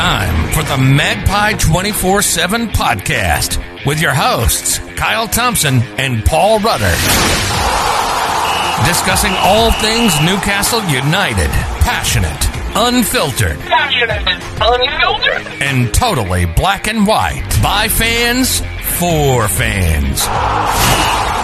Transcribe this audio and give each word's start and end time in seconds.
time 0.00 0.50
for 0.54 0.62
the 0.62 0.78
Magpie 0.78 1.52
24 1.52 2.22
7 2.22 2.68
podcast 2.68 3.62
with 3.84 4.00
your 4.00 4.14
hosts, 4.14 4.78
Kyle 4.96 5.28
Thompson 5.28 5.82
and 5.98 6.24
Paul 6.24 6.58
Rudder. 6.60 6.94
Discussing 8.88 9.34
all 9.40 9.70
things 9.72 10.18
Newcastle 10.22 10.82
United, 10.84 11.50
passionate, 11.84 12.48
unfiltered, 12.74 13.60
passionate, 13.60 14.26
unfiltered, 14.58 15.62
and 15.62 15.92
totally 15.92 16.46
black 16.46 16.86
and 16.86 17.06
white. 17.06 17.44
By 17.62 17.88
fans, 17.88 18.60
for 18.98 19.48
fans. 19.48 21.39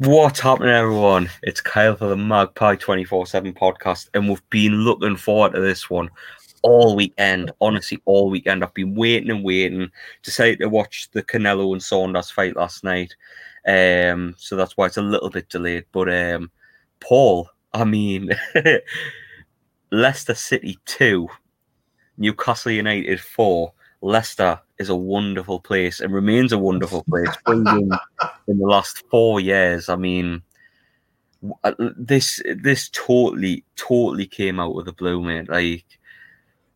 What's 0.00 0.40
happening, 0.40 0.70
everyone? 0.70 1.28
It's 1.42 1.60
Kyle 1.60 1.94
for 1.94 2.06
the 2.06 2.16
Magpie 2.16 2.76
24 2.76 3.26
7 3.26 3.52
podcast, 3.52 4.08
and 4.14 4.30
we've 4.30 4.48
been 4.48 4.76
looking 4.76 5.14
forward 5.14 5.52
to 5.52 5.60
this 5.60 5.90
one 5.90 6.08
all 6.62 6.96
weekend. 6.96 7.52
Honestly, 7.60 8.00
all 8.06 8.30
weekend. 8.30 8.64
I've 8.64 8.72
been 8.72 8.94
waiting 8.94 9.28
and 9.28 9.44
waiting 9.44 9.90
to 10.22 10.30
say 10.30 10.56
to 10.56 10.70
watch 10.70 11.10
the 11.12 11.22
Canelo 11.22 11.72
and 11.72 11.82
Saunders 11.82 12.30
fight 12.30 12.56
last 12.56 12.82
night. 12.82 13.14
Um, 13.66 14.34
so 14.38 14.56
that's 14.56 14.74
why 14.74 14.86
it's 14.86 14.96
a 14.96 15.02
little 15.02 15.28
bit 15.28 15.50
delayed. 15.50 15.84
But 15.92 16.08
um, 16.08 16.50
Paul, 17.00 17.50
I 17.74 17.84
mean, 17.84 18.30
Leicester 19.92 20.34
City 20.34 20.78
2, 20.86 21.28
Newcastle 22.16 22.72
United 22.72 23.20
4. 23.20 23.70
Leicester 24.02 24.60
is 24.78 24.88
a 24.88 24.96
wonderful 24.96 25.60
place 25.60 26.00
and 26.00 26.12
remains 26.12 26.52
a 26.52 26.58
wonderful 26.58 27.04
place. 27.04 27.28
in, 27.48 27.66
in 28.48 28.58
the 28.58 28.66
last 28.66 29.04
four 29.10 29.40
years, 29.40 29.88
I 29.88 29.96
mean, 29.96 30.42
uh, 31.64 31.72
this 31.96 32.42
this 32.56 32.88
totally 32.90 33.64
totally 33.76 34.26
came 34.26 34.60
out 34.60 34.76
of 34.78 34.84
the 34.84 34.92
blue, 34.92 35.22
mate. 35.22 35.48
Like, 35.48 35.84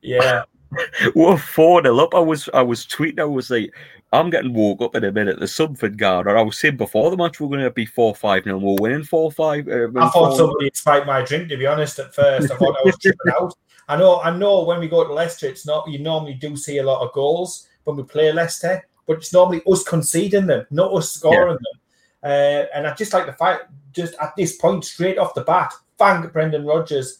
yeah, 0.02 0.44
we're 1.14 1.38
four 1.38 1.82
nil 1.82 2.00
up. 2.00 2.14
I 2.14 2.20
was 2.20 2.48
I 2.52 2.62
was 2.62 2.86
tweeting. 2.86 3.20
I 3.20 3.24
was 3.24 3.50
like, 3.50 3.74
I'm 4.12 4.30
getting 4.30 4.54
woke 4.54 4.80
up 4.80 4.94
in 4.94 5.04
a 5.04 5.12
minute. 5.12 5.40
The 5.40 5.48
something 5.48 5.92
guard, 5.94 6.26
or 6.26 6.38
I 6.38 6.42
was 6.42 6.58
saying 6.58 6.76
before 6.76 7.10
the 7.10 7.16
match, 7.16 7.40
we're 7.40 7.48
going 7.48 7.60
to 7.60 7.70
be 7.70 7.86
four 7.86 8.14
five 8.14 8.46
nil. 8.46 8.60
We're 8.60 8.76
winning 8.80 9.04
four 9.04 9.32
five. 9.32 9.66
Uh, 9.68 9.88
I 9.96 10.08
thought 10.10 10.36
somebody 10.36 10.70
spiked 10.72 11.06
my 11.06 11.22
drink. 11.22 11.48
To 11.48 11.56
be 11.56 11.66
honest, 11.66 11.98
at 11.98 12.14
first, 12.14 12.50
I 12.50 12.56
thought 12.56 12.76
I 12.78 12.82
was 12.84 12.98
tripping 12.98 13.32
out. 13.32 13.54
I 13.88 13.96
know, 13.96 14.20
I 14.20 14.36
know. 14.36 14.64
When 14.64 14.80
we 14.80 14.88
go 14.88 15.04
to 15.04 15.12
Leicester, 15.12 15.46
it's 15.46 15.66
not. 15.66 15.88
You 15.88 15.98
normally 15.98 16.34
do 16.34 16.56
see 16.56 16.78
a 16.78 16.82
lot 16.82 17.02
of 17.02 17.12
goals 17.12 17.68
when 17.84 17.96
we 17.96 18.02
play 18.02 18.32
Leicester, 18.32 18.86
but 19.06 19.18
it's 19.18 19.32
normally 19.32 19.62
us 19.66 19.82
conceding 19.82 20.46
them, 20.46 20.66
not 20.70 20.92
us 20.92 21.12
scoring 21.12 21.50
yeah. 21.50 21.52
them. 21.52 21.80
Uh, 22.22 22.66
and 22.74 22.86
I 22.86 22.94
just 22.94 23.12
like 23.12 23.26
the 23.26 23.32
fight. 23.34 23.60
Just 23.92 24.14
at 24.20 24.34
this 24.36 24.56
point, 24.56 24.84
straight 24.84 25.18
off 25.18 25.34
the 25.34 25.42
bat, 25.42 25.72
thank 25.98 26.32
Brendan 26.32 26.64
Rodgers 26.64 27.18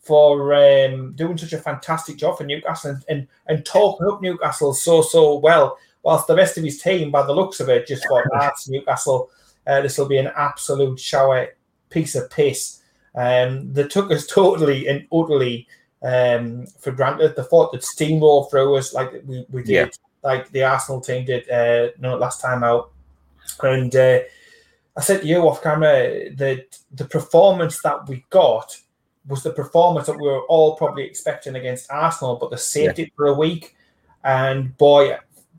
for 0.00 0.54
um, 0.54 1.12
doing 1.14 1.36
such 1.36 1.52
a 1.52 1.58
fantastic 1.58 2.16
job 2.16 2.38
for 2.38 2.44
Newcastle 2.44 2.92
and, 2.92 3.04
and, 3.08 3.28
and 3.46 3.66
talking 3.66 4.06
up 4.06 4.22
Newcastle 4.22 4.72
so 4.72 5.02
so 5.02 5.38
well. 5.38 5.78
Whilst 6.02 6.28
the 6.28 6.36
rest 6.36 6.56
of 6.56 6.64
his 6.64 6.80
team, 6.80 7.10
by 7.10 7.26
the 7.26 7.34
looks 7.34 7.58
of 7.58 7.68
it, 7.68 7.88
just 7.88 8.06
thought, 8.06 8.24
that's 8.32 8.68
Newcastle. 8.68 9.30
Uh, 9.66 9.80
this 9.80 9.98
will 9.98 10.06
be 10.06 10.18
an 10.18 10.30
absolute 10.36 10.98
shower 11.00 11.48
piece 11.90 12.14
of 12.14 12.30
piss. 12.30 12.80
Um, 13.16 13.72
they 13.72 13.88
took 13.88 14.10
us 14.12 14.26
totally 14.28 14.86
and 14.86 15.06
utterly 15.12 15.66
um, 16.02 16.66
for 16.80 16.92
granted. 16.92 17.36
The 17.36 17.44
thought 17.44 17.72
that 17.72 17.82
steamroll 17.82 18.50
through 18.50 18.76
us 18.76 18.94
like 18.94 19.12
we, 19.24 19.46
we 19.50 19.62
did, 19.62 19.72
yeah. 19.72 19.88
like 20.22 20.50
the 20.50 20.64
Arsenal 20.64 21.00
team 21.00 21.24
did 21.24 21.48
uh, 21.50 21.92
no, 21.98 22.16
last 22.16 22.40
time 22.40 22.62
out. 22.64 22.92
And 23.62 23.94
uh, 23.94 24.20
I 24.96 25.00
said 25.00 25.22
to 25.22 25.26
you 25.26 25.48
off 25.48 25.62
camera 25.62 26.30
that 26.36 26.78
the 26.92 27.04
performance 27.04 27.80
that 27.82 28.08
we 28.08 28.24
got 28.30 28.76
was 29.28 29.42
the 29.42 29.52
performance 29.52 30.06
that 30.06 30.18
we 30.18 30.26
were 30.26 30.42
all 30.42 30.76
probably 30.76 31.04
expecting 31.04 31.56
against 31.56 31.90
Arsenal, 31.90 32.36
but 32.36 32.50
they 32.50 32.56
saved 32.56 32.98
yeah. 32.98 33.06
it 33.06 33.12
for 33.16 33.26
a 33.26 33.34
week. 33.34 33.74
And 34.24 34.76
boy, 34.76 35.16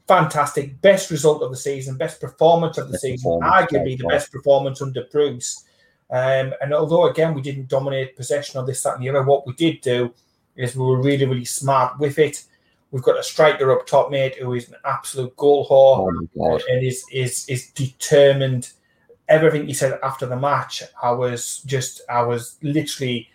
fantastic. 0.08 0.80
Best 0.82 1.12
result 1.12 1.44
of 1.44 1.52
the 1.52 1.58
season, 1.58 1.98
best 1.98 2.20
performance 2.20 2.78
of 2.78 2.88
the 2.88 2.94
best 2.94 3.04
season, 3.04 3.40
arguably 3.42 3.98
the 3.98 4.08
best 4.08 4.32
performance 4.32 4.82
under 4.82 5.06
Bruce. 5.12 5.66
Um, 6.10 6.54
and 6.62 6.74
although, 6.74 7.08
again, 7.10 7.34
we 7.34 7.42
didn't 7.42 7.68
dominate 7.68 8.16
possession 8.16 8.60
of 8.60 8.66
this, 8.66 8.82
that, 8.84 8.96
and 8.96 9.04
the 9.04 9.10
other, 9.10 9.24
what 9.24 9.46
we 9.46 9.54
did 9.54 9.82
do 9.82 10.14
is 10.58 10.76
we 10.76 10.86
were 10.86 11.02
really, 11.02 11.26
really 11.26 11.46
smart 11.46 12.00
with 12.00 12.20
it. 12.20 12.44
We've 12.92 13.04
got 13.04 13.20
a 13.20 13.24
striker 13.24 13.72
up 13.72 13.86
top, 13.86 14.12
mate, 14.12 14.36
who 14.36 14.54
is 14.54 14.70
an 14.70 14.76
absolute 14.86 15.36
goal 15.36 15.68
whore 15.68 16.28
oh 16.40 16.60
and 16.70 16.86
is, 16.86 17.04
is 17.12 17.48
is 17.48 17.72
determined. 17.72 18.72
Everything 19.28 19.68
he 19.68 19.74
said 19.74 20.00
after 20.04 20.26
the 20.26 20.38
match, 20.38 20.84
I 21.04 21.12
was 21.12 21.62
just, 21.66 22.02
I 22.10 22.24
was 22.24 22.58
literally, 22.62 23.30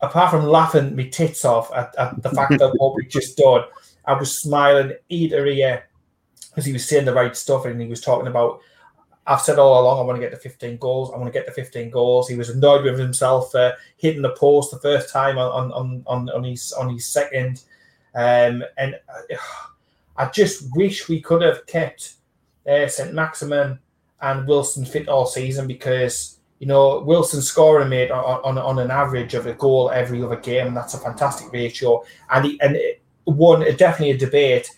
apart 0.00 0.30
from 0.30 0.46
laughing 0.46 0.96
my 0.96 1.08
tits 1.08 1.44
off 1.44 1.70
at, 1.74 1.94
at 1.98 2.22
the 2.22 2.30
fact 2.30 2.58
that 2.58 2.72
what 2.76 2.94
we 2.94 3.06
just 3.06 3.36
done, 3.36 3.64
I 4.06 4.14
was 4.14 4.34
smiling 4.34 4.94
ear 5.10 5.28
to 5.28 5.44
ear 5.44 5.88
because 6.48 6.64
he 6.64 6.72
was 6.72 6.88
saying 6.88 7.04
the 7.04 7.12
right 7.12 7.36
stuff 7.36 7.66
and 7.66 7.80
he 7.80 7.86
was 7.86 8.00
talking 8.00 8.28
about 8.28 8.60
I've 9.26 9.40
said 9.40 9.58
all 9.58 9.80
along 9.80 9.98
I 9.98 10.02
want 10.02 10.16
to 10.16 10.20
get 10.20 10.30
to 10.30 10.40
15 10.40 10.78
goals. 10.78 11.12
I 11.12 11.18
want 11.18 11.32
to 11.32 11.38
get 11.38 11.46
to 11.46 11.52
15 11.52 11.90
goals. 11.90 12.28
He 12.28 12.36
was 12.36 12.48
annoyed 12.48 12.84
with 12.84 12.98
himself 12.98 13.52
for 13.52 13.74
hitting 13.96 14.22
the 14.22 14.30
post 14.30 14.70
the 14.70 14.78
first 14.78 15.12
time 15.12 15.38
on 15.38 15.70
on 15.72 16.02
on, 16.06 16.30
on 16.30 16.44
his 16.44 16.72
on 16.72 16.92
his 16.92 17.06
second, 17.06 17.62
um, 18.14 18.64
and 18.76 18.98
uh, 19.08 19.36
I 20.16 20.26
just 20.26 20.74
wish 20.74 21.08
we 21.08 21.20
could 21.20 21.42
have 21.42 21.66
kept 21.66 22.14
uh, 22.68 22.88
St 22.88 23.14
Maximin 23.14 23.78
and 24.22 24.46
Wilson 24.46 24.84
fit 24.84 25.08
all 25.08 25.26
season 25.26 25.66
because 25.66 26.38
you 26.58 26.66
know 26.66 27.00
Wilson 27.00 27.42
scoring 27.42 27.88
made 27.88 28.10
on, 28.10 28.40
on, 28.42 28.58
on 28.58 28.78
an 28.78 28.90
average 28.90 29.34
of 29.34 29.46
a 29.46 29.54
goal 29.54 29.90
every 29.90 30.22
other 30.22 30.36
game. 30.36 30.74
That's 30.74 30.94
a 30.94 30.98
fantastic 30.98 31.52
ratio, 31.52 32.04
and 32.30 32.44
he, 32.44 32.60
and 32.60 32.76
it, 32.76 33.02
one 33.24 33.60
definitely 33.76 34.10
a 34.10 34.18
debate 34.18 34.70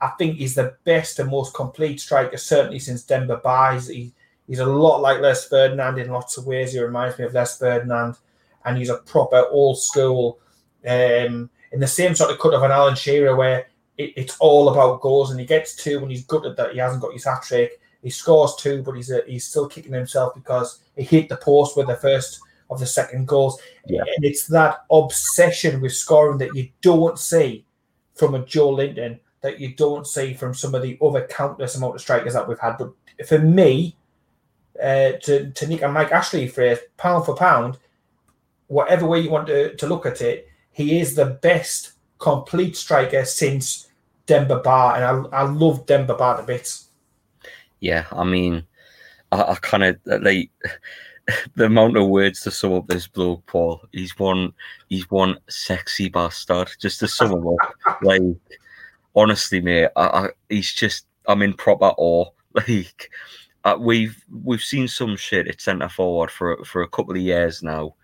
I 0.00 0.08
think 0.18 0.36
he's 0.36 0.54
the 0.54 0.76
best 0.84 1.18
and 1.18 1.30
most 1.30 1.54
complete 1.54 2.00
striker, 2.00 2.36
certainly 2.36 2.78
since 2.78 3.02
Demba 3.02 3.40
Ba. 3.42 3.74
He's, 3.74 3.88
he, 3.88 4.12
he's 4.46 4.60
a 4.60 4.66
lot 4.66 5.00
like 5.00 5.20
Les 5.20 5.48
Ferdinand 5.48 5.98
in 5.98 6.10
lots 6.10 6.36
of 6.36 6.46
ways. 6.46 6.72
He 6.72 6.80
reminds 6.80 7.18
me 7.18 7.24
of 7.24 7.34
Les 7.34 7.58
Ferdinand, 7.58 8.16
and 8.64 8.78
he's 8.78 8.90
a 8.90 8.98
proper 8.98 9.46
old 9.50 9.80
school, 9.80 10.38
um, 10.86 11.50
in 11.72 11.80
the 11.80 11.86
same 11.86 12.14
sort 12.14 12.30
of 12.30 12.38
cut 12.38 12.54
of 12.54 12.62
an 12.62 12.70
Alan 12.70 12.94
Shearer, 12.94 13.34
where 13.34 13.66
it, 13.96 14.12
it's 14.16 14.36
all 14.38 14.68
about 14.68 15.00
goals, 15.00 15.30
and 15.30 15.40
he 15.40 15.46
gets 15.46 15.74
two 15.74 16.00
when 16.00 16.10
he's 16.10 16.24
gutted 16.24 16.56
that 16.56 16.72
he 16.72 16.78
hasn't 16.78 17.02
got 17.02 17.12
his 17.12 17.24
hat 17.24 17.42
trick. 17.42 17.80
He 18.02 18.10
scores 18.10 18.54
two, 18.56 18.82
but 18.82 18.92
he's 18.92 19.10
a, 19.10 19.22
he's 19.26 19.46
still 19.46 19.68
kicking 19.68 19.92
himself 19.92 20.34
because 20.34 20.80
he 20.96 21.02
hit 21.02 21.28
the 21.28 21.36
post 21.36 21.76
with 21.76 21.88
the 21.88 21.96
first 21.96 22.40
of 22.70 22.78
the 22.78 22.86
second 22.86 23.26
goals. 23.26 23.60
Yeah. 23.86 24.02
And 24.02 24.24
it's 24.24 24.46
that 24.46 24.84
obsession 24.90 25.80
with 25.80 25.92
scoring 25.92 26.38
that 26.38 26.54
you 26.54 26.68
don't 26.80 27.18
see 27.18 27.64
from 28.14 28.34
a 28.34 28.42
Joelinton 28.42 29.18
that 29.48 29.58
you 29.58 29.74
don't 29.74 30.06
see 30.06 30.34
from 30.34 30.52
some 30.52 30.74
of 30.74 30.82
the 30.82 30.98
other 31.00 31.26
countless 31.26 31.74
amount 31.74 31.94
of 31.94 32.02
strikers 32.02 32.34
that 32.34 32.46
we've 32.46 32.58
had. 32.58 32.76
But 32.76 32.92
for 33.26 33.38
me, 33.38 33.96
uh, 34.80 35.12
to, 35.22 35.50
to 35.50 35.66
Nick 35.66 35.82
and 35.82 35.94
Mike 35.94 36.12
Ashley 36.12 36.46
for 36.46 36.76
pound 36.98 37.24
for 37.24 37.34
pound, 37.34 37.78
whatever 38.66 39.06
way 39.06 39.20
you 39.20 39.30
want 39.30 39.46
to, 39.46 39.74
to 39.74 39.86
look 39.86 40.04
at 40.04 40.20
it, 40.20 40.48
he 40.70 41.00
is 41.00 41.14
the 41.14 41.24
best 41.24 41.92
complete 42.18 42.76
striker 42.76 43.24
since 43.24 43.88
Demba 44.26 44.60
Ba, 44.60 44.92
and 44.96 45.04
I, 45.32 45.38
I 45.38 45.42
love 45.44 45.86
Demba 45.86 46.14
Ba 46.14 46.36
a 46.40 46.42
bit. 46.42 46.78
Yeah, 47.80 48.04
I 48.12 48.24
mean, 48.24 48.66
I, 49.32 49.42
I 49.42 49.54
kind 49.62 49.82
of 49.84 49.98
like 50.04 50.50
the 51.56 51.64
amount 51.64 51.96
of 51.96 52.08
words 52.08 52.42
to 52.42 52.50
sum 52.50 52.74
up 52.74 52.86
this 52.86 53.06
bloke, 53.06 53.46
Paul. 53.46 53.80
He's 53.92 54.18
one, 54.18 54.52
he's 54.90 55.10
one 55.10 55.38
sexy 55.48 56.10
bastard. 56.10 56.70
Just 56.78 57.00
to 57.00 57.08
sum 57.08 57.32
him 57.32 57.48
up, 57.48 58.02
like 58.02 58.22
honestly, 59.14 59.60
mate, 59.60 59.90
I, 59.96 60.06
I, 60.06 60.28
he's 60.48 60.72
just 60.72 61.06
I'm 61.26 61.42
in 61.42 61.54
proper 61.54 61.92
awe. 61.96 62.30
Like 62.54 63.10
uh, 63.64 63.76
we've 63.78 64.24
we've 64.42 64.62
seen 64.62 64.88
some 64.88 65.16
shit 65.16 65.46
at 65.46 65.60
centre 65.60 65.88
forward 65.88 66.30
for 66.30 66.64
for 66.64 66.82
a 66.82 66.88
couple 66.88 67.12
of 67.12 67.20
years 67.20 67.62
now. 67.62 67.94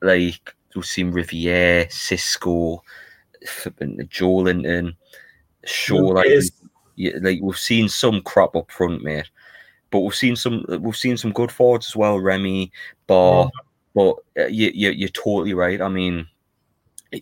Like 0.00 0.54
we've 0.74 0.84
seen 0.84 1.12
Riviere, 1.12 1.84
Xisco, 1.86 2.80
Joelinton, 3.44 4.96
Shaw. 5.64 5.96
Like, 5.96 6.28
yeah, 6.96 7.12
like 7.20 7.40
we've 7.42 7.58
seen 7.58 7.88
some 7.88 8.22
crap 8.22 8.56
up 8.56 8.70
front, 8.72 9.02
mate. 9.02 9.30
But 9.90 10.00
we've 10.00 10.14
seen 10.14 10.34
some 10.34 10.64
we've 10.80 10.96
seen 10.96 11.16
some 11.16 11.32
good 11.32 11.52
forwards 11.52 11.88
as 11.88 11.96
well, 11.96 12.18
Remy, 12.18 12.72
Ba. 13.06 13.14
Yeah. 13.14 13.48
But 13.94 14.16
uh, 14.36 14.46
you, 14.46 14.72
you, 14.74 14.90
you're 14.90 15.08
totally 15.10 15.54
right. 15.54 15.80
I 15.80 15.88
mean, 15.88 16.26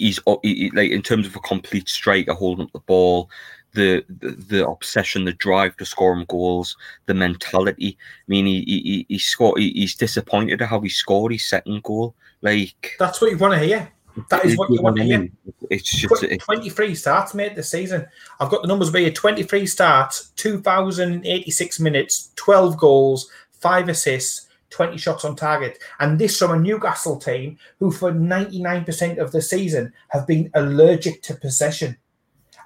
he's 0.01 0.21
he, 0.43 0.71
like 0.71 0.91
in 0.91 1.03
terms 1.03 1.27
of 1.27 1.37
a 1.37 1.41
complete 1.41 1.89
striker 1.89 2.35
holding 2.35 2.67
up 2.67 2.73
the 2.73 2.81
ball, 2.81 3.31
the, 3.75 4.05
the, 4.09 4.31
the 4.33 4.69
obsession, 4.69 5.25
the 5.25 5.33
drive 5.33 5.77
to 5.77 5.85
score 5.85 6.13
him 6.13 6.25
goals, 6.29 6.77
the 7.07 7.15
mentality. 7.15 7.97
I 8.01 8.25
mean, 8.29 8.47
he 8.47 8.63
he, 8.65 9.07
he 9.09 9.19
scored. 9.19 9.61
He, 9.61 9.71
he's 9.73 9.95
disappointed 9.95 10.63
at 10.63 10.69
how 10.69 10.81
he 10.81 10.89
scored 10.89 11.33
his 11.33 11.47
second 11.47 11.83
goal. 11.83 12.15
Like 12.43 12.97
that's 12.99 13.21
what 13.21 13.31
you 13.31 13.39
want 13.39 13.55
to 13.55 13.61
hear. 13.61 13.91
That 14.29 14.45
is 14.45 14.59
what 14.59 14.71
you 14.71 14.83
want 14.83 14.97
to 14.97 15.05
hear. 15.05 15.29
It's 15.71 15.91
just 15.91 16.41
23 16.41 16.95
starts, 16.95 17.35
mate, 17.35 17.57
this 17.57 17.71
season. 17.71 18.07
I've 18.41 18.51
got 18.51 18.61
the 18.61 18.69
numbers 18.69 18.93
here 18.93 19.11
23 19.11 19.67
starts, 19.67 20.31
2,086 20.37 21.81
minutes, 21.81 22.31
12 22.37 22.77
goals, 22.77 23.31
5 23.61 23.89
assists, 23.89 24.49
20 24.73 24.97
shots 24.97 25.25
on 25.25 25.37
target. 25.37 25.79
And 26.01 26.19
this 26.19 26.39
from 26.39 26.53
a 26.53 26.59
Newcastle 26.59 27.19
team 27.19 27.59
who, 27.79 27.93
for 27.93 28.13
99% 28.13 29.19
of 29.19 29.31
the 29.31 29.41
season, 29.43 29.93
have 30.09 30.27
been 30.27 30.51
allergic 30.55 31.23
to 31.23 31.35
possession. 31.35 31.97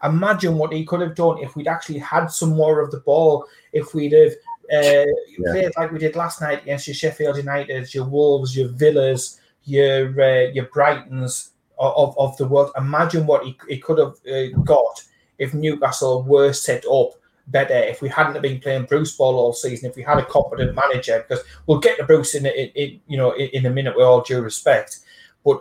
Imagine 0.03 0.57
what 0.57 0.73
he 0.73 0.85
could 0.85 1.01
have 1.01 1.15
done 1.15 1.39
if 1.39 1.57
we'd 1.57 1.69
actually 1.69 1.99
had 1.99 2.27
some 2.27 2.51
more 2.51 2.81
of 2.81 2.91
the 2.91 3.01
ball, 3.01 3.47
if 3.73 3.95
we'd 3.95 4.13
have 4.13 4.33
uh, 4.73 5.05
Yeah. 5.39 5.53
played 5.53 5.73
like 5.77 5.93
we 5.93 5.99
did 5.99 6.17
last 6.17 6.41
night 6.41 6.63
against 6.63 6.87
your 6.87 6.95
Sheffield 6.95 7.37
United, 7.37 7.93
your 7.95 8.05
Wolves, 8.05 8.57
your 8.57 8.69
Villas, 8.69 9.41
your 9.65 10.09
uh, 10.21 10.51
your 10.53 10.67
Brightons 10.67 11.51
of, 11.79 12.17
of 12.19 12.37
the 12.37 12.47
world. 12.47 12.71
Imagine 12.77 13.27
what 13.27 13.45
he, 13.45 13.57
he 13.69 13.79
could 13.79 13.99
have 13.99 14.15
uh, 14.31 14.57
got 14.65 15.03
if 15.39 15.55
Newcastle 15.55 16.23
were 16.23 16.53
set 16.53 16.85
up 16.87 17.13
better. 17.49 17.75
If 17.75 18.03
we 18.03 18.09
hadn't 18.09 18.35
have 18.35 18.43
been 18.43 18.61
playing 18.61 18.85
Bruce 18.85 19.17
ball 19.17 19.37
all 19.37 19.53
season, 19.53 19.91
if 19.91 19.97
we 19.97 20.03
had 20.03 20.19
a 20.19 20.25
competent 20.25 20.75
manager, 20.75 21.25
because 21.27 21.45
we'll 21.67 21.79
get 21.79 21.99
to 21.99 22.05
Bruce 22.05 22.35
in, 22.35 22.47
in, 22.47 22.69
in 22.75 23.01
you 23.07 23.17
know 23.17 23.33
in, 23.33 23.49
in 23.49 23.67
a 23.67 23.71
minute 23.71 23.97
with 23.97 24.05
all 24.05 24.23
due 24.23 24.41
respect, 24.41 25.01
but 25.45 25.61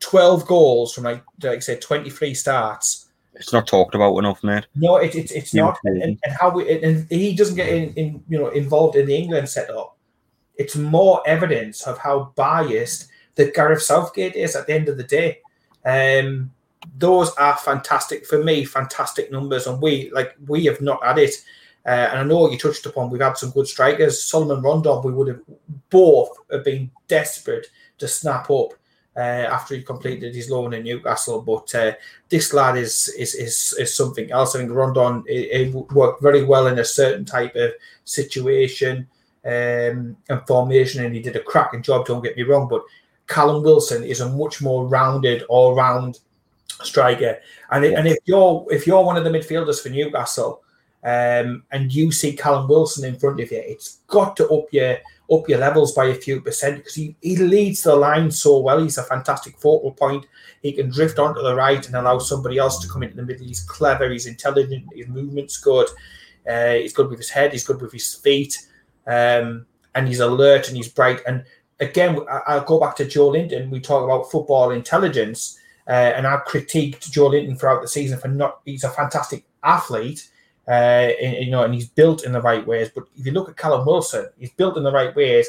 twelve 0.00 0.46
goals 0.46 0.94
from 0.94 1.04
like 1.04 1.22
like 1.42 1.56
I 1.56 1.60
said, 1.60 1.80
twenty 1.80 2.10
three 2.10 2.34
starts. 2.34 3.04
It's 3.34 3.52
not 3.52 3.66
talked 3.66 3.94
about 3.94 4.16
enough, 4.16 4.42
mate. 4.42 4.66
No, 4.74 4.96
it, 4.96 5.14
it, 5.14 5.30
it's 5.30 5.52
not. 5.52 5.78
And, 5.84 6.02
and, 6.02 6.18
and 6.24 6.34
how 6.40 6.50
we 6.50 6.82
and 6.82 7.06
he 7.10 7.34
doesn't 7.34 7.56
get 7.56 7.68
in, 7.68 7.92
in 7.94 8.24
you 8.28 8.38
know 8.38 8.48
involved 8.48 8.96
in 8.96 9.06
the 9.06 9.16
England 9.16 9.48
setup. 9.48 9.96
It's 10.56 10.74
more 10.74 11.22
evidence 11.26 11.82
of 11.82 11.98
how 11.98 12.32
biased 12.34 13.08
that 13.34 13.54
Gareth 13.54 13.82
Southgate 13.82 14.34
is 14.34 14.56
at 14.56 14.66
the 14.66 14.72
end 14.72 14.88
of 14.88 14.96
the 14.96 15.04
day. 15.04 15.40
Um, 15.84 16.50
those 16.98 17.30
are 17.34 17.56
fantastic 17.56 18.26
for 18.26 18.42
me, 18.42 18.64
fantastic 18.64 19.30
numbers, 19.30 19.66
and 19.66 19.80
we 19.80 20.10
like 20.12 20.34
we 20.46 20.64
have 20.66 20.80
not 20.80 21.04
had 21.04 21.18
it. 21.18 21.34
Uh, 21.84 22.08
and 22.10 22.18
I 22.18 22.24
know 22.24 22.50
you 22.50 22.58
touched 22.58 22.84
upon 22.86 23.10
we've 23.10 23.20
had 23.20 23.36
some 23.36 23.50
good 23.50 23.68
strikers. 23.68 24.24
Salomon 24.24 24.62
Rondon, 24.62 25.02
we 25.04 25.12
would 25.12 25.28
have 25.28 25.40
both 25.90 26.30
have 26.50 26.64
been 26.64 26.90
desperate 27.06 27.68
to 27.98 28.08
snap 28.08 28.50
up 28.50 28.72
uh, 29.16 29.20
after 29.20 29.74
he 29.74 29.82
completed 29.82 30.34
his 30.34 30.50
loan 30.50 30.74
in 30.74 30.82
Newcastle. 30.82 31.42
But 31.42 31.74
uh, 31.74 31.92
this 32.28 32.52
lad 32.52 32.76
is 32.76 33.08
is 33.16 33.34
is, 33.34 33.74
is 33.78 33.94
something 33.94 34.30
else. 34.32 34.54
I 34.54 34.58
think 34.58 34.72
Rondon 34.72 35.24
it, 35.26 35.68
it 35.68 35.74
worked 35.92 36.22
very 36.22 36.44
well 36.44 36.66
in 36.66 36.78
a 36.78 36.84
certain 36.84 37.24
type 37.24 37.54
of 37.54 37.72
situation 38.04 39.06
um, 39.44 40.16
and 40.28 40.46
formation, 40.46 41.04
and 41.04 41.14
he 41.14 41.22
did 41.22 41.36
a 41.36 41.40
cracking 41.40 41.82
job. 41.82 42.06
Don't 42.06 42.22
get 42.22 42.36
me 42.36 42.42
wrong, 42.42 42.68
but 42.68 42.82
Callum 43.26 43.62
Wilson 43.62 44.04
is 44.04 44.20
a 44.20 44.28
much 44.28 44.62
more 44.62 44.86
rounded, 44.86 45.42
all 45.44 45.74
round 45.74 46.20
striker. 46.82 47.38
And 47.70 47.84
it, 47.84 47.94
and 47.94 48.06
if 48.06 48.18
you're 48.24 48.66
if 48.70 48.86
you're 48.86 49.04
one 49.04 49.16
of 49.16 49.24
the 49.24 49.30
midfielders 49.30 49.82
for 49.82 49.88
Newcastle, 49.88 50.62
um, 51.04 51.62
and 51.70 51.92
you 51.92 52.10
see 52.12 52.32
Callum 52.32 52.68
Wilson 52.68 53.04
in 53.04 53.18
front 53.18 53.40
of 53.40 53.50
you, 53.50 53.62
it's 53.64 54.00
got 54.06 54.36
to 54.36 54.48
up 54.48 54.66
your 54.72 54.98
up 55.32 55.48
your 55.48 55.58
levels 55.58 55.92
by 55.92 56.06
a 56.06 56.14
few 56.14 56.40
percent 56.40 56.76
because 56.78 56.94
he, 56.94 57.16
he 57.20 57.36
leads 57.36 57.82
the 57.82 57.94
line 57.94 58.30
so 58.30 58.58
well. 58.60 58.80
He's 58.80 58.98
a 58.98 59.02
fantastic 59.02 59.58
focal 59.58 59.92
point. 59.92 60.26
He 60.62 60.72
can 60.72 60.88
drift 60.88 61.18
onto 61.18 61.42
the 61.42 61.54
right 61.54 61.84
and 61.84 61.96
allow 61.96 62.18
somebody 62.18 62.58
else 62.58 62.78
to 62.80 62.88
come 62.88 63.02
into 63.02 63.16
the 63.16 63.24
middle. 63.24 63.46
He's 63.46 63.60
clever. 63.60 64.08
He's 64.10 64.26
intelligent. 64.26 64.86
His 64.94 65.08
movement's 65.08 65.56
good. 65.58 65.88
Uh, 66.48 66.74
he's 66.74 66.92
good 66.92 67.10
with 67.10 67.18
his 67.18 67.30
head. 67.30 67.52
He's 67.52 67.66
good 67.66 67.80
with 67.80 67.92
his 67.92 68.14
feet. 68.14 68.66
Um, 69.06 69.66
and 69.96 70.06
he's 70.06 70.20
alert 70.20 70.68
and 70.68 70.76
he's 70.76 70.88
bright. 70.88 71.20
And 71.26 71.44
again, 71.80 72.20
I- 72.30 72.42
I'll 72.46 72.64
go 72.64 72.78
back 72.78 72.94
to 72.96 73.04
Joelinton. 73.04 73.70
We 73.70 73.80
talk 73.80 74.04
about 74.04 74.30
football 74.30 74.70
intelligence, 74.70 75.58
uh, 75.88 75.92
and 76.16 76.26
I 76.26 76.38
critiqued 76.46 77.10
Joelinton 77.10 77.58
throughout 77.58 77.82
the 77.82 77.88
season 77.88 78.18
for 78.18 78.28
not. 78.28 78.60
He's 78.64 78.84
a 78.84 78.90
fantastic 78.90 79.44
athlete, 79.62 80.28
uh, 80.68 80.70
and, 80.70 81.44
you 81.44 81.50
know, 81.50 81.62
and 81.64 81.72
he's 81.74 81.88
built 81.88 82.24
in 82.24 82.32
the 82.32 82.40
right 82.40 82.66
ways. 82.66 82.90
But 82.94 83.04
if 83.16 83.26
you 83.26 83.32
look 83.32 83.48
at 83.48 83.56
Callum 83.56 83.86
Wilson, 83.86 84.26
he's 84.38 84.52
built 84.52 84.76
in 84.76 84.82
the 84.84 84.92
right 84.92 85.14
ways, 85.14 85.48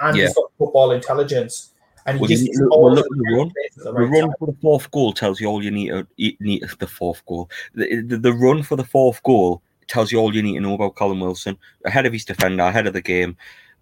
and 0.00 0.16
Yeah. 0.16 0.26
he's 0.26 0.34
got 0.34 0.50
football 0.58 0.90
intelligence. 0.92 1.72
And 2.06 2.16
he 2.16 2.20
Well, 2.22 2.28
just 2.28 2.48
look- 2.60 2.70
well, 2.70 2.90
the 2.90 2.96
look 2.96 3.06
the 3.10 3.36
run. 3.36 3.52
the 3.76 3.92
right 3.92 4.22
run 4.22 4.32
for 4.38 4.46
the 4.46 4.56
fourth 4.62 4.90
goal 4.90 5.12
tells 5.12 5.40
you 5.40 5.46
all 5.46 5.62
you 5.62 5.70
need 5.70 5.92
you 6.16 6.32
need 6.40 6.64
the 6.78 6.86
fourth 6.86 7.24
goal. 7.26 7.50
The, 7.74 8.00
the, 8.02 8.16
the 8.16 8.32
run 8.32 8.62
for 8.62 8.76
the 8.76 8.84
fourth 8.84 9.22
goal 9.22 9.60
tells 9.88 10.10
you 10.12 10.18
all 10.18 10.34
you 10.34 10.42
need 10.42 10.54
to 10.54 10.60
know 10.60 10.74
about 10.74 10.96
Callum 10.96 11.20
Wilson. 11.20 11.58
Ahead 11.84 12.06
of 12.06 12.12
his 12.14 12.24
defender, 12.24 12.62
ahead 12.62 12.86
of 12.86 12.94
the 12.94 13.02
game, 13.02 13.36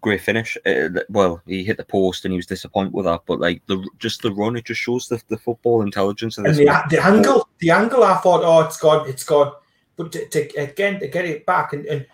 great 0.06 0.20
finish. 0.20 0.56
Uh, 0.64 0.88
well, 1.08 1.43
he 1.47 1.64
hit 1.64 1.79
the 1.79 1.85
post 1.85 2.25
and 2.25 2.32
he 2.32 2.38
was 2.38 2.47
disappointed 2.47 2.93
with 2.93 3.06
that, 3.06 3.23
but 3.26 3.41
like 3.41 3.61
the 3.67 3.85
just 3.99 4.23
the 4.23 4.31
run, 4.31 4.55
it 4.55 4.64
just 4.64 4.81
shows 4.81 5.08
the, 5.08 5.20
the 5.26 5.37
football 5.37 5.82
intelligence 5.82 6.38
And 6.38 6.47
the, 6.47 6.85
the 6.88 7.05
angle, 7.05 7.49
the 7.58 7.70
angle, 7.70 8.05
I 8.05 8.17
thought, 8.19 8.44
oh, 8.44 8.61
it's 8.61 8.79
gone, 8.79 9.08
it's 9.08 9.25
gone. 9.25 9.53
But 9.97 10.12
to, 10.12 10.29
to 10.29 10.49
again 10.58 11.00
to 11.00 11.08
get 11.08 11.25
it 11.25 11.44
back 11.44 11.73
and, 11.73 11.85
and 11.87 12.06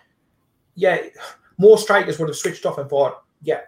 yeah, 0.74 1.02
more 1.58 1.76
strikers 1.76 2.18
would 2.18 2.30
have 2.30 2.36
switched 2.38 2.64
off 2.64 2.78
and 2.78 2.88
thought, 2.88 3.24
yeah, 3.42 3.60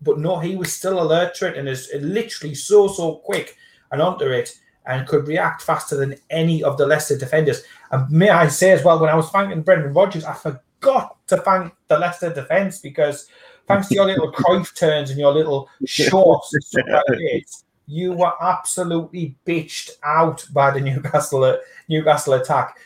but 0.00 0.18
no, 0.18 0.38
he 0.38 0.56
was 0.56 0.74
still 0.74 1.02
alert 1.02 1.34
to 1.34 1.48
it 1.48 1.58
and 1.58 1.68
is 1.68 1.90
literally 2.00 2.54
so 2.54 2.88
so 2.88 3.16
quick 3.16 3.58
and 3.92 4.00
onto 4.00 4.24
it 4.24 4.56
and 4.86 5.06
could 5.06 5.28
react 5.28 5.60
faster 5.60 5.96
than 5.96 6.16
any 6.30 6.62
of 6.62 6.78
the 6.78 6.86
Leicester 6.86 7.18
defenders. 7.18 7.62
And 7.90 8.10
may 8.10 8.30
I 8.30 8.48
say 8.48 8.70
as 8.70 8.82
well, 8.82 8.98
when 8.98 9.10
I 9.10 9.16
was 9.16 9.28
thanking 9.28 9.60
Brendan 9.60 9.92
Rodgers, 9.92 10.24
I 10.24 10.32
forgot 10.32 11.18
to 11.26 11.36
thank 11.36 11.74
the 11.88 11.98
Leicester 11.98 12.32
defence 12.32 12.78
because 12.78 13.28
thanks 13.70 13.88
to 13.88 13.94
your 13.94 14.06
little 14.06 14.32
Cruyff 14.32 14.74
turns 14.76 15.10
and 15.10 15.18
your 15.18 15.32
little 15.32 15.68
shorts 15.86 16.52
and 16.54 16.62
stuff 16.62 16.84
like 16.88 17.18
this, 17.18 17.64
you 17.86 18.12
were 18.12 18.32
absolutely 18.40 19.36
bitched 19.46 19.90
out 20.04 20.46
by 20.52 20.70
the 20.70 20.80
Newcastle 20.80 21.58
Newcastle 21.88 22.34
attack. 22.34 22.78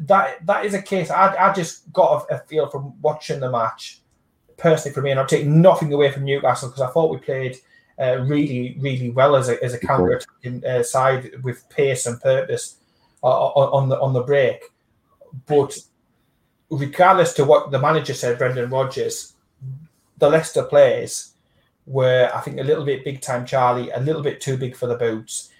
That 0.00 0.44
that 0.46 0.64
is 0.64 0.74
a 0.74 0.82
case. 0.82 1.10
I, 1.10 1.34
I 1.34 1.52
just 1.52 1.92
got 1.92 2.30
a, 2.30 2.36
a 2.36 2.38
feel 2.40 2.68
from 2.68 3.00
watching 3.00 3.40
the 3.40 3.50
match, 3.50 4.00
personally 4.56 4.94
for 4.94 5.02
me, 5.02 5.10
and 5.10 5.20
I'm 5.20 5.26
taking 5.26 5.60
nothing 5.60 5.92
away 5.92 6.10
from 6.10 6.24
Newcastle 6.24 6.68
because 6.68 6.82
I 6.82 6.90
thought 6.90 7.10
we 7.10 7.18
played 7.18 7.56
uh, 8.00 8.18
really, 8.20 8.76
really 8.80 9.10
well 9.10 9.36
as 9.36 9.48
a 9.48 9.62
as 9.62 9.74
a 9.74 9.78
counter 9.78 10.12
attacking 10.12 10.64
uh, 10.64 10.82
side 10.82 11.42
with 11.42 11.68
pace 11.68 12.06
and 12.06 12.20
purpose 12.20 12.76
uh, 13.22 13.26
on, 13.26 13.82
on 13.82 13.88
the 13.88 14.00
on 14.00 14.12
the 14.12 14.22
break. 14.22 14.62
But 15.46 15.76
regardless 16.70 17.32
to 17.34 17.44
what 17.44 17.70
the 17.70 17.78
manager 17.78 18.14
said, 18.14 18.38
Brendan 18.38 18.70
Rodgers, 18.70 19.34
the 20.18 20.28
Leicester 20.28 20.62
players 20.64 21.32
were, 21.86 22.30
I 22.34 22.40
think, 22.40 22.58
a 22.58 22.62
little 22.62 22.84
bit 22.84 23.04
big 23.04 23.20
time 23.20 23.46
Charlie, 23.46 23.90
a 23.90 24.00
little 24.00 24.22
bit 24.22 24.40
too 24.40 24.56
big 24.56 24.76
for 24.76 24.86
the 24.86 24.96
boots. 24.96 25.50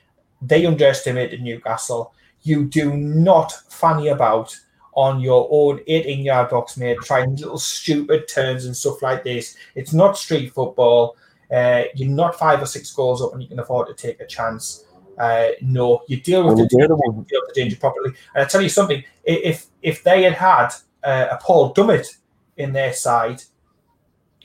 They 0.43 0.67
underestimated 0.67 1.43
Newcastle. 1.43 2.13
You 2.43 2.65
do 2.67 2.97
not 2.97 3.53
fanny 3.71 4.09
about 4.09 4.57
on 4.95 5.21
your 5.21 5.49
own 5.51 5.81
18 5.87 6.25
yard 6.25 6.51
box, 6.51 6.77
mate, 6.77 6.99
trying 7.03 7.37
little 7.37 7.59
stupid 7.59 8.29
turns 8.29 8.65
and 8.65 8.77
stuff 8.77 9.01
like 9.01 9.25
this. 9.25 9.57
It's 9.75 9.93
not 9.93 10.19
street 10.19 10.53
football. 10.53 11.17
Uh, 11.53 11.85
you're 11.95 12.11
not 12.11 12.39
five 12.39 12.61
or 12.61 12.67
six 12.67 12.93
goals 12.93 13.23
up 13.23 13.33
and 13.33 13.43
you 13.43 13.49
can 13.49 13.59
afford 13.59 13.87
to 13.89 13.95
take 13.95 14.21
a 14.21 14.27
chance. 14.27 14.85
Uh, 15.19 15.49
no, 15.63 16.03
you 16.09 16.21
deal 16.21 16.45
with 16.45 16.57
Well, 16.59 16.67
the 16.69 16.77
one- 16.77 17.25
deal 17.25 17.41
with 17.43 17.55
the 17.55 17.61
danger 17.61 17.77
properly. 17.77 18.13
And 18.35 18.45
I 18.45 18.49
tell 18.49 18.61
you 18.61 18.69
something: 18.69 19.03
if 19.25 19.67
if 19.83 20.05
they 20.05 20.23
had 20.23 20.35
had 20.35 20.69
uh, 21.03 21.29
a 21.33 21.39
Paul 21.43 21.75
Dummett 21.75 22.19
in 22.57 22.73
their 22.73 22.93
side, 22.93 23.43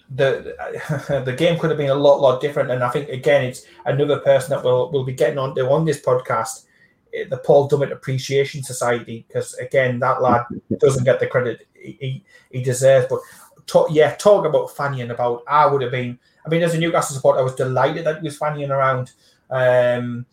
the 0.09 1.23
the 1.25 1.33
game 1.33 1.59
could 1.59 1.69
have 1.69 1.77
been 1.77 1.89
a 1.89 1.95
lot 1.95 2.19
lot 2.19 2.41
different. 2.41 2.71
And 2.71 2.83
I 2.83 2.89
think 2.89 3.09
again, 3.09 3.45
it's 3.45 3.65
another 3.85 4.19
person 4.19 4.51
that 4.51 4.63
we'll 4.63 4.91
we'll 4.91 5.03
be 5.03 5.13
getting 5.13 5.37
on 5.37 5.57
on 5.57 5.85
this 5.85 6.01
podcast, 6.01 6.65
eh, 7.13 7.25
the 7.29 7.37
Paul 7.37 7.69
Dummett 7.69 7.91
Appreciation 7.91 8.63
Society, 8.63 9.25
because 9.27 9.53
again, 9.55 9.99
that 9.99 10.21
lad 10.21 10.45
doesn't 10.79 11.03
get 11.03 11.19
the 11.19 11.27
credit 11.27 11.67
he 11.73 12.23
he, 12.51 12.63
deserves. 12.63 13.07
But 13.09 13.19
talk, 13.65 13.89
yeah, 13.91 14.15
talk 14.15 14.45
about 14.45 14.69
fannying 14.69 15.11
about. 15.11 15.43
I 15.47 15.65
would 15.65 15.81
have 15.81 15.91
been. 15.91 16.19
I 16.45 16.49
mean, 16.49 16.61
as 16.63 16.73
a 16.73 16.79
Newcastle 16.79 17.15
supporter, 17.15 17.39
I 17.39 17.43
was 17.43 17.55
delighted 17.55 18.05
that 18.05 18.19
he 18.19 18.25
was 18.25 18.37
fannying 18.37 18.69
around. 18.69 19.11
Um, 19.49 20.25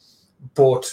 but 0.55 0.93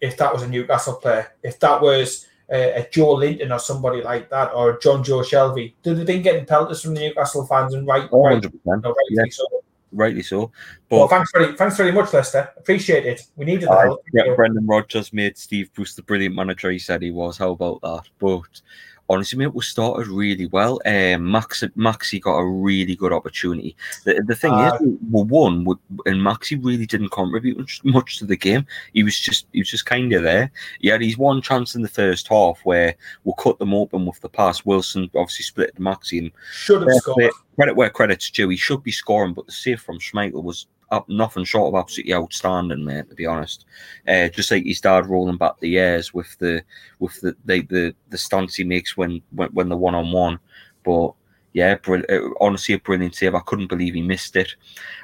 if 0.00 0.16
that 0.16 0.32
was 0.32 0.42
a 0.42 0.48
Newcastle 0.48 0.94
player, 0.94 1.32
if 1.42 1.60
that 1.60 1.80
was 1.80 2.26
uh, 2.52 2.80
a 2.80 2.82
Joelinton 2.90 3.54
or 3.54 3.58
somebody 3.58 4.02
like 4.02 4.30
that, 4.30 4.52
or 4.54 4.78
Jonjo 4.78 5.22
Shelvey, 5.24 5.74
have 5.84 6.06
been 6.06 6.22
getting 6.22 6.46
pelters 6.46 6.82
from 6.82 6.94
the 6.94 7.00
Newcastle 7.00 7.46
fans, 7.46 7.74
and 7.74 7.86
right, 7.86 8.08
Oh, 8.12 8.24
right, 8.24 8.42
100%. 8.42 8.52
no, 8.64 8.74
rightly 8.74 8.94
Yeah, 9.10 9.24
so. 9.30 9.44
rightly 9.92 10.22
so. 10.22 10.50
Well, 10.90 11.08
thanks 11.08 11.30
very, 11.32 11.54
thanks 11.56 11.76
very 11.76 11.92
much, 11.92 12.12
Leicester. 12.12 12.50
Appreciate 12.56 13.04
it. 13.06 13.26
We 13.36 13.44
needed 13.44 13.68
that. 13.68 13.98
Yeah, 14.12 14.34
Brendan 14.34 14.66
Rodgers 14.66 15.12
made 15.12 15.36
Steve 15.36 15.72
Bruce 15.74 15.94
the 15.94 16.02
brilliant 16.02 16.34
manager 16.34 16.70
he 16.70 16.78
said 16.78 17.02
he 17.02 17.10
was. 17.10 17.36
How 17.36 17.50
about 17.50 17.80
that? 17.82 18.04
But 18.18 18.60
honestly, 19.08 19.38
mate, 19.38 19.54
we 19.54 19.62
started 19.62 20.08
really 20.08 20.46
well. 20.46 20.80
Um, 20.84 21.30
Max, 21.30 21.62
Maxi 21.76 22.20
got 22.20 22.36
a 22.38 22.46
really 22.46 22.94
good 22.94 23.12
opportunity. 23.12 23.76
The, 24.04 24.22
the 24.26 24.34
thing 24.34 24.52
Aye. 24.52 24.74
is, 24.74 24.80
we 24.80 24.98
we 25.10 25.22
won, 25.22 25.64
we, 25.64 25.74
and 26.06 26.20
Maxi 26.20 26.62
really 26.62 26.86
didn't 26.86 27.10
contribute 27.10 27.58
much, 27.58 27.84
much 27.84 28.18
to 28.18 28.26
the 28.26 28.36
game. 28.36 28.66
He 28.92 29.02
was 29.02 29.18
just, 29.18 29.46
he 29.52 29.60
was 29.60 29.70
just 29.70 29.86
kind 29.86 30.12
of 30.12 30.22
there. 30.22 30.50
He 30.80 30.88
had 30.88 31.02
his 31.02 31.18
one 31.18 31.42
chance 31.42 31.74
in 31.74 31.82
the 31.82 31.88
first 31.88 32.28
half 32.28 32.60
where 32.64 32.94
we 33.24 33.32
cut 33.38 33.58
them 33.58 33.74
open 33.74 34.06
with 34.06 34.20
the 34.20 34.28
pass. 34.28 34.64
Wilson 34.64 35.10
obviously 35.16 35.44
split 35.44 35.74
Maxi, 35.76 36.18
and 36.18 36.30
Should 36.52 36.82
have 36.82 36.92
scored. 36.96 37.30
credit 37.56 37.76
where 37.76 37.90
credit's 37.90 38.30
due. 38.30 38.48
He 38.48 38.56
should 38.56 38.82
be 38.82 38.92
scoring, 38.92 39.34
but 39.34 39.46
the 39.46 39.52
save 39.52 39.80
from 39.80 39.98
Schmeichel 39.98 40.42
was 40.42 40.66
up 40.90 41.08
nothing 41.08 41.44
short 41.44 41.74
of 41.74 41.78
absolutely 41.78 42.14
outstanding, 42.14 42.84
mate. 42.84 43.08
To 43.08 43.14
be 43.14 43.26
honest, 43.26 43.64
uh, 44.06 44.28
just 44.28 44.50
like 44.50 44.64
his 44.64 44.80
dad 44.80 45.06
rolling 45.06 45.36
back 45.36 45.58
the 45.60 45.68
years 45.68 46.14
with 46.14 46.36
the 46.38 46.62
with 46.98 47.20
the 47.20 47.36
the 47.44 47.62
the, 47.62 47.94
the 48.10 48.18
stance 48.18 48.54
he 48.54 48.64
makes 48.64 48.96
when 48.96 49.22
when, 49.30 49.50
when 49.50 49.68
the 49.68 49.76
one 49.76 49.94
on 49.94 50.12
one. 50.12 50.38
But 50.84 51.12
yeah, 51.52 51.76
uh, 51.88 52.18
honestly 52.40 52.74
a 52.74 52.78
brilliant 52.78 53.14
save. 53.14 53.34
I 53.34 53.40
couldn't 53.40 53.68
believe 53.68 53.94
he 53.94 54.02
missed 54.02 54.36
it. 54.36 54.54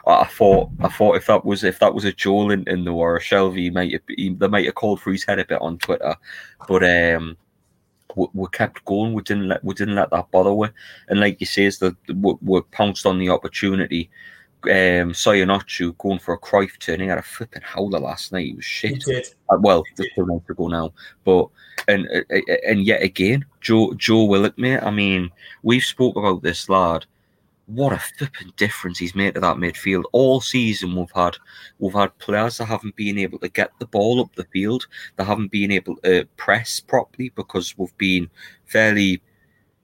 I, 0.06 0.24
thought, 0.24 0.70
I 0.80 0.88
thought 0.88 1.16
if 1.16 1.26
that 1.26 1.44
was 1.44 1.64
if 1.64 1.78
that 1.80 1.94
was 1.94 2.04
a 2.04 2.12
Joel 2.12 2.52
in 2.52 2.86
or 2.86 3.16
a 3.16 3.20
Shelvey, 3.20 3.58
he 3.58 3.70
might 3.70 3.92
have, 3.92 4.02
he, 4.08 4.34
they 4.34 4.48
might 4.48 4.66
have 4.66 4.74
called 4.74 5.00
for 5.00 5.10
his 5.10 5.24
head 5.24 5.38
a 5.38 5.44
bit 5.44 5.60
on 5.60 5.78
Twitter, 5.78 6.14
but 6.68 6.84
um, 6.84 7.36
we, 8.14 8.46
kept 8.52 8.84
going. 8.84 9.14
We 9.14 9.22
didn't 9.22 9.48
let 9.48 9.64
we 9.64 9.74
didn't 9.74 9.96
let 9.96 10.10
that 10.10 10.30
bother 10.30 10.52
we. 10.52 10.68
And 11.08 11.20
like 11.20 11.40
you 11.40 11.46
say, 11.46 11.64
is 11.64 11.78
that 11.78 11.96
we, 12.08 12.34
we 12.42 12.60
pounced 12.70 13.06
on 13.06 13.18
the 13.18 13.30
opportunity. 13.30 14.10
Um, 14.66 15.12
Söyüncü 15.12 15.94
going 15.98 16.18
for 16.18 16.34
a 16.34 16.38
Cruyff 16.38 16.78
turn. 16.78 17.00
He 17.00 17.06
had 17.06 17.18
a 17.18 17.22
flipping 17.22 17.62
howler 17.62 18.00
last 18.00 18.32
night. 18.32 18.46
He 18.46 18.54
was 18.54 18.64
He 18.66 18.88
shit. 18.88 19.04
did. 19.04 19.26
Uh, 19.50 19.58
well, 19.60 19.82
just 19.96 20.10
two 20.14 20.26
nights 20.26 20.48
ago 20.50 20.68
now. 20.68 20.92
But 21.24 21.48
and 21.88 22.06
uh, 22.08 22.22
uh, 22.34 22.56
and 22.66 22.84
yet 22.84 23.02
again, 23.02 23.44
Joe 23.60 23.94
Joe 23.94 24.24
Willock, 24.24 24.58
mate. 24.58 24.82
I 24.82 24.90
mean, 24.90 25.30
we've 25.62 25.84
spoke 25.84 26.16
about 26.16 26.42
this 26.42 26.68
lad. 26.68 27.06
What 27.66 27.94
a 27.94 27.98
flipping 27.98 28.52
difference 28.56 28.98
he's 28.98 29.14
made 29.14 29.34
to 29.34 29.40
that 29.40 29.56
midfield. 29.56 30.04
All 30.12 30.40
season 30.42 30.94
we've 30.94 31.10
had 31.14 31.36
we've 31.78 31.94
had 31.94 32.16
players 32.18 32.58
that 32.58 32.66
haven't 32.66 32.94
been 32.96 33.18
able 33.18 33.38
to 33.38 33.48
get 33.48 33.70
the 33.78 33.86
ball 33.86 34.20
up 34.20 34.34
the 34.34 34.44
field. 34.52 34.86
They 35.16 35.24
haven't 35.24 35.50
been 35.50 35.72
able 35.72 35.96
to 36.04 36.26
press 36.36 36.80
properly 36.80 37.30
because 37.30 37.74
we've 37.78 37.96
been 37.96 38.28
fairly 38.66 39.22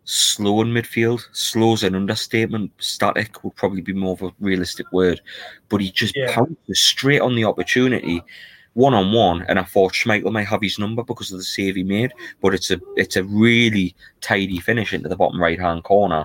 slow 0.04 0.62
in 0.62 0.68
midfield. 0.68 1.20
slow 1.32 1.74
Slow's 1.74 1.82
an 1.82 1.94
understatement. 1.94 2.72
Static 2.78 3.44
would 3.44 3.54
probably 3.54 3.82
be 3.82 3.92
more 3.92 4.12
of 4.12 4.22
a 4.22 4.32
realistic 4.40 4.90
word. 4.92 5.20
But 5.68 5.80
he 5.80 5.90
just 5.90 6.16
Yeah. 6.16 6.32
pounces 6.34 6.80
straight 6.80 7.20
on 7.20 7.34
the 7.36 7.44
opportunity, 7.44 8.22
one 8.74 8.94
on 8.94 9.12
one. 9.12 9.42
And 9.42 9.58
I 9.58 9.62
thought 9.64 9.92
Schmeichel 9.92 10.32
might 10.32 10.48
have 10.48 10.62
his 10.62 10.78
number 10.78 11.02
because 11.02 11.30
of 11.32 11.38
the 11.38 11.44
save 11.44 11.76
he 11.76 11.84
made. 11.84 12.12
But 12.40 12.54
it's 12.54 12.70
a 12.70 12.80
it's 12.96 13.16
a 13.16 13.24
really 13.24 13.94
tidy 14.20 14.58
finish 14.58 14.92
into 14.92 15.08
the 15.08 15.16
bottom 15.16 15.40
right 15.40 15.60
hand 15.60 15.84
corner. 15.84 16.24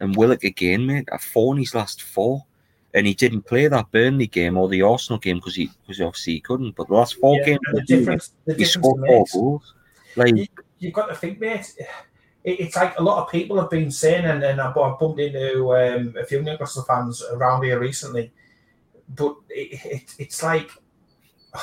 And 0.00 0.16
Willock 0.16 0.42
again, 0.44 0.86
mate, 0.86 1.08
a 1.12 1.18
four 1.18 1.54
in 1.54 1.60
his 1.60 1.74
last 1.74 2.02
four. 2.02 2.44
And 2.94 3.06
he 3.06 3.14
didn't 3.14 3.46
play 3.46 3.68
that 3.68 3.90
Burnley 3.90 4.26
game 4.26 4.58
or 4.58 4.68
the 4.68 4.82
Arsenal 4.82 5.18
game 5.18 5.36
because 5.36 5.54
he 5.54 5.70
because 5.86 6.00
obviously 6.00 6.34
he 6.34 6.40
couldn't. 6.40 6.76
But 6.76 6.88
the 6.88 6.94
last 6.94 7.14
four 7.14 7.38
Yeah, 7.38 7.44
games, 7.46 7.60
the 7.72 7.80
the 7.80 7.86
difference, 7.86 8.32
the 8.44 8.52
he 8.54 8.64
difference 8.64 8.86
scored 8.86 9.06
four 9.06 9.24
goals. 9.32 9.74
Like 10.16 10.36
You- 10.36 10.46
You've 10.78 10.92
got 10.92 11.06
to 11.06 11.14
think, 11.14 11.38
mate. 11.40 11.72
It, 12.44 12.60
it's 12.60 12.76
like 12.76 12.98
a 12.98 13.02
lot 13.02 13.22
of 13.22 13.30
people 13.30 13.60
have 13.60 13.70
been 13.70 13.90
saying, 13.90 14.24
and, 14.24 14.42
and 14.42 14.60
I, 14.60 14.70
I 14.70 14.96
bumped 14.98 15.20
into 15.20 15.74
um, 15.74 16.14
a 16.18 16.24
few 16.24 16.42
Newcastle 16.42 16.84
fans 16.84 17.22
around 17.32 17.64
here 17.64 17.78
recently. 17.78 18.32
But 19.08 19.36
it, 19.48 19.84
it, 19.84 20.14
it's 20.18 20.42
like 20.42 20.70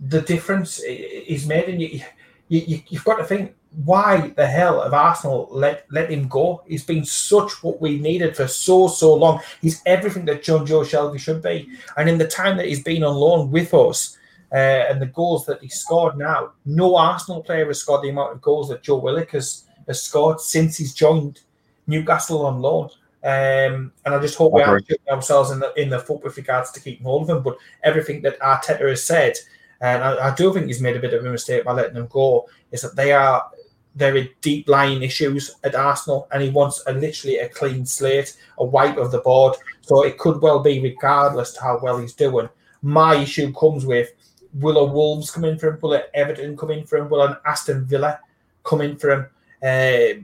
the 0.00 0.22
difference 0.22 0.80
is 0.80 1.46
made, 1.46 1.68
and 1.68 1.80
you, 1.80 2.02
you, 2.48 2.60
you, 2.60 2.82
you've 2.88 3.04
got 3.04 3.16
to 3.16 3.24
think 3.24 3.54
why 3.84 4.32
the 4.36 4.46
hell 4.46 4.82
have 4.82 4.94
Arsenal 4.94 5.48
let 5.52 5.86
let 5.90 6.10
him 6.10 6.26
go? 6.26 6.62
He's 6.66 6.84
been 6.84 7.04
such 7.04 7.62
what 7.62 7.80
we 7.80 7.98
needed 7.98 8.36
for 8.36 8.48
so 8.48 8.88
so 8.88 9.14
long. 9.14 9.40
He's 9.62 9.80
everything 9.86 10.24
that 10.24 10.42
Jonjo 10.42 10.84
Shelvey 10.84 11.20
should 11.20 11.42
be, 11.42 11.68
and 11.96 12.08
in 12.08 12.18
the 12.18 12.26
time 12.26 12.56
that 12.56 12.66
he's 12.66 12.82
been 12.82 13.04
on 13.04 13.14
loan 13.14 13.50
with 13.50 13.72
us, 13.72 14.16
uh, 14.52 14.56
and 14.56 15.00
the 15.00 15.06
goals 15.06 15.46
that 15.46 15.62
he 15.62 15.68
scored 15.68 16.18
now, 16.18 16.52
no 16.64 16.96
Arsenal 16.96 17.42
player 17.42 17.66
has 17.66 17.80
scored 17.80 18.02
the 18.02 18.10
amount 18.10 18.32
of 18.32 18.40
goals 18.40 18.68
that 18.68 18.82
Joe 18.82 18.98
Willock 18.98 19.30
has, 19.30 19.64
has 19.90 20.02
scored 20.02 20.40
since 20.40 20.76
he's 20.76 20.94
joined 20.94 21.40
Newcastle 21.86 22.46
on 22.46 22.60
loan. 22.60 22.88
Um, 23.22 23.92
and 24.04 24.14
I 24.14 24.18
just 24.20 24.38
hope 24.38 24.54
we 24.54 24.62
are 24.62 24.80
ourselves 25.10 25.50
in 25.50 25.58
the 25.58 25.74
in 25.74 25.90
the 25.90 25.98
foot 25.98 26.24
with 26.24 26.36
regards 26.38 26.70
to 26.72 26.80
keeping 26.80 27.04
hold 27.04 27.28
of 27.28 27.36
him. 27.36 27.42
But 27.42 27.58
everything 27.82 28.22
that 28.22 28.38
Arteta 28.40 28.88
has 28.88 29.04
said, 29.04 29.34
and 29.80 30.02
I, 30.02 30.30
I 30.30 30.34
do 30.34 30.54
think 30.54 30.66
he's 30.66 30.80
made 30.80 30.96
a 30.96 31.00
bit 31.00 31.12
of 31.12 31.24
a 31.24 31.30
mistake 31.30 31.64
by 31.64 31.72
letting 31.72 31.94
them 31.94 32.08
go, 32.08 32.48
is 32.70 32.80
that 32.82 32.96
they 32.96 33.12
are 33.12 33.50
there 33.94 34.16
are 34.16 34.28
deep 34.40 34.68
lying 34.68 35.02
issues 35.02 35.54
at 35.64 35.74
Arsenal, 35.74 36.28
and 36.32 36.42
he 36.42 36.48
wants 36.48 36.82
a 36.86 36.92
literally 36.92 37.38
a 37.38 37.48
clean 37.48 37.84
slate, 37.84 38.36
a 38.58 38.64
wipe 38.64 38.96
of 38.96 39.10
the 39.10 39.18
board. 39.18 39.56
So 39.82 40.04
it 40.04 40.16
could 40.16 40.40
well 40.40 40.60
be, 40.60 40.80
regardless 40.80 41.52
to 41.54 41.60
how 41.60 41.80
well 41.82 41.98
he's 41.98 42.14
doing. 42.14 42.48
My 42.82 43.16
issue 43.16 43.52
comes 43.52 43.84
with 43.84 44.10
will 44.54 44.78
a 44.78 44.84
Wolves 44.84 45.30
come 45.30 45.44
in 45.44 45.58
for 45.58 45.68
him? 45.68 45.78
Will 45.80 45.94
a 45.94 46.02
Everton 46.14 46.56
come 46.56 46.70
in 46.70 46.86
for 46.86 46.98
him? 46.98 47.08
Will 47.08 47.22
an 47.22 47.36
Aston 47.44 47.84
Villa 47.84 48.20
come 48.64 48.80
in 48.80 48.96
for 48.96 49.10
him? 49.10 49.26
Uh, 49.62 50.20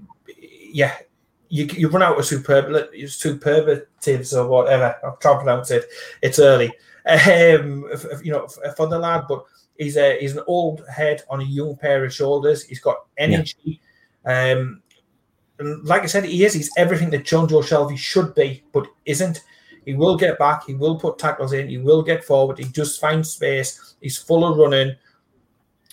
yeah, 0.73 0.97
you, 1.49 1.67
you 1.67 1.89
run 1.89 2.03
out 2.03 2.19
of 2.19 2.25
superb, 2.25 2.75
superlatives 3.09 4.35
or 4.35 4.49
whatever. 4.49 4.97
Try 5.21 5.33
to 5.33 5.39
pronounce 5.39 5.71
it. 5.71 5.87
It's 6.23 6.39
early, 6.39 6.73
um, 7.07 7.89
you 8.23 8.33
know, 8.33 8.47
for 8.77 8.87
the 8.87 8.99
lad. 8.99 9.25
But 9.29 9.45
he's 9.79 9.97
a 9.97 10.19
he's 10.19 10.37
an 10.37 10.45
old 10.47 10.83
head 10.89 11.23
on 11.31 11.41
a 11.41 11.45
young 11.45 11.77
pair 11.77 12.05
of 12.05 12.13
shoulders. 12.13 12.65
He's 12.65 12.81
got 12.81 13.07
energy. 13.17 13.81
Um, 14.25 14.83
and 15.59 15.85
like 15.85 16.03
I 16.03 16.07
said, 16.07 16.25
he 16.25 16.45
is. 16.45 16.53
He's 16.55 16.71
everything 16.77 17.11
that 17.11 17.25
Jonjo 17.25 17.63
Shelvey 17.63 17.97
should 17.97 18.35
be, 18.35 18.65
but 18.73 18.87
isn't. 19.05 19.43
He 19.85 19.95
will 19.95 20.17
get 20.17 20.39
back. 20.39 20.67
He 20.67 20.75
will 20.75 20.99
put 20.99 21.17
tackles 21.17 21.53
in. 21.53 21.69
He 21.69 21.79
will 21.79 22.03
get 22.03 22.25
forward. 22.25 22.59
He 22.59 22.65
just 22.65 23.01
finds 23.01 23.31
space. 23.31 23.95
He's 24.01 24.19
full 24.19 24.45
of 24.45 24.59
running, 24.59 24.97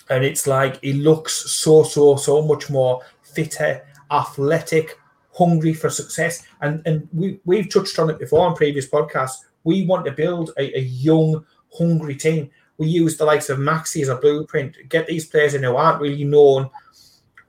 and 0.10 0.24
it's 0.24 0.48
like 0.48 0.82
he 0.82 0.94
looks 0.94 1.52
so 1.52 1.84
so 1.84 2.16
so 2.16 2.42
much 2.42 2.70
more 2.72 3.04
fitter, 3.34 3.86
athletic, 4.12 4.98
hungry 5.34 5.74
for 5.74 5.90
success. 5.90 6.46
And 6.62 6.82
and 6.86 7.08
we 7.14 7.40
we've 7.46 7.70
touched 7.70 8.00
on 8.00 8.10
it 8.10 8.20
before 8.20 8.48
on 8.48 8.56
previous 8.56 8.88
podcasts. 8.88 9.38
We 9.64 9.86
want 9.86 10.06
to 10.06 10.12
build 10.12 10.52
a, 10.58 10.78
a 10.78 10.82
young, 10.82 11.46
hungry 11.78 12.16
team. 12.16 12.50
We 12.78 12.88
use 12.88 13.18
the 13.18 13.26
likes 13.26 13.50
of 13.50 13.60
Maxi 13.60 14.02
as 14.02 14.10
a 14.10 14.16
blueprint. 14.16 14.78
Get 14.90 15.08
these 15.08 15.26
players 15.26 15.54
in 15.54 15.64
who 15.64 15.76
aren't 15.76 16.02
really 16.02 16.24
known, 16.24 16.70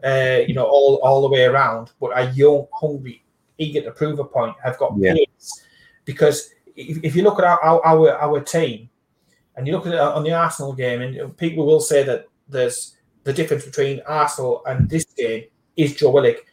uh, 0.04 0.40
you 0.46 0.54
know, 0.54 0.64
all 0.64 0.96
all 1.02 1.22
the 1.22 1.28
way 1.28 1.44
around, 1.44 1.92
but 2.00 2.12
are 2.12 2.30
young, 2.30 2.66
hungry, 2.72 3.24
eager 3.58 3.82
to 3.82 3.90
prove 3.90 4.18
a 4.18 4.24
point. 4.24 4.54
Have 4.62 4.78
got 4.78 4.92
Yeah. 4.96 5.14
pace. 5.14 5.62
Because 6.04 6.50
if, 6.76 7.02
if 7.02 7.16
you 7.16 7.22
look 7.22 7.38
at 7.38 7.44
our, 7.44 7.58
our 7.64 7.84
our 7.86 8.10
our 8.18 8.40
team, 8.40 8.90
and 9.56 9.66
you 9.66 9.72
look 9.72 9.86
at 9.86 9.94
it 9.94 10.00
on 10.00 10.24
the 10.24 10.32
Arsenal 10.32 10.72
game, 10.72 11.00
and 11.02 11.36
people 11.36 11.66
will 11.66 11.80
say 11.80 12.02
that 12.04 12.26
there's 12.48 12.96
the 13.24 13.32
difference 13.32 13.64
between 13.64 14.02
Arsenal 14.06 14.62
and 14.66 14.88
this 14.88 15.04
game 15.16 15.44
is 15.76 15.94
Joe 15.94 16.10
Willock. 16.10 16.44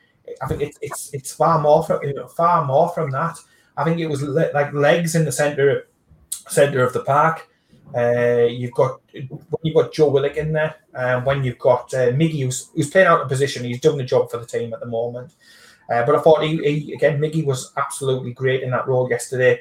I 0.41 0.47
think 0.47 0.61
it's 0.61 0.77
it's 0.81 1.13
it's 1.13 1.33
far 1.33 1.59
more 1.59 1.83
from 1.83 2.03
you 2.03 2.13
know, 2.13 2.27
far 2.27 2.65
more 2.65 2.89
from 2.89 3.11
that. 3.11 3.37
I 3.77 3.83
think 3.83 3.99
it 3.99 4.07
was 4.07 4.21
le- 4.21 4.51
like 4.53 4.73
legs 4.73 5.15
in 5.15 5.25
the 5.25 5.31
center 5.31 5.87
center 6.29 6.83
of 6.83 6.93
the 6.93 7.03
park. 7.03 7.47
Uh, 7.95 8.47
you've 8.49 8.71
got 8.71 9.01
when 9.13 9.59
you've 9.63 9.75
got 9.75 9.93
Joe 9.93 10.09
Willock 10.09 10.37
in 10.37 10.53
there, 10.53 10.75
and 10.93 11.25
when 11.25 11.43
you've 11.43 11.59
got 11.59 11.93
uh, 11.93 12.11
Miggy, 12.11 12.43
who's, 12.43 12.69
who's 12.73 12.89
playing 12.89 13.07
out 13.07 13.21
of 13.21 13.27
position, 13.27 13.65
he's 13.65 13.81
doing 13.81 13.97
the 13.97 14.03
job 14.03 14.31
for 14.31 14.37
the 14.37 14.45
team 14.45 14.73
at 14.73 14.79
the 14.79 14.85
moment. 14.85 15.33
Uh, 15.91 16.05
but 16.05 16.15
I 16.15 16.21
thought 16.21 16.43
he, 16.43 16.57
he 16.57 16.93
again, 16.93 17.19
Miggy 17.19 17.45
was 17.45 17.73
absolutely 17.77 18.31
great 18.31 18.63
in 18.63 18.71
that 18.71 18.87
role 18.87 19.09
yesterday. 19.09 19.59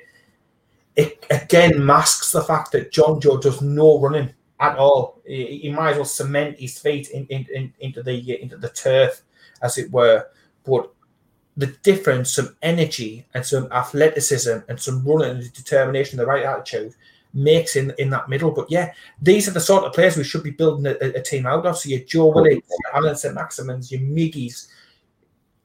It 0.95 1.27
again 1.31 1.85
masks 1.85 2.31
the 2.31 2.43
fact 2.43 2.73
that 2.73 2.93
Jonjo 2.93 3.41
does 3.41 3.63
no 3.63 4.01
running 4.01 4.33
at 4.61 4.77
all. 4.77 5.21
He, 5.27 5.59
he 5.59 5.71
might 5.71 5.93
as 5.93 5.97
well 5.97 6.05
cement 6.05 6.59
his 6.59 6.79
feet 6.79 7.11
in, 7.11 7.27
in, 7.27 7.47
in, 7.53 7.75
into 7.81 8.03
the 8.03 8.41
into 8.41 8.59
the 8.59 8.69
turf, 8.69 9.23
as 9.63 9.79
it 9.79 9.91
were. 9.91 10.27
But 10.65 10.93
the 11.57 11.69
difference, 11.83 12.33
some 12.33 12.57
energy 12.63 13.27
and 13.35 13.45
some 13.45 13.71
athleticism 13.73 14.59
and 14.69 14.81
some 14.81 15.05
running 15.05 15.37
and 15.39 15.53
determination, 15.53 16.19
the 16.19 16.27
right 16.27 16.45
attitude 16.45 16.95
makes 17.33 17.77
in 17.77 17.93
in 17.99 18.11
that 18.11 18.29
middle. 18.29 18.51
But 18.51 18.71
yeah, 18.71 18.93
these 19.21 19.49
are 19.49 19.53
the 19.53 19.61
sort 19.61 19.85
of 19.85 19.93
players 19.93 20.17
we 20.17 20.25
should 20.25 20.43
be 20.43 20.51
building 20.51 20.87
a, 20.87 21.19
a- 21.19 21.23
team 21.23 21.47
out 21.47 21.67
of. 21.67 21.79
So 21.79 21.89
your 21.89 22.01
Joe 22.01 22.29
Willock, 22.29 22.53
your 22.53 22.95
Alan 22.95 23.17
St. 23.17 23.37
Maximins, 23.37 23.91
your 23.91 24.01
Miggies 24.01 24.69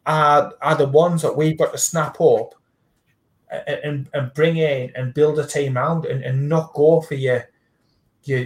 are 0.06 0.54
are 0.62 0.76
the 0.76 0.88
ones 0.88 1.22
that 1.22 1.36
we've 1.36 1.58
got 1.58 1.72
to 1.72 1.78
snap 1.78 2.20
up 2.22 2.56
and, 3.50 3.80
and, 3.84 4.10
and 4.14 4.34
bring 4.34 4.58
in 4.58 4.92
and 4.96 5.14
build 5.14 5.40
a 5.40 5.48
team 5.48 5.78
around 5.78 6.06
and, 6.06 6.24
and 6.24 6.48
not 6.48 6.74
go 6.74 7.02
for 7.02 7.16
your 7.16 7.48
your, 8.24 8.40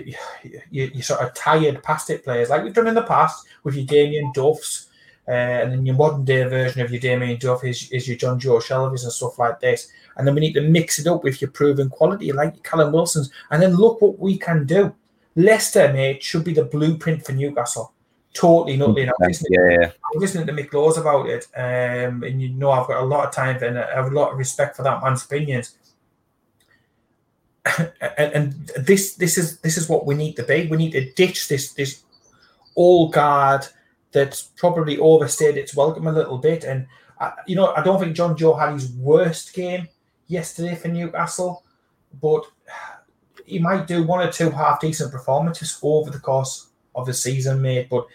your, 0.72 0.88
your 0.88 1.02
sort 1.02 1.22
of 1.22 1.34
tired 1.34 1.82
past 1.84 2.10
it 2.10 2.24
players 2.24 2.50
like 2.50 2.64
we've 2.64 2.74
done 2.74 2.88
in 2.88 2.96
the 2.96 3.02
past 3.04 3.48
with 3.64 3.76
your 3.76 3.86
Damien 3.86 4.32
Duffs. 4.34 4.89
Uh, 5.30 5.62
and 5.62 5.72
then 5.72 5.86
your 5.86 5.96
modern 5.96 6.26
day 6.26 6.44
version 6.46 6.82
of 6.82 6.90
your 6.90 7.00
Damien 7.00 7.38
Duff 7.38 7.64
is, 7.64 7.92
is 7.92 8.08
your 8.08 8.18
Jonjo 8.18 8.60
Shelvey's 8.64 9.04
and 9.04 9.14
stuff 9.14 9.38
like 9.38 9.60
this. 9.60 9.92
And 10.18 10.28
then 10.28 10.34
we 10.34 10.42
need 10.42 10.54
to 10.54 10.62
mix 10.62 10.98
it 10.98 11.06
up 11.06 11.24
with 11.24 11.40
your 11.40 11.52
proven 11.52 11.88
quality, 11.88 12.32
like 12.32 12.64
Callum 12.64 12.92
Wilson's. 12.92 13.30
And 13.52 13.62
then 13.62 13.76
look 13.76 14.02
what 14.02 14.18
we 14.18 14.40
can 14.40 14.66
do. 14.66 14.96
Leicester, 15.36 15.94
mate, 15.94 16.24
should 16.24 16.44
be 16.44 16.54
the 16.54 16.66
blueprint 16.66 17.24
for 17.24 17.34
Newcastle. 17.34 17.94
Totally, 18.34 18.78
not 18.78 18.96
being 18.96 19.10
honest. 19.22 19.46
yeah, 19.50 19.92
I 19.92 20.10
was 20.14 20.22
listening 20.22 20.48
to 20.48 20.54
Mick 20.54 20.72
Laws 20.72 20.98
about 20.98 21.28
it, 21.28 21.48
um, 21.56 22.24
and 22.24 22.40
you 22.40 22.50
know 22.50 22.70
I've 22.70 22.88
got 22.88 23.02
a 23.02 23.06
lot 23.06 23.28
of 23.28 23.34
time 23.34 23.62
and 23.64 23.78
I 23.80 23.96
have 23.96 24.12
a 24.12 24.16
lot 24.16 24.32
of 24.32 24.38
respect 24.38 24.78
for 24.78 24.84
that 24.84 25.04
man's 25.04 25.26
opinions. 25.26 25.76
and, 27.78 28.34
and 28.34 28.54
this 28.78 29.16
this 29.16 29.38
is 29.38 29.60
this 29.60 29.78
is 29.78 29.90
what 29.90 30.06
we 30.06 30.14
need 30.14 30.36
to 30.36 30.44
be. 30.44 30.68
We 30.68 30.78
need 30.78 30.92
to 30.92 31.12
ditch 31.14 31.48
this 31.48 31.74
this 31.74 32.04
old 32.76 33.14
guard 33.14 33.66
that's 34.12 34.44
probably 34.58 34.98
overstayed 34.98 35.58
its 35.58 35.76
welcome 35.76 36.08
a 36.08 36.12
little 36.12 36.38
bit. 36.38 36.64
And 36.64 36.88
I, 37.20 37.34
you 37.48 37.56
know, 37.56 37.74
I 37.76 37.84
don't 37.84 38.00
think 38.00 38.16
John 38.16 38.36
Joe 38.36 38.56
had 38.56 38.74
his 38.74 38.92
worst 38.92 39.54
game 39.54 39.88
yesterday 40.28 40.76
for 40.76 40.88
Newcastle, 40.88 41.64
but 42.22 42.46
he 43.46 43.60
might 43.60 43.88
do 43.88 44.04
one 44.04 44.26
or 44.26 44.32
two 44.32 44.50
half 44.52 44.80
decent 44.80 45.12
performances 45.12 45.80
over 45.82 46.10
the 46.10 46.20
course 46.20 46.70
of 46.96 47.06
the 47.06 47.14
season, 47.14 47.62
mate. 47.62 47.88
But 47.90 48.06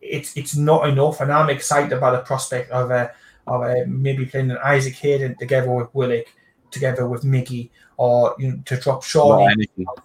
it's 0.00 0.36
it's 0.36 0.56
not 0.56 0.88
enough, 0.88 1.20
and 1.20 1.32
I'm 1.32 1.50
excited 1.50 1.92
about 1.92 2.12
the 2.12 2.26
prospect 2.26 2.70
of 2.70 2.90
a 2.90 3.12
of 3.46 3.62
uh, 3.62 3.84
maybe 3.86 4.26
playing 4.26 4.50
an 4.50 4.58
Isaac 4.62 4.94
Hayden 4.94 5.36
together 5.38 5.70
with 5.70 5.94
Willock, 5.94 6.26
together 6.70 7.08
with 7.08 7.24
Miggy, 7.24 7.70
or 7.96 8.34
you 8.38 8.52
know, 8.52 8.62
to 8.64 8.76
drop 8.76 9.02
Sean. 9.02 9.50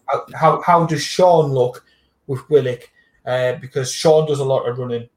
How, 0.08 0.26
how 0.36 0.62
how 0.62 0.86
does 0.86 1.04
Sean 1.04 1.52
look 1.52 1.86
with 2.28 2.50
Willock? 2.50 2.90
Uh, 3.26 3.54
because 3.56 3.92
Sean 3.92 4.28
does 4.28 4.40
a 4.40 4.46
lot 4.46 4.68
of 4.68 4.78
running, 4.78 5.08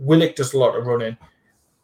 Willock 0.00 0.34
does 0.34 0.54
a 0.54 0.58
lot 0.58 0.76
of 0.76 0.86
running. 0.86 1.16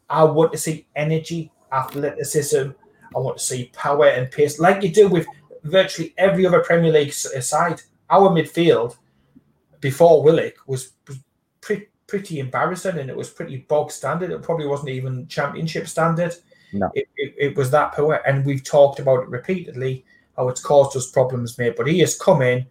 I 0.09 0.23
want 0.23 0.51
to 0.51 0.57
see 0.57 0.87
energy, 0.95 1.51
athleticism. 1.71 2.71
I 3.15 3.19
want 3.19 3.37
to 3.37 3.43
see 3.43 3.71
power 3.73 4.07
and 4.07 4.29
pace, 4.29 4.59
like 4.59 4.83
you 4.83 4.91
do 4.91 5.07
with 5.07 5.25
virtually 5.63 6.13
every 6.17 6.45
other 6.45 6.61
Premier 6.61 6.91
League 6.91 7.13
uh, 7.35 7.41
side. 7.41 7.81
Our 8.09 8.29
midfield 8.29 8.97
before 9.79 10.23
Willock 10.23 10.55
was, 10.65 10.93
pretty 11.61 11.87
pretty 12.07 12.39
embarrassing, 12.39 12.97
and 12.97 13.09
it 13.09 13.15
was 13.15 13.29
pretty 13.29 13.57
bog 13.57 13.91
standard. 13.91 14.31
It 14.31 14.41
probably 14.41 14.65
wasn't 14.65 14.89
even 14.89 15.27
Championship 15.27 15.87
standard. 15.87 16.33
No. 16.73 16.89
It, 16.95 17.07
it, 17.17 17.35
it 17.37 17.57
was 17.57 17.69
that 17.71 17.93
poor, 17.93 18.21
and 18.25 18.45
we've 18.45 18.63
talked 18.63 18.99
about 18.99 19.23
it 19.23 19.29
repeatedly 19.29 20.05
how 20.35 20.47
it's 20.49 20.61
caused 20.61 20.95
us 20.95 21.11
problems, 21.11 21.57
mate. 21.57 21.75
But 21.75 21.87
he 21.87 21.99
has 21.99 22.17
come 22.17 22.41
in 22.41 22.65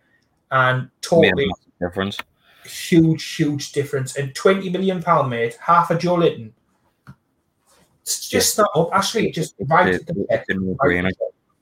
and 0.50 0.88
totally 1.02 1.50
difference. 1.80 2.18
Huge, 2.66 3.34
huge 3.36 3.72
difference. 3.72 4.16
And 4.16 4.34
twenty 4.34 4.68
million 4.70 5.02
pound, 5.02 5.30
mate, 5.30 5.56
half 5.60 5.90
a 5.90 5.96
Joelinton. 5.96 6.52
It's 8.02 8.28
just 8.28 8.56
not 8.58 8.70
up. 8.74 8.90
Actually, 8.92 9.30
just 9.32 9.54
right. 9.66 9.94
It- 9.94 10.08
it's 10.30 10.48
a 10.48 10.54
no-brainer. 10.54 11.10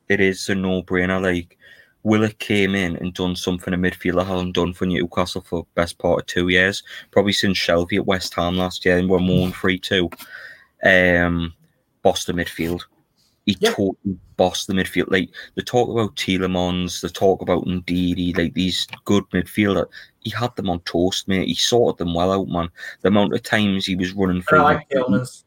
It 0.09 0.21
is 0.21 0.49
a 0.51 0.55
no-brainer. 0.55 1.23
Like 1.23 1.57
Willock 2.03 2.39
came 2.39 2.75
in 2.75 2.97
and 2.97 3.15
done 3.15 3.35
something 3.35 3.73
a 3.73 3.79
midfielder 3.79 4.27
hasn't 4.27 4.55
done 4.55 4.75
for 4.75 4.85
Newcastle 4.85 5.41
for 5.41 5.67
best 5.75 5.97
part 5.99 6.21
of 6.21 6.27
two 6.27 6.49
years, 6.49 6.83
probably 7.11 7.33
since 7.33 7.57
Shelvey 7.57 7.97
at 7.97 8.07
West 8.07 8.35
Ham 8.35 8.57
last 8.59 8.85
year, 8.85 8.99
and 8.99 9.09
we're 9.09 9.19
more 9.21 9.47
than 9.47 9.53
three 9.53 9.79
two. 9.79 10.11
Um, 10.85 11.55
the 12.03 12.35
midfield. 12.35 12.83
He 13.47 13.57
Yeah. 13.61 13.71
totally 13.71 14.17
bossed 14.37 14.67
the 14.67 14.73
midfield. 14.73 15.11
Like 15.11 15.31
the 15.55 15.63
talk 15.63 15.91
about 15.91 16.17
Tielemans, 16.17 17.01
the 17.03 17.11
talk 17.11 17.43
about 17.43 17.67
Ndidi, 17.67 18.37
like 18.37 18.55
these 18.55 18.87
good 19.05 19.25
midfielder. 19.35 19.87
He 20.21 20.31
had 20.31 20.57
them 20.57 20.71
on 20.71 20.81
toast, 20.81 21.29
mate. 21.29 21.49
He 21.49 21.55
sorted 21.55 21.99
them 21.99 22.15
well 22.15 22.33
out, 22.33 22.49
man. 22.49 22.71
The 23.03 23.09
amount 23.09 23.35
of 23.35 23.43
times 23.43 23.85
he 23.85 23.97
was 23.97 24.15
running 24.15 24.41
through, 24.41 24.61
like 24.63 24.89
them, 24.89 25.05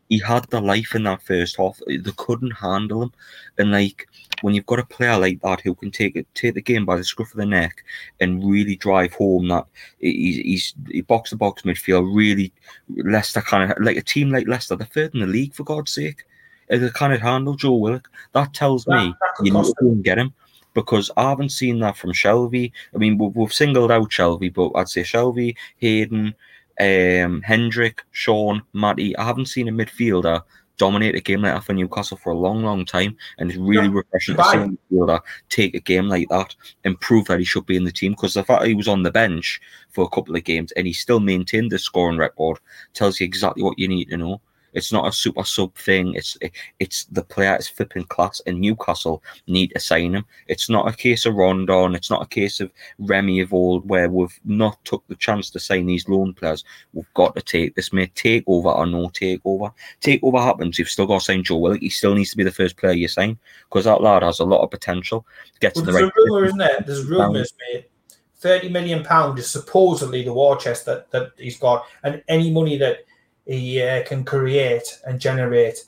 he 0.09 0.19
had 0.19 0.45
the 0.51 0.61
life 0.61 0.93
in 0.93 1.03
that 1.03 1.23
first 1.23 1.57
half. 1.57 1.79
They 1.87 1.97
couldn't 2.17 2.51
handle 2.51 3.01
him, 3.01 3.11
and 3.57 3.71
like 3.71 4.07
when 4.41 4.53
you've 4.53 4.67
got 4.67 4.77
a 4.79 4.85
player 4.85 5.17
like 5.17 5.41
that 5.41 5.61
who 5.61 5.73
can 5.73 5.89
take 5.89 6.15
it, 6.15 6.27
take 6.35 6.53
the 6.53 6.61
game 6.61 6.85
by 6.85 6.97
the 6.97 7.03
scruff 7.03 7.31
of 7.31 7.37
the 7.37 7.45
neck 7.47 7.83
and 8.19 8.47
really 8.47 8.75
drive 8.75 9.13
home 9.13 9.47
that 9.47 9.65
he's 9.99 10.37
he's 10.37 10.73
he 10.91 11.01
box 11.01 11.31
to 11.31 11.35
box 11.35 11.63
midfield. 11.63 12.15
Really, 12.15 12.53
Leicester 12.95 13.41
kind 13.41 13.71
of 13.71 13.77
like 13.81 13.97
a 13.97 14.03
team 14.03 14.29
like 14.29 14.47
Leicester, 14.47 14.75
they're 14.75 14.85
third 14.85 15.15
in 15.15 15.21
the 15.21 15.25
league 15.27 15.55
for 15.55 15.63
God's 15.63 15.91
sake. 15.91 16.25
If 16.69 16.81
they 16.81 16.89
kind 16.89 17.13
of 17.13 17.21
handle 17.21 17.55
Joe 17.55 17.75
Willock, 17.75 18.09
that 18.33 18.53
tells 18.53 18.85
That- 18.85 18.97
me 18.97 19.13
that 19.19 19.45
you 19.45 19.53
need 19.53 19.63
to 19.65 19.73
go 19.81 19.87
and 19.89 20.03
get 20.03 20.17
him. 20.17 20.33
Because 20.73 21.09
I 21.17 21.29
haven't 21.29 21.49
seen 21.49 21.79
that 21.79 21.97
from 21.97 22.11
Shelvey. 22.13 22.71
I 22.93 22.97
mean, 22.97 23.17
we've, 23.17 23.35
we've 23.35 23.53
singled 23.53 23.91
out 23.91 24.11
Shelvey, 24.11 24.53
but 24.53 24.71
I'd 24.75 24.87
say 24.89 25.01
Shelvey, 25.01 25.55
Hayden, 25.77 26.35
um, 26.79 27.41
Hendrick, 27.41 28.03
Sean, 28.11 28.61
Matty. 28.73 29.17
I 29.17 29.23
haven't 29.25 29.47
seen 29.47 29.67
a 29.67 29.71
midfielder 29.71 30.43
dominate 30.77 31.15
a 31.15 31.19
game 31.19 31.41
like 31.41 31.53
that 31.55 31.63
for 31.63 31.73
Newcastle 31.73 32.17
for 32.17 32.31
a 32.31 32.37
long, 32.37 32.61
long 32.63 32.85
time, 32.85 33.17
and 33.39 33.49
it's 33.49 33.57
really 33.57 33.87
Yeah, 33.87 33.93
refreshing 33.95 34.35
to 34.35 34.43
see 34.43 34.57
a 34.57 34.67
midfielder 34.67 35.19
take 35.49 35.73
a 35.73 35.79
game 35.79 36.07
like 36.07 36.29
that 36.29 36.55
and 36.83 36.99
prove 37.01 37.25
that 37.25 37.39
he 37.39 37.45
should 37.45 37.65
be 37.65 37.75
in 37.77 37.83
the 37.83 37.91
team. 37.91 38.11
Because 38.11 38.35
the 38.35 38.43
fact 38.43 38.61
that 38.61 38.67
he 38.67 38.75
was 38.75 38.87
on 38.87 39.01
the 39.01 39.09
bench 39.09 39.59
for 39.89 40.03
a 40.05 40.09
couple 40.09 40.35
of 40.35 40.43
games 40.43 40.71
and 40.73 40.85
he 40.85 40.93
still 40.93 41.19
maintained 41.19 41.71
the 41.71 41.79
scoring 41.79 42.19
record 42.19 42.59
tells 42.93 43.19
you 43.19 43.25
exactly 43.25 43.63
what 43.63 43.79
you 43.79 43.87
need 43.87 44.09
to 44.11 44.17
know. 44.17 44.39
It's 44.73 44.91
not 44.91 45.07
a 45.07 45.11
super 45.11 45.43
sub 45.43 45.73
thing. 45.75 46.13
It's 46.13 46.37
it's 46.79 47.05
the 47.05 47.23
player 47.23 47.55
is 47.57 47.67
flipping 47.67 48.03
class, 48.05 48.41
and 48.45 48.59
Newcastle 48.59 49.23
need 49.47 49.71
to 49.73 49.79
sign 49.79 50.13
him. 50.13 50.25
It's 50.47 50.69
not 50.69 50.87
a 50.87 50.95
case 50.95 51.25
of 51.25 51.35
Rondon. 51.35 51.95
It's 51.95 52.09
not 52.09 52.21
a 52.21 52.27
case 52.27 52.59
of 52.59 52.71
Remy 52.99 53.39
of 53.41 53.53
old 53.53 53.87
where 53.89 54.09
we've 54.09 54.39
not 54.45 54.83
took 54.85 55.07
the 55.07 55.15
chance 55.15 55.49
to 55.51 55.59
sign 55.59 55.85
these 55.85 56.07
loan 56.07 56.33
players. 56.33 56.63
We've 56.93 57.13
got 57.13 57.35
to 57.35 57.41
take 57.41 57.75
this 57.75 57.93
may 57.93 58.07
take 58.07 58.43
over 58.47 58.69
or 58.69 58.85
no 58.85 59.07
takeover. 59.09 59.73
Takeover 60.01 60.43
happens. 60.43 60.77
You've 60.77 60.89
still 60.89 61.07
got 61.07 61.19
to 61.19 61.25
sign 61.25 61.43
Joe 61.43 61.57
Willock. 61.57 61.81
He 61.81 61.89
still 61.89 62.13
needs 62.13 62.31
to 62.31 62.37
be 62.37 62.43
the 62.43 62.51
first 62.51 62.77
player 62.77 62.93
you 62.93 63.07
sign 63.07 63.37
because 63.69 63.85
that 63.85 64.01
lad 64.01 64.23
has 64.23 64.39
a 64.39 64.45
lot 64.45 64.63
of 64.63 64.71
potential. 64.71 65.25
Gets 65.59 65.77
Well, 65.77 65.85
the 65.85 65.91
there's 65.91 66.03
right. 66.03 66.11
a 66.11 66.21
rumor, 66.25 66.45
isn't 66.45 66.57
there? 66.57 66.83
There's 66.85 67.05
rumors, 67.05 67.53
mate. 67.73 67.89
Thirty 68.39 68.69
million 68.69 69.03
pound 69.03 69.39
is 69.39 69.49
supposedly 69.49 70.23
the 70.23 70.33
war 70.33 70.57
chest 70.57 70.85
that, 70.85 71.09
that 71.09 71.31
he's 71.37 71.57
got, 71.57 71.85
and 72.03 72.21
any 72.27 72.51
money 72.51 72.77
that 72.77 72.99
he 73.47 73.81
uh, 73.81 74.03
can 74.03 74.23
create 74.23 74.99
and 75.05 75.19
generate. 75.19 75.79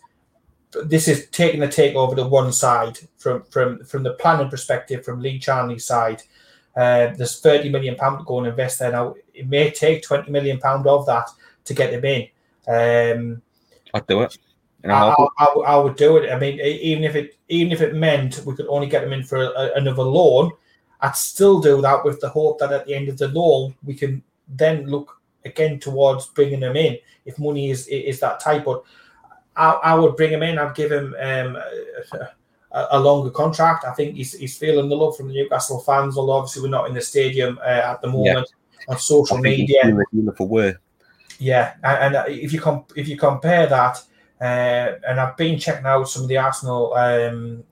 This 0.85 1.07
is 1.07 1.27
taking 1.31 1.59
the 1.59 1.67
takeover 1.67 2.15
to 2.15 2.25
one 2.27 2.53
side 2.53 2.97
from 3.17 3.43
from 3.43 3.83
from 3.83 4.03
the 4.03 4.13
planning 4.13 4.49
perspective, 4.49 5.03
from 5.03 5.19
Lee 5.21 5.39
Charnley's 5.39 5.85
side. 5.85 6.21
Uh, 6.75 7.07
there's 7.17 7.39
thirty 7.41 7.69
million 7.69 7.95
pound 7.95 8.19
to 8.19 8.25
go 8.25 8.37
and 8.37 8.47
invest 8.47 8.79
there 8.79 8.91
now. 8.91 9.15
It 9.33 9.47
may 9.47 9.71
take 9.71 10.03
twenty 10.03 10.31
million 10.31 10.59
pound 10.59 10.87
of 10.87 11.05
that 11.07 11.27
to 11.65 11.73
get 11.73 11.93
him 11.93 12.05
in. 12.05 12.27
Um, 12.67 13.41
I'd 13.93 14.07
do 14.07 14.21
it. 14.21 14.37
I, 14.85 14.89
I'll- 15.17 15.31
I, 15.37 15.45
I 15.73 15.77
would- 15.77 15.97
do 15.97 16.17
it. 16.17 16.31
I 16.31 16.39
mean, 16.39 16.59
even 16.61 17.03
if 17.03 17.15
it 17.15 17.37
even 17.49 17.71
if 17.73 17.81
it 17.81 17.95
meant 17.95 18.43
we 18.45 18.55
could 18.55 18.67
only 18.67 18.87
get 18.87 19.01
them 19.01 19.11
in 19.13 19.23
for 19.23 19.43
a, 19.43 19.71
another 19.75 20.03
loan, 20.03 20.51
I'd 21.01 21.15
still 21.15 21.59
do 21.59 21.81
that 21.81 22.05
with 22.05 22.21
the 22.21 22.29
hope 22.29 22.59
that 22.59 22.71
at 22.71 22.85
the 22.85 22.93
end 22.93 23.09
of 23.09 23.17
the 23.17 23.27
loan 23.29 23.75
we 23.83 23.95
can 23.95 24.23
then 24.47 24.85
look 24.85 25.18
again 25.49 25.79
towards 25.79 26.27
bringing 26.27 26.61
them 26.61 26.75
in 26.75 26.97
if 27.25 27.37
money 27.39 27.69
is 27.69 27.87
is 27.87 28.19
that 28.19 28.39
tight. 28.39 28.63
But 28.65 28.83
I, 29.55 29.71
I 29.71 29.95
would 29.95 30.15
bring 30.15 30.31
him 30.31 30.43
in. 30.43 30.57
I'd 30.57 30.75
give 30.75 30.91
him 30.91 31.15
um, 31.19 31.57
a, 32.71 32.87
a 32.91 32.99
longer 32.99 33.29
contract. 33.29 33.85
I 33.85 33.93
think 33.93 34.15
he's, 34.15 34.33
he's 34.33 34.57
feeling 34.57 34.89
the 34.89 34.95
love 34.95 35.17
from 35.17 35.27
the 35.27 35.33
Newcastle 35.33 35.81
fans. 35.81 36.17
Although 36.17 36.33
obviously 36.33 36.63
we're 36.63 36.69
not 36.69 36.87
in 36.87 36.93
the 36.93 37.01
stadium 37.01 37.59
uh, 37.61 37.81
at 37.93 38.01
the 38.01 38.07
moment 38.07 38.47
on 38.87 38.97
social 38.97 39.37
he's 39.37 39.43
media. 39.43 39.83
doing 39.83 40.31
for 40.35 40.47
work. 40.47 40.81
Yeah, 41.39 41.75
and, 41.83 42.15
and 42.15 42.33
if 42.33 42.51
you 42.51 42.59
comp- 42.59 42.91
if 42.95 43.07
you 43.07 43.17
compare 43.17 43.67
that, 43.67 44.01
uh, 44.41 44.99
and 45.07 45.19
I've 45.19 45.37
been 45.37 45.59
checking 45.59 45.85
out 45.85 46.09
some 46.09 46.23
of 46.23 46.29
the 46.29 46.37
Arsenal, 46.37 46.93
um, 46.93 47.63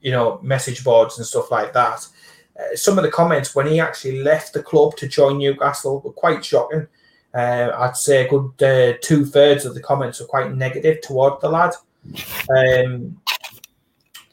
you 0.00 0.12
know, 0.12 0.40
message 0.42 0.84
boards 0.84 1.18
and 1.18 1.26
stuff 1.26 1.50
like 1.50 1.72
that. 1.72 2.06
Uh, 2.58 2.76
some 2.76 2.98
of 2.98 3.04
the 3.04 3.10
comments 3.10 3.54
when 3.54 3.66
he 3.66 3.80
actually 3.80 4.22
left 4.22 4.52
the 4.52 4.62
club 4.62 4.96
to 4.96 5.08
join 5.08 5.38
Newcastle 5.38 6.00
were 6.00 6.12
quite 6.12 6.44
shocking. 6.44 6.86
Uh, 7.34 7.70
I'd 7.78 7.96
say 7.96 8.26
a 8.26 8.28
good 8.28 8.62
uh, 8.62 8.98
two 9.02 9.24
thirds 9.24 9.64
of 9.64 9.74
the 9.74 9.80
comments 9.82 10.20
were 10.20 10.26
quite 10.26 10.54
negative 10.54 11.00
toward 11.00 11.40
the 11.40 11.48
lad. 11.48 11.74
Um, 12.50 13.20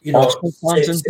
you 0.02 0.12
know, 0.12 0.24
Arsenal 0.24 0.52
fans 0.62 0.90
it's- 0.90 1.02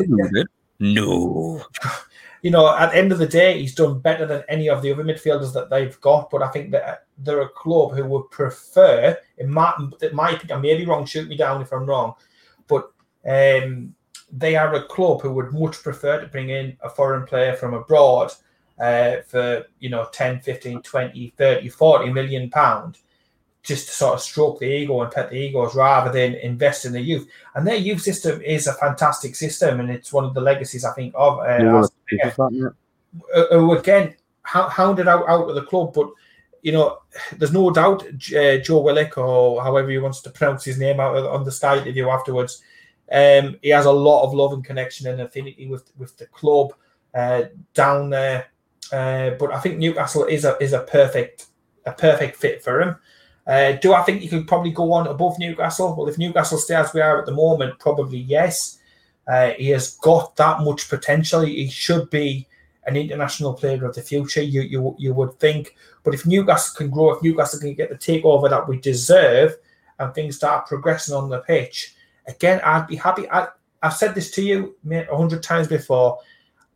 No. 0.80 1.64
you 2.42 2.52
know, 2.52 2.76
at 2.76 2.92
the 2.92 2.98
end 2.98 3.12
of 3.12 3.18
the 3.18 3.28
day, 3.28 3.60
he's 3.60 3.76
done 3.76 4.00
better 4.00 4.26
than 4.26 4.44
any 4.50 4.70
of 4.70 4.82
the 4.82 4.92
other 4.92 5.04
midfielders 5.04 5.54
that 5.54 5.70
they've 5.70 6.00
got. 6.02 6.30
But 6.30 6.44
I 6.44 6.50
think 6.50 6.72
that 6.72 7.06
they're 7.18 7.42
a 7.42 7.50
club 7.50 7.94
who 7.94 8.06
would 8.06 8.30
prefer, 8.32 9.18
in 9.38 9.50
my, 9.50 9.74
in 10.02 10.16
my 10.16 10.32
opinion, 10.32 10.58
I 10.58 10.62
may 10.62 10.78
be 10.78 10.86
wrong, 10.86 11.06
shoot 11.06 11.28
me 11.28 11.38
down 11.38 11.62
if 11.62 11.74
I'm 11.74 11.86
wrong, 11.86 12.14
but 12.68 12.92
um, 13.28 13.94
they 14.32 14.56
are 14.56 14.74
a 14.76 14.84
club 14.84 15.22
who 15.22 15.32
would 15.34 15.54
much 15.54 15.82
prefer 15.82 16.22
to 16.22 16.28
bring 16.28 16.50
in 16.50 16.78
a 16.82 16.90
foreign 16.90 17.26
player 17.26 17.56
from 17.56 17.74
abroad 17.74 18.32
uh, 18.80 19.18
for, 19.28 19.66
you 19.80 19.90
know, 19.90 20.08
10, 20.12 20.40
15, 20.42 20.82
20, 20.82 21.34
30, 21.38 21.70
40 21.70 22.14
million 22.14 22.50
pound 22.50 22.98
just 23.62 23.88
to 23.88 23.94
sort 23.94 24.14
of 24.16 24.22
stroke 24.22 24.60
the 24.60 24.66
ego 24.66 25.02
and 25.02 25.12
pet 25.12 25.30
the 25.30 25.36
egos 25.36 25.76
rather 25.76 26.12
than 26.12 26.36
invest 26.36 26.86
in 26.86 26.94
the 26.94 27.02
youth. 27.02 27.28
And 27.56 27.68
their 27.68 27.76
youth 27.76 28.02
system 28.02 28.42
is 28.42 28.68
a 28.68 28.74
fantastic 28.74 29.36
system, 29.36 29.80
and 29.80 29.90
it's 29.90 30.14
one 30.14 30.24
of 30.24 30.34
the 30.34 30.42
legacies 30.42 30.86
I 30.86 30.94
think 30.94 31.14
of. 31.16 31.40
Uh, 31.40 31.58
No, 31.58 31.76
Arsenal 31.78 31.94
it's 32.08 32.24
just 32.24 32.38
that, 32.38 32.52
mate. 32.52 32.72
uh, 33.36 33.58
who 33.58 33.78
again 33.78 34.16
hounded 34.44 35.08
out 35.08 35.28
out 35.28 35.50
of 35.50 35.56
the 35.56 35.64
club, 35.64 35.94
but 35.94 36.10
you 36.62 36.72
know, 36.72 37.00
there's 37.38 37.54
no 37.54 37.70
doubt 37.72 38.04
uh, 38.36 38.58
Joe 38.58 38.82
Willock 38.82 39.18
or 39.18 39.62
however 39.62 39.90
he 39.90 39.98
wants 39.98 40.22
to 40.22 40.30
pronounce 40.30 40.66
his 40.66 40.80
name 40.80 41.00
out 41.00 41.16
on 41.16 41.44
the 41.44 41.52
Sky 41.52 41.78
interview 41.78 42.10
afterwards. 42.10 42.62
Um, 43.12 43.58
he 43.62 43.70
has 43.70 43.86
a 43.86 43.92
lot 43.92 44.24
of 44.24 44.34
love 44.34 44.54
and 44.54 44.64
connection 44.64 45.08
and 45.08 45.22
affinity 45.22 45.68
with 45.68 45.92
with 45.98 46.18
the 46.18 46.28
club 46.28 46.74
uh, 47.14 47.44
down 47.74 48.10
there. 48.10 48.48
Uh, 48.92 49.32
but 49.32 49.54
I 49.54 49.60
think 49.60 49.78
Newcastle 49.78 50.26
is 50.26 50.46
a 50.46 50.58
is 50.62 50.74
a 50.74 50.82
perfect 50.82 51.48
a 51.86 51.92
perfect 51.92 52.38
fit 52.38 52.64
for 52.64 52.82
him. 52.82 52.96
Uh, 53.48 53.74
do 53.74 53.94
I 53.94 54.04
think 54.04 54.22
he 54.22 54.28
could 54.28 54.48
probably 54.48 54.72
go 54.72 54.92
on 54.94 55.08
above 55.08 55.40
Newcastle? 55.40 55.96
Well, 55.96 56.08
if 56.08 56.18
Newcastle 56.18 56.58
stay 56.58 56.76
as 56.76 56.94
we 56.94 57.02
are 57.02 57.20
at 57.20 57.26
the 57.26 57.32
moment, 57.32 57.80
probably 57.80 58.20
yes. 58.20 58.78
Uh, 59.28 59.52
he 59.58 59.70
has 59.70 59.96
got 59.98 60.36
that 60.36 60.62
much 60.62 60.90
potential. 60.90 61.42
He 61.42 61.70
should 61.70 62.10
be 62.10 62.48
an 62.86 62.96
international 62.96 63.54
player 63.54 63.86
of 63.86 63.96
the 63.96 64.02
future. 64.02 64.42
You 64.42 64.62
you 64.62 64.96
you 64.98 65.14
would 65.14 65.40
think, 65.40 65.76
but 66.04 66.14
if 66.14 66.26
Newcastle 66.26 66.76
can 66.78 66.90
grow, 66.90 67.12
if 67.12 67.24
Newcastle 67.24 67.60
can 67.60 67.76
get 67.76 67.90
the 67.90 67.96
takeover 67.96 68.50
that 68.50 68.68
we 68.68 68.80
deserve, 68.80 69.56
and 70.00 70.14
things 70.14 70.36
start 70.36 70.68
progressing 70.68 71.16
on 71.16 71.30
the 71.30 71.40
pitch, 71.40 71.96
again, 72.28 72.62
I'd 72.64 72.88
be 72.88 72.96
happy. 72.96 73.30
I, 73.30 73.48
I've 73.82 73.94
said 73.94 74.16
this 74.16 74.32
to 74.32 74.42
you, 74.42 74.76
mate, 74.84 75.08
a 75.12 75.18
hundred 75.18 75.44
times 75.44 75.68
before. 75.68 76.20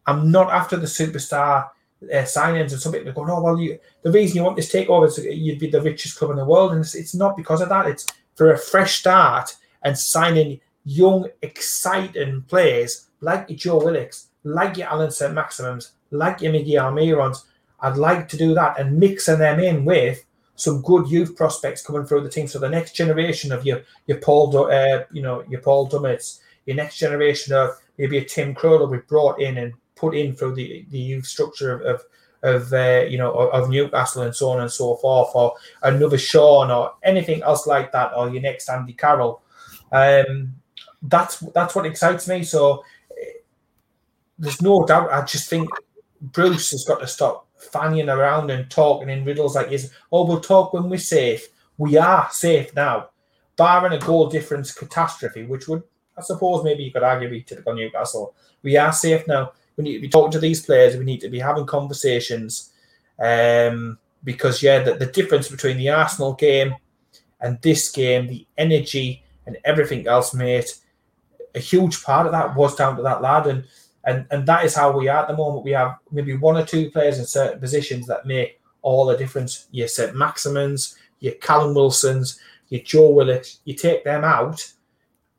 I'm 0.05 0.31
not 0.31 0.51
after 0.51 0.77
the 0.77 0.85
superstar 0.85 1.69
uh, 2.11 2.23
signings 2.23 2.71
and 2.71 2.81
some 2.81 2.91
people 2.91 3.09
are 3.09 3.13
going, 3.13 3.29
oh 3.29 3.41
well, 3.41 3.59
you 3.59 3.79
the 4.01 4.11
reason 4.11 4.37
you 4.37 4.43
want 4.43 4.55
this 4.55 4.71
takeover 4.71 5.07
is 5.07 5.17
you'd 5.17 5.59
be 5.59 5.69
the 5.69 5.81
richest 5.81 6.17
club 6.17 6.31
in 6.31 6.37
the 6.37 6.45
world, 6.45 6.71
and 6.71 6.81
it's, 6.81 6.95
it's 6.95 7.15
not 7.15 7.37
because 7.37 7.61
of 7.61 7.69
that. 7.69 7.87
It's 7.87 8.05
for 8.35 8.51
a 8.51 8.57
fresh 8.57 8.99
start 8.99 9.55
and 9.83 9.97
signing 9.97 10.59
young, 10.85 11.27
exciting 11.41 12.43
players 12.47 13.07
like 13.21 13.47
Joe 13.49 13.79
Willocks, 13.79 14.27
like 14.43 14.77
your 14.77 14.87
Alan 14.87 15.11
St. 15.11 15.33
Maximins, 15.33 15.91
like 16.11 16.41
your 16.41 16.53
Miggy 16.53 16.73
Almirons. 16.73 17.45
I'd 17.79 17.97
like 17.97 18.27
to 18.29 18.37
do 18.37 18.53
that 18.53 18.79
and 18.79 18.97
mixing 18.97 19.39
them 19.39 19.59
in 19.59 19.85
with 19.85 20.25
some 20.55 20.81
good 20.81 21.09
youth 21.09 21.35
prospects 21.35 21.85
coming 21.85 22.05
through 22.05 22.21
the 22.21 22.29
team. 22.29 22.47
So 22.47 22.59
the 22.59 22.69
next 22.69 22.93
generation 22.93 23.51
of 23.51 23.65
your 23.65 23.81
your 24.07 24.17
Paul, 24.19 24.55
uh, 24.71 25.03
you 25.11 25.21
know, 25.21 25.43
your 25.49 25.61
Paul 25.61 25.89
Dummets, 25.89 26.39
your 26.65 26.75
next 26.75 26.97
generation 26.97 27.53
of 27.53 27.71
maybe 27.97 28.17
a 28.17 28.25
Tim 28.25 28.53
Crowder 28.53 28.85
we 28.85 28.97
brought 28.99 29.41
in 29.41 29.57
and 29.57 29.73
put 30.03 30.15
in 30.15 30.35
through 30.35 30.55
the 30.55 30.85
the 30.89 30.99
youth 30.99 31.25
structure 31.25 31.71
of, 31.73 31.81
of 31.85 32.01
of 32.43 32.73
uh, 32.73 33.05
you 33.07 33.17
know 33.17 33.31
of 33.31 33.69
Newcastle 33.69 34.23
and 34.23 34.35
so 34.35 34.49
on 34.49 34.59
and 34.59 34.71
so 34.71 34.95
forth, 34.97 35.31
or 35.33 35.55
another 35.81 36.17
Sean 36.17 36.69
or 36.69 36.93
anything 37.03 37.41
else 37.41 37.65
like 37.65 37.91
that, 37.93 38.11
or 38.15 38.29
your 38.29 38.41
next 38.41 38.69
Andy 38.69 38.93
Carroll. 38.93 39.41
Um, 39.91 40.55
that's 41.01 41.39
that's 41.55 41.75
what 41.75 41.85
excites 41.85 42.27
me. 42.27 42.43
So 42.43 42.83
there's 44.37 44.61
no 44.61 44.85
doubt. 44.85 45.11
I 45.11 45.23
just 45.23 45.49
think 45.49 45.69
Bruce 46.21 46.71
has 46.71 46.83
got 46.83 46.99
to 46.99 47.07
stop 47.07 47.47
fanning 47.57 48.09
around 48.09 48.51
and 48.51 48.69
talking 48.69 49.09
in 49.09 49.23
riddles 49.23 49.55
like 49.55 49.69
this. 49.69 49.89
Oh, 50.11 50.25
we'll 50.25 50.41
talk 50.41 50.73
when 50.73 50.89
we're 50.89 50.97
safe. 50.97 51.47
We 51.77 51.97
are 51.97 52.27
safe 52.29 52.75
now, 52.75 53.09
barring 53.55 53.93
a 53.93 54.05
goal 54.05 54.27
difference 54.29 54.73
catastrophe, 54.73 55.43
which 55.43 55.67
would 55.69 55.83
I 56.17 56.21
suppose 56.21 56.63
maybe 56.63 56.83
you 56.83 56.91
could 56.91 57.03
argue 57.03 57.29
be 57.29 57.41
typical 57.41 57.73
Newcastle. 57.73 58.35
We 58.63 58.75
are 58.77 58.91
safe 58.91 59.27
now 59.27 59.53
we 59.77 59.83
need 59.83 59.93
to 59.93 60.01
be 60.01 60.09
talking 60.09 60.31
to 60.31 60.39
these 60.39 60.65
players. 60.65 60.95
We 60.95 61.05
need 61.05 61.21
to 61.21 61.29
be 61.29 61.39
having 61.39 61.65
conversations. 61.65 62.71
Um, 63.19 63.97
because 64.23 64.63
yeah, 64.63 64.79
the, 64.79 64.95
the 64.95 65.07
difference 65.07 65.49
between 65.49 65.77
the 65.77 65.89
Arsenal 65.89 66.33
game 66.33 66.75
and 67.41 67.61
this 67.61 67.91
game, 67.91 68.27
the 68.27 68.47
energy 68.57 69.23
and 69.45 69.57
everything 69.65 70.07
else, 70.07 70.33
mate, 70.33 70.79
a 71.55 71.59
huge 71.59 72.03
part 72.03 72.25
of 72.25 72.31
that 72.31 72.55
was 72.55 72.75
down 72.75 72.95
to 72.95 73.03
that 73.03 73.21
lad, 73.21 73.47
and 73.47 73.65
and 74.05 74.25
and 74.31 74.45
that 74.47 74.65
is 74.65 74.75
how 74.75 74.97
we 74.97 75.07
are 75.07 75.19
at 75.23 75.27
the 75.27 75.37
moment. 75.37 75.65
We 75.65 75.71
have 75.71 75.97
maybe 76.11 76.35
one 76.35 76.57
or 76.57 76.65
two 76.65 76.89
players 76.89 77.19
in 77.19 77.25
certain 77.25 77.59
positions 77.59 78.07
that 78.07 78.25
make 78.25 78.59
all 78.81 79.05
the 79.05 79.17
difference. 79.17 79.67
You 79.71 79.87
said 79.87 80.13
Maximins, 80.13 80.95
your 81.19 81.33
Callum 81.33 81.75
Wilsons, 81.75 82.39
your 82.69 82.81
Joe 82.81 83.09
Willock. 83.11 83.45
You 83.65 83.75
take 83.75 84.03
them 84.03 84.23
out, 84.23 84.65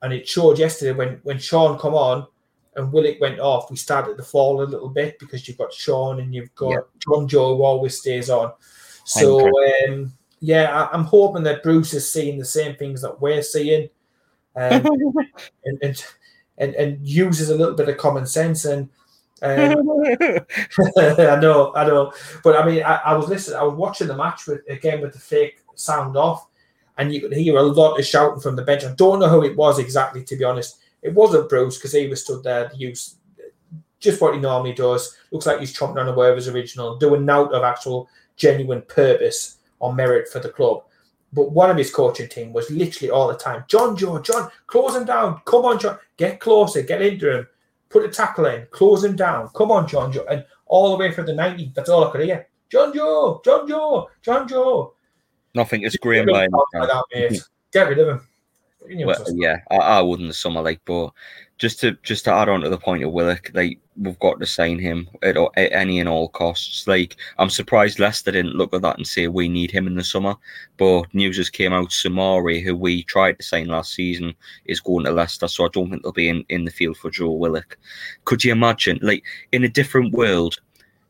and 0.03 0.13
it 0.13 0.29
showed 0.29 0.59
yesterday 0.59 0.93
when 0.93 1.21
when 1.25 1.39
Sean 1.39 1.79
come 1.79 1.95
on 1.95 2.27
and 2.77 2.93
Willock 2.93 3.21
went 3.21 3.41
off, 3.41 3.71
we 3.71 3.77
started 3.77 4.17
to 4.17 4.23
fall 4.23 4.63
a 4.63 4.65
little 4.65 4.89
bit 4.89 5.19
because 5.19 5.47
you've 5.47 5.59
got 5.59 5.73
Sean 5.73 6.21
and 6.21 6.35
you've 6.35 6.55
got 6.55 6.71
yep. 6.71 6.89
Jonjo 7.07 7.57
who 7.57 7.63
always 7.63 7.99
stays 7.99 8.31
on. 8.31 8.53
So 9.05 9.49
um, 9.89 10.13
yeah, 10.41 10.89
I, 10.93 10.95
am 10.95 11.05
hoping 11.05 11.43
that 11.45 11.63
Bruce 11.63 11.95
is 11.95 12.11
seeing 12.11 12.39
the 12.39 12.45
same 12.45 12.77
things 12.77 13.03
that 13.03 13.21
we're 13.21 13.43
seeing, 13.43 13.89
um, 14.57 14.87
and, 15.65 15.79
and, 15.83 16.05
and 16.59 16.75
and 16.75 17.07
uses 17.07 17.51
a 17.51 17.57
little 17.57 17.75
bit 17.75 17.89
of 17.89 17.99
common 17.99 18.27
sense. 18.27 18.65
And 18.65 18.89
um, 19.43 20.01
I 20.99 21.37
know, 21.41 21.73
I 21.75 21.87
know, 21.87 22.13
but 22.43 22.57
I 22.57 22.67
mean, 22.67 22.83
I, 22.83 22.97
I, 22.97 23.15
was 23.15 23.29
listening, 23.29 23.59
I 23.59 23.65
was 23.65 23.75
watching 23.75 24.09
the 24.09 24.17
match 24.17 24.47
with 24.47 24.63
again 24.69 25.01
with 25.01 25.13
the 25.13 25.19
fake 25.19 25.59
sound 25.75 26.17
off, 26.17 26.47
and 26.97 27.13
you 27.13 27.21
could 27.21 27.33
hear 27.33 27.57
a 27.57 27.63
lot 27.63 27.99
of 27.99 28.07
shouting 28.07 28.41
from 28.41 28.57
the 28.57 28.63
bench. 28.63 28.85
I 28.85 28.95
don't 28.95 29.21
know 29.21 29.29
who 29.29 29.45
it 29.45 29.57
was 29.57 29.79
exactly, 29.79 30.25
to 30.25 30.37
be 30.37 30.45
honest 30.45 30.79
it 31.05 31.15
wasn't 31.15 31.49
Bruce 31.49 31.77
because 31.77 31.93
he 31.93 32.09
was 32.09 32.23
stood 32.23 32.43
there 32.43 32.71
use 32.75 33.17
just 34.01 34.21
what 34.21 34.35
he 34.35 34.41
normally 34.41 34.73
does. 34.73 35.17
Looks 35.31 35.47
like 35.47 35.61
he's 35.61 35.77
chomping 35.77 36.01
on 36.01 36.09
a 36.09 36.15
word 36.15 36.31
of 36.31 36.37
his 36.37 36.49
original, 36.49 36.97
doing 36.97 37.25
note 37.25 37.53
of 37.53 37.63
actual 37.63 38.09
genuine 38.37 38.83
purpose 38.83 39.59
or 39.79 39.95
merit 39.95 40.29
for 40.29 40.41
the 40.41 40.49
club. 40.49 40.83
But 41.33 41.53
one 41.53 41.71
of 41.71 41.77
his 41.77 41.93
coaching 41.93 42.29
team 42.29 42.53
was 42.53 42.71
literally 42.71 43.11
all 43.11 43.29
the 43.29 43.37
time, 43.37 43.65
Jonjo, 43.69 44.23
John, 44.25 44.51
close 44.67 44.95
him 44.95 45.05
down. 45.05 45.41
Come 45.45 45.65
on, 45.65 45.79
John, 45.79 45.99
get 46.17 46.41
closer, 46.41 46.83
get 46.83 47.03
into 47.03 47.39
him, 47.39 47.47
put 47.89 48.05
a 48.05 48.09
tackle 48.09 48.47
in, 48.47 48.67
close 48.71 49.05
him 49.05 49.17
down. 49.17 49.49
Come 49.55 49.71
on, 49.71 49.87
Jonjo. 49.87 50.25
And 50.31 50.45
all 50.67 50.93
the 50.93 50.99
way 50.99 51.11
from 51.11 51.27
the 51.27 51.35
90, 51.35 51.73
that's 51.75 51.89
all 51.91 52.07
I 52.07 52.13
could 52.13 52.23
hear. 52.23 52.47
Jonjo, 52.71 53.45
John 53.45 53.69
Joe, 53.69 54.09
Jonjo. 54.25 54.93
Nothing 55.55 55.83
is 55.83 55.97
Graham 55.97 56.27
by 56.27 56.49
Get 57.73 57.89
rid 57.89 57.99
of 57.99 58.09
him 58.09 58.29
well, 58.89 59.25
yeah, 59.35 59.61
I, 59.71 59.77
I, 59.77 60.01
would 60.01 60.21
in 60.21 60.29
the 60.29 60.35
summer, 60.35 60.63
like, 60.63 60.81
but 60.85 61.11
just 61.59 61.81
to 61.81 61.93
just 62.03 62.25
to 62.25 62.33
add 62.33 62.49
on 62.49 62.61
to 62.61 62.69
the 62.69 62.79
point 62.79 63.05
of 63.05 63.13
Willock, 63.13 63.51
like 63.55 63.79
we've 63.97 64.19
got 64.19 64.41
to 64.41 64.47
sign 64.47 64.79
him 64.79 65.09
at, 65.23 65.37
at, 65.37 65.73
any 65.73 66.01
and 66.01 66.09
all 66.09 66.29
costs. 66.29 66.87
Like, 66.87 67.17
I'm 67.39 67.51
surprised 67.51 67.99
Leicester 67.99 68.33
didn't 68.33 68.57
look 68.57 68.75
at 68.75 68.83
that 68.83 68.97
and 68.97 69.07
say 69.07 69.29
we 69.29 69.49
need 69.49 69.71
him 69.71 69.87
in 69.87 69.95
the 69.95 70.05
summer. 70.05 70.35
But 70.77 71.13
news 71.15 71.37
just 71.37 71.53
came 71.53 71.73
out 71.73 71.91
Soumaré, 71.91 72.63
who 72.63 72.75
we 72.75 73.05
tried 73.05 73.39
to 73.39 73.45
sign 73.45 73.69
last 73.69 73.95
season, 73.95 74.35
is 74.65 74.81
going 74.81 75.05
to 75.05 75.13
Leicester, 75.13 75.49
so 75.49 75.65
I 75.65 75.69
don't 75.73 75.91
think 75.91 76.03
they'll 76.03 76.13
be 76.13 76.29
in, 76.29 76.45
in 76.49 76.65
the 76.65 76.71
field 76.71 76.97
for 76.97 77.11
Joe 77.11 77.31
Willock. 77.31 77.79
Could 78.25 78.45
you 78.45 78.53
imagine, 78.53 78.99
like, 79.03 79.23
in 79.53 79.65
a 79.65 79.69
different 79.69 80.13
world, 80.13 80.59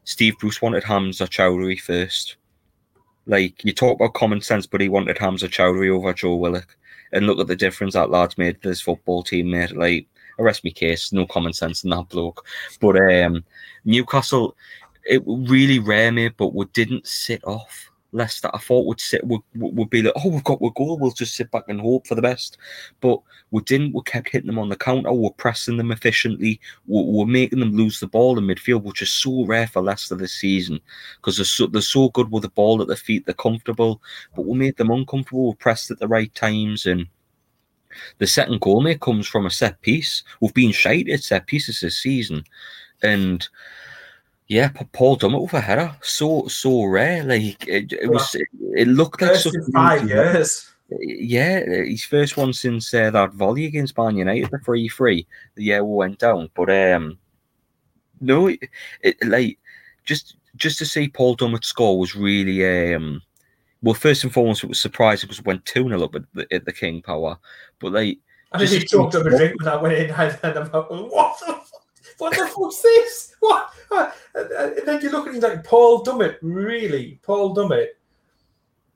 Steve 0.04 0.38
Bruce 0.38 0.60
wanted 0.60 0.84
Hamza 0.84 1.24
Choudhury 1.24 1.80
first. 1.80 2.36
Like, 3.26 3.64
you 3.64 3.72
talk 3.72 3.96
about 3.96 4.12
common 4.12 4.42
sense, 4.42 4.66
but 4.66 4.82
he 4.82 4.90
wanted 4.90 5.16
Hamza 5.16 5.48
Choudhury 5.48 5.90
over 5.90 6.12
Joe 6.12 6.34
Willock 6.34 6.76
and 7.14 7.26
look 7.26 7.38
at 7.38 7.46
the 7.46 7.56
difference 7.56 7.94
that 7.94 8.10
lad's 8.10 8.36
made 8.36 8.60
to 8.60 8.68
this 8.68 8.80
football 8.80 9.22
team, 9.22 9.50
mate. 9.50 9.76
Like, 9.76 10.06
arrest 10.38 10.64
me 10.64 10.72
case, 10.72 11.12
no 11.12 11.26
common 11.26 11.52
sense 11.52 11.84
in 11.84 11.90
that 11.90 12.08
bloke. 12.08 12.44
But 12.80 12.96
um, 12.96 13.44
Newcastle, 13.84 14.56
it 15.04 15.22
really 15.26 15.78
rare, 15.78 16.12
mate, 16.12 16.34
but 16.36 16.54
we 16.54 16.66
didn't 16.66 17.06
sit 17.06 17.42
off. 17.44 17.90
Leicester, 18.14 18.48
I 18.54 18.58
thought 18.58 18.86
would 18.86 19.00
sit 19.00 19.26
would 19.26 19.42
would 19.56 19.90
be 19.90 20.02
like, 20.02 20.14
oh, 20.16 20.28
we've 20.28 20.44
got 20.44 20.62
a 20.62 20.70
goal, 20.70 20.98
we'll 20.98 21.10
just 21.10 21.34
sit 21.34 21.50
back 21.50 21.64
and 21.68 21.80
hope 21.80 22.06
for 22.06 22.14
the 22.14 22.22
best. 22.22 22.56
But 23.00 23.20
we 23.50 23.60
didn't. 23.62 23.92
We 23.92 24.02
kept 24.02 24.30
hitting 24.30 24.46
them 24.46 24.58
on 24.58 24.68
the 24.68 24.76
counter. 24.76 25.12
We're 25.12 25.30
pressing 25.30 25.76
them 25.76 25.90
efficiently. 25.90 26.60
We're, 26.86 27.02
we're 27.02 27.26
making 27.26 27.58
them 27.58 27.76
lose 27.76 27.98
the 27.98 28.06
ball 28.06 28.38
in 28.38 28.44
midfield, 28.44 28.84
which 28.84 29.02
is 29.02 29.10
so 29.10 29.44
rare 29.44 29.66
for 29.66 29.82
Leicester 29.82 30.14
this 30.14 30.32
season 30.32 30.80
because 31.16 31.36
they're 31.36 31.44
so 31.44 31.66
they're 31.66 31.82
so 31.82 32.08
good 32.10 32.30
with 32.30 32.44
the 32.44 32.50
ball 32.50 32.80
at 32.80 32.88
their 32.88 32.96
feet. 32.96 33.26
They're 33.26 33.34
comfortable, 33.34 34.00
but 34.36 34.46
we 34.46 34.56
made 34.56 34.76
them 34.76 34.92
uncomfortable. 34.92 35.48
We 35.48 35.54
pressed 35.56 35.90
at 35.90 35.98
the 35.98 36.08
right 36.08 36.34
times 36.34 36.86
and. 36.86 37.06
The 38.18 38.26
second 38.26 38.60
goal, 38.60 38.80
mate, 38.80 39.00
comes 39.00 39.28
from 39.28 39.46
a 39.46 39.50
set 39.50 39.80
piece. 39.80 40.24
We've 40.40 40.52
been 40.52 40.72
shite 40.72 41.08
at 41.08 41.22
set 41.22 41.46
pieces 41.46 41.78
this 41.78 41.96
season, 41.96 42.42
and 43.04 43.48
yeah, 44.48 44.70
Paul 44.92 45.16
Dummett 45.16 45.42
with 45.42 45.54
a 45.54 45.60
header, 45.60 45.96
so 46.02 46.46
so 46.48 46.84
rare. 46.84 47.24
Like 47.24 47.66
it, 47.66 47.92
it 47.92 48.10
was, 48.10 48.34
it, 48.34 48.48
it 48.74 48.88
looked 48.88 49.22
like 49.22 49.32
first 49.32 49.56
five 49.72 50.08
years. 50.08 50.70
Yeah, 50.90 51.60
his 51.60 52.04
first 52.04 52.36
one 52.36 52.52
since 52.52 52.92
uh, 52.92 53.10
that 53.10 53.32
volley 53.32 53.64
against 53.64 53.96
Man 53.96 54.16
United, 54.16 54.50
the 54.50 54.58
free 54.58 54.86
free. 54.86 55.26
The 55.54 55.64
year 55.64 55.84
we 55.84 55.94
went 55.94 56.18
down, 56.18 56.50
but 56.54 56.70
um, 56.70 57.18
no, 58.20 58.48
it, 58.48 58.60
it, 59.00 59.16
like 59.24 59.58
just 60.04 60.36
just 60.56 60.78
to 60.78 60.86
see 60.86 61.08
Paul 61.08 61.36
Dummett 61.36 61.64
score 61.64 61.98
was 61.98 62.14
really 62.14 62.94
um. 62.94 63.22
Well, 63.82 63.94
first 63.94 64.24
and 64.24 64.32
foremost, 64.32 64.64
it 64.64 64.68
was 64.68 64.80
surprising 64.80 65.26
because 65.26 65.40
it 65.40 65.46
went 65.46 65.66
two 65.66 65.88
0 65.88 66.02
up 66.02 66.14
at 66.14 66.22
the, 66.32 66.46
at 66.54 66.64
the 66.64 66.72
King 66.72 67.02
Power, 67.02 67.38
but 67.80 67.92
like. 67.92 68.18
I 68.52 68.58
just, 68.58 68.72
just 68.72 68.88
choked 68.88 69.16
up 69.16 69.26
a 69.26 69.30
drink 69.30 69.60
when 69.60 69.68
I 69.68 69.76
went 69.76 69.94
in. 69.94 70.10
I 70.12 70.26
about 70.26 70.90
what 70.90 71.40
the 71.40 71.60
what 72.18 72.36
the 72.36 72.46
fuck's 72.46 72.82
this? 72.82 73.36
What? 73.40 73.70
And 74.34 74.86
then 74.86 75.00
you 75.02 75.10
look 75.10 75.26
at 75.26 75.34
him 75.34 75.40
like 75.40 75.64
Paul 75.64 76.04
Dummett, 76.04 76.36
really, 76.42 77.20
Paul 77.22 77.54
Dummett. 77.54 77.88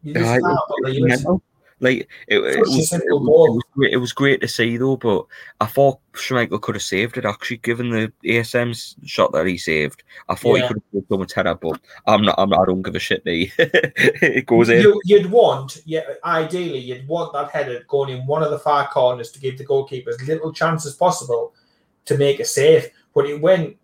You 0.02 0.14
just 0.14 0.40
can't 0.40 0.58
believe 0.82 1.40
Like 1.80 2.08
it, 2.26 2.38
it, 2.38 2.60
was, 2.60 2.92
it, 2.92 3.02
was, 3.08 3.62
great, 3.74 3.92
it 3.92 3.96
was 3.98 4.12
great 4.12 4.40
to 4.40 4.48
see 4.48 4.76
though, 4.76 4.96
but 4.96 5.26
I 5.60 5.66
thought 5.66 6.00
Schmeichel 6.12 6.60
could 6.60 6.74
have 6.74 6.82
saved 6.82 7.18
it 7.18 7.24
actually, 7.24 7.58
given 7.58 7.90
the 7.90 8.12
ASM 8.24 8.96
shot 9.04 9.32
that 9.32 9.46
he 9.46 9.58
saved. 9.58 10.02
I 10.28 10.34
thought 10.34 10.56
yeah. 10.56 10.62
he 10.62 10.68
could 10.68 10.82
have 10.94 11.08
done 11.08 11.22
a 11.22 11.34
header, 11.34 11.54
but 11.54 11.80
I'm 12.06 12.22
not. 12.22 12.34
I'm 12.38 12.50
not. 12.50 12.62
I 12.62 12.64
don't 12.66 12.82
give 12.82 12.96
a 12.96 12.98
shit. 12.98 13.22
It 13.26 14.46
goes 14.46 14.68
in. 14.68 14.82
You, 14.82 15.00
would 15.10 15.30
want, 15.30 15.82
yeah. 15.84 16.02
Ideally, 16.24 16.78
you'd 16.78 17.06
want 17.06 17.32
that 17.32 17.50
header 17.50 17.84
going 17.86 18.10
in 18.10 18.26
one 18.26 18.42
of 18.42 18.50
the 18.50 18.58
far 18.58 18.88
corners 18.88 19.30
to 19.32 19.40
give 19.40 19.58
the 19.58 19.64
goalkeeper 19.64 20.10
as 20.10 20.22
little 20.26 20.52
chance 20.52 20.86
as 20.86 20.94
possible 20.94 21.54
to 22.06 22.16
make 22.16 22.40
a 22.40 22.44
save. 22.44 22.90
But 23.18 23.28
it 23.28 23.40
went. 23.40 23.76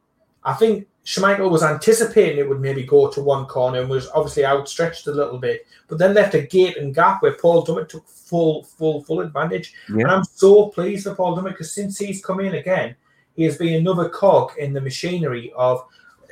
I 0.45 0.55
think 0.55 0.87
Schmeichel 1.05 1.51
was 1.51 1.65
anticipating 1.65 2.39
it 2.39 2.49
would 2.49 2.61
maybe 2.61 2.85
go 2.85 3.11
to 3.11 3.21
one 3.21 3.47
corner 3.47 3.81
and 3.81 3.91
was 3.91 4.09
obviously 4.15 4.45
outstretched 4.45 5.09
a 5.09 5.13
little 5.13 5.39
bit, 5.39 5.67
but 5.89 5.99
then 5.99 6.15
left 6.15 6.37
a 6.37 6.43
gate 6.43 6.77
and 6.77 6.95
gap 6.95 7.21
where 7.21 7.33
Paul 7.33 7.67
Dummett 7.67 7.89
took 7.89 8.09
full, 8.09 8.63
full, 8.63 9.03
full 9.03 9.21
advantage. 9.21 9.75
Yeah. 9.89 10.03
And 10.03 10.11
I'm 10.13 10.25
so 10.25 10.69
pleased 10.69 11.05
for 11.05 11.17
Paul 11.17 11.37
Dummett 11.37 11.51
because 11.51 11.75
since 11.75 11.99
he's 11.99 12.25
come 12.25 12.39
in 12.39 12.55
again, 12.55 12.95
he 13.35 13.43
has 13.43 13.59
been 13.59 13.75
another 13.75 14.09
cog 14.09 14.53
in 14.57 14.73
the 14.73 14.81
machinery 14.81 15.53
of, 15.57 15.85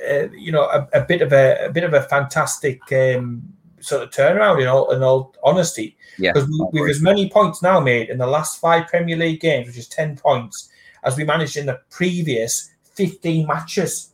uh, 0.09 0.29
you 0.29 0.53
know, 0.53 0.63
a, 0.63 0.87
a, 0.93 1.01
bit 1.01 1.21
of 1.21 1.33
a, 1.33 1.65
a 1.65 1.69
bit 1.69 1.83
of 1.83 1.93
a 1.93 2.03
fantastic 2.03 2.79
um, 2.93 3.43
sort 3.81 4.03
of 4.03 4.11
turnaround. 4.11 4.61
In 4.61 4.67
all, 4.69 4.91
in 4.91 5.03
all 5.03 5.35
honesty, 5.43 5.97
because 6.17 6.47
yeah, 6.49 6.65
we, 6.71 6.79
have 6.79 6.89
as 6.89 7.01
many 7.01 7.29
points 7.29 7.61
now 7.61 7.81
made 7.81 8.09
in 8.09 8.17
the 8.17 8.25
last 8.25 8.61
five 8.61 8.87
Premier 8.87 9.17
League 9.17 9.41
games, 9.41 9.67
which 9.67 9.77
is 9.77 9.89
ten 9.89 10.15
points, 10.15 10.69
as 11.03 11.17
we 11.17 11.25
managed 11.25 11.57
in 11.57 11.65
the 11.65 11.81
previous 11.89 12.72
fifteen 12.93 13.47
matches. 13.47 14.11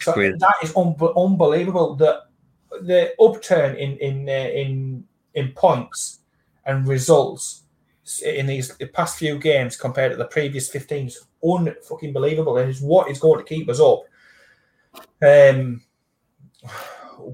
So 0.00 0.12
that 0.12 0.54
is 0.62 0.76
un- 0.76 0.96
unbelievable. 1.16 1.94
The 1.94 2.22
the 2.82 3.12
upturn 3.20 3.76
in 3.76 3.96
in 3.98 4.28
uh, 4.28 4.32
in 4.32 5.04
in 5.34 5.52
points 5.52 6.20
and 6.64 6.86
results 6.86 7.62
in 8.24 8.46
these 8.46 8.76
the 8.76 8.86
past 8.86 9.18
few 9.18 9.38
games 9.38 9.76
compared 9.76 10.12
to 10.12 10.16
the 10.16 10.24
previous 10.24 10.68
15 10.68 11.06
is 11.06 11.24
unfucking 11.42 12.12
believable, 12.12 12.58
and 12.58 12.70
it's 12.70 12.80
what 12.80 13.10
is 13.10 13.18
going 13.18 13.38
to 13.38 13.44
keep 13.44 13.68
us 13.68 13.80
up. 13.80 14.02
Um, 15.22 15.82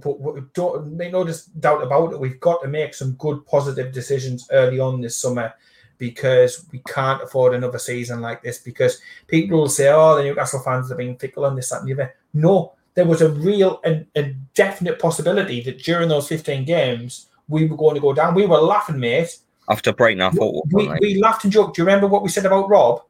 but, 0.03 0.23
but 0.23 0.53
don't 0.53 0.93
make 0.93 1.13
no 1.13 1.25
doubt 1.61 1.83
about 1.83 2.13
it. 2.13 2.21
We've 2.21 2.41
got 2.41 2.63
to 2.63 2.69
make 2.69 2.95
some 2.95 3.13
good, 3.13 3.47
positive 3.47 3.93
decisions 3.93 4.49
early 4.53 4.79
on 4.79 5.01
this 5.01 5.17
summer 5.17 5.55
because 5.99 6.65
we 6.73 6.81
can't 6.89 7.23
afford 7.23 7.55
another 7.55 7.79
season 7.79 8.21
like 8.21 8.43
this. 8.43 8.59
Because 8.59 9.01
people 9.27 9.59
will 9.59 9.69
say, 9.69 9.89
"Oh, 9.89 10.17
the 10.17 10.23
Newcastle 10.25 10.61
fans 10.61 10.89
have 10.89 10.99
been 10.99 11.17
fickle 11.17 11.45
on 11.45 11.57
this, 11.57 11.71
that, 11.71 11.81
and 11.81 11.89
the 11.89 11.95
other." 11.95 12.15
No, 12.35 12.73
there 12.95 13.05
was 13.05 13.23
a 13.23 13.31
real 13.31 13.81
and 13.85 14.07
a 14.17 14.35
definite 14.55 14.99
possibility 14.99 15.61
that 15.63 15.83
during 15.83 16.09
those 16.09 16.29
15 16.29 16.65
games 16.65 17.27
we 17.49 17.67
were 17.67 17.77
going 17.77 17.95
to 17.95 18.01
go 18.01 18.13
down. 18.13 18.35
We 18.35 18.47
were 18.47 18.59
laughing, 18.59 18.99
mate. 18.99 19.39
After 19.69 19.93
breaking 19.93 20.23
our 20.23 20.33
foot, 20.33 20.65
we, 20.73 20.89
we 21.01 21.21
laughed 21.21 21.45
and 21.45 21.53
joked. 21.53 21.77
Do 21.77 21.83
you 21.83 21.87
remember 21.87 22.07
what 22.07 22.23
we 22.23 22.29
said 22.29 22.47
about 22.47 22.69
Rob? 22.69 23.03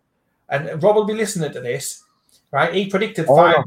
And 0.49 0.83
Rob 0.83 0.97
will 0.97 1.05
be 1.05 1.15
listening 1.15 1.53
to 1.53 1.61
this, 1.61 2.03
right? 2.51 2.75
He 2.75 2.89
predicted 2.89 3.27
Oh, 3.29 3.37
five 3.37 3.65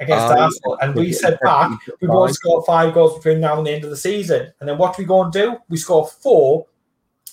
against 0.00 0.26
uh, 0.26 0.36
Arsenal, 0.38 0.78
and 0.82 0.94
we 0.94 1.12
said 1.12 1.38
back 1.42 1.70
we 2.00 2.08
won't 2.08 2.34
score 2.34 2.64
five 2.64 2.92
goals 2.94 3.16
between 3.16 3.40
now 3.40 3.56
and 3.58 3.66
the 3.66 3.72
end 3.72 3.84
of 3.84 3.90
the 3.90 3.96
season. 3.96 4.52
And 4.60 4.68
then 4.68 4.78
what 4.78 4.96
do 4.96 5.02
we 5.02 5.06
go 5.06 5.22
and 5.22 5.32
do? 5.32 5.56
We 5.68 5.76
score 5.76 6.06
four 6.06 6.66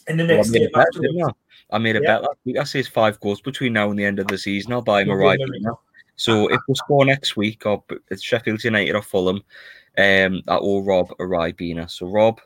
in 0.07 0.17
the 0.17 0.23
I 0.23 0.27
next 0.27 0.49
made 0.49 0.59
game 0.59 0.69
bet, 0.73 0.87
afterwards. 0.87 1.35
I? 1.71 1.75
I 1.75 1.77
made 1.79 1.95
a 1.95 2.01
Yeah. 2.01 2.07
bet 2.15 2.21
last 2.23 2.37
week. 2.45 2.57
I 2.57 2.63
says 2.63 2.87
five 2.87 3.19
goals 3.19 3.41
between 3.41 3.73
now 3.73 3.89
and 3.89 3.97
the 3.97 4.05
end 4.05 4.19
of 4.19 4.27
the 4.27 4.37
season. 4.37 4.73
I'll 4.73 4.81
buy 4.81 5.01
him 5.01 5.09
a 5.09 5.11
You'll 5.13 5.19
right 5.21 5.39
win 5.39 5.49
the- 5.51 5.59
now. 5.61 5.79
So 6.15 6.47
if 6.47 6.59
we 6.67 6.75
score 6.75 7.05
next 7.05 7.35
week, 7.35 7.65
or 7.65 7.83
it's 8.11 8.21
Sheffield 8.21 8.63
United 8.63 8.93
or 8.95 9.01
Fulham, 9.01 9.37
um, 9.97 10.41
that 10.45 10.61
will 10.61 10.83
Rob 10.83 11.09
a 11.19 11.23
Ribena. 11.23 11.89
So 11.89 12.05
Rob, 12.07 12.39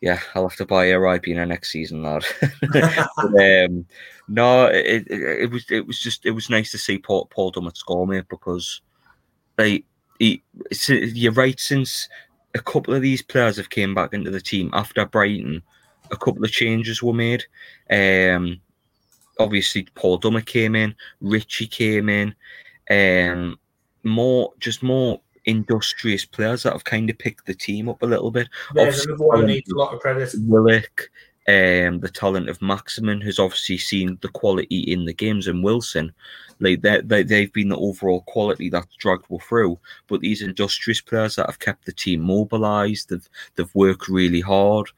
yeah, 0.00 0.18
I'll 0.34 0.48
have 0.48 0.56
to 0.58 0.66
buy 0.66 0.86
a 0.86 0.96
Ribena 0.98 1.46
next 1.46 1.70
season, 1.70 2.02
lad. 2.02 2.24
But, 2.72 3.66
um, 3.66 3.86
no, 4.28 4.66
it, 4.66 5.06
it, 5.08 5.20
it 5.42 5.50
was 5.50 5.64
it 5.70 5.86
was 5.86 6.00
just 6.00 6.26
it 6.26 6.32
was 6.32 6.50
nice 6.50 6.72
to 6.72 6.78
see 6.78 6.98
Paul 6.98 7.26
Paul 7.26 7.52
Dummett 7.52 7.76
score, 7.76 8.06
mate, 8.06 8.24
because 8.28 8.80
like 9.58 9.84
he, 10.18 10.42
you're 10.88 11.32
right. 11.32 11.58
Since 11.60 12.08
a 12.54 12.58
couple 12.60 12.94
of 12.94 13.02
these 13.02 13.22
players 13.22 13.56
have 13.58 13.70
came 13.70 13.94
back 13.94 14.12
into 14.12 14.30
the 14.30 14.40
team 14.40 14.70
after 14.72 15.04
Brighton, 15.06 15.62
a 16.12 16.16
couple 16.16 16.44
of 16.44 16.50
changes 16.50 17.02
were 17.02 17.12
made. 17.12 17.44
Um, 17.90 18.60
obviously 19.38 19.86
Paul 19.94 20.20
Dummett 20.20 20.46
came 20.46 20.76
in, 20.76 20.94
Ritchie 21.20 21.66
came 21.66 22.08
in, 22.08 22.34
um, 22.90 23.58
more 24.04 24.52
just 24.60 24.82
more 24.82 25.20
industrious 25.44 26.24
players 26.24 26.62
that 26.62 26.72
have 26.72 26.84
kind 26.84 27.10
of 27.10 27.18
picked 27.18 27.46
the 27.46 27.54
team 27.54 27.88
up 27.88 28.02
a 28.02 28.06
little 28.06 28.30
bit. 28.30 28.48
There's 28.74 29.04
another 29.04 29.24
one 29.24 29.46
needs 29.46 29.70
a 29.70 29.76
lot 29.76 29.94
of 29.94 30.00
credit. 30.00 30.32
Willock, 30.40 31.10
um, 31.48 32.00
the 32.00 32.10
talent 32.12 32.48
of 32.48 32.62
Maximin, 32.62 33.20
who's 33.20 33.38
obviously 33.38 33.78
seen 33.78 34.18
the 34.22 34.28
quality 34.28 34.80
in 34.80 35.04
the 35.04 35.12
games, 35.12 35.48
and 35.48 35.64
Wilson, 35.64 36.12
like 36.60 36.82
they 36.82 37.00
they 37.00 37.22
they've 37.22 37.52
been 37.52 37.70
the 37.70 37.76
overall 37.76 38.22
quality 38.22 38.68
that's 38.68 38.94
dragged 38.96 39.24
us 39.32 39.42
through. 39.48 39.78
But 40.06 40.20
these 40.20 40.42
industrious 40.42 41.00
players 41.00 41.36
that 41.36 41.46
have 41.46 41.58
kept 41.58 41.86
the 41.86 41.92
team 41.92 42.20
mobilised, 42.20 43.08
they've 43.08 43.28
they've 43.56 43.74
worked 43.74 44.08
really 44.08 44.40
hard, 44.40 44.88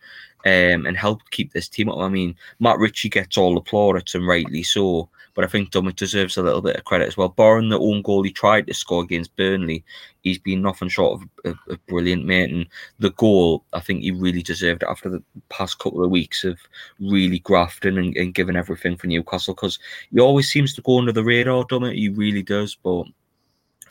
um, 0.45 0.87
and 0.87 0.97
helped 0.97 1.31
keep 1.31 1.53
this 1.53 1.69
team 1.69 1.89
up. 1.89 1.99
I 1.99 2.09
mean, 2.09 2.37
Matt 2.61 2.79
Ritchie 2.79 3.09
gets 3.09 3.39
all 3.39 3.55
the 3.55 3.61
plaudits 3.61 4.15
and 4.15 4.27
rightly 4.27 4.63
so. 4.63 5.09
But 5.35 5.45
I 5.45 5.49
think 5.49 5.71
Dummett 5.71 5.97
deserves 5.97 6.37
a 6.37 6.43
little 6.43 6.63
bit 6.63 6.77
of 6.77 6.85
credit 6.85 7.09
as 7.09 7.17
well. 7.17 7.29
Barring 7.29 7.69
the 7.69 7.79
own 7.79 8.03
goal 8.03 8.23
he 8.23 8.31
tried 8.31 8.69
to 8.69 8.75
score 8.75 9.03
against 9.03 9.35
Burnley, 9.35 9.85
he's 10.23 10.39
been 10.39 10.63
nothing 10.63 10.89
short 10.89 11.23
of 11.45 11.57
a, 11.69 11.77
brilliant 11.89 12.25
mate. 12.25 12.51
And 12.51 12.67
the 13.01 13.11
goal, 13.11 13.65
I 13.73 13.81
think 13.81 14.03
he 14.03 14.13
really 14.13 14.43
deserved 14.43 14.85
it 14.85 14.89
after 14.89 15.09
the 15.09 15.23
past 15.49 15.81
couple 15.81 16.05
of 16.05 16.11
weeks 16.11 16.45
of 16.45 16.59
really 17.01 17.41
grafting 17.41 17.99
and, 17.99 18.17
and 18.17 18.33
giving 18.33 18.55
everything 18.55 18.97
for 18.97 19.09
Newcastle 19.09 19.55
because 19.55 19.81
he 20.13 20.21
always 20.21 20.49
seems 20.49 20.73
to 20.75 20.83
go 20.83 20.99
under 20.99 21.13
the 21.13 21.25
radar, 21.25 21.65
Dummett. 21.65 21.97
He 21.97 22.11
really 22.11 22.43
does. 22.43 22.77
But 22.77 23.07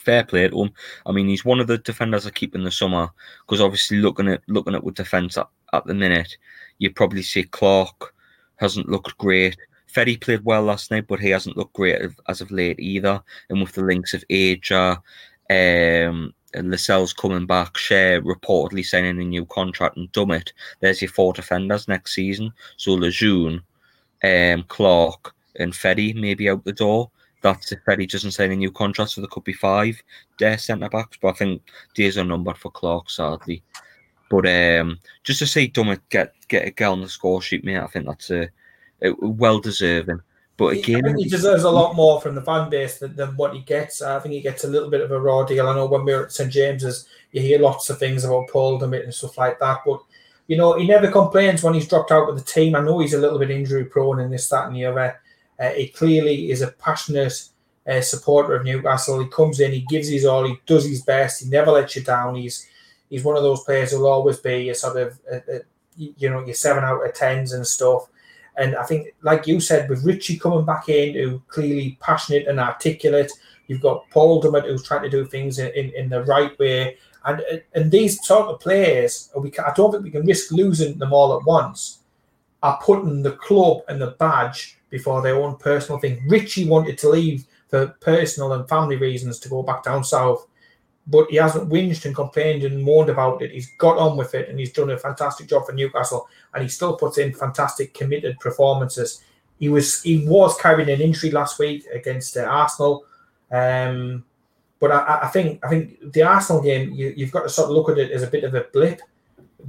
fair 0.03 0.23
play 0.23 0.47
to 0.47 0.63
him. 0.63 0.71
I 1.05 1.11
mean, 1.11 1.27
he's 1.27 1.45
one 1.45 1.59
of 1.59 1.67
the 1.67 1.77
defenders 1.77 2.27
I 2.27 2.31
keep 2.31 2.55
in 2.55 2.63
the 2.63 2.71
summer 2.71 3.09
because 3.45 3.61
obviously 3.61 3.97
looking 3.97 4.27
at 4.27 4.41
looking 4.47 4.75
at 4.75 4.83
with 4.83 4.95
defence 4.95 5.37
at, 5.37 5.47
at 5.73 5.85
the 5.85 5.93
minute, 5.93 6.37
you 6.79 6.91
probably 6.91 7.23
see 7.23 7.43
Clark 7.43 8.13
hasn't 8.57 8.89
looked 8.89 9.17
great. 9.17 9.57
Ferry 9.87 10.17
played 10.17 10.43
well 10.43 10.63
last 10.63 10.89
night, 10.91 11.05
but 11.07 11.19
he 11.19 11.29
hasn't 11.29 11.57
looked 11.57 11.73
great 11.73 12.01
as- 12.27 12.41
of 12.41 12.51
late 12.51 12.79
either. 12.79 13.21
And 13.49 13.61
with 13.61 13.73
the 13.73 13.83
links 13.83 14.13
of 14.13 14.23
Aja, 14.31 14.97
um, 15.49 16.33
Lascelles 16.55 17.13
coming 17.13 17.45
back, 17.45 17.73
Schär 17.73 18.21
reportedly 18.21 18.85
signing 18.85 19.19
a 19.19 19.25
new 19.25 19.45
contract, 19.45 19.97
and 19.97 20.11
Dummett, 20.11 20.51
there's 20.79 21.01
your 21.01 21.11
four 21.11 21.33
defenders 21.33 21.87
next 21.87 22.15
season. 22.15 22.51
So 22.77 22.93
Lejeune, 22.93 23.61
um, 24.23 24.63
Clark, 24.67 25.33
and 25.59 25.75
Ferry 25.75 26.13
may 26.13 26.33
be 26.33 26.49
out 26.49 26.63
the 26.63 26.73
door. 26.73 27.11
That's 27.43 27.71
if 27.73 27.83
Ferry 27.83 28.07
doesn't 28.07 28.31
sign 28.31 28.53
a 28.53 28.55
new 28.55 28.71
contract, 28.71 29.11
so 29.11 29.21
there 29.21 29.27
could 29.29 29.43
be 29.43 29.53
five 29.53 30.01
their 30.39 30.57
centre 30.57 30.89
backs. 30.89 31.17
But 31.21 31.29
I 31.29 31.33
think 31.33 31.61
days 31.93 32.17
are 32.17 32.23
numbered 32.23 32.57
for 32.57 32.71
Clark, 32.71 33.09
sadly. 33.09 33.61
But 34.29 34.47
um, 34.47 34.97
just 35.23 35.39
to 35.39 35.45
see 35.45 35.69
Dummett 35.69 35.99
get 36.09 36.33
get 36.47 36.67
a 36.67 36.71
girl 36.71 36.93
on 36.93 37.01
the 37.01 37.09
score 37.09 37.41
sheet, 37.41 37.63
mate, 37.63 37.77
I 37.77 37.87
think 37.87 38.05
that's 38.07 38.31
a, 38.31 38.49
a 39.03 39.13
well 39.19 39.59
deserving. 39.59 40.21
But 40.55 40.77
again, 40.77 41.03
think 41.03 41.17
he 41.17 41.29
deserves 41.29 41.63
a 41.63 41.69
lot 41.69 41.95
more 41.95 42.21
from 42.21 42.35
the 42.35 42.41
fan 42.41 42.69
base 42.69 42.99
than, 42.99 43.15
than 43.15 43.35
what 43.35 43.53
he 43.53 43.61
gets. 43.61 44.01
I 44.01 44.19
think 44.19 44.33
he 44.33 44.41
gets 44.41 44.63
a 44.63 44.67
little 44.67 44.89
bit 44.89 45.01
of 45.01 45.11
a 45.11 45.19
raw 45.19 45.43
deal. 45.43 45.67
I 45.67 45.75
know 45.75 45.87
when 45.87 46.05
we 46.05 46.13
were 46.13 46.25
at 46.25 46.31
St 46.31 46.51
James's, 46.51 47.07
you 47.31 47.41
hear 47.41 47.59
lots 47.59 47.89
of 47.89 47.97
things 47.97 48.23
about 48.23 48.49
Paul 48.49 48.79
Dummett 48.79 49.03
and 49.03 49.13
stuff 49.13 49.37
like 49.37 49.59
that. 49.59 49.81
But 49.85 50.01
you 50.47 50.57
know, 50.57 50.77
he 50.77 50.87
never 50.87 51.11
complains 51.11 51.63
when 51.63 51.73
he's 51.73 51.87
dropped 51.87 52.11
out 52.11 52.29
of 52.29 52.37
the 52.37 52.43
team. 52.43 52.75
I 52.75 52.81
know 52.81 52.99
he's 52.99 53.13
a 53.13 53.19
little 53.19 53.39
bit 53.39 53.51
injury 53.51 53.85
prone 53.85 54.19
in 54.19 54.29
this, 54.29 54.47
that, 54.49 54.67
and 54.67 54.75
the 54.75 54.85
other. 54.85 55.19
Uh, 55.59 55.69
he 55.69 55.87
clearly 55.87 56.51
is 56.51 56.61
a 56.61 56.71
passionate 56.71 57.49
uh, 57.87 58.01
supporter 58.01 58.55
of 58.55 58.65
Newcastle. 58.65 59.21
He 59.21 59.27
comes 59.29 59.59
in, 59.59 59.71
he 59.71 59.81
gives 59.81 60.07
his 60.07 60.25
all, 60.25 60.45
he 60.45 60.55
does 60.65 60.85
his 60.85 61.03
best, 61.03 61.43
he 61.43 61.49
never 61.49 61.71
lets 61.71 61.95
you 61.95 62.03
down. 62.03 62.35
He's 62.35 62.67
he's 63.09 63.23
one 63.23 63.37
of 63.37 63.43
those 63.43 63.63
players 63.63 63.91
who'll 63.91 64.07
always 64.07 64.39
be 64.39 64.69
a 64.69 64.75
sort 64.75 64.97
of 64.97 65.19
uh, 65.31 65.35
uh, 65.51 65.59
you 65.95 66.29
know 66.29 66.43
your 66.43 66.55
seven 66.55 66.83
out 66.83 67.05
of 67.05 67.13
tens 67.13 67.53
and 67.53 67.65
stuff. 67.65 68.07
And 68.55 68.75
I 68.75 68.83
think, 68.83 69.07
like 69.21 69.47
you 69.47 69.59
said, 69.59 69.89
with 69.89 70.05
Ritchie 70.05 70.37
coming 70.37 70.65
back 70.65 70.87
in, 70.87 71.15
who 71.15 71.41
clearly 71.47 71.97
passionate 71.99 72.47
and 72.47 72.59
articulate, 72.59 73.31
you've 73.67 73.81
got 73.81 74.07
Paul 74.11 74.41
Dummett 74.41 74.67
who's 74.67 74.83
trying 74.83 75.01
to 75.03 75.09
do 75.09 75.25
things 75.25 75.57
in, 75.57 75.71
in, 75.71 75.91
in 75.95 76.09
the 76.09 76.23
right 76.23 76.57
way. 76.59 76.97
And 77.25 77.41
and 77.73 77.91
these 77.91 78.25
sort 78.25 78.47
of 78.47 78.59
players, 78.59 79.31
we 79.37 79.49
can, 79.49 79.65
I 79.65 79.73
don't 79.75 79.91
think 79.91 80.03
we 80.03 80.11
can 80.11 80.25
risk 80.25 80.51
losing 80.51 80.97
them 80.97 81.13
all 81.13 81.37
at 81.37 81.45
once. 81.45 81.99
Are 82.61 82.79
putting 82.81 83.23
the 83.23 83.33
club 83.33 83.81
and 83.89 84.01
the 84.01 84.11
badge 84.11 84.77
before 84.93 85.23
their 85.23 85.37
own 85.37 85.57
personal 85.57 85.97
thing. 85.97 86.21
Ritchie 86.27 86.69
wanted 86.69 86.99
to 86.99 87.09
leave 87.09 87.45
for 87.67 87.87
personal 87.99 88.53
and 88.53 88.69
family 88.69 88.95
reasons 88.95 89.39
to 89.39 89.49
go 89.49 89.63
back 89.63 89.81
down 89.83 90.03
south, 90.03 90.45
but 91.07 91.25
he 91.31 91.37
hasn't 91.37 91.67
whinged 91.67 92.05
and 92.05 92.13
complained 92.13 92.63
and 92.63 92.83
moaned 92.83 93.09
about 93.09 93.41
it. 93.41 93.49
He's 93.49 93.71
got 93.79 93.97
on 93.97 94.15
with 94.15 94.35
it 94.35 94.49
and 94.49 94.59
he's 94.59 94.71
done 94.71 94.91
a 94.91 94.99
fantastic 94.99 95.47
job 95.47 95.65
for 95.65 95.71
Newcastle 95.71 96.29
and 96.53 96.61
he 96.61 96.69
still 96.69 96.95
puts 96.95 97.17
in 97.17 97.33
fantastic 97.33 97.95
committed 97.95 98.39
performances. 98.39 99.23
He 99.59 99.67
was 99.67 100.03
he 100.03 100.27
was 100.27 100.55
carrying 100.61 100.91
an 100.91 101.01
injury 101.01 101.31
last 101.31 101.57
week 101.57 101.87
against 101.91 102.37
uh, 102.37 102.41
Arsenal, 102.41 103.05
um, 103.49 104.23
but 104.79 104.91
I, 104.91 105.21
I 105.23 105.27
think 105.29 105.65
I 105.65 105.69
think 105.69 106.13
the 106.13 106.21
Arsenal 106.21 106.61
game 106.61 106.93
you, 106.93 107.15
you've 107.17 107.31
got 107.31 107.43
to 107.43 107.49
sort 107.49 107.71
of 107.71 107.75
look 107.75 107.89
at 107.89 107.97
it 107.97 108.11
as 108.11 108.21
a 108.21 108.27
bit 108.27 108.43
of 108.43 108.53
a 108.53 108.67
blip. 108.71 109.01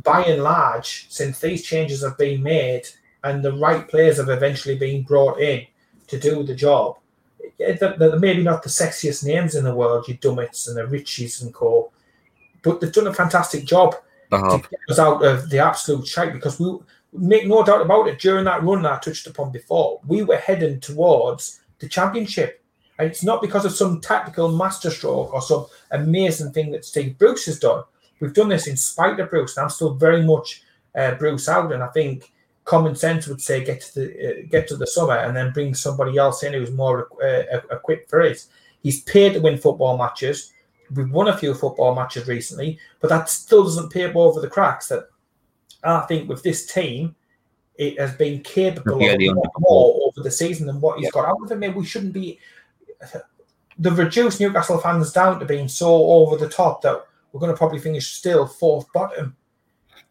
By 0.02 0.24
and 0.24 0.42
large, 0.42 1.06
since 1.08 1.38
these 1.38 1.62
changes 1.62 2.02
have 2.02 2.18
been 2.18 2.42
made 2.42 2.86
and 3.24 3.42
the 3.42 3.52
right 3.54 3.88
players 3.88 4.18
have 4.18 4.28
eventually 4.28 4.76
been 4.76 5.02
brought 5.02 5.40
in 5.40 5.66
to 6.06 6.18
do 6.18 6.42
the 6.42 6.54
job, 6.54 6.96
they're, 7.58 8.18
maybe 8.18 8.42
not 8.42 8.62
the 8.62 8.68
sexiest 8.68 9.24
names 9.24 9.54
in 9.54 9.64
the 9.64 9.74
world, 9.74 10.06
you 10.08 10.16
Dummets 10.18 10.68
and 10.68 10.76
the 10.76 10.82
Ritchies 10.82 11.42
and 11.42 11.52
co, 11.52 11.90
but 12.62 12.80
they've 12.80 12.92
done 12.92 13.06
a 13.06 13.14
fantastic 13.14 13.64
job 13.64 13.94
they 14.30 14.36
to 14.38 14.58
get 14.58 14.80
us 14.88 14.98
out 14.98 15.24
of 15.24 15.50
the 15.50 15.58
absolute 15.58 16.06
shite 16.06 16.32
because 16.32 16.58
we 16.58 16.78
make 17.12 17.46
no 17.46 17.64
doubt 17.64 17.82
about 17.82 18.08
it. 18.08 18.18
During 18.18 18.44
that 18.44 18.62
run 18.62 18.82
that 18.82 18.92
I 18.92 18.98
touched 18.98 19.26
upon 19.26 19.52
before, 19.52 20.00
we 20.06 20.22
were 20.22 20.36
heading 20.36 20.80
towards 20.80 21.60
the 21.78 21.88
championship, 21.88 22.62
and 22.98 23.08
it's 23.08 23.24
not 23.24 23.42
because 23.42 23.64
of 23.64 23.72
some 23.72 24.00
tactical 24.00 24.50
masterstroke 24.50 25.32
or 25.32 25.42
some 25.42 25.66
amazing 25.90 26.52
thing 26.52 26.72
that 26.72 26.84
Steve 26.84 27.18
Bruce 27.18 27.46
has 27.46 27.58
done. 27.58 27.84
We've 28.20 28.34
done 28.34 28.48
this 28.48 28.66
in 28.66 28.76
spite 28.76 29.20
of 29.20 29.30
Bruce, 29.30 29.56
and 29.56 29.64
I'm 29.64 29.70
still 29.70 29.94
very 29.94 30.22
much 30.22 30.62
uh, 30.94 31.14
Bruce 31.14 31.48
out. 31.48 31.72
And 31.72 31.82
I 31.82 31.88
think 31.88 32.32
common 32.64 32.94
sense 32.94 33.26
would 33.26 33.40
say 33.40 33.64
get 33.64 33.80
to 33.80 33.94
the 33.94 34.28
uh, 34.28 34.46
get 34.48 34.66
to 34.68 34.76
the 34.76 34.86
summer 34.86 35.16
and 35.16 35.36
then 35.36 35.52
bring 35.52 35.74
somebody 35.74 36.16
else 36.16 36.42
in 36.42 36.52
who's 36.52 36.70
more 36.70 37.08
uh, 37.22 37.60
equipped 37.70 38.10
for 38.10 38.20
it. 38.22 38.44
He's 38.82 39.02
paid 39.02 39.34
to 39.34 39.40
win 39.40 39.58
football 39.58 39.96
matches. 39.96 40.52
We've 40.94 41.10
won 41.10 41.28
a 41.28 41.36
few 41.36 41.54
football 41.54 41.94
matches 41.94 42.28
recently, 42.28 42.78
but 43.00 43.08
that 43.08 43.28
still 43.28 43.64
doesn't 43.64 43.90
paper 43.90 44.18
over 44.18 44.40
the 44.40 44.48
cracks. 44.48 44.88
That 44.88 45.08
I 45.82 46.00
think 46.00 46.28
with 46.28 46.42
this 46.42 46.66
team, 46.66 47.14
it 47.76 47.98
has 47.98 48.14
been 48.14 48.42
capable 48.42 49.00
Yeah, 49.00 49.12
of 49.12 49.18
the 49.18 49.50
more 49.58 50.08
over 50.08 50.22
the 50.22 50.30
season 50.30 50.66
than 50.66 50.80
what 50.80 50.98
he's 50.98 51.10
got 51.10 51.26
out 51.26 51.42
of 51.42 51.50
it. 51.50 51.58
Maybe 51.58 51.74
we 51.74 51.84
shouldn't 51.84 52.12
be. 52.12 52.38
They've 53.78 53.98
reduced 53.98 54.40
Newcastle 54.40 54.78
fans 54.78 55.12
down 55.12 55.40
to 55.40 55.46
being 55.46 55.68
so 55.68 55.92
over 55.92 56.36
the 56.36 56.48
top 56.48 56.82
that 56.82 57.04
we're 57.32 57.40
going 57.40 57.52
to 57.52 57.58
probably 57.58 57.80
finish 57.80 58.12
still 58.12 58.46
fourth 58.46 58.90
bottom. 58.92 59.36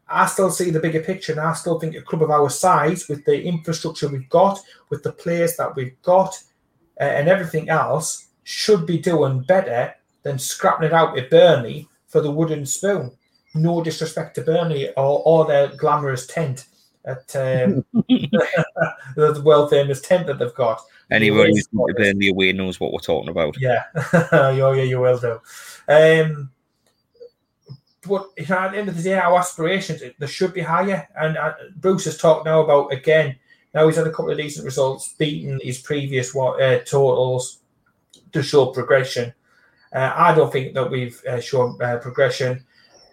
I 0.07 0.25
still 0.27 0.51
see 0.51 0.69
the 0.69 0.79
bigger 0.79 1.01
picture, 1.01 1.31
and 1.31 1.41
I 1.41 1.53
still 1.53 1.79
think 1.79 1.95
a 1.95 2.01
club 2.01 2.23
of 2.23 2.31
our 2.31 2.49
size, 2.49 3.07
with 3.07 3.25
the 3.25 3.41
infrastructure 3.41 4.07
we've 4.07 4.29
got, 4.29 4.59
with 4.89 5.03
the 5.03 5.13
players 5.13 5.55
that 5.57 5.75
we've 5.75 5.99
got, 6.01 6.37
uh, 6.99 7.03
and 7.03 7.27
everything 7.27 7.69
else, 7.69 8.27
should 8.43 8.85
be 8.85 8.97
doing 8.97 9.41
better 9.41 9.95
than 10.23 10.37
scrapping 10.37 10.87
it 10.87 10.93
out 10.93 11.13
with 11.13 11.29
Burnley 11.29 11.87
for 12.07 12.21
the 12.21 12.31
wooden 12.31 12.65
spoon. 12.65 13.11
No 13.55 13.83
disrespect 13.83 14.35
to 14.35 14.41
Burnley 14.41 14.89
or, 14.95 15.21
or 15.25 15.45
their 15.45 15.67
glamorous 15.75 16.27
tent 16.27 16.65
at 17.05 17.35
um, 17.35 17.85
the 19.15 19.41
world 19.43 19.69
famous 19.69 20.01
tent 20.01 20.27
that 20.27 20.39
they've 20.39 20.53
got. 20.55 20.81
Anyone 21.11 21.47
who's 21.47 21.67
been 21.67 21.87
to 21.87 21.93
Burnley 21.93 22.29
away 22.29 22.53
knows 22.53 22.79
what 22.79 22.91
we're 22.91 22.99
talking 22.99 23.29
about. 23.29 23.55
Yeah, 23.59 23.83
yeah, 24.13 24.51
yeah, 24.51 24.73
you 24.73 24.99
will 24.99 25.19
do. 25.19 25.39
Um, 25.87 26.51
but 28.07 28.29
at 28.37 28.71
the 28.71 28.77
end 28.77 28.89
of 28.89 28.97
the 28.97 29.03
day, 29.03 29.17
our 29.17 29.39
aspirations 29.39 30.01
they 30.17 30.27
should 30.27 30.53
be 30.53 30.61
higher. 30.61 31.07
And 31.15 31.37
uh, 31.37 31.53
Bruce 31.77 32.05
has 32.05 32.17
talked 32.17 32.45
now 32.45 32.63
about 32.63 32.91
again. 32.91 33.35
Now 33.73 33.87
he's 33.87 33.95
had 33.95 34.07
a 34.07 34.11
couple 34.11 34.31
of 34.31 34.37
decent 34.37 34.65
results, 34.65 35.15
beating 35.17 35.59
his 35.63 35.79
previous 35.79 36.35
uh, 36.35 36.79
totals 36.85 37.59
to 38.31 38.43
show 38.43 38.67
progression. 38.67 39.33
Uh, 39.93 40.11
I 40.15 40.35
don't 40.35 40.51
think 40.51 40.73
that 40.73 40.89
we've 40.89 41.21
uh, 41.25 41.39
shown 41.39 41.81
uh, 41.81 41.97
progression. 41.97 42.63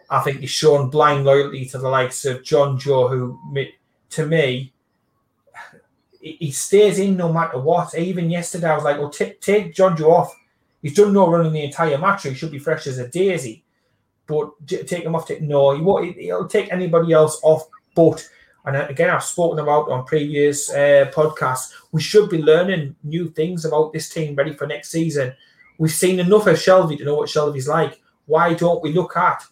I 0.09 0.21
think 0.21 0.41
he's 0.41 0.51
shown 0.51 0.91
blind 0.91 1.25
loyalty 1.25 1.67
to 1.67 1.79
the 1.79 1.89
likes 1.89 2.25
of 2.25 2.43
Jonjo, 2.43 3.11
who, 3.11 3.39
to 4.11 4.27
me, 4.27 4.73
he 6.21 6.51
stays 6.51 6.99
in 6.99 7.17
no 7.17 7.33
matter 7.33 7.59
what. 7.59 7.97
Even 7.97 8.29
yesterday, 8.29 8.69
I 8.69 8.75
was 8.75 8.85
like, 8.85 8.99
"Well, 8.99 9.11
take 9.11 9.41
take 9.41 9.75
Jonjo 9.75 10.11
off. 10.11 10.35
He's 10.83 10.95
done 10.95 11.13
no 11.13 11.31
running 11.31 11.53
the 11.53 11.65
entire 11.65 11.97
match. 11.97 12.25
He 12.25 12.35
should 12.35 12.51
be 12.51 12.59
fresh 12.59 12.87
as 12.87 12.99
a 12.99 13.09
daisy." 13.09 13.65
But 14.31 14.67
take 14.67 15.03
him 15.05 15.17
off. 15.17 15.27
Take 15.27 15.43
no, 15.43 15.75
he 15.75 15.83
won't. 15.83 16.17
He'll 16.17 16.47
take 16.47 16.73
anybody 16.73 17.13
else 17.13 17.41
off. 17.43 17.69
But 17.97 18.27
and 18.65 18.77
again, 18.77 19.11
I've 19.11 19.25
spoken 19.25 19.59
about 19.59 19.91
on 19.91 20.05
previous 20.05 20.71
uh, 20.71 21.11
podcasts. 21.13 21.73
We 21.91 22.01
should 22.01 22.31
be 22.31 22.41
learning 22.41 22.95
new 23.03 23.31
things 23.31 23.65
about 23.65 23.93
this 23.93 24.09
team, 24.09 24.37
ready 24.37 24.55
for 24.55 24.69
next 24.69 24.91
season. 24.91 25.35
We've 25.79 25.91
seen 25.91 26.21
enough 26.21 26.47
of 26.47 26.57
Shelvey 26.57 26.97
to 26.99 27.05
know 27.05 27.17
what 27.17 27.29
Shelvey's 27.29 27.67
like. 27.67 28.01
Why 28.27 28.55
don't 28.55 28.83
we 28.83 28.93
look 28.93 29.17
at 29.17 29.43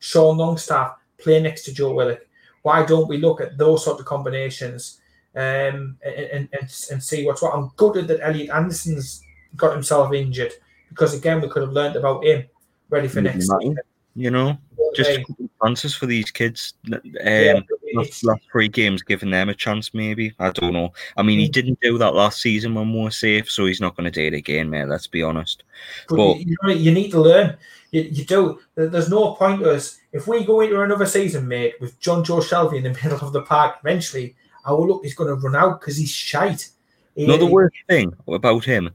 Sean 0.00 0.36
Longstaff 0.36 0.96
play 1.16 1.40
next 1.40 1.62
to 1.64 1.72
Joe 1.72 1.94
Willock? 1.94 2.26
Why 2.62 2.84
don't 2.84 3.08
we 3.08 3.16
look 3.16 3.40
at 3.40 3.56
those 3.56 3.84
sort 3.84 4.00
of 4.00 4.04
combinations 4.04 5.00
um, 5.34 5.96
and, 6.04 6.48
and, 6.52 6.74
and, 6.90 7.02
see 7.02 7.24
what's 7.24 7.40
what? 7.40 7.54
I'm 7.54 7.70
gutted 7.76 8.08
that 8.08 8.20
Elliot 8.22 8.50
Anderson's 8.50 9.22
got 9.54 9.72
himself 9.72 10.12
injured 10.12 10.52
because 10.88 11.14
again 11.14 11.40
we 11.40 11.48
could 11.48 11.62
have 11.62 11.72
learned 11.72 11.96
about 11.96 12.24
him 12.24 12.44
ready 12.90 13.06
for 13.06 13.20
next 13.20 13.48
season. 13.48 13.78
You 14.18 14.30
know, 14.30 14.56
just 14.94 15.20
chances 15.62 15.94
for 15.94 16.06
these 16.06 16.30
kids. 16.30 16.72
Um, 16.90 17.00
yeah, 17.04 17.60
last, 17.92 18.24
last 18.24 18.40
three 18.50 18.68
games, 18.68 19.02
giving 19.02 19.30
them 19.30 19.50
a 19.50 19.54
chance, 19.54 19.92
maybe. 19.92 20.32
I 20.38 20.50
don't 20.50 20.72
know. 20.72 20.94
I 21.18 21.22
mean, 21.22 21.38
he 21.38 21.48
Mm. 21.48 21.52
didn't 21.52 21.80
do 21.82 21.98
that 21.98 22.14
last 22.14 22.40
season 22.40 22.74
when 22.74 22.92
we 22.94 23.00
were 23.00 23.10
safe, 23.10 23.50
so 23.50 23.66
he's 23.66 23.80
not 23.80 23.94
going 23.94 24.10
to 24.10 24.10
do 24.10 24.26
it 24.26 24.32
again, 24.34 24.70
mate. 24.70 24.88
Let's 24.88 25.06
be 25.06 25.22
honest. 25.22 25.64
But 26.08 26.16
But- 26.16 26.38
you, 26.38 26.46
you, 26.46 26.56
know, 26.62 26.72
you 26.72 26.92
need 26.92 27.10
to 27.10 27.20
learn. 27.20 27.56
You, 27.90 28.02
you 28.02 28.24
do. 28.24 28.58
There- 28.74 28.88
There's 28.88 29.10
no 29.10 29.34
point 29.34 29.60
to 29.60 29.72
us 29.72 29.98
if 30.12 30.26
we 30.26 30.44
go 30.44 30.62
into 30.62 30.80
another 30.80 31.06
season, 31.06 31.46
mate, 31.46 31.74
with 31.80 32.00
Jonjo 32.00 32.40
Shelvey 32.42 32.78
in 32.78 32.84
the 32.84 32.98
middle 33.02 33.20
of 33.20 33.34
the 33.34 33.42
park. 33.42 33.76
Eventually, 33.82 34.34
our 34.64 34.80
look 34.80 35.04
is 35.04 35.14
going 35.14 35.28
to 35.28 35.34
run 35.46 35.54
out 35.56 35.80
because 35.80 35.98
he's 35.98 36.10
shite. 36.10 36.70
He- 37.14 37.26
No, 37.26 37.36
the 37.36 37.44
worst 37.44 37.76
thing 37.86 38.14
about 38.28 38.64
him, 38.64 38.90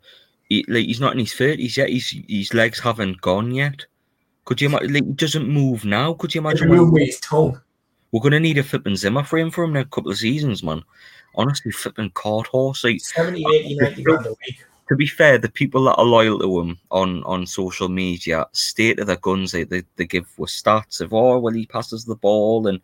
he, 0.50 0.66
like 0.68 0.86
he's 0.88 1.00
not 1.00 1.14
in 1.14 1.20
his 1.20 1.34
thirties 1.36 1.78
yet. 1.78 1.90
His 1.92 2.16
his 2.28 2.56
legs 2.56 2.80
haven't 2.80 3.22
gone 3.22 3.52
yet. 3.52 3.86
Could 4.46 4.62
you 4.62 4.70
imagine? 4.70 4.94
Like, 4.94 5.06
he 5.06 5.12
doesn't 5.14 5.48
move 5.48 5.86
now. 5.86 6.14
Could 6.14 6.34
you 6.36 6.42
imagine? 6.42 6.70
the 6.70 6.76
room 6.76 6.86
when- 6.92 6.94
with 6.94 7.04
his 7.04 7.20
tongue. 7.20 7.60
we're 8.12 8.22
going 8.22 8.32
to 8.34 8.40
need 8.40 8.58
a 8.58 8.64
flipping 8.64 8.96
Zimmer 8.96 9.24
frame 9.24 9.52
for 9.52 9.64
him 9.64 9.76
in 9.76 9.82
a 9.84 9.86
couple 9.86 10.12
of 10.12 10.18
seasons, 10.18 10.64
man. 10.64 10.84
Honestly, 11.36 11.72
flipping 11.72 12.10
cart 12.12 12.48
horse. 12.48 12.84
Like, 12.84 13.00
70, 13.00 13.46
80, 13.46 13.76
90 13.76 14.04
grand 14.04 14.26
a 14.26 14.30
week. 14.32 14.66
to 14.90 14.96
be 14.98 15.08
fair, 15.08 15.38
the 15.38 15.48
people 15.48 15.86
that 15.86 15.96
are 15.96 16.04
loyal 16.04 16.40
to 16.40 16.60
him 16.60 16.78
on, 16.90 17.24
on 17.24 17.46
social 17.46 17.88
media 17.88 18.46
state 18.52 18.98
to 18.98 19.06
their 19.06 19.16
guns. 19.18 19.54
They, 19.54 19.64
they, 19.64 19.84
they 19.96 20.06
give 20.06 20.26
us 20.42 20.62
stats 20.62 21.00
of, 21.00 21.14
oh, 21.14 21.40
well, 21.40 21.54
he 21.54 21.66
passes 21.66 22.04
the 22.04 22.16
ball. 22.16 22.68
And, 22.68 22.82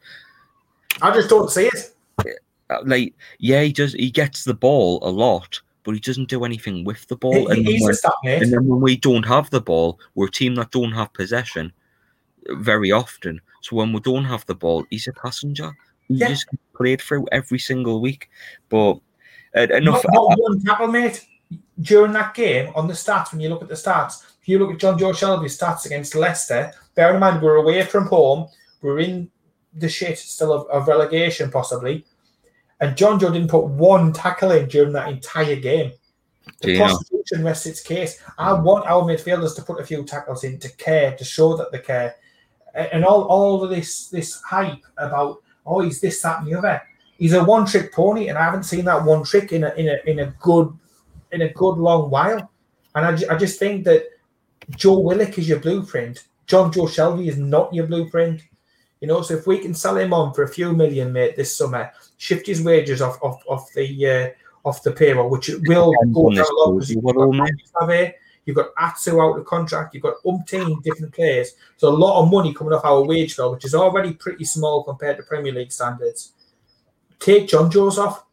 I 1.01 1.11
just 1.11 1.27
don't 1.29 1.49
see 1.51 1.65
it. 1.67 1.93
uh, 2.69 2.77
like, 2.85 3.13
yeah, 3.39 3.63
he 3.63 3.73
does. 3.73 3.93
He 3.93 4.09
gets 4.09 4.45
the 4.45 4.53
ball 4.53 4.99
a 5.01 5.09
lot, 5.09 5.59
but 5.87 5.93
he 5.95 6.01
doesn't 6.01 6.27
do 6.27 6.43
anything 6.43 6.83
with 6.83 7.07
the 7.07 7.15
ball. 7.15 7.31
He, 7.33 7.45
and, 7.45 7.65
then 7.65 7.73
he's 7.73 7.81
when, 7.81 7.91
a 7.91 7.95
stat, 7.95 8.11
mate. 8.21 8.43
and 8.43 8.51
then 8.51 8.67
when 8.67 8.81
we 8.81 8.97
don't 8.97 9.25
have 9.25 9.49
the 9.51 9.61
ball, 9.61 10.01
we're 10.15 10.27
a 10.27 10.29
team 10.29 10.53
that 10.55 10.71
don't 10.71 10.91
have 10.91 11.13
possession 11.13 11.71
very 12.49 12.91
often. 12.91 13.39
So 13.61 13.77
when 13.77 13.93
we 13.93 14.01
don't 14.01 14.25
have 14.25 14.45
the 14.47 14.53
ball, 14.53 14.85
he's 14.89 15.07
a 15.07 15.13
passenger. 15.13 15.71
He 16.09 16.15
Yeah. 16.15 16.27
just 16.27 16.45
played 16.75 17.01
through 17.01 17.25
every 17.31 17.57
single 17.57 18.01
week. 18.01 18.29
But 18.67 18.95
uh, 19.55 19.61
enough. 19.61 20.03
Not, 20.09 20.13
not 20.13 20.39
one 20.41 20.61
tackle, 20.61 20.87
mate. 20.87 21.25
During 21.79 22.11
that 22.11 22.33
game, 22.33 22.73
on 22.75 22.89
the 22.89 22.93
stats, 22.93 23.31
when 23.31 23.39
you 23.39 23.47
look 23.47 23.61
at 23.61 23.69
the 23.69 23.75
stats, 23.75 24.25
if 24.41 24.49
you 24.49 24.59
look 24.59 24.71
at 24.73 24.79
Jonjo 24.79 25.13
Shelvey's 25.15 25.57
stats 25.57 25.85
against 25.85 26.15
Leicester, 26.15 26.73
bear 26.95 27.13
in 27.13 27.21
mind 27.21 27.41
we're 27.41 27.55
away 27.55 27.81
from 27.83 28.07
home, 28.07 28.49
we're 28.81 28.99
in 28.99 29.31
the 29.73 29.87
shit 29.87 30.17
still 30.19 30.51
of, 30.51 30.67
of 30.67 30.89
relegation 30.89 31.49
possibly, 31.49 32.03
and 32.79 32.95
Jonjo 32.95 33.33
didn't 33.33 33.49
put 33.49 33.65
one 33.65 34.13
tackle 34.13 34.51
in 34.51 34.67
during 34.67 34.93
that 34.93 35.09
entire 35.09 35.55
game. 35.55 35.91
The 36.61 36.73
Gino. 36.73 36.85
prosecution 36.85 37.43
rests 37.43 37.65
its 37.65 37.81
case. 37.81 38.21
I 38.37 38.53
want 38.53 38.85
our 38.87 39.03
midfielders 39.03 39.55
to 39.55 39.61
put 39.61 39.79
a 39.79 39.85
few 39.85 40.03
tackles 40.03 40.43
in 40.43 40.59
to 40.59 40.69
care, 40.77 41.15
to 41.15 41.23
show 41.23 41.57
that 41.57 41.71
they 41.71 41.79
care. 41.79 42.15
And 42.73 43.03
all, 43.03 43.23
all 43.23 43.63
of 43.63 43.69
this 43.69 44.07
this 44.09 44.39
hype 44.41 44.83
about 44.97 45.41
oh 45.65 45.81
he's 45.81 45.99
this, 45.99 46.21
that, 46.21 46.39
and 46.39 46.47
the 46.47 46.55
other. 46.55 46.81
He's 47.17 47.33
a 47.33 47.43
one 47.43 47.65
trick 47.65 47.91
pony, 47.91 48.27
and 48.27 48.37
I 48.37 48.43
haven't 48.43 48.63
seen 48.63 48.85
that 48.85 49.03
one 49.03 49.23
trick 49.23 49.51
in 49.51 49.63
a 49.63 49.73
in 49.73 49.87
a 49.87 49.97
in 50.09 50.19
a 50.19 50.27
good 50.39 50.77
in 51.31 51.41
a 51.41 51.49
good 51.53 51.77
long 51.77 52.09
while. 52.09 52.51
And 52.95 53.05
I, 53.05 53.15
ju- 53.15 53.27
I 53.29 53.35
just 53.35 53.59
think 53.59 53.83
that 53.85 54.05
Joe 54.71 54.99
Willock 54.99 55.37
is 55.37 55.49
your 55.49 55.59
blueprint. 55.59 56.25
John 56.45 56.71
Joe 56.71 56.83
Shelvey 56.83 57.27
is 57.27 57.37
not 57.37 57.73
your 57.73 57.87
blueprint. 57.87 58.41
You 59.01 59.07
know, 59.07 59.21
so 59.21 59.35
if 59.35 59.45
we 59.45 59.59
can 59.59 59.73
sell 59.73 59.97
him 59.97 60.13
on 60.13 60.33
for 60.33 60.43
a 60.43 60.47
few 60.47 60.73
million, 60.73 61.13
mate, 61.13 61.35
this 61.35 61.55
summer, 61.55 61.91
shift 62.17 62.47
his 62.47 62.63
wages 62.63 63.01
off 63.01 63.21
off, 63.21 63.43
off 63.47 63.71
the 63.73 64.07
uh, 64.07 64.29
off 64.67 64.83
the 64.83 64.91
payroll, 64.91 65.29
which 65.29 65.49
it 65.49 65.61
will 65.67 65.93
go 66.11 66.29
down 66.31 66.45
a 66.45 66.53
lot. 66.55 66.73
because 66.73 66.91
You've 66.91 67.03
got 67.03 67.15
all, 67.15 67.31
mate? 67.31 67.53
Xavi, 67.75 68.13
you've 68.45 68.55
got 68.55 68.69
Atsu 68.77 69.21
out 69.21 69.37
of 69.37 69.45
contract, 69.45 69.93
you've 69.93 70.03
got 70.03 70.15
umpteen 70.25 70.81
different 70.81 71.13
players. 71.13 71.51
So 71.77 71.89
a 71.89 71.95
lot 71.95 72.21
of 72.21 72.31
money 72.31 72.53
coming 72.53 72.73
off 72.73 72.85
our 72.85 73.03
wage 73.03 73.35
bill, 73.35 73.51
which 73.51 73.65
is 73.65 73.75
already 73.75 74.13
pretty 74.13 74.45
small 74.45 74.83
compared 74.83 75.17
to 75.17 75.23
Premier 75.23 75.53
League 75.53 75.71
standards. 75.71 76.33
Take 77.19 77.47
Jonjo's 77.47 77.99
off. 77.99 78.25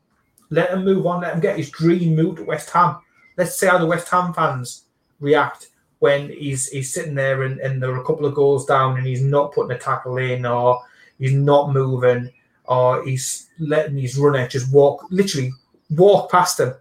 Let 0.50 0.70
him 0.70 0.84
move 0.84 1.06
on. 1.06 1.22
Let 1.22 1.34
him 1.34 1.40
get 1.40 1.56
his 1.56 1.70
dream 1.70 2.16
move 2.16 2.36
to 2.36 2.44
West 2.44 2.70
Ham. 2.70 2.96
Let's 3.36 3.58
see 3.58 3.66
how 3.66 3.78
the 3.78 3.86
West 3.86 4.08
Ham 4.08 4.32
fans 4.32 4.84
react 5.20 5.68
when 6.00 6.30
he's 6.30 6.68
he's 6.68 6.92
sitting 6.92 7.14
there 7.14 7.44
and, 7.44 7.60
and 7.60 7.82
there 7.82 7.90
are 7.92 8.00
a 8.00 8.04
couple 8.04 8.26
of 8.26 8.34
goals 8.34 8.66
down 8.66 8.98
and 8.98 9.06
he's 9.06 9.22
not 9.22 9.52
putting 9.52 9.74
a 9.74 9.78
tackle 9.78 10.18
in 10.18 10.44
or 10.44 10.82
he's 11.18 11.32
not 11.32 11.72
moving 11.72 12.30
or 12.64 13.04
he's 13.04 13.50
letting 13.58 13.96
his 13.96 14.16
runner 14.16 14.46
just 14.48 14.72
walk 14.72 15.04
literally 15.10 15.52
walk 15.90 16.30
past 16.30 16.60
him. 16.60 16.74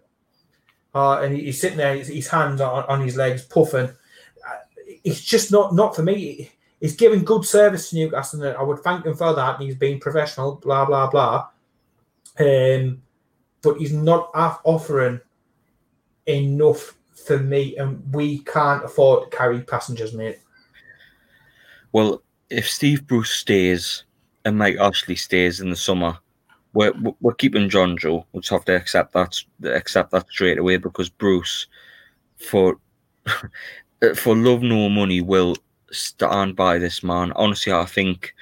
Uh, 0.95 1.21
and 1.21 1.35
he's 1.35 1.59
sitting 1.59 1.77
there, 1.77 1.95
his, 1.95 2.07
his 2.07 2.27
hands 2.27 2.61
on, 2.61 2.83
on 2.85 3.01
his 3.01 3.15
legs, 3.17 3.43
puffing. 3.43 3.89
Uh, 3.89 4.85
It's 5.03 5.21
just 5.21 5.51
not 5.51 5.73
not 5.73 5.95
for 5.95 6.03
me. 6.03 6.51
He's 6.79 6.95
giving 6.95 7.23
good 7.23 7.45
service 7.45 7.89
to 7.89 7.95
Newcastle, 7.95 8.43
and 8.43 8.57
I 8.57 8.61
would 8.61 8.79
thank 8.79 9.05
him 9.05 9.15
for 9.15 9.33
that. 9.33 9.59
He's 9.59 9.75
being 9.75 9.99
professional, 9.99 10.55
blah 10.55 10.85
blah 10.85 11.09
blah. 11.09 11.47
Um, 12.39 13.01
but 13.61 13.77
he's 13.77 13.93
not 13.93 14.29
offering 14.33 15.21
enough 16.27 16.95
for 17.15 17.39
me, 17.39 17.77
and 17.77 18.01
we 18.13 18.39
can't 18.39 18.83
afford 18.83 19.29
to 19.29 19.37
carry 19.37 19.61
passengers, 19.61 20.13
mate. 20.13 20.39
Well, 21.91 22.21
if 22.49 22.69
Steve 22.69 23.07
Bruce 23.07 23.31
stays 23.31 24.03
and 24.45 24.57
Mike 24.57 24.77
Ashley 24.79 25.15
stays 25.15 25.59
in 25.59 25.69
the 25.69 25.75
summer, 25.75 26.17
we're 26.73 26.93
we're 27.21 27.33
keeping 27.33 27.69
Jonjo. 27.69 28.25
We'll 28.31 28.41
just 28.41 28.51
have 28.51 28.65
to 28.65 28.75
accept 28.75 29.13
that 29.13 29.37
accept 29.63 30.11
that 30.11 30.29
straight 30.29 30.57
away 30.57 30.77
because 30.77 31.09
Bruce, 31.09 31.67
for 32.37 32.77
for 34.15 34.35
love 34.35 34.63
nor 34.63 34.89
money, 34.89 35.21
will 35.21 35.55
stand 35.91 36.55
by 36.55 36.79
this 36.79 37.03
man. 37.03 37.31
Honestly, 37.35 37.71
I 37.71 37.85
think 37.85 38.33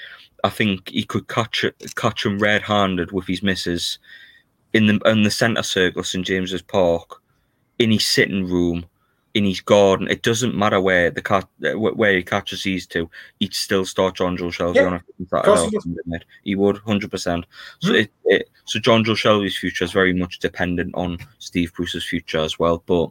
I 0.43 0.49
think 0.49 0.89
he 0.89 1.03
could 1.03 1.27
catch 1.27 1.65
catch 1.95 2.25
him 2.25 2.39
red-handed 2.39 3.11
with 3.11 3.27
his 3.27 3.43
misses 3.43 3.99
in 4.73 4.87
the 4.87 4.99
in 5.05 5.23
the 5.23 5.31
centre 5.31 5.63
circle, 5.63 6.03
St 6.03 6.25
James's 6.25 6.61
Park, 6.61 7.20
in 7.81 7.91
his 7.91 8.05
sitting 8.05 8.45
room, 8.45 8.85
in 9.33 9.45
his 9.45 9.61
garden. 9.61 10.07
It 10.09 10.23
doesn't 10.23 10.55
matter 10.55 10.81
where 10.81 11.09
the 11.09 11.21
cat 11.21 11.47
where 11.59 12.15
he 12.15 12.23
catches 12.23 12.63
these 12.63 12.85
two. 12.85 13.09
He'd 13.39 13.53
still 13.53 13.85
start 13.85 14.17
Jonjo 14.17 14.51
Shelvey 14.51 14.75
Yeah, 14.75 14.87
on 14.87 14.93
a 14.95 15.41
course 15.43 15.69
he 15.71 15.79
would. 16.05 16.25
He 16.43 16.55
would, 16.55 16.77
hundred 16.79 17.11
percent. 17.11 17.45
So 17.79 17.89
Hmm. 17.89 17.95
it, 17.95 18.11
it 18.25 18.49
so 18.65 18.79
Jonjo 18.79 19.15
Shelvey's 19.15 19.57
future 19.57 19.85
is 19.85 19.91
very 19.91 20.13
much 20.13 20.39
dependent 20.39 20.93
on 20.95 21.17
Steve 21.39 21.73
Bruce's 21.73 22.05
future 22.05 22.39
as 22.39 22.59
well. 22.59 22.83
But 22.85 23.09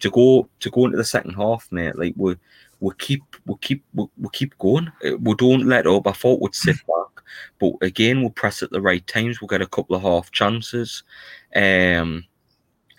to 0.00 0.10
go 0.10 0.48
to 0.60 0.70
go 0.70 0.84
into 0.86 0.98
the 0.98 1.04
second 1.04 1.34
half, 1.34 1.68
mate, 1.70 1.98
like 1.98 2.14
we 2.16 2.36
we 2.80 2.92
keep 2.98 3.22
we 3.46 3.54
keep 3.60 3.82
we, 3.94 4.06
we 4.18 4.28
keep 4.32 4.56
going. 4.58 4.92
Uh, 5.04 5.16
We 5.18 5.34
don't 5.34 5.66
let 5.66 5.86
up. 5.86 6.06
I 6.06 6.12
thought 6.12 6.40
we'd 6.40 6.54
sit 6.54 6.76
back. 6.76 7.24
But 7.58 7.72
again, 7.80 8.20
we'll 8.20 8.30
press 8.30 8.62
at 8.62 8.70
the 8.70 8.80
right 8.82 9.06
times. 9.06 9.40
We'll 9.40 9.48
get 9.48 9.62
a 9.62 9.66
couple 9.66 9.96
of 9.96 10.02
half 10.02 10.30
chances. 10.32 11.02
Um, 11.56 12.24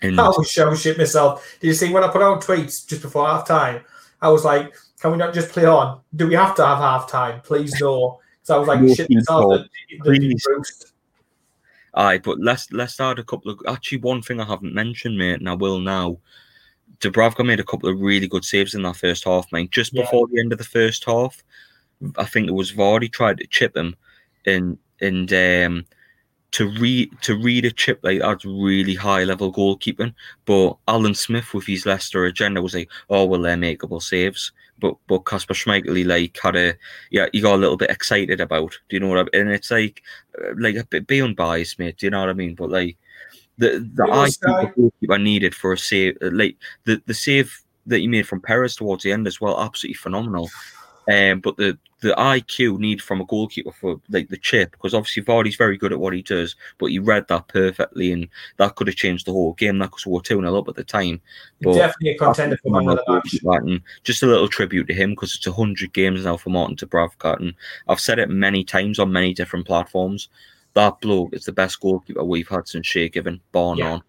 and 0.04 0.20
I 0.20 0.28
was 0.28 0.48
show 0.50 0.74
shit 0.74 0.98
myself. 0.98 1.56
Did 1.60 1.68
you 1.68 1.74
see 1.74 1.92
when 1.92 2.04
I 2.04 2.08
put 2.08 2.22
out 2.22 2.42
tweets 2.42 2.86
just 2.86 3.02
before 3.02 3.26
half 3.26 3.46
time? 3.46 3.82
I 4.20 4.28
was 4.28 4.44
like, 4.44 4.74
can 5.00 5.12
we 5.12 5.18
not 5.18 5.34
just 5.34 5.50
play 5.50 5.66
on? 5.66 6.00
Do 6.16 6.26
we 6.28 6.34
have 6.34 6.54
to 6.56 6.66
have 6.66 6.78
half 6.78 7.10
time? 7.10 7.40
Please 7.42 7.78
no. 7.80 8.20
So 8.42 8.54
I 8.56 8.58
was 8.58 8.68
like, 8.68 8.96
shit 8.96 9.10
myself. 9.10 9.40
no. 9.42 9.58
that- 9.58 9.62
that 9.62 9.70
you 9.88 10.02
Please. 10.02 10.46
roast. 10.48 10.92
Aye, 11.96 12.18
but 12.18 12.40
let's 12.40 12.72
let's 12.72 12.98
add 12.98 13.18
a 13.20 13.24
couple 13.24 13.52
of 13.52 13.60
actually 13.68 13.98
one 13.98 14.20
thing 14.20 14.40
I 14.40 14.44
haven't 14.44 14.74
mentioned, 14.74 15.16
mate, 15.16 15.38
and 15.40 15.48
I 15.48 15.54
will 15.54 15.78
now. 15.78 16.18
Dubravka 17.00 17.44
made 17.46 17.60
a 17.60 17.64
couple 17.64 17.88
of 17.88 18.00
really 18.00 18.26
good 18.26 18.44
saves 18.44 18.74
in 18.74 18.82
that 18.82 18.96
first 18.96 19.24
half, 19.24 19.46
mate. 19.52 19.70
Just 19.70 19.92
Yeah. 19.92 20.02
before 20.02 20.26
the 20.26 20.40
end 20.40 20.52
of 20.52 20.58
the 20.58 20.64
first 20.64 21.04
half, 21.04 21.42
I 22.16 22.24
think 22.24 22.48
it 22.48 22.52
was 22.54 22.72
Vardy 22.72 23.12
tried 23.12 23.38
to 23.38 23.46
chip 23.46 23.76
him, 23.76 23.94
and 24.46 24.76
and 25.00 25.32
um, 25.32 25.84
to 26.54 26.68
read 26.78 27.10
to 27.20 27.36
read 27.36 27.64
a 27.64 27.70
chip 27.72 27.98
like 28.04 28.20
that's 28.20 28.44
really 28.44 28.94
high 28.94 29.24
level 29.24 29.52
goalkeeping. 29.52 30.14
But 30.44 30.76
Alan 30.86 31.14
Smith 31.14 31.52
with 31.52 31.66
his 31.66 31.84
Leicester 31.84 32.24
agenda 32.26 32.62
was 32.62 32.74
like, 32.74 32.88
oh 33.10 33.24
well, 33.24 33.40
they're 33.42 33.56
makeable 33.56 34.00
saves. 34.00 34.52
But 34.78 34.94
but 35.08 35.26
Kasper 35.26 35.54
Schmeichel 35.54 35.96
he 35.96 36.04
like 36.04 36.38
had 36.40 36.54
a 36.54 36.74
yeah 37.10 37.26
he 37.32 37.40
got 37.40 37.56
a 37.56 37.58
little 37.58 37.76
bit 37.76 37.90
excited 37.90 38.40
about. 38.40 38.70
Do 38.88 38.94
you 38.94 39.00
know 39.00 39.08
what 39.08 39.18
I 39.18 39.22
mean? 39.24 39.30
And 39.48 39.50
it's 39.50 39.72
like 39.72 40.04
uh, 40.40 40.52
like 40.56 40.76
a 40.76 40.84
bit 40.84 41.08
be 41.08 41.20
unbiased, 41.20 41.80
mate. 41.80 41.98
Do 41.98 42.06
you 42.06 42.10
know 42.10 42.20
what 42.20 42.28
I 42.30 42.34
mean? 42.34 42.54
But 42.54 42.70
like 42.70 42.98
the 43.58 43.90
the 43.92 44.04
IQ 44.04 44.48
uh, 44.48 44.70
goalkeeper 44.76 45.18
needed 45.18 45.56
for 45.56 45.72
a 45.72 45.78
save, 45.78 46.16
uh, 46.22 46.30
like 46.32 46.56
the 46.84 47.02
the 47.06 47.14
save 47.14 47.60
that 47.86 47.98
he 47.98 48.06
made 48.06 48.28
from 48.28 48.40
Perez 48.40 48.76
towards 48.76 49.02
the 49.02 49.10
end 49.10 49.26
as 49.26 49.40
well, 49.40 49.60
absolutely 49.60 49.94
phenomenal. 49.94 50.48
Um, 51.12 51.40
but 51.40 51.56
the 51.56 51.76
the 52.04 52.14
IQ 52.16 52.78
need 52.78 53.00
from 53.02 53.20
a 53.20 53.24
goalkeeper 53.24 53.72
for 53.72 54.00
like 54.10 54.28
the 54.28 54.36
chip, 54.36 54.72
because 54.72 54.92
obviously 54.94 55.22
Vardy's 55.22 55.56
very 55.56 55.76
good 55.78 55.92
at 55.92 55.98
what 55.98 56.12
he 56.12 56.22
does, 56.22 56.54
but 56.78 56.86
he 56.86 56.98
read 56.98 57.26
that 57.28 57.48
perfectly, 57.48 58.12
and 58.12 58.28
that 58.58 58.76
could 58.76 58.86
have 58.86 58.96
changed 58.96 59.26
the 59.26 59.32
whole 59.32 59.54
game. 59.54 59.78
That 59.78 59.90
were 60.06 60.20
two 60.20 60.40
0 60.40 60.56
up 60.58 60.68
at 60.68 60.74
the 60.74 60.84
time. 60.84 61.20
But 61.62 61.74
Definitely 61.74 62.10
a 62.10 62.18
contender 62.18 62.56
for 62.62 62.70
man 62.70 62.88
of 62.90 63.00
the 63.06 63.40
match. 63.42 63.82
just 64.04 64.22
a 64.22 64.26
little 64.26 64.48
tribute 64.48 64.86
to 64.88 64.94
him 64.94 65.10
because 65.10 65.34
it's 65.34 65.46
100 65.46 65.92
games 65.94 66.24
now 66.24 66.36
for 66.36 66.50
Martin 66.50 66.76
Dubravka. 66.76 67.40
And 67.40 67.54
I've 67.88 68.00
said 68.00 68.18
it 68.18 68.28
many 68.28 68.64
times 68.64 68.98
on 68.98 69.10
many 69.10 69.32
different 69.32 69.66
platforms. 69.66 70.28
That 70.74 71.00
bloke 71.00 71.32
is 71.34 71.44
the 71.44 71.52
best 71.52 71.80
goalkeeper 71.80 72.22
we've 72.22 72.48
had 72.48 72.68
since 72.68 72.86
Shay 72.86 73.08
Given, 73.08 73.40
bar 73.52 73.76
Yeah. 73.76 73.90
none. 73.90 74.02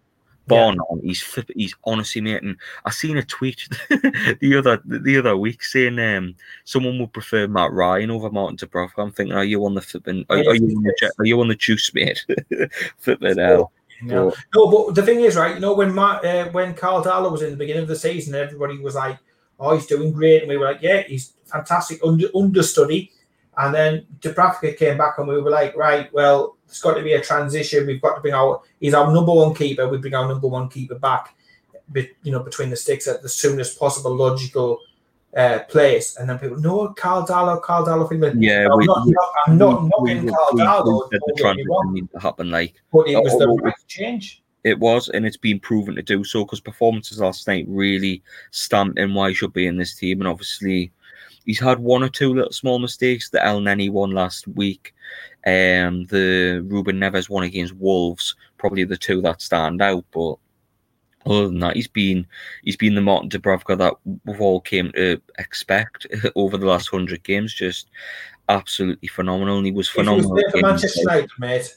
Bar 0.46 0.74
none. 0.74 1.00
He's 1.02 1.22
flip, 1.22 1.50
he's 1.54 1.74
honestly 1.84 2.20
mate. 2.20 2.42
And 2.42 2.56
I 2.84 2.90
seen 2.90 3.16
a 3.16 3.22
tweet 3.22 3.68
the 3.88 4.56
other 4.58 4.80
the 4.84 5.18
other 5.18 5.36
week 5.36 5.62
saying 5.62 5.98
um 5.98 6.34
someone 6.64 6.98
would 6.98 7.12
prefer 7.12 7.48
Matt 7.48 7.72
Ryan 7.72 8.10
over 8.10 8.30
Martin 8.30 8.56
Dubravka. 8.56 8.98
I'm 8.98 9.12
thinking, 9.12 9.34
are 9.34 9.44
you 9.44 9.64
on 9.64 9.74
the 9.74 9.80
flipping? 9.80 10.24
Are, 10.28 10.38
are 10.38 10.54
you 10.54 10.76
on 10.76 10.82
the 10.82 11.12
are 11.18 11.24
you 11.24 11.40
on 11.40 11.48
the 11.48 11.54
juice, 11.54 11.92
mate? 11.94 12.24
flipping 12.98 13.38
hell. 13.38 13.72
No. 14.02 14.32
no, 14.54 14.70
but 14.70 14.94
the 14.94 15.02
thing 15.02 15.20
is, 15.20 15.36
right? 15.36 15.54
You 15.54 15.60
know, 15.60 15.72
when 15.72 15.94
Matt, 15.94 16.24
uh, 16.24 16.50
when 16.50 16.74
Karl 16.74 17.02
Darlow 17.02 17.32
was 17.32 17.42
in 17.42 17.50
the 17.50 17.56
beginning 17.56 17.82
of 17.82 17.88
the 17.88 17.96
season, 17.96 18.34
everybody 18.34 18.78
was 18.78 18.94
like, 18.94 19.18
"Oh, 19.58 19.74
he's 19.74 19.86
doing 19.86 20.12
great," 20.12 20.42
and 20.42 20.50
we 20.50 20.58
were 20.58 20.66
like, 20.66 20.82
"Yeah, 20.82 21.02
he's 21.02 21.32
fantastic 21.46 22.00
under 22.04 22.28
understudy." 22.34 23.10
And 23.58 23.74
then 23.74 24.06
Dubravka 24.20 24.76
came 24.76 24.98
back, 24.98 25.18
and 25.18 25.26
we 25.28 25.40
were 25.40 25.50
like, 25.50 25.74
"Right, 25.76 26.12
well, 26.12 26.56
there's 26.66 26.80
got 26.80 26.94
to 26.94 27.02
be 27.02 27.14
a 27.14 27.20
transition. 27.22 27.86
We've 27.86 28.02
got 28.02 28.16
to 28.16 28.20
bring 28.20 28.34
our 28.34 28.60
he's 28.80 28.92
our 28.94 29.10
number 29.12 29.32
one 29.32 29.54
keeper. 29.54 29.88
We 29.88 29.98
bring 29.98 30.14
our 30.14 30.28
number 30.28 30.46
one 30.48 30.68
keeper 30.68 30.96
back, 30.96 31.34
you 31.94 32.32
know, 32.32 32.40
between 32.40 32.70
the 32.70 32.76
sticks 32.76 33.06
at 33.08 33.22
the 33.22 33.28
soonest 33.28 33.78
possible 33.78 34.14
logical 34.14 34.80
uh, 35.36 35.60
place." 35.70 36.16
And 36.18 36.28
then 36.28 36.38
people, 36.38 36.58
"No, 36.60 36.88
Karl 36.88 37.26
Darlow, 37.26 37.62
Karl 37.62 37.86
Darlow." 37.86 38.06
Feeling, 38.08 38.42
Yeah, 38.42 38.68
I'm 38.70 38.78
we- 38.78 38.84
not, 38.86 39.06
we- 39.06 39.14
I'm 39.46 39.56
not 39.58 39.82
we- 39.82 39.88
knocking 39.88 40.24
we- 40.26 40.32
Karl 40.32 40.50
Darlow. 40.52 41.10
the 41.10 41.18
don't 41.18 41.36
get 41.36 41.56
me 41.56 41.64
wrong, 41.68 41.76
transition 41.86 41.92
needed 41.94 42.12
to 42.12 42.18
happen 42.20 42.50
like 42.50 42.74
But 42.92 43.08
it 43.08 43.16
was 43.22 43.38
the 43.38 43.46
Oh, 43.48 43.56
right 43.58 43.74
change. 43.88 44.42
It 44.64 44.78
was, 44.80 45.08
and 45.10 45.24
it's 45.24 45.36
been 45.36 45.60
proven 45.60 45.94
to 45.94 46.02
do 46.02 46.24
so 46.24 46.44
because 46.44 46.58
performances 46.60 47.20
last 47.20 47.46
night 47.46 47.64
really 47.68 48.22
stamped 48.50 48.98
in 48.98 49.14
why 49.14 49.28
he 49.28 49.34
should 49.34 49.52
be 49.52 49.66
in 49.68 49.76
this 49.76 49.94
team. 49.94 50.20
And 50.20 50.26
obviously, 50.28 50.90
he's 51.46 51.60
had 51.60 51.78
one 51.78 52.02
or 52.02 52.08
two 52.08 52.34
little 52.34 52.52
small 52.52 52.78
mistakes. 52.78 53.30
The 53.30 53.38
Elneny 53.38 53.90
one 53.90 54.10
last 54.10 54.46
week, 54.48 54.94
um, 55.46 56.04
the 56.06 56.64
Ruben 56.68 56.98
Neves 57.00 57.30
one 57.30 57.44
against 57.44 57.74
Wolves, 57.76 58.34
probably 58.58 58.84
the 58.84 58.96
two 58.96 59.20
that 59.22 59.40
stand 59.40 59.80
out. 59.80 60.04
But 60.12 60.34
other 61.24 61.46
than 61.48 61.60
that, 61.60 61.76
he's 61.76 61.88
been 61.88 62.26
he's 62.62 62.76
been 62.76 62.94
the 62.94 63.00
Martin 63.00 63.30
Dubravka 63.30 63.78
that 63.78 63.94
we've 64.24 64.40
all 64.40 64.60
came 64.60 64.92
to 64.92 65.20
expect 65.38 66.06
over 66.36 66.56
the 66.58 66.66
last 66.66 66.88
hundred 66.88 67.22
games. 67.24 67.54
Just 67.54 67.88
absolutely 68.48 69.08
phenomenal, 69.08 69.56
and 69.58 69.66
he 69.66 69.72
was 69.72 69.88
If 69.88 69.94
he 69.94 69.98
was 70.00 70.24
phenomenal. 70.24 70.50
for 70.50 70.60
Manchester 70.62 71.00
United, 71.00 71.30
mate, 71.38 71.76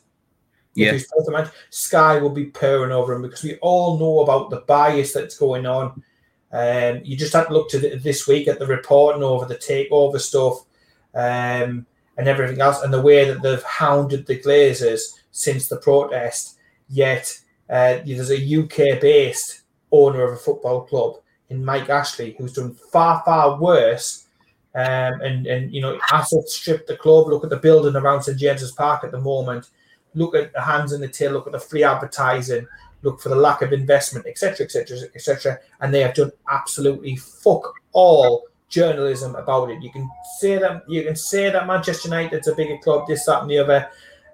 Yeah. 0.75 0.89
if 0.89 0.93
he's 0.93 1.07
playing 1.11 1.25
for 1.25 1.31
Man- 1.31 1.51
Sky 1.71 2.19
will 2.19 2.29
be 2.29 2.45
purring 2.45 2.91
over 2.91 3.13
him 3.13 3.21
because 3.23 3.43
we 3.43 3.55
all 3.61 3.97
know 3.97 4.19
about 4.19 4.49
the 4.49 4.61
bias 4.61 5.13
that's 5.13 5.37
going 5.37 5.65
on. 5.65 6.03
Um, 6.51 7.01
you 7.03 7.15
just 7.15 7.33
have 7.33 7.47
to 7.47 7.53
look 7.53 7.69
to 7.69 7.79
the, 7.79 7.95
this 7.97 8.27
week 8.27 8.47
at 8.47 8.59
the 8.59 8.65
reporting 8.65 9.23
over 9.23 9.45
the 9.45 9.55
takeover 9.55 10.19
stuff 10.19 10.65
um, 11.13 11.85
and 12.17 12.27
everything 12.27 12.59
else, 12.59 12.81
and 12.81 12.93
the 12.93 13.01
way 13.01 13.25
that 13.25 13.41
they've 13.41 13.63
hounded 13.63 14.25
the 14.25 14.39
Glazers 14.39 15.01
since 15.31 15.67
the 15.67 15.77
protest. 15.77 16.57
Yet 16.89 17.39
uh, 17.69 17.99
there's 18.05 18.31
a 18.31 18.63
UK-based 18.63 19.61
owner 19.91 20.23
of 20.23 20.33
a 20.33 20.37
football 20.37 20.81
club 20.81 21.17
in 21.49 21.63
Mike 21.63 21.89
Ashley 21.89 22.35
who's 22.37 22.53
done 22.53 22.73
far, 22.91 23.21
far 23.25 23.59
worse 23.59 24.27
um, 24.75 25.21
and 25.21 25.47
and 25.47 25.73
you 25.73 25.81
know 25.81 25.99
assets 26.11 26.55
stripped 26.55 26.87
the 26.87 26.95
club. 26.95 27.27
Look 27.27 27.43
at 27.43 27.49
the 27.49 27.57
building 27.57 27.95
around 27.95 28.21
St 28.21 28.37
James's 28.37 28.71
Park 28.71 29.03
at 29.03 29.11
the 29.11 29.19
moment. 29.19 29.69
Look 30.13 30.35
at 30.35 30.53
the 30.53 30.61
hands 30.61 30.93
in 30.93 31.01
the 31.01 31.07
tail. 31.07 31.31
Look 31.31 31.47
at 31.47 31.53
the 31.53 31.59
free 31.59 31.83
advertising. 31.83 32.67
Look 33.01 33.21
for 33.21 33.29
the 33.29 33.35
lack 33.35 33.61
of 33.61 33.71
investment, 33.71 34.25
etc., 34.27 34.65
etc., 34.65 34.97
etc. 35.15 35.59
And 35.79 35.93
they 35.93 36.01
have 36.01 36.13
done 36.13 36.31
absolutely 36.49 37.15
fuck 37.15 37.73
all 37.93 38.45
journalism 38.69 39.35
about 39.35 39.71
it. 39.71 39.81
You 39.81 39.91
can 39.91 40.09
say 40.39 40.57
that 40.57 40.83
you 40.87 41.03
can 41.03 41.15
say 41.15 41.49
that 41.49 41.67
Manchester 41.67 42.09
United's 42.09 42.47
a 42.47 42.55
bigger 42.55 42.77
club, 42.77 43.07
this, 43.07 43.25
that, 43.25 43.41
and 43.41 43.51
the 43.51 43.59
other. 43.59 43.89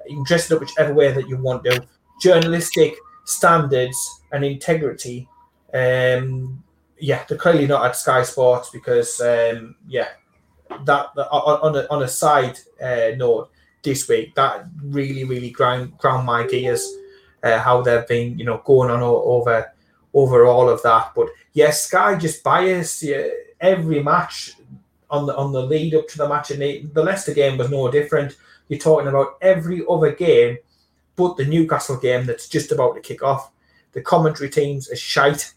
You 0.08 0.16
can 0.18 0.24
dress 0.24 0.50
it 0.50 0.56
up 0.56 0.62
whichever 0.62 0.94
way 0.94 1.12
that 1.12 1.28
you 1.28 1.38
want 1.38 1.64
to. 1.66 1.86
Journalistic 2.22 2.96
standards 3.26 3.98
and 4.32 4.44
integrity. 4.44 5.28
Um, 5.74 6.64
yeah, 7.00 7.24
they're 7.28 7.38
clearly 7.38 7.68
not 7.68 7.86
at 7.86 7.96
Sky 7.96 8.24
Sports 8.24 8.70
because 8.72 9.20
um, 9.22 9.76
yeah, 9.88 10.10
that, 10.86 11.08
on 11.18 11.76
a 11.76 11.88
on 11.90 12.04
a 12.04 12.08
side 12.08 12.58
uh, 12.82 13.12
note 13.18 13.50
this 13.84 14.08
week 14.10 14.34
that 14.34 14.66
really 14.84 15.24
really 15.24 15.52
ground 15.52 15.96
ground 16.00 16.26
my 16.26 16.46
gears 16.48 16.92
uh, 17.46 17.60
how 17.60 17.82
they've 17.82 18.08
been 18.08 18.38
you 18.38 18.44
know 18.44 18.62
going 18.66 18.92
on 18.92 19.02
over 19.02 19.72
over 20.14 20.46
all 20.46 20.70
of 20.70 20.84
that. 20.84 21.12
But 21.16 21.28
yes 21.54 21.86
Sky 21.86 22.16
just 22.16 22.44
biased 22.44 23.04
yeah, 23.04 23.28
every 23.62 24.04
match 24.04 24.54
on 25.10 25.26
the 25.26 25.36
on 25.38 25.54
the 25.54 25.62
lead 25.62 25.96
up 25.96 26.10
to 26.10 26.18
the 26.18 26.28
match. 26.28 26.52
And 26.52 26.62
the, 26.62 26.86
the 26.94 27.04
Leicester 27.04 27.34
game 27.34 27.58
was 27.58 27.70
no 27.70 27.90
different. 27.90 28.36
You're 28.68 28.80
talking 28.80 29.08
about 29.08 29.38
every 29.42 29.84
other 29.88 30.12
game 30.12 30.58
but 31.16 31.38
the 31.38 31.46
Newcastle 31.46 31.98
game 31.98 32.26
that's 32.26 32.48
just 32.48 32.72
about 32.72 32.96
to 32.96 33.02
kick 33.02 33.24
off. 33.24 33.52
The 33.94 34.02
commentary 34.02 34.50
teams 34.50 34.92
are 34.92 34.96
shite. 34.96 35.54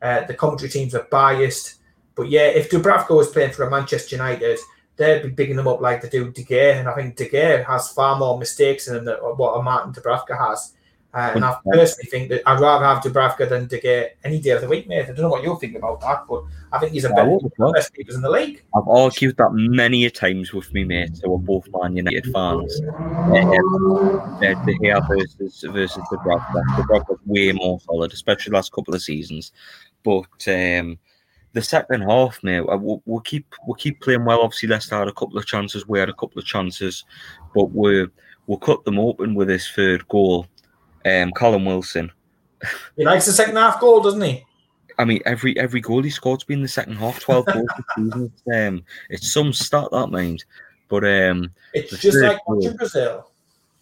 Uh, 0.00 0.24
the 0.24 0.34
commentary 0.34 0.70
teams 0.70 0.94
are 0.94 1.06
biased. 1.10 1.76
But 2.14 2.30
yeah, 2.30 2.46
if 2.46 2.70
Dubravka 2.70 3.14
was 3.14 3.30
playing 3.30 3.52
for 3.52 3.64
a 3.64 3.70
Manchester 3.70 4.16
United, 4.16 4.58
they'd 4.96 5.22
be 5.22 5.28
bigging 5.28 5.56
them 5.56 5.68
up 5.68 5.80
like 5.80 6.02
they 6.02 6.08
do 6.08 6.30
De 6.30 6.42
Gea, 6.42 6.74
and 6.74 6.88
I 6.88 6.94
think 6.94 7.16
De 7.16 7.28
Gea 7.28 7.64
has 7.66 7.92
far 7.92 8.18
more 8.18 8.38
mistakes 8.38 8.86
than 8.86 9.06
what 9.06 9.58
a 9.58 9.62
Martin 9.62 9.92
Dubravka 9.92 10.36
has. 10.36 10.74
Uh, 11.14 11.32
and 11.34 11.44
I 11.44 11.56
personally 11.72 12.10
think 12.10 12.28
that 12.28 12.42
I'd 12.46 12.60
rather 12.60 12.84
have 12.84 13.02
Dubravka 13.02 13.48
than 13.48 13.66
De 13.66 13.80
Gea 13.80 14.10
any 14.24 14.40
day 14.40 14.50
of 14.50 14.60
the 14.60 14.68
week, 14.68 14.86
mate. 14.86 15.04
I 15.04 15.06
don't 15.06 15.20
know 15.20 15.30
what 15.30 15.42
you'll 15.42 15.56
think 15.56 15.74
about 15.74 16.02
that, 16.02 16.24
but 16.28 16.44
I 16.70 16.78
think 16.78 16.92
he's 16.92 17.06
a 17.06 17.08
Yeah, 17.08 17.14
better 17.14 17.38
that? 17.58 17.72
best 17.74 17.94
keepers 17.94 18.14
in 18.14 18.20
the 18.20 18.28
league. 18.30 18.62
I've 18.76 18.86
argued 18.86 19.38
that 19.38 19.50
many 19.52 20.04
a 20.04 20.10
times 20.10 20.52
with 20.52 20.72
me 20.74 20.84
mates 20.84 21.20
who 21.20 21.34
are 21.34 21.38
both 21.38 21.66
Man 21.72 21.96
United 21.96 22.26
fans. 22.30 22.80
Uh, 22.82 24.38
De 24.40 24.74
Gea 24.82 25.08
versus 25.08 25.64
versus 25.72 26.02
the 26.10 26.18
Dubravka. 26.18 26.52
The 26.52 26.82
Dubravka's 26.82 27.20
way 27.24 27.52
more 27.52 27.80
solid, 27.80 28.12
especially 28.12 28.50
the 28.50 28.56
last 28.56 28.72
couple 28.72 28.94
of 28.94 29.00
seasons. 29.00 29.52
But 30.04 30.46
um, 30.46 30.98
the 31.54 31.62
second 31.62 32.02
half, 32.02 32.38
mate, 32.42 32.60
uh, 32.68 32.76
we'll, 32.76 33.02
we'll 33.06 33.20
keep 33.20 33.46
we'll 33.66 33.76
keep 33.76 34.00
playing 34.02 34.26
well. 34.26 34.42
Obviously, 34.42 34.68
Leicester 34.68 34.96
had 34.96 35.08
a 35.08 35.12
couple 35.12 35.38
of 35.38 35.46
chances. 35.46 35.88
We 35.88 35.98
had 35.98 36.10
a 36.10 36.14
couple 36.14 36.38
of 36.38 36.44
chances, 36.44 37.04
but 37.54 37.72
we 37.72 38.06
we'll 38.46 38.58
cut 38.58 38.84
them 38.84 38.98
open 38.98 39.34
with 39.34 39.48
his 39.48 39.66
third 39.70 40.06
goal. 40.08 40.46
Um, 41.08 41.32
Callum 41.32 41.64
Wilson. 41.64 42.10
He 42.96 43.04
likes 43.04 43.26
the 43.26 43.32
second 43.32 43.56
half 43.56 43.80
goal, 43.80 44.00
doesn't 44.00 44.20
he? 44.20 44.44
I 44.98 45.04
mean, 45.04 45.20
every 45.24 45.56
every 45.58 45.80
goal 45.80 46.02
he 46.02 46.10
scored's 46.10 46.42
been 46.44 46.58
in 46.58 46.62
the 46.62 46.68
second 46.68 46.96
half. 46.96 47.20
Twelve 47.20 47.46
goals 47.46 47.68
this 47.76 47.86
season. 47.96 48.32
It's, 48.46 48.56
um, 48.56 48.84
it's 49.10 49.32
some 49.32 49.52
stat 49.52 49.88
that 49.92 50.08
mind. 50.08 50.44
But 50.88 51.04
um, 51.04 51.50
It's 51.74 51.98
just 51.98 52.18
like 52.18 52.46
watching 52.48 52.74
Brazil. 52.76 53.30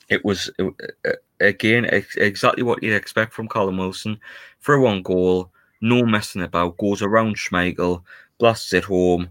it 0.08 0.24
was 0.24 0.50
uh, 0.58 0.66
uh, 1.06 1.12
again 1.40 1.84
ex- 1.86 2.16
exactly 2.16 2.62
what 2.64 2.82
you'd 2.82 2.94
expect 2.96 3.32
from 3.32 3.48
Callum 3.48 3.78
Wilson 3.78 4.18
for 4.58 4.78
one 4.80 5.02
goal, 5.02 5.50
no 5.80 6.04
messing 6.04 6.42
about, 6.42 6.76
goes 6.78 7.00
around 7.02 7.36
Schmeichel, 7.36 8.02
blasts 8.38 8.74
it 8.74 8.84
home. 8.84 9.30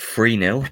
3 0.00 0.38
0. 0.38 0.64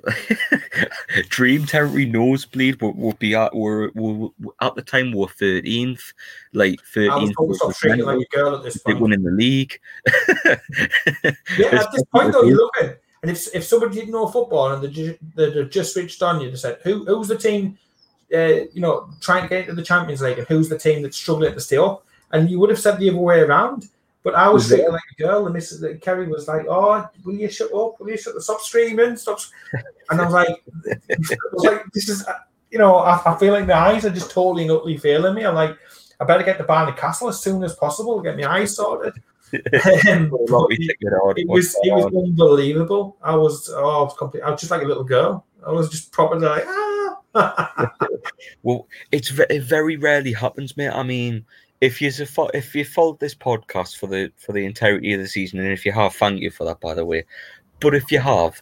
Dream 1.28 1.66
territory 1.66 2.06
nosebleed, 2.06 2.78
but 2.78 2.96
we'll 2.96 3.12
be 3.14 3.34
at 3.34 3.54
we're, 3.54 3.90
we're, 3.94 4.28
at 4.60 4.74
the 4.74 4.82
time 4.82 5.12
we 5.12 5.18
we're 5.18 5.26
13th. 5.26 6.12
Like 6.52 6.80
13th. 6.94 7.34
I 7.38 7.42
was 7.42 7.78
treating 7.78 8.04
like 8.04 8.18
a 8.18 8.36
girl 8.36 8.56
at 8.56 8.62
this 8.62 8.82
They 8.82 8.92
point. 8.92 9.00
won 9.00 9.12
in 9.12 9.22
the 9.22 9.30
league. 9.30 9.78
Yeah, 11.58 11.80
at 11.80 11.92
this 11.92 12.04
point 12.12 12.32
though, 12.32 12.42
you're 12.42 12.56
looking, 12.56 12.94
and 13.22 13.30
if 13.30 13.54
if 13.54 13.64
somebody 13.64 13.94
didn't 13.94 14.10
know 14.10 14.28
football 14.28 14.72
and 14.72 14.82
they 14.82 15.18
they 15.34 15.50
they 15.50 15.64
just 15.64 15.94
switched 15.94 16.22
on, 16.22 16.40
you 16.40 16.50
just 16.50 16.62
said, 16.62 16.78
"Who 16.82 17.04
who's 17.06 17.28
the 17.28 17.36
team?" 17.36 17.78
Uh, 18.32 18.66
you 18.72 18.80
know, 18.80 19.08
trying 19.20 19.42
to 19.42 19.48
get 19.48 19.60
into 19.60 19.74
the 19.74 19.82
Champions 19.82 20.20
League, 20.20 20.38
and 20.38 20.46
who's 20.48 20.68
the 20.68 20.78
team 20.78 21.02
that's 21.02 21.16
struggling 21.16 21.54
to 21.54 21.60
stay 21.60 21.76
up? 21.76 22.04
And 22.32 22.50
you 22.50 22.58
would 22.58 22.70
have 22.70 22.78
said 22.78 22.98
the 22.98 23.08
other 23.08 23.18
way 23.18 23.40
around. 23.40 23.88
But 24.26 24.34
I 24.34 24.48
was 24.48 24.66
treated 24.66 24.90
like 24.90 25.02
a 25.16 25.22
girl, 25.22 25.46
and 25.46 25.54
Mrs. 25.54 26.02
Kerry 26.02 26.26
was 26.26 26.48
like, 26.48 26.66
"Oh, 26.68 27.08
will 27.24 27.34
you 27.34 27.48
shut 27.48 27.72
up? 27.72 28.00
Will 28.00 28.10
you 28.10 28.16
shut? 28.16 28.34
The 28.34 28.42
stop 28.42 28.60
screaming! 28.60 29.16
Stop!" 29.16 29.38
And 30.10 30.20
I 30.20 30.24
was 30.24 30.34
like, 30.34 30.48
I 30.48 31.36
was 31.52 31.64
like, 31.64 31.84
"This 31.94 32.08
is." 32.08 32.26
You 32.72 32.78
know, 32.78 32.96
I, 32.96 33.22
I 33.24 33.38
feel 33.38 33.52
like 33.52 33.68
my 33.68 33.74
eyes 33.74 34.04
are 34.04 34.10
just 34.10 34.32
totally 34.32 34.62
and 34.64 34.72
utterly 34.72 34.96
failing 34.96 35.36
me. 35.36 35.44
I'm 35.46 35.54
like, 35.54 35.78
I 36.18 36.24
better 36.24 36.42
get 36.42 36.58
to 36.58 36.64
Barnard 36.64 36.96
Castle 36.96 37.28
as 37.28 37.40
soon 37.40 37.62
as 37.62 37.76
possible, 37.76 38.20
get 38.20 38.36
my 38.36 38.50
eyes 38.50 38.74
sorted. 38.74 39.14
Um, 40.10 40.28
Well, 40.32 40.66
we 40.68 40.76
took 40.76 40.96
it 40.98 41.38
it 41.38 41.48
was 41.48 41.76
it 41.84 41.92
was 41.92 42.06
unbelievable. 42.06 43.16
I 43.22 43.36
was 43.36 43.70
oh, 43.72 44.00
I 44.00 44.02
was 44.02 44.14
complete. 44.18 44.42
I 44.42 44.50
was 44.50 44.60
just 44.60 44.72
like 44.72 44.82
a 44.82 44.86
little 44.86 45.04
girl. 45.04 45.46
I 45.64 45.70
was 45.70 45.88
just 45.88 46.10
properly 46.10 46.44
like 46.44 46.64
ah. 46.66 47.92
Well, 48.64 48.88
it's 49.12 49.30
it 49.30 49.62
very 49.62 49.96
rarely 49.96 50.32
happens, 50.32 50.76
mate. 50.76 50.90
I 50.90 51.04
mean, 51.04 51.44
if 51.86 52.02
you 52.02 52.10
if 52.52 52.74
you 52.74 52.84
followed 52.84 53.20
this 53.20 53.34
podcast 53.34 53.96
for 53.96 54.08
the 54.08 54.32
for 54.36 54.52
the 54.52 54.64
entirety 54.64 55.14
of 55.14 55.20
the 55.20 55.28
season, 55.28 55.60
and 55.60 55.72
if 55.72 55.86
you 55.86 55.92
have, 55.92 56.14
thank 56.14 56.40
you 56.40 56.50
for 56.50 56.64
that, 56.64 56.80
by 56.80 56.94
the 56.94 57.04
way. 57.04 57.24
But 57.80 57.94
if 57.94 58.10
you 58.10 58.18
have, 58.18 58.60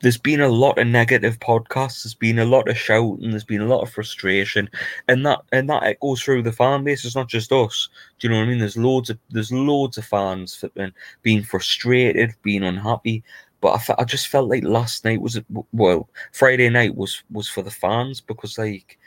there's 0.00 0.18
been 0.18 0.40
a 0.40 0.48
lot 0.48 0.78
of 0.78 0.86
negative 0.86 1.40
podcasts. 1.40 2.04
There's 2.04 2.14
been 2.14 2.38
a 2.38 2.44
lot 2.44 2.68
of 2.68 2.78
shouting. 2.78 3.30
There's 3.30 3.44
been 3.44 3.60
a 3.60 3.66
lot 3.66 3.82
of 3.82 3.90
frustration, 3.90 4.70
and 5.08 5.26
that 5.26 5.40
and 5.50 5.68
that 5.68 5.82
echoes 5.82 6.22
through 6.22 6.42
the 6.42 6.52
fan 6.52 6.84
base. 6.84 7.04
It's 7.04 7.16
not 7.16 7.28
just 7.28 7.52
us. 7.52 7.88
Do 8.18 8.28
you 8.28 8.32
know 8.32 8.38
what 8.38 8.46
I 8.46 8.50
mean? 8.50 8.58
There's 8.58 8.76
loads 8.76 9.10
of 9.10 9.18
there's 9.30 9.52
loads 9.52 9.98
of 9.98 10.04
fans 10.04 10.60
that 10.60 10.74
been 10.74 10.92
being 11.22 11.42
frustrated, 11.42 12.34
being 12.42 12.62
unhappy. 12.62 13.24
But 13.60 13.90
I, 13.90 13.94
I 13.98 14.04
just 14.04 14.28
felt 14.28 14.48
like 14.48 14.62
last 14.62 15.04
night 15.04 15.20
was 15.20 15.40
well, 15.72 16.08
Friday 16.32 16.68
night 16.70 16.94
was 16.94 17.24
was 17.30 17.48
for 17.48 17.62
the 17.62 17.70
fans 17.72 18.20
because 18.20 18.56
like 18.56 18.98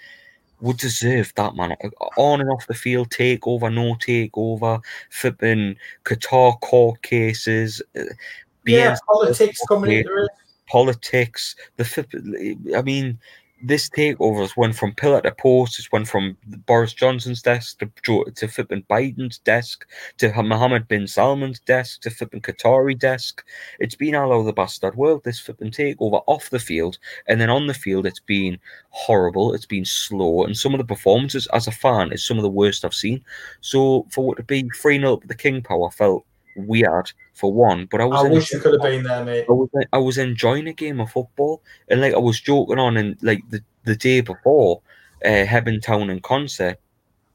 would 0.63 0.77
deserve 0.77 1.33
that 1.35 1.55
man 1.55 1.75
on 2.17 2.39
and 2.39 2.49
off 2.49 2.67
the 2.67 2.73
field 2.73 3.09
takeover, 3.09 3.71
no 3.71 3.95
takeover, 3.95 4.81
flipping 5.09 5.75
Qatar 6.05 6.57
court 6.61 7.01
cases, 7.01 7.81
uh, 7.97 8.03
yeah, 8.65 8.95
BS 8.95 8.99
politics 9.05 9.59
coming 9.67 9.91
into 9.91 10.23
it. 10.23 10.31
politics. 10.69 11.57
The 11.75 11.83
flip, 11.83 12.09
I 12.75 12.81
mean, 12.81 13.19
this 13.63 13.89
takeovers 13.89 14.57
went 14.57 14.75
from 14.75 14.93
pillar 14.93 15.21
to 15.21 15.31
post. 15.33 15.79
It's 15.79 15.91
went 15.91 16.07
from 16.07 16.37
Boris 16.65 16.93
Johnson's 16.93 17.41
desk 17.41 17.79
to 17.79 17.89
Joe- 18.03 18.25
to 18.25 18.47
flipping 18.47 18.83
Biden's 18.83 19.39
desk 19.39 19.87
to 20.17 20.43
Mohammed 20.43 20.87
bin 20.87 21.07
Salman's 21.07 21.61
desk 21.61 22.01
to 22.01 22.09
flipping 22.09 22.41
Qatari 22.41 22.99
desk. 22.99 23.43
It's 23.79 23.95
been 23.95 24.15
all 24.15 24.33
over 24.33 24.45
the 24.45 24.53
bastard 24.53 24.95
world. 24.95 25.23
This 25.23 25.39
flipping 25.39 25.71
takeover 25.71 26.23
off 26.27 26.49
the 26.49 26.59
field 26.59 26.97
and 27.27 27.39
then 27.39 27.49
on 27.49 27.67
the 27.67 27.73
field, 27.73 28.05
it's 28.05 28.19
been 28.19 28.59
horrible. 28.89 29.53
It's 29.53 29.65
been 29.65 29.85
slow, 29.85 30.43
and 30.43 30.57
some 30.57 30.73
of 30.73 30.77
the 30.79 30.85
performances 30.85 31.47
as 31.53 31.67
a 31.67 31.71
fan 31.71 32.11
is 32.11 32.25
some 32.25 32.37
of 32.37 32.43
the 32.43 32.49
worst 32.49 32.83
I've 32.83 32.93
seen. 32.93 33.23
So 33.61 34.05
for 34.09 34.25
what 34.25 34.37
to 34.37 34.43
be 34.43 34.69
three 34.75 34.99
0 34.99 35.13
up 35.13 35.23
the 35.27 35.35
King 35.35 35.61
Power 35.61 35.89
felt 35.89 36.25
weird 36.55 37.11
for 37.33 37.51
one, 37.51 37.87
but 37.89 38.01
I 38.01 38.05
was 38.05 38.25
I 38.25 38.29
wish 38.29 38.51
you 38.51 38.59
could 38.59 38.73
have 38.73 38.81
been 38.81 39.03
there, 39.03 39.25
mate. 39.25 39.45
I 39.49 39.51
was 39.51 39.69
I 39.93 39.97
was 39.97 40.17
enjoying 40.17 40.67
a 40.67 40.73
game 40.73 40.99
of 40.99 41.11
football, 41.11 41.61
and 41.89 42.01
like 42.01 42.13
I 42.13 42.19
was 42.19 42.39
joking 42.39 42.79
on, 42.79 42.97
and 42.97 43.17
like 43.21 43.41
the, 43.49 43.63
the 43.85 43.95
day 43.95 44.21
before, 44.21 44.81
uh, 45.25 45.45
Hebburn 45.45 45.81
Town 45.81 46.09
and 46.09 46.23
Consett 46.23 46.77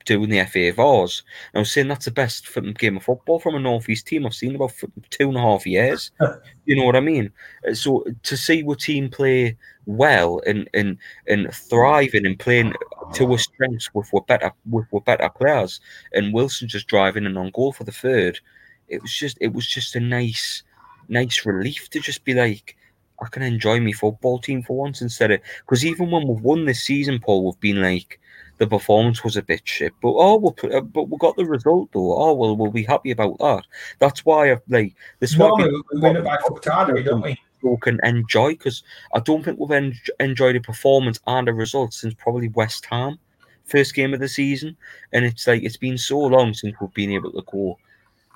doing 0.09 0.31
the 0.31 0.43
FA 0.47 0.73
Vase, 0.73 1.23
and 1.53 1.57
I 1.57 1.59
was 1.59 1.71
saying 1.71 1.89
that's 1.89 2.07
the 2.07 2.11
best 2.11 2.49
game 2.79 2.97
of 2.97 3.03
football 3.03 3.39
from 3.39 3.55
a 3.55 3.61
northeast 3.61 4.07
team 4.07 4.25
I've 4.25 4.35
seen 4.35 4.55
about 4.55 4.73
two 5.11 5.29
and 5.29 5.37
a 5.37 5.41
half 5.41 5.67
years. 5.67 6.11
you 6.65 6.75
know 6.75 6.85
what 6.85 6.97
I 6.97 7.01
mean? 7.01 7.31
Uh, 7.69 7.75
So 7.75 8.05
to 8.23 8.37
see 8.37 8.61
your 8.61 8.75
team 8.75 9.11
play 9.11 9.57
well 9.85 10.41
and 10.47 10.69
and 10.75 10.99
and 11.27 11.53
thriving 11.53 12.27
and 12.27 12.39
playing 12.39 12.73
to 13.15 13.35
a 13.35 13.39
strengths 13.39 13.93
with 13.95 14.09
what 14.11 14.27
better 14.27 14.51
with 14.71 14.87
what 14.91 15.05
better 15.05 15.29
players, 15.29 15.81
and 16.15 16.33
Wilson 16.33 16.69
just 16.69 16.87
driving 16.89 17.27
in 17.27 17.37
on 17.37 17.51
goal 17.51 17.73
for 17.73 17.85
the 17.85 17.93
third, 17.93 18.41
it 18.89 19.03
was 19.03 19.13
just 19.13 19.39
it 19.41 19.53
was 19.53 19.67
just 19.67 19.97
a 19.97 20.01
nice 20.01 20.63
nice 21.09 21.45
relief 21.47 21.89
to 21.91 22.01
just 22.01 22.25
be 22.25 22.35
like, 22.35 22.77
I 23.23 23.29
can 23.29 23.43
enjoy 23.43 23.81
my 23.81 23.93
football 23.93 24.39
team 24.39 24.63
for 24.63 24.77
once 24.77 25.01
instead 25.03 25.31
of 25.31 25.41
because 25.61 25.85
even 25.85 26.11
when 26.11 26.27
we've 26.27 26.41
won 26.43 26.65
this 26.65 26.83
season, 26.83 27.19
Paul, 27.21 27.45
we've 27.45 27.61
been 27.61 27.83
like 27.83 28.21
the 28.59 28.67
performance 28.67 29.23
was 29.23 29.37
a 29.37 29.43
bit 29.43 29.63
shit, 29.65 29.93
but 30.03 30.13
oh, 30.17 30.37
we'll 30.37 30.53
put, 30.53 30.75
uh, 30.75 30.81
but 30.81 31.05
we 31.09 31.17
got 31.19 31.37
the 31.37 31.47
result 31.47 31.91
though. 31.93 32.15
Oh 32.17 32.35
well, 32.35 32.57
we'll 32.57 32.73
be 32.73 32.83
happy 32.83 33.11
about 33.13 33.39
that. 33.39 33.65
That's 34.01 34.25
why 34.25 34.51
I've 34.51 34.63
like 34.69 34.95
this. 35.21 35.31
is 35.33 35.39
why 35.39 35.51
we- 35.53 35.83
we 35.93 36.01
win 36.01 36.17
it 36.17 36.25
by 36.25 36.37
Fuktari, 36.39 37.05
don't 37.05 37.23
we? 37.23 37.37
people 37.61 37.77
can 37.79 37.99
enjoy 38.05 38.51
because 38.51 38.85
I 39.15 39.21
don't 39.21 39.45
think 39.45 39.59
we've 39.59 39.71
en- 39.73 39.99
enjoyed 40.21 40.55
a 40.55 40.61
performance 40.61 41.19
and 41.27 41.49
a 41.49 41.53
result 41.53 41.93
since 41.93 42.15
probably 42.15 42.49
West 42.51 42.87
Ham 42.87 43.19
first 43.65 43.95
game 43.95 44.15
of 44.15 44.21
the 44.21 44.29
season, 44.29 44.77
and 45.13 45.25
it's 45.25 45.47
like 45.47 45.63
it's 45.63 45.77
been 45.77 45.99
so 45.99 46.19
long 46.19 46.55
since 46.55 46.75
we've 46.81 46.95
been 46.95 47.11
able 47.13 47.33
to 47.33 47.43
go. 47.51 47.79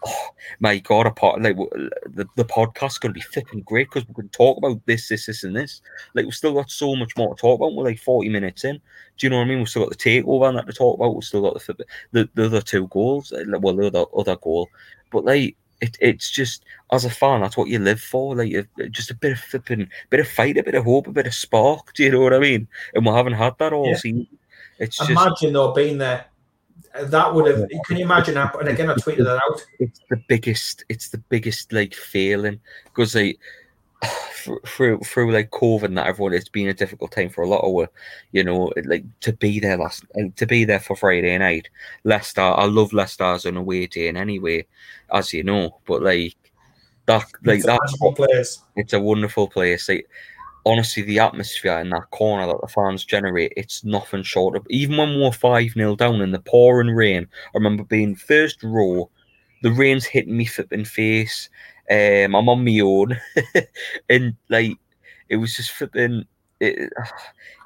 Oh 0.05 0.28
my 0.61 0.78
god! 0.78 1.07
Apart 1.07 1.42
like 1.42 1.57
the 1.57 2.26
the 2.36 2.44
podcast's 2.44 2.98
going 2.98 3.12
to 3.14 3.18
be 3.18 3.20
flipping 3.20 3.61
great 3.61 3.88
because 3.88 4.07
we 4.09 4.14
can 4.14 4.28
talk 4.30 4.59
about 4.59 4.84
this, 4.86 5.09
this, 5.09 5.26
this, 5.26 5.44
and 5.44 5.55
this. 5.55 5.80
Like 6.14 6.24
we've 6.24 6.34
still 6.34 6.55
got 6.55 6.70
so 6.70 6.96
much 6.96 7.16
more 7.16 7.34
to 7.34 7.40
talk 7.40 7.61
about. 7.61 7.74
We're 7.74 7.84
like 7.84 8.00
forty 8.00 8.28
minutes 8.28 8.64
in. 8.64 8.80
Do 9.18 9.26
you 9.26 9.30
know 9.30 9.36
what 9.38 9.44
I 9.44 9.48
mean? 9.48 9.59
We've 9.59 9.68
still 9.68 9.82
got 9.84 9.90
the 9.90 9.96
takeover 9.96 10.48
and 10.48 10.59
that 10.59 10.66
to 10.66 10.72
talk 10.72 10.98
about. 10.98 11.14
We've 11.14 11.24
still 11.24 11.42
got 11.42 11.55
the 11.55 11.84
the, 12.12 12.28
the 12.34 12.46
other 12.46 12.61
two 12.61 12.88
goals. 12.88 13.32
uh, 13.32 13.44
Well, 13.61 13.76
the 13.76 13.86
other 13.86 14.05
other 14.16 14.36
goal, 14.36 14.68
but 15.11 15.24
like 15.24 15.57
it, 15.80 15.96
it's 16.00 16.30
just 16.30 16.64
as 16.92 17.05
a 17.05 17.11
fan, 17.11 17.40
that's 17.40 17.57
what 17.57 17.68
you 17.68 17.78
live 17.78 18.00
for. 18.00 18.34
Like 18.36 18.53
a, 18.78 18.88
just 18.88 19.11
a 19.11 19.14
bit 19.14 19.32
of 19.32 19.38
flipping, 19.38 19.88
bit 20.11 20.20
of 20.20 20.28
fight, 20.28 20.57
a 20.57 20.62
bit 20.62 20.74
of 20.74 20.84
hope, 20.84 21.07
a 21.09 21.12
bit 21.12 21.26
of 21.26 21.34
spark. 21.34 21.92
Do 21.94 22.05
you 22.05 22.11
know 22.11 22.20
what 22.20 22.34
I 22.34 22.38
mean? 22.38 22.68
And 22.94 23.05
we 23.05 23.12
haven't 23.12 23.34
had 23.34 23.59
that 23.59 23.72
all 23.72 23.88
Yeah. 23.90 23.96
season. 23.96 24.26
It's 24.78 24.96
just 24.96 25.11
Imagine 25.11 25.53
though 25.53 25.72
being 25.72 25.98
there. 25.98 26.26
That 26.95 27.35
would 27.35 27.47
have. 27.47 27.68
Can 27.87 27.97
you 27.97 28.05
imagine? 28.05 28.35
that? 28.35 28.59
And 28.59 28.68
again, 28.68 28.91
I 28.91 28.95
tweeted 28.95 29.24
that 29.24 29.41
out. 29.47 29.64
it's 29.78 30.01
the 30.11 30.22
biggest 30.28 30.85
it's 30.89 31.09
the 31.09 31.18
biggest 31.18 31.72
like 31.72 31.95
feeling 31.95 32.61
because 32.85 33.14
like 33.14 33.39
through, 34.66 34.99
through 35.01 35.33
like 35.33 35.51
COVID 35.51 35.85
and 35.85 35.99
that 35.99 36.07
everyone 36.07 36.35
it's 36.35 36.49
been 36.49 36.68
a 36.68 36.74
difficult 36.74 37.12
time 37.12 37.28
for 37.28 37.43
a 37.43 37.49
lot 37.49 37.61
of 37.61 37.89
you 38.33 38.43
know 38.43 38.72
like 38.85 39.05
to 39.20 39.33
be 39.33 39.61
there 39.61 39.76
last 39.76 40.05
to 40.37 40.47
be 40.47 40.64
there 40.64 40.80
for 40.80 40.97
Friday 40.97 41.39
night 41.39 41.68
Leicester 42.03 42.41
I 42.41 42.64
love 42.64 42.93
Leicester 42.93 43.22
on 43.22 43.57
away 43.57 43.87
day 43.87 44.09
in 44.09 44.16
anyway 44.16 44.66
as 45.12 45.33
you 45.33 45.45
know 45.45 45.78
but 45.87 46.03
like 46.03 46.37
that 47.07 47.24
like 47.45 47.59
It's 47.59 47.66
that's 47.66 47.93
magical 47.93 48.12
place. 48.12 48.61
it's 48.76 48.93
a 48.93 49.01
wonderful 49.01 49.49
place. 49.49 49.89
Like 49.89 50.09
honestly, 50.67 51.03
the 51.03 51.19
atmosphere 51.19 51.79
in 51.79 51.91
that 51.91 52.11
corner 52.11 52.47
that 52.47 52.61
the 52.61 52.69
fans 52.69 53.05
generate, 53.05 53.53
it's 53.57 53.85
nothing 53.85 54.23
short 54.23 54.57
of. 54.57 54.67
Even 54.71 54.97
when 54.97 55.11
we 55.15 55.23
we're 55.23 55.33
five 55.33 55.73
0 55.73 55.97
down 55.97 56.21
in 56.21 56.33
the 56.33 56.41
pouring 56.41 56.91
rain, 56.91 57.27
I 57.47 57.51
remember 57.59 57.85
being 57.85 58.15
first 58.17 58.63
row, 58.63 59.11
the 59.63 59.73
rain's 59.73 60.05
hitting 60.05 60.37
me 60.37 60.45
flipping 60.45 60.85
face. 60.85 61.49
Um, 61.91 62.35
I'm 62.35 62.49
on 62.49 62.65
my 62.65 62.81
own, 62.81 63.19
and 64.09 64.37
like 64.49 64.77
it 65.29 65.37
was 65.37 65.57
just 65.57 65.73
flipping. 65.73 66.25
It, 66.63 66.93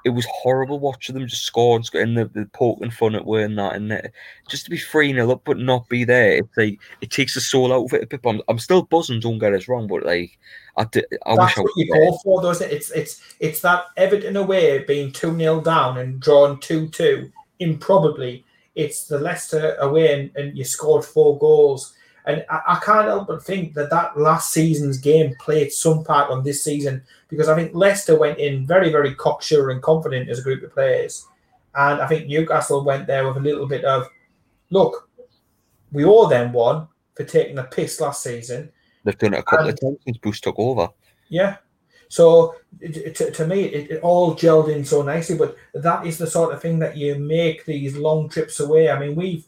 it 0.07 0.11
was 0.11 0.27
horrible 0.31 0.79
watching 0.79 1.15
them 1.15 1.27
just 1.27 1.43
score 1.43 1.77
and, 1.77 1.89
and 1.95 2.17
the, 2.17 2.27
the 2.27 2.47
poking 2.53 2.93
fun 2.93 3.17
at 3.17 3.27
wearing 3.27 3.57
that 3.57 3.75
and 3.75 3.91
that. 3.91 4.13
just 4.49 4.65
to 4.65 4.71
be 4.71 4.79
3 4.79 5.13
0 5.13 5.33
up 5.33 5.43
but 5.45 5.59
not 5.59 5.89
be 5.89 6.05
there. 6.05 6.37
It's 6.37 6.57
like 6.57 6.79
it 7.01 7.11
takes 7.11 7.35
the 7.35 7.41
soul 7.41 7.73
out 7.73 7.87
of 7.87 7.93
it 7.93 8.05
a 8.05 8.07
bit. 8.07 8.21
I'm, 8.25 8.41
I'm 8.49 8.61
still 8.61 8.83
buzzing, 8.83 9.19
don't 9.19 9.41
get 9.41 9.53
us 9.53 9.67
wrong, 9.67 9.89
but 9.89 10.07
like 10.07 10.39
I, 10.77 10.85
d- 10.85 11.03
I 11.27 11.35
That's 11.35 11.57
wish 11.57 11.59
I 11.59 11.61
what 11.63 11.73
was 11.75 11.75
you 11.77 11.93
go 11.93 12.19
for, 12.23 12.41
doesn't 12.43 12.71
it? 12.71 12.75
It's 12.75 12.91
it's 12.93 13.21
it's 13.41 13.61
that 13.63 13.87
Everton 13.97 14.37
away 14.37 14.85
being 14.85 15.11
two 15.11 15.37
0 15.37 15.61
down 15.63 15.99
and 15.99 16.21
drawn 16.21 16.61
two 16.61 16.89
two. 16.89 17.33
Improbably, 17.59 18.45
it's 18.77 19.09
the 19.09 19.19
Leicester 19.19 19.75
away 19.81 20.21
and, 20.21 20.37
and 20.37 20.57
you 20.57 20.63
scored 20.63 21.05
four 21.05 21.37
goals. 21.39 21.96
And 22.27 22.45
I, 22.51 22.61
I 22.67 22.81
can't 22.85 23.07
help 23.07 23.29
but 23.29 23.43
think 23.45 23.75
that 23.75 23.91
that 23.91 24.19
last 24.19 24.53
season's 24.53 24.99
game 24.99 25.35
played 25.39 25.73
some 25.73 26.03
part 26.05 26.31
on 26.31 26.43
this 26.43 26.63
season 26.65 27.03
because 27.29 27.49
I 27.49 27.55
think 27.55 27.75
Leicester 27.75 28.19
went 28.19 28.39
in 28.39 28.67
very 28.67 28.91
very 28.91 29.15
cocksure 29.15 29.71
and 29.71 29.81
confident 29.81 30.29
as 30.29 30.41
a 30.41 30.43
group 30.43 30.63
of 30.63 30.73
players, 30.73 31.27
and 31.75 32.01
I 32.01 32.07
think 32.07 32.27
Newcastle 32.27 32.85
went 32.85 33.07
there 33.07 33.27
with 33.27 33.37
a 33.37 33.41
little 33.41 33.67
bit 33.67 33.85
of, 33.85 34.09
look, 34.71 35.09
we 35.93 36.05
owe 36.05 36.29
them 36.29 36.53
one 36.53 36.89
for 37.15 37.25
taking 37.25 37.57
the 37.57 37.63
piss 37.63 38.01
last 38.01 38.23
season. 38.23 38.71
They've 39.05 39.17
done 39.17 39.35
it 39.35 39.39
a 39.39 39.43
couple 39.43 39.69
And- 39.69 39.75
of 39.75 39.81
times 39.81 39.99
since 40.05 40.19
Bruce 40.19 40.41
took 40.41 40.59
over. 40.59 40.89
Yeah. 41.29 41.57
So 42.09 42.55
to, 42.81 43.31
to 43.33 43.47
me, 43.47 43.65
it, 43.65 43.91
it 43.91 44.03
all 44.03 44.35
gelled 44.35 44.73
in 44.73 44.85
so 44.85 45.03
nicely. 45.03 45.37
But 45.37 45.57
that 45.75 46.07
is 46.07 46.19
the 46.19 46.27
sort 46.27 46.53
of 46.53 46.63
thing 46.63 46.79
that 46.81 46.97
you 46.97 47.17
make 47.17 47.65
these 47.65 47.97
long 47.97 48.29
trips 48.29 48.61
away. 48.61 48.91
I 48.91 48.99
mean, 48.99 49.15
we've 49.17 49.45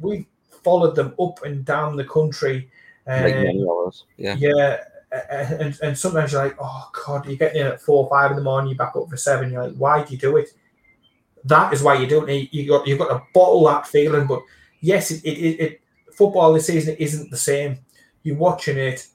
we've 0.00 0.26
followed 0.64 0.94
them 0.94 1.14
up 1.20 1.44
and 1.44 1.64
down 1.64 1.96
the 1.96 2.04
country. 2.04 2.70
Like 3.06 3.34
Um, 3.34 3.42
many. 3.42 3.66
Yeah. 4.16 4.36
yeah, 4.38 4.84
and, 5.30 5.78
and 5.82 5.98
sometimes 5.98 6.32
you're 6.32 6.44
like, 6.44 6.56
oh 6.60 6.90
god, 7.04 7.26
you 7.26 7.36
get 7.36 7.56
in 7.56 7.66
at 7.66 7.80
four, 7.82 8.04
or 8.04 8.10
five 8.10 8.30
in 8.30 8.36
the 8.36 8.42
morning, 8.42 8.70
you 8.70 8.76
back 8.76 8.96
up 8.96 9.08
for 9.08 9.16
seven. 9.16 9.50
You're 9.50 9.66
like, 9.66 9.76
why 9.76 10.02
do 10.02 10.12
you 10.12 10.18
do 10.18 10.36
it? 10.36 10.50
That 11.44 11.72
is 11.72 11.82
why 11.82 11.96
you 11.96 12.06
do 12.06 12.24
it. 12.24 12.52
You 12.52 12.68
got 12.68 12.86
you've 12.86 12.98
got 12.98 13.08
to 13.08 13.22
bottle 13.34 13.64
that 13.66 13.86
feeling. 13.86 14.26
But 14.26 14.42
yes, 14.80 15.10
it, 15.10 15.24
it, 15.24 15.60
it 15.60 15.80
football 16.12 16.52
this 16.52 16.66
season 16.66 16.96
isn't 16.98 17.30
the 17.30 17.36
same. 17.36 17.80
You're 18.22 18.36
watching 18.36 18.78
it, 18.78 19.08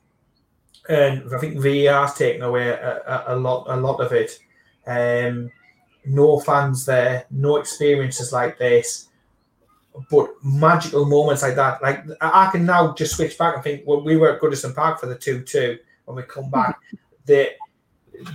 and 0.90 1.24
I 1.34 1.38
think 1.40 1.62
VAR's 1.62 2.14
taken 2.16 2.42
away 2.42 2.68
a, 2.68 3.02
a, 3.08 3.24
a 3.28 3.36
lot 3.38 3.68
a 3.70 3.78
lot 3.78 4.02
of 4.02 4.12
it. 4.12 4.38
Um, 4.86 5.50
no 6.06 6.40
fans 6.40 6.86
there, 6.86 7.26
no 7.32 7.58
experiences 7.58 8.32
like 8.32 8.58
this, 8.58 9.10
but 10.10 10.30
magical 10.44 11.06
moments 11.06 11.42
like 11.42 11.56
that. 11.56 11.82
Like 11.82 12.04
I 12.22 12.50
can 12.52 12.66
now 12.66 12.94
just 12.94 13.16
switch 13.16 13.38
back 13.38 13.56
and 13.56 13.64
think, 13.64 13.84
well, 13.86 14.02
we 14.02 14.18
were 14.18 14.34
at 14.34 14.42
Goodison 14.42 14.76
Park 14.76 15.00
for 15.00 15.08
the 15.08 15.18
two-two 15.18 15.78
when 16.06 16.18
we 16.18 16.24
come 16.24 16.50
back. 16.50 16.80
the 17.26 17.50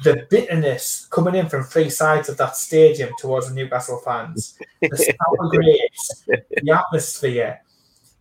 the 0.05 0.27
bitterness 0.31 1.09
coming 1.11 1.35
in 1.35 1.49
from 1.49 1.65
three 1.65 1.91
sides 1.91 2.29
of 2.29 2.37
that 2.37 2.57
stadium 2.57 3.11
towards 3.19 3.49
the 3.49 3.55
Newcastle 3.55 4.01
fans, 4.05 4.57
the 4.81 4.97
sour 4.97 5.49
grapes, 5.49 6.25
the 6.27 6.71
atmosphere. 6.71 7.61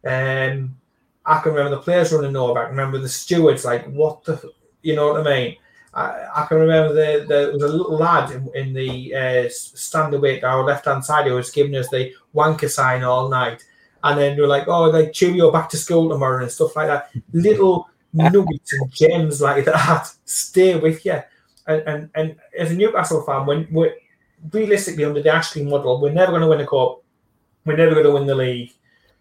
Um, 0.04 0.76
I 1.24 1.40
can 1.40 1.54
remember 1.54 1.76
the 1.76 1.82
players 1.84 2.12
running 2.12 2.36
over. 2.36 2.58
I 2.58 2.64
can 2.64 2.72
remember 2.72 2.98
the 2.98 3.10
stewards 3.10 3.64
like, 3.64 3.86
what 3.92 4.24
the, 4.24 4.52
you 4.82 4.96
know 4.96 5.14
what 5.14 5.28
I 5.28 5.38
mean? 5.38 5.58
I, 5.94 6.26
I 6.36 6.46
can 6.46 6.58
remember 6.58 6.94
the, 6.94 7.22
the, 7.22 7.28
there 7.28 7.52
was 7.52 7.64
a 7.64 7.68
little 7.68 7.98
lad 7.98 8.32
in, 8.32 8.50
in 8.56 8.74
the 8.74 9.14
uh, 9.14 10.48
our 10.48 10.64
left 10.64 10.86
hand 10.86 11.04
side 11.04 11.28
who 11.28 11.34
was 11.34 11.52
giving 11.52 11.76
us 11.76 11.90
the 11.90 12.14
wanker 12.34 12.70
sign 12.70 13.04
all 13.04 13.30
night. 13.30 13.64
And 14.04 14.18
then 14.18 14.38
we 14.38 14.44
are 14.44 14.48
like, 14.48 14.68
oh, 14.68 14.92
they 14.92 15.04
like 15.04 15.14
cheerio, 15.14 15.52
back 15.52 15.70
to 15.70 15.78
school 15.78 16.10
tomorrow 16.10 16.42
and 16.42 16.52
stuff 16.52 16.76
like 16.76 16.88
that. 16.88 17.12
Little 17.34 17.90
nuggets 18.14 18.74
and 18.74 18.92
gems 18.92 19.42
like 19.42 19.66
that 19.66 20.12
stay 20.26 20.78
with 20.78 21.06
you. 21.06 21.20
And, 21.68 21.82
and, 21.82 22.10
and 22.16 22.36
as 22.58 22.72
a 22.72 22.76
Newcastle 22.76 23.24
fan, 23.24 23.46
when 23.46 23.68
we're 23.70 23.94
realistically 24.52 25.06
under 25.06 25.22
the 25.22 25.30
Ashley 25.30 25.64
model, 25.64 26.02
we're 26.02 26.12
never 26.12 26.32
going 26.32 26.42
to 26.42 26.48
win 26.48 26.62
a 26.62 26.68
cup. 26.68 27.04
We're 27.66 27.78
never 27.78 27.94
going 27.94 28.06
to 28.06 28.12
win 28.12 28.26
the 28.26 28.36
league. 28.36 28.72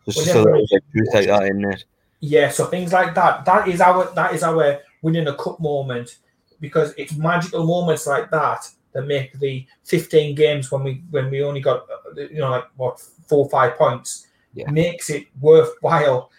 Just 0.08 0.24
so 0.32 0.42
like 0.42 0.64
that 1.02 1.42
in 1.50 1.64
it. 1.64 1.84
Yeah, 2.20 2.48
so 2.50 2.66
things 2.66 2.92
like 2.92 3.14
that. 3.14 3.44
That 3.44 3.68
is 3.68 3.80
our 3.80 4.12
that 4.14 4.34
is 4.34 4.42
our 4.42 4.80
winning 5.02 5.26
a 5.28 5.36
cup 5.36 5.60
moment 5.60 6.16
because 6.60 6.94
it's 6.96 7.16
magical 7.16 7.64
moments 7.64 8.06
like 8.06 8.30
that 8.30 8.68
that 8.92 9.02
make 9.02 9.38
the 9.38 9.66
15 9.84 10.34
games 10.34 10.70
when 10.70 10.82
we 10.82 11.02
when 11.10 11.30
we 11.30 11.42
only 11.42 11.60
got 11.60 11.86
you 12.16 12.38
know 12.38 12.50
like 12.50 12.64
what 12.76 13.00
four 13.28 13.44
or 13.44 13.50
five 13.50 13.76
points 13.76 14.26
yeah. 14.54 14.70
makes 14.70 15.10
it 15.10 15.26
worthwhile 15.40 16.30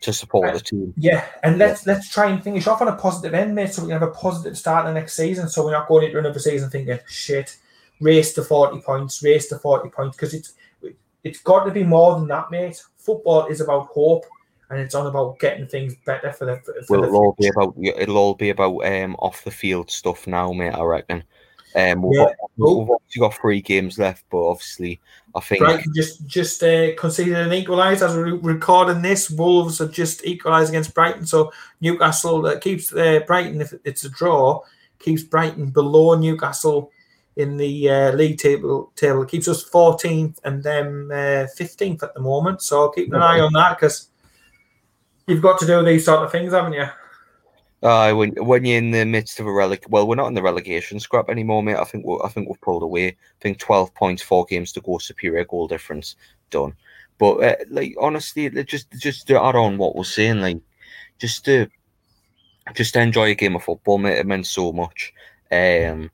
to 0.00 0.12
support 0.12 0.52
the 0.54 0.60
team. 0.60 0.94
Yeah, 0.96 1.26
and 1.42 1.58
let's 1.58 1.86
yeah. 1.86 1.94
let's 1.94 2.10
try 2.10 2.26
and 2.26 2.42
finish 2.42 2.66
off 2.66 2.80
on 2.80 2.88
a 2.88 2.94
positive 2.94 3.34
end, 3.34 3.54
mate, 3.54 3.72
so 3.72 3.82
we 3.82 3.88
can 3.88 4.00
have 4.00 4.08
a 4.08 4.12
positive 4.12 4.56
start 4.56 4.86
in 4.86 4.94
the 4.94 5.00
next 5.00 5.14
season. 5.14 5.48
So 5.48 5.64
we're 5.64 5.72
not 5.72 5.88
going 5.88 6.06
into 6.06 6.18
another 6.18 6.38
season 6.38 6.70
thinking 6.70 6.98
shit, 7.08 7.56
race 8.00 8.32
to 8.34 8.44
40 8.44 8.80
points, 8.82 9.22
race 9.22 9.48
to 9.48 9.58
40 9.58 9.90
points, 9.90 10.16
because 10.16 10.34
it's 10.34 10.54
it's 11.24 11.40
got 11.40 11.64
to 11.64 11.72
be 11.72 11.82
more 11.82 12.14
than 12.14 12.28
that, 12.28 12.50
mate. 12.50 12.80
Football 12.96 13.46
is 13.46 13.60
about 13.60 13.88
hope 13.88 14.24
and 14.70 14.80
it's 14.80 14.94
all 14.94 15.06
about 15.06 15.38
getting 15.38 15.66
things 15.66 15.94
better 16.04 16.32
for 16.32 16.44
the. 16.44 16.56
For, 16.56 16.74
well, 16.90 17.04
it'll 17.04 17.16
all 17.16 17.36
be 17.38 17.48
about 17.48 17.74
it'll 17.78 18.18
all 18.18 18.34
be 18.34 18.50
about 18.50 18.78
um 18.80 19.14
off 19.16 19.44
the 19.44 19.50
field 19.50 19.90
stuff 19.90 20.26
now, 20.26 20.52
mate. 20.52 20.74
I 20.74 20.82
reckon. 20.82 21.24
Um, 21.76 22.02
we've, 22.02 22.18
yeah. 22.18 22.24
got, 22.24 22.34
we've 22.56 22.90
obviously 22.90 23.20
got 23.20 23.34
three 23.34 23.60
games 23.60 23.98
left, 23.98 24.24
but 24.30 24.48
obviously, 24.48 25.00
I 25.34 25.40
think 25.40 25.60
Brighton 25.60 25.92
just 25.94 26.26
just 26.26 26.62
uh, 26.62 26.94
conceded 26.96 27.36
an 27.36 27.50
equaliser 27.50 28.08
as 28.08 28.16
we're 28.16 28.36
recording 28.36 29.02
this. 29.02 29.30
Wolves 29.30 29.78
have 29.78 29.92
just 29.92 30.24
equalised 30.24 30.70
against 30.70 30.94
Brighton, 30.94 31.26
so 31.26 31.52
Newcastle 31.80 32.46
uh, 32.46 32.58
keeps 32.58 32.92
uh, 32.92 33.20
Brighton 33.26 33.60
if 33.60 33.74
it's 33.84 34.04
a 34.04 34.10
draw 34.10 34.62
keeps 34.98 35.22
Brighton 35.22 35.70
below 35.70 36.14
Newcastle 36.14 36.90
in 37.36 37.56
the 37.56 37.88
uh, 37.88 38.12
league 38.12 38.38
table. 38.38 38.92
Table 38.96 39.24
keeps 39.24 39.48
us 39.48 39.68
14th 39.68 40.38
and 40.44 40.62
then 40.62 41.08
uh, 41.10 41.46
15th 41.58 42.02
at 42.02 42.14
the 42.14 42.20
moment. 42.20 42.62
So 42.62 42.88
keep 42.90 43.12
an 43.12 43.22
eye 43.22 43.40
on 43.40 43.52
that 43.52 43.78
because 43.78 44.08
you've 45.28 45.42
got 45.42 45.58
to 45.60 45.66
do 45.66 45.84
these 45.84 46.04
sort 46.04 46.24
of 46.24 46.32
things, 46.32 46.52
haven't 46.52 46.72
you? 46.72 46.86
Uh, 47.80 48.12
when 48.12 48.30
when 48.44 48.64
you're 48.64 48.78
in 48.78 48.90
the 48.90 49.04
midst 49.04 49.38
of 49.38 49.46
a 49.46 49.52
relic, 49.52 49.84
well, 49.88 50.06
we're 50.06 50.16
not 50.16 50.26
in 50.26 50.34
the 50.34 50.42
relegation 50.42 50.98
scrap 50.98 51.30
anymore, 51.30 51.62
mate. 51.62 51.76
I 51.76 51.84
think 51.84 52.04
we 52.04 52.18
I 52.24 52.28
think 52.28 52.48
we've 52.48 52.60
pulled 52.60 52.82
away. 52.82 53.08
I 53.08 53.40
think 53.40 53.58
twelve 53.58 53.94
points, 53.94 54.22
four 54.22 54.44
games 54.46 54.72
to 54.72 54.80
go, 54.80 54.98
superior 54.98 55.44
goal 55.44 55.68
difference, 55.68 56.16
done. 56.50 56.74
But 57.18 57.34
uh, 57.36 57.56
like 57.70 57.94
honestly, 58.00 58.48
just 58.64 58.90
just 58.98 59.28
to 59.28 59.40
add 59.40 59.54
on 59.54 59.78
what 59.78 59.94
we're 59.94 60.04
saying, 60.04 60.40
like 60.40 60.60
just 61.18 61.44
to 61.44 61.68
just 62.74 62.94
to 62.94 63.00
enjoy 63.00 63.30
a 63.30 63.34
game 63.34 63.54
of 63.54 63.62
football, 63.62 63.98
mate. 63.98 64.18
It 64.18 64.26
meant 64.26 64.46
so 64.46 64.72
much. 64.72 65.12
Um, 65.52 66.10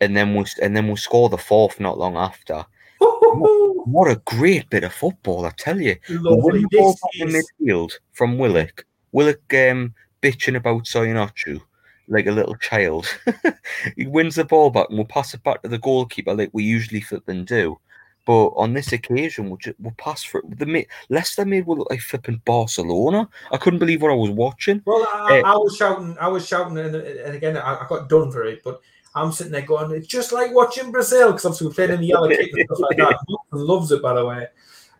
and 0.00 0.16
then 0.16 0.34
we 0.34 0.44
and 0.62 0.76
then 0.76 0.86
we'll 0.86 0.96
score 0.96 1.30
the 1.30 1.38
fourth 1.38 1.80
not 1.80 1.98
long 1.98 2.16
after. 2.16 2.66
What 3.86 4.10
a 4.10 4.20
great 4.24 4.68
bit 4.68 4.82
of 4.82 4.92
football, 4.92 5.46
I 5.46 5.52
tell 5.56 5.80
you. 5.80 5.94
Lovely. 6.08 6.62
The 6.62 6.68
ball 6.72 6.98
in 7.14 7.28
midfield 7.28 7.92
from 8.12 8.36
Willock. 8.36 8.84
Willock 9.12 9.54
um, 9.54 9.94
bitching 10.20 10.56
about 10.56 10.84
Söyüncü 10.86 11.60
like 12.08 12.26
a 12.26 12.32
little 12.32 12.56
child. 12.56 13.06
he 13.96 14.06
wins 14.06 14.34
the 14.34 14.44
ball 14.44 14.70
back 14.70 14.88
and 14.88 14.98
we'll 14.98 15.06
pass 15.06 15.34
it 15.34 15.42
back 15.44 15.62
to 15.62 15.68
the 15.68 15.78
goalkeeper 15.78 16.34
like 16.34 16.50
we 16.52 16.64
usually 16.64 17.00
flip 17.00 17.24
flipping 17.24 17.44
do. 17.44 17.78
But 18.24 18.48
on 18.56 18.74
this 18.74 18.92
occasion, 18.92 19.48
we'll, 19.48 19.58
just, 19.58 19.78
we'll 19.78 19.94
pass 19.98 20.24
for 20.24 20.40
it. 20.40 20.58
The 20.58 20.86
Leicester 21.08 21.44
made 21.44 21.64
will 21.64 21.76
look 21.76 21.90
like 21.90 22.00
flipping 22.00 22.42
Barcelona. 22.44 23.28
I 23.52 23.56
couldn't 23.56 23.78
believe 23.78 24.02
what 24.02 24.10
I 24.10 24.14
was 24.14 24.30
watching. 24.30 24.82
Well, 24.84 25.06
I, 25.14 25.40
uh, 25.40 25.52
I 25.52 25.56
was 25.56 25.76
shouting, 25.76 26.16
I 26.20 26.26
was 26.26 26.46
shouting, 26.46 26.76
and, 26.76 26.96
and 26.96 27.36
again, 27.36 27.56
I, 27.56 27.84
I, 27.84 27.86
got 27.88 28.08
done 28.08 28.32
for 28.32 28.42
it. 28.42 28.62
But 28.64 28.80
I'm 29.16 29.32
sitting 29.32 29.52
there 29.52 29.62
going, 29.62 29.90
it's 29.92 30.06
just 30.06 30.30
like 30.30 30.52
watching 30.52 30.92
Brazil 30.92 31.28
because 31.28 31.46
obviously 31.46 31.68
we 31.68 31.72
played 31.72 31.90
in 31.90 32.00
the 32.00 32.06
yellow 32.08 32.28
kit 32.28 32.50
and 32.52 32.66
stuff 32.66 32.80
like 32.80 32.98
that. 32.98 33.18
loves 33.50 33.90
it, 33.90 34.02
by 34.02 34.12
the 34.12 34.26
way. 34.26 34.42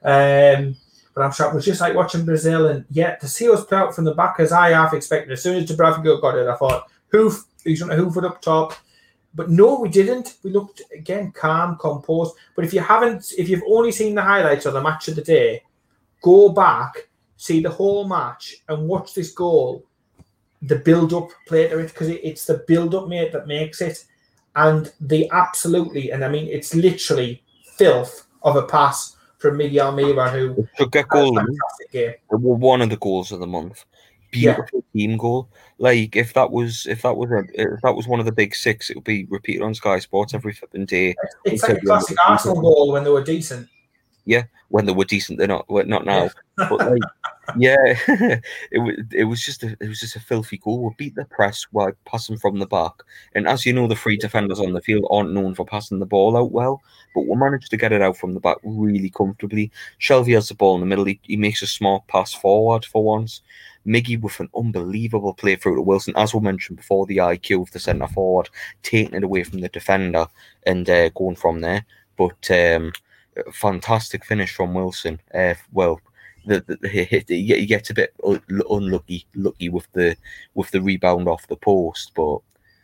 Um, 0.03 0.75
but 1.15 1.23
I'm 1.23 1.33
sure 1.33 1.51
it 1.51 1.55
was 1.55 1.67
just 1.67 1.83
like 1.83 1.95
watching 1.95 2.25
Brazil, 2.25 2.69
and 2.69 2.87
yet 2.91 3.21
to 3.21 3.29
see 3.29 3.51
us 3.51 3.65
play 3.65 3.77
out 3.77 3.95
from 3.95 4.05
the 4.05 4.15
back 4.15 4.37
as 4.39 4.53
I 4.53 4.71
half 4.71 4.95
expected. 4.95 5.33
As 5.33 5.43
soon 5.43 5.57
as 5.57 5.71
Dubravka 5.71 6.21
got 6.21 6.39
it, 6.39 6.49
I 6.49 6.57
thought, 6.57 6.91
hoof, 7.13 7.45
he's 7.63 7.83
going 7.83 7.95
to 7.95 8.03
hoof 8.03 8.17
it 8.17 8.25
up 8.25 8.41
top. 8.41 8.73
But 9.35 9.51
no, 9.51 9.81
we 9.81 9.91
didn't. 9.91 10.39
We 10.43 10.51
looked 10.51 10.81
again 10.95 11.31
calm, 11.33 11.77
composed. 11.77 12.37
But 12.55 12.65
if 12.65 12.73
you 12.73 12.81
haven't, 12.81 13.35
if 13.37 13.51
you've 13.51 13.63
only 13.69 13.93
seen 13.93 14.15
the 14.15 14.23
highlights 14.23 14.65
of 14.65 14.73
the 14.73 14.83
match 14.83 15.09
of 15.09 15.17
the 15.17 15.23
day, 15.23 15.63
go 16.23 16.49
back, 16.49 17.09
see 17.37 17.61
the 17.61 17.71
whole 17.71 18.09
match, 18.09 18.57
and 18.69 18.89
watch 18.89 19.13
this 19.13 19.33
goal 19.33 19.85
the 20.67 20.77
build 20.77 21.13
up 21.13 21.31
play 21.47 21.69
to 21.69 21.79
it 21.79 21.89
because 21.89 22.09
it, 22.09 22.21
it's 22.23 22.47
the 22.47 22.65
build 22.67 22.95
up, 22.95 23.09
mate, 23.09 23.33
that 23.33 23.47
makes 23.47 23.81
it. 23.81 24.05
And 24.55 24.93
the 25.01 25.29
absolutely, 25.33 26.11
and 26.11 26.25
I 26.25 26.29
mean, 26.29 26.49
it's 26.49 26.75
literally 26.75 27.43
filth 27.77 28.27
of 28.43 28.57
a 28.57 28.63
pass 28.63 29.17
from 29.39 29.59
Miguel 29.59 29.93
Almiron, 29.93 30.33
who 30.33 30.69
should 30.77 30.93
get 30.93 31.09
goal. 31.09 31.39
One 32.31 32.83
of 32.83 32.91
the 32.91 32.97
goals 32.97 33.33
of 33.33 33.41
the 33.41 33.47
month. 33.47 33.85
Beautiful 34.31 34.85
yeah. 34.93 35.07
team 35.07 35.17
goal. 35.17 35.49
Like 35.79 36.17
if 36.17 36.33
that 36.35 36.51
was 36.51 36.87
if 36.87 37.03
that 37.03 37.17
was 37.17 37.31
a, 37.31 37.45
if 37.55 37.81
that 37.83 37.95
was 37.95 38.09
one 38.09 38.19
of 38.19 38.27
the 38.27 38.33
big 38.33 38.55
six, 38.55 38.91
it 38.91 38.97
would 38.97 39.05
be 39.05 39.25
repeated 39.27 39.63
on 39.63 39.75
Sky 39.75 39.99
Sports 39.99 40.35
every 40.35 40.53
flipping 40.53 40.85
day. 40.85 41.15
It's, 41.45 41.63
like 41.63 41.79
a 41.79 41.81
classic 41.81 42.17
Arsenal 42.27 42.61
goal 42.61 42.93
when 42.93 43.05
they 43.05 43.11
were 43.11 43.23
decent. 43.23 43.69
Yeah, 44.25 44.45
when 44.69 44.85
they 44.85 44.93
were 44.93 45.05
decent, 45.05 45.39
they're 45.39 45.47
not. 45.47 45.67
Not 45.71 46.05
now. 46.05 46.31
But 46.57 46.79
like, 46.79 47.03
yeah, 47.57 47.77
it 48.71 48.79
was 48.79 48.97
it 49.13 49.25
was 49.25 49.45
just 49.45 49.63
a 49.63 49.77
it 49.81 49.89
was 49.89 50.01
just 50.01 50.17
a 50.17 50.21
filthy 50.21 50.59
goal. 50.59 50.83
We 50.83 50.95
beat 50.97 51.15
the 51.15 51.25
press 51.25 51.67
while 51.71 51.93
passing 52.05 52.39
from 52.39 52.59
the 52.59 52.67
back, 52.67 52.93
and 53.35 53.47
as 53.47 53.65
you 53.65 53.73
know, 53.73 53.87
the 53.87 53.95
three 53.95 54.17
defenders 54.17 54.61
on 54.61 54.73
the 54.73 54.81
field 54.81 55.07
aren't 55.11 55.33
known 55.33 55.55
for 55.55 55.65
passing 55.65 55.99
the 55.99 56.07
ball 56.07 56.37
out 56.37 56.53
well, 56.53 56.83
but 57.15 57.27
we 57.27 57.37
managed 57.37 57.71
to 57.71 57.77
get 57.77 57.93
it 57.93 58.03
out 58.03 58.17
from 58.17 58.35
the 58.35 58.41
back 58.41 58.57
really 58.65 59.11
comfortably. 59.11 59.71
Shelvey 60.01 60.35
has 60.35 60.49
the 60.49 60.55
ball 60.55 60.75
in 60.75 60.81
the 60.81 60.87
middle. 60.87 61.05
He, 61.05 61.21
he 61.23 61.37
makes 61.37 61.63
a 61.63 61.67
smart 61.67 62.07
pass 62.09 62.33
forward 62.35 62.85
for 62.85 63.05
once. 63.05 63.43
Miggy 63.87 64.21
with 64.21 64.41
an 64.41 64.51
unbelievable 64.57 65.33
play 65.33 65.55
through 65.55 65.77
to 65.77 65.83
Wilson, 65.83 66.15
as 66.17 66.35
we 66.35 66.41
mentioned 66.41 66.77
before, 66.77 67.07
the 67.07 67.19
IQ 67.19 67.63
of 67.63 67.71
the 67.71 67.79
centre 67.79 68.09
forward, 68.09 68.51
taking 68.83 69.15
it 69.15 69.23
away 69.23 69.45
from 69.45 69.61
the 69.61 69.69
defender 69.69 70.27
and 70.67 70.91
uh, 70.91 71.09
going 71.11 71.37
from 71.37 71.61
there. 71.61 71.87
But 72.17 72.51
um, 72.51 72.93
fantastic 73.53 74.25
finish 74.25 74.55
from 74.55 74.75
Wilson. 74.75 75.21
Uh, 75.33 75.55
well, 75.73 76.01
the, 76.47 76.61
the, 76.67 76.77
the, 76.77 76.89
he 76.89 77.67
gets 77.67 77.91
a 77.91 77.95
bit 77.95 78.15
unlucky, 78.23 79.27
lucky 79.35 79.69
with 79.69 79.91
the 79.93 80.17
with 80.55 80.71
the 80.71 80.81
rebound 80.81 81.29
off 81.29 81.47
the 81.49 81.57
post, 81.57 82.13
but. 82.15 82.39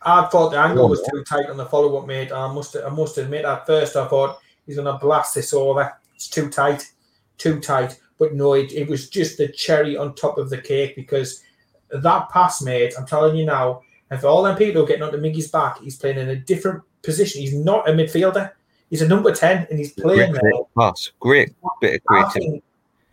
I 0.05 0.25
thought 0.25 0.49
the 0.49 0.59
angle 0.59 0.89
was 0.89 1.01
too 1.09 1.23
tight 1.23 1.49
on 1.49 1.55
the 1.55 1.65
follow 1.65 1.97
up, 1.97 2.07
mate. 2.07 2.33
I 2.33 2.51
must 2.51 2.75
I 2.75 2.89
must 2.89 3.17
admit 3.17 3.45
at 3.45 3.65
first 3.65 3.95
I 3.95 4.05
thought 4.05 4.39
he's 4.65 4.75
gonna 4.75 4.97
blast 4.97 5.33
this 5.33 5.53
over. 5.53 5.97
It's 6.13 6.27
too 6.27 6.49
tight, 6.49 6.91
too 7.37 7.61
tight. 7.61 7.97
But 8.19 8.33
no, 8.33 8.51
it, 8.51 8.73
it 8.73 8.89
was 8.89 9.09
just 9.09 9.37
the 9.37 9.47
cherry 9.47 9.95
on 9.95 10.13
top 10.13 10.37
of 10.37 10.49
the 10.49 10.57
cake 10.57 10.97
because 10.97 11.41
that 11.89 12.29
pass, 12.31 12.61
mate. 12.61 12.93
I'm 12.97 13.05
telling 13.05 13.37
you 13.37 13.45
now, 13.45 13.83
and 14.11 14.19
for 14.19 14.27
all 14.27 14.43
them 14.43 14.57
people 14.57 14.85
getting 14.85 15.03
onto 15.03 15.19
Miggy's 15.19 15.47
back, 15.47 15.79
he's 15.79 15.95
playing 15.95 16.17
in 16.17 16.29
a 16.29 16.35
different 16.35 16.83
position. 17.01 17.39
He's 17.39 17.55
not 17.55 17.89
a 17.89 17.93
midfielder. 17.93 18.51
He's 18.89 19.01
a 19.01 19.07
number 19.07 19.33
ten, 19.33 19.67
and 19.69 19.79
he's 19.79 19.93
playing 19.93 20.33
great, 20.33 20.41
there. 20.41 20.63
Pass, 20.77 21.11
great 21.21 21.55
bit 21.79 21.95
of 21.95 22.03
creativity 22.03 22.61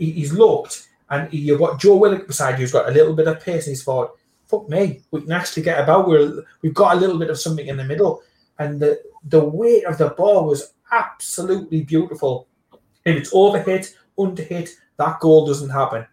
he's 0.07 0.32
looked 0.32 0.88
and 1.11 1.32
you've 1.32 1.59
got 1.59 1.80
Joe 1.80 1.96
Willock 1.96 2.26
beside 2.26 2.53
you 2.53 2.59
who's 2.59 2.72
got 2.72 2.88
a 2.88 2.92
little 2.92 3.14
bit 3.14 3.28
of 3.28 3.40
pace 3.40 3.66
and 3.66 3.72
he's 3.72 3.84
thought, 3.84 4.16
fuck 4.51 4.68
me, 4.68 5.03
we 5.11 5.22
can 5.22 5.32
actually 5.32 5.62
get 5.62 5.80
about. 5.80 6.09
We're 6.09 6.42
we've 6.62 6.74
got 6.74 6.96
a 6.96 7.01
little 7.01 7.18
bit 7.18 7.30
of 7.30 7.38
something 7.38 7.66
in 7.66 7.76
the 7.76 7.84
middle, 7.84 8.22
and 8.59 8.80
the 8.80 9.01
the 9.24 9.44
weight 9.44 9.84
of 9.84 9.98
the 9.98 10.11
ball 10.11 10.46
was 10.46 10.74
absolutely 10.90 11.82
beautiful. 11.82 12.48
If 13.05 13.16
it's 13.16 13.32
overhit, 13.32 13.94
underhit, 14.18 14.70
that 14.96 15.20
goal 15.20 15.46
doesn't 15.46 15.70
happen. 15.70 16.07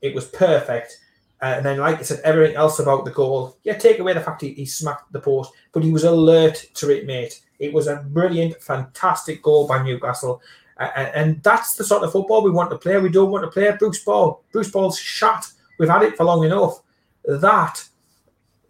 It 0.00 0.14
was 0.14 0.26
perfect. 0.26 0.98
Uh, 1.40 1.54
and 1.56 1.66
then, 1.66 1.78
like 1.78 1.98
I 1.98 2.02
said, 2.02 2.20
everything 2.22 2.56
else 2.56 2.78
about 2.78 3.04
the 3.04 3.10
goal, 3.10 3.58
yeah, 3.64 3.76
take 3.76 3.98
away 3.98 4.12
the 4.12 4.20
fact 4.20 4.42
he, 4.42 4.52
he 4.52 4.64
smacked 4.64 5.12
the 5.12 5.20
post, 5.20 5.52
but 5.72 5.82
he 5.82 5.90
was 5.90 6.04
alert 6.04 6.64
to 6.74 6.90
it, 6.90 7.04
mate. 7.04 7.42
It 7.58 7.72
was 7.72 7.88
a 7.88 7.96
brilliant, 7.96 8.62
fantastic 8.62 9.42
goal 9.42 9.66
by 9.66 9.82
Newcastle. 9.82 10.40
And 10.78 11.42
that's 11.42 11.74
the 11.74 11.84
sort 11.84 12.02
of 12.02 12.12
football 12.12 12.42
we 12.42 12.50
want 12.50 12.70
to 12.70 12.78
play. 12.78 12.98
We 12.98 13.10
don't 13.10 13.30
want 13.30 13.44
to 13.44 13.50
play 13.50 13.74
Bruce 13.78 14.02
Ball. 14.02 14.42
Bruce 14.52 14.70
Ball's 14.70 14.98
shot. 14.98 15.46
We've 15.78 15.88
had 15.88 16.02
it 16.02 16.16
for 16.16 16.24
long 16.24 16.44
enough. 16.44 16.82
That 17.24 17.84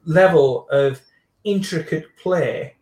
level 0.05 0.69
of 0.71 1.01
intricate 1.45 2.07
play 2.17 2.75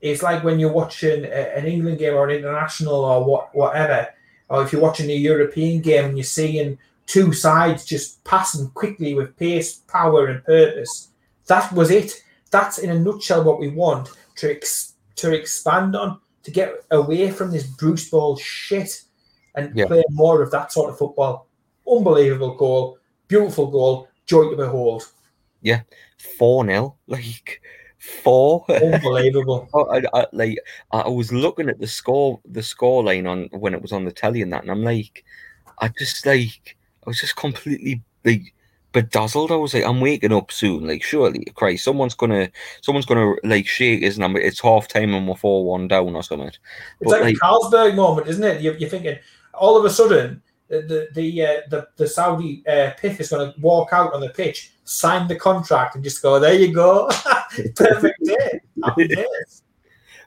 is 0.00 0.22
like 0.22 0.42
when 0.42 0.58
you're 0.58 0.72
watching 0.72 1.24
an 1.24 1.66
England 1.66 1.98
game 1.98 2.14
or 2.14 2.28
an 2.28 2.36
international 2.36 2.94
or 2.94 3.24
what, 3.24 3.54
whatever, 3.54 4.08
or 4.48 4.62
if 4.62 4.72
you're 4.72 4.82
watching 4.82 5.10
a 5.10 5.14
European 5.14 5.80
game 5.80 6.06
and 6.06 6.16
you're 6.16 6.24
seeing 6.24 6.78
two 7.06 7.32
sides 7.32 7.84
just 7.84 8.22
passing 8.24 8.68
quickly 8.70 9.14
with 9.14 9.36
pace, 9.36 9.76
power, 9.88 10.26
and 10.26 10.44
purpose. 10.44 11.08
That 11.46 11.72
was 11.72 11.90
it. 11.90 12.22
That's 12.50 12.78
in 12.78 12.90
a 12.90 12.98
nutshell 12.98 13.44
what 13.44 13.60
we 13.60 13.68
want 13.68 14.10
to 14.36 14.50
ex- 14.50 14.94
to 15.16 15.32
expand 15.32 15.96
on 15.96 16.20
to 16.42 16.50
get 16.50 16.72
away 16.90 17.30
from 17.30 17.50
this 17.50 17.66
Bruce 17.66 18.08
Ball 18.08 18.36
shit 18.36 19.02
and 19.54 19.76
Yeah. 19.76 19.86
play 19.86 20.02
more 20.10 20.42
of 20.42 20.50
that 20.50 20.72
sort 20.72 20.90
of 20.90 20.98
football. 20.98 21.46
Unbelievable 21.90 22.54
goal, 22.56 22.98
beautiful 23.28 23.66
goal, 23.70 24.08
joy 24.26 24.50
to 24.50 24.56
behold. 24.56 25.04
Yeah, 25.62 25.82
Four 26.38 26.64
0 26.66 26.96
like 27.06 27.60
four. 27.98 28.64
Unbelievable. 28.70 29.68
Oh, 29.74 29.86
I, 29.90 30.02
I, 30.14 30.26
like 30.32 30.58
I 30.90 31.08
was 31.08 31.32
looking 31.32 31.68
at 31.68 31.78
the 31.78 31.86
score, 31.86 32.40
the 32.44 32.62
score 32.62 33.04
line 33.04 33.26
on 33.26 33.48
when 33.52 33.74
it 33.74 33.82
was 33.82 33.92
on 33.92 34.04
the 34.04 34.12
telly 34.12 34.42
and 34.42 34.52
that, 34.52 34.62
and 34.62 34.70
I'm 34.70 34.82
like, 34.82 35.24
I 35.78 35.88
just 35.88 36.24
like, 36.24 36.76
I 37.06 37.10
was 37.10 37.20
just 37.20 37.36
completely 37.36 38.02
like 38.24 38.54
bedazzled. 38.92 39.52
I 39.52 39.56
was 39.56 39.74
like, 39.74 39.84
I'm 39.84 40.00
waking 40.00 40.32
up 40.32 40.50
soon. 40.50 40.86
Like, 40.86 41.02
surely, 41.02 41.44
Christ, 41.54 41.84
someone's 41.84 42.14
gonna, 42.14 42.50
someone's 42.80 43.06
gonna 43.06 43.34
like 43.44 43.66
shake 43.66 44.02
his 44.02 44.18
number. 44.18 44.40
It's 44.40 44.60
half 44.60 44.88
time 44.88 45.14
and 45.14 45.26
we're 45.28 45.36
four 45.36 45.64
one 45.64 45.88
down 45.88 46.14
or 46.14 46.22
something. 46.22 46.48
It's 46.48 46.58
But, 47.00 47.22
like, 47.22 47.34
a 47.34 47.38
Carlsberg 47.38 47.94
moment, 47.94 48.28
isn't 48.28 48.44
it? 48.44 48.62
You're, 48.62 48.76
you're 48.76 48.90
thinking 48.90 49.18
all 49.54 49.76
of 49.76 49.84
a 49.84 49.90
sudden 49.90 50.42
the 50.68 50.82
the 50.82 51.08
the, 51.14 51.44
uh, 51.44 51.60
the, 51.68 51.88
the 51.96 52.06
Saudi 52.06 52.62
uh, 52.66 52.92
PIF 53.00 53.20
is 53.20 53.30
going 53.30 53.52
to 53.52 53.60
walk 53.60 53.90
out 53.92 54.14
on 54.14 54.20
the 54.20 54.30
pitch, 54.30 54.72
sign 54.84 55.26
the 55.28 55.36
contract, 55.36 55.96
and 55.96 56.04
just 56.04 56.22
go, 56.22 56.38
"There 56.38 56.54
you 56.54 56.72
go, 56.72 57.08
perfect 57.76 58.24
day, 58.24 58.60
happy 58.82 59.08
days." 59.08 59.62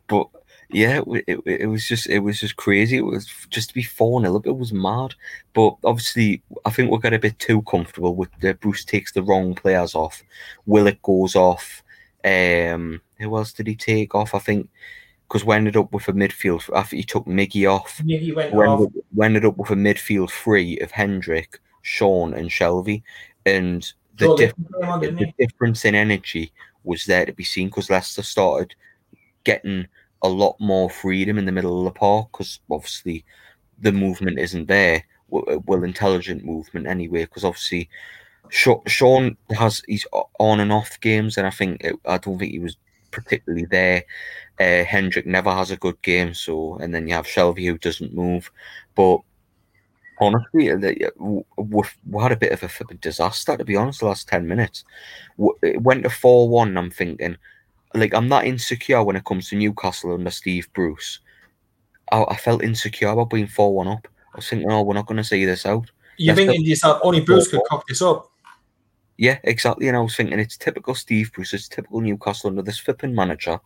But 0.05 0.27
yeah, 0.73 1.01
it, 1.07 1.23
it, 1.27 1.39
it 1.61 1.67
was 1.67 1.87
just 1.87 2.07
it 2.09 2.19
was 2.19 2.39
just 2.39 2.55
crazy. 2.55 2.97
It 2.97 3.05
was 3.05 3.27
just 3.49 3.69
to 3.69 3.75
be 3.75 3.83
four 3.83 4.19
0 4.21 4.41
It 4.45 4.57
was 4.57 4.73
mad. 4.73 5.15
But 5.53 5.75
obviously, 5.83 6.41
I 6.65 6.69
think 6.69 6.91
we 6.91 6.97
got 6.99 7.13
a 7.13 7.19
bit 7.19 7.37
too 7.39 7.61
comfortable 7.63 8.15
with 8.15 8.29
the 8.41 8.53
Bruce 8.55 8.83
takes 8.83 9.11
the 9.11 9.23
wrong 9.23 9.55
players 9.55 9.95
off. 9.95 10.23
Willock 10.65 11.01
goes 11.01 11.35
off. 11.35 11.83
Um, 12.25 13.01
who 13.19 13.35
else 13.37 13.53
did 13.53 13.67
he 13.67 13.75
take 13.75 14.15
off? 14.15 14.33
I 14.33 14.39
think 14.39 14.69
because 15.27 15.45
we 15.45 15.55
ended 15.55 15.77
up 15.77 15.91
with 15.91 16.07
a 16.07 16.13
midfield. 16.13 16.69
I 16.75 16.83
think 16.83 16.99
he 16.99 17.03
took 17.03 17.25
Miggy 17.25 17.69
off. 17.69 18.01
He 18.05 18.31
went 18.31 18.53
We 18.53 18.65
off. 18.65 18.79
ended, 18.81 19.03
we 19.15 19.25
ended 19.25 19.45
up 19.45 19.57
with 19.57 19.71
a 19.71 19.75
midfield 19.75 20.29
three 20.31 20.77
of 20.79 20.91
Hendrick, 20.91 21.59
Sean, 21.81 22.33
and 22.33 22.49
Shelvey, 22.49 23.01
and 23.45 23.81
the 24.17 24.25
Joel 24.27 24.37
diff- 24.37 24.53
Linton 24.57 24.89
on, 24.89 24.99
didn't 25.01 25.15
the 25.17 25.33
difference 25.39 25.85
in 25.85 25.95
energy 25.95 26.51
was 26.83 27.05
there 27.05 27.25
to 27.25 27.33
be 27.33 27.43
seen 27.43 27.67
because 27.69 27.89
Leicester 27.89 28.21
started 28.21 28.75
getting 29.43 29.87
a 30.23 30.29
lot 30.29 30.55
more 30.59 30.89
freedom 30.89 31.37
in 31.37 31.45
the 31.45 31.51
middle 31.51 31.79
of 31.79 31.85
the 31.85 31.99
park 31.99 32.29
because 32.31 32.59
obviously 32.71 33.25
the 33.79 33.91
movement 33.91 34.39
isn't 34.39 34.67
there. 34.67 35.03
Well, 35.29 35.63
well 35.65 35.83
intelligent 35.83 36.43
movement 36.45 36.87
anyway. 36.87 37.25
Because 37.25 37.43
obviously 37.43 37.89
Sean 38.49 39.37
has 39.51 39.81
he's 39.87 40.05
on 40.39 40.59
and 40.59 40.71
off 40.71 40.99
games, 41.01 41.37
and 41.37 41.47
I 41.47 41.49
think 41.49 41.83
it, 41.83 41.95
I 42.05 42.17
don't 42.17 42.37
think 42.37 42.51
he 42.51 42.59
was 42.59 42.77
particularly 43.11 43.65
there. 43.65 44.03
Uh, 44.59 44.83
Hendrick 44.83 45.25
never 45.25 45.51
has 45.51 45.71
a 45.71 45.77
good 45.77 46.01
game, 46.01 46.33
so 46.33 46.75
and 46.77 46.93
then 46.93 47.07
you 47.07 47.13
have 47.15 47.25
Shelvey 47.25 47.65
who 47.65 47.77
doesn't 47.77 48.13
move, 48.13 48.51
but. 48.95 49.19
Honestly, 50.21 50.69
uh, 50.69 50.77
the- 50.77 51.11
w- 51.17 51.43
we've, 51.57 51.97
had 52.21 52.31
a 52.31 52.37
bit 52.37 52.51
of 52.51 52.63
a 52.63 52.93
disaster 52.93 53.57
to 53.57 53.65
be 53.65 53.75
honest. 53.75 53.99
The 53.99 54.05
last 54.05 54.27
ten 54.27 54.47
minutes, 54.47 54.85
it 55.63 55.81
went 55.81 56.03
to 56.03 56.09
four 56.09 56.47
one. 56.47 56.77
I'm 56.77 56.91
thinking, 56.91 57.35
like, 57.93 58.13
I'm 58.13 58.27
not 58.27 58.45
insecure 58.45 59.03
when 59.03 59.15
it 59.15 59.25
comes 59.25 59.49
to 59.49 59.55
Newcastle 59.55 60.13
under 60.13 60.31
Steve 60.31 60.67
Bruce. 60.73 61.19
I, 62.11 62.23
I 62.23 62.35
felt 62.35 62.63
insecure 62.63 63.09
about 63.09 63.29
being 63.29 63.47
four 63.47 63.73
one 63.73 63.87
up. 63.87 64.07
I 64.33 64.37
was 64.37 64.49
thinking, 64.49 64.71
oh, 64.71 64.81
we're 64.81 64.93
not 64.93 65.05
going 65.05 65.17
to 65.17 65.23
see 65.23 65.45
this 65.45 65.65
out. 65.65 65.91
You're 66.17 66.35
That's 66.35 66.45
thinking 66.45 66.63
to 66.63 66.69
yourself, 66.69 66.99
only 67.03 67.21
Bruce 67.21 67.49
could 67.49 67.61
cock 67.69 67.87
this 67.87 68.01
up. 68.01 68.29
Yeah, 69.17 69.39
exactly. 69.43 69.87
And 69.87 69.97
I 69.97 70.01
was 70.01 70.15
thinking, 70.15 70.39
it's 70.39 70.57
typical 70.57 70.95
Steve 70.95 71.31
Bruce. 71.33 71.53
It's 71.53 71.67
typical 71.67 72.01
Newcastle 72.01 72.49
under 72.49 72.63
this 72.63 72.79
flipping 72.79 73.13
manager 73.13 73.59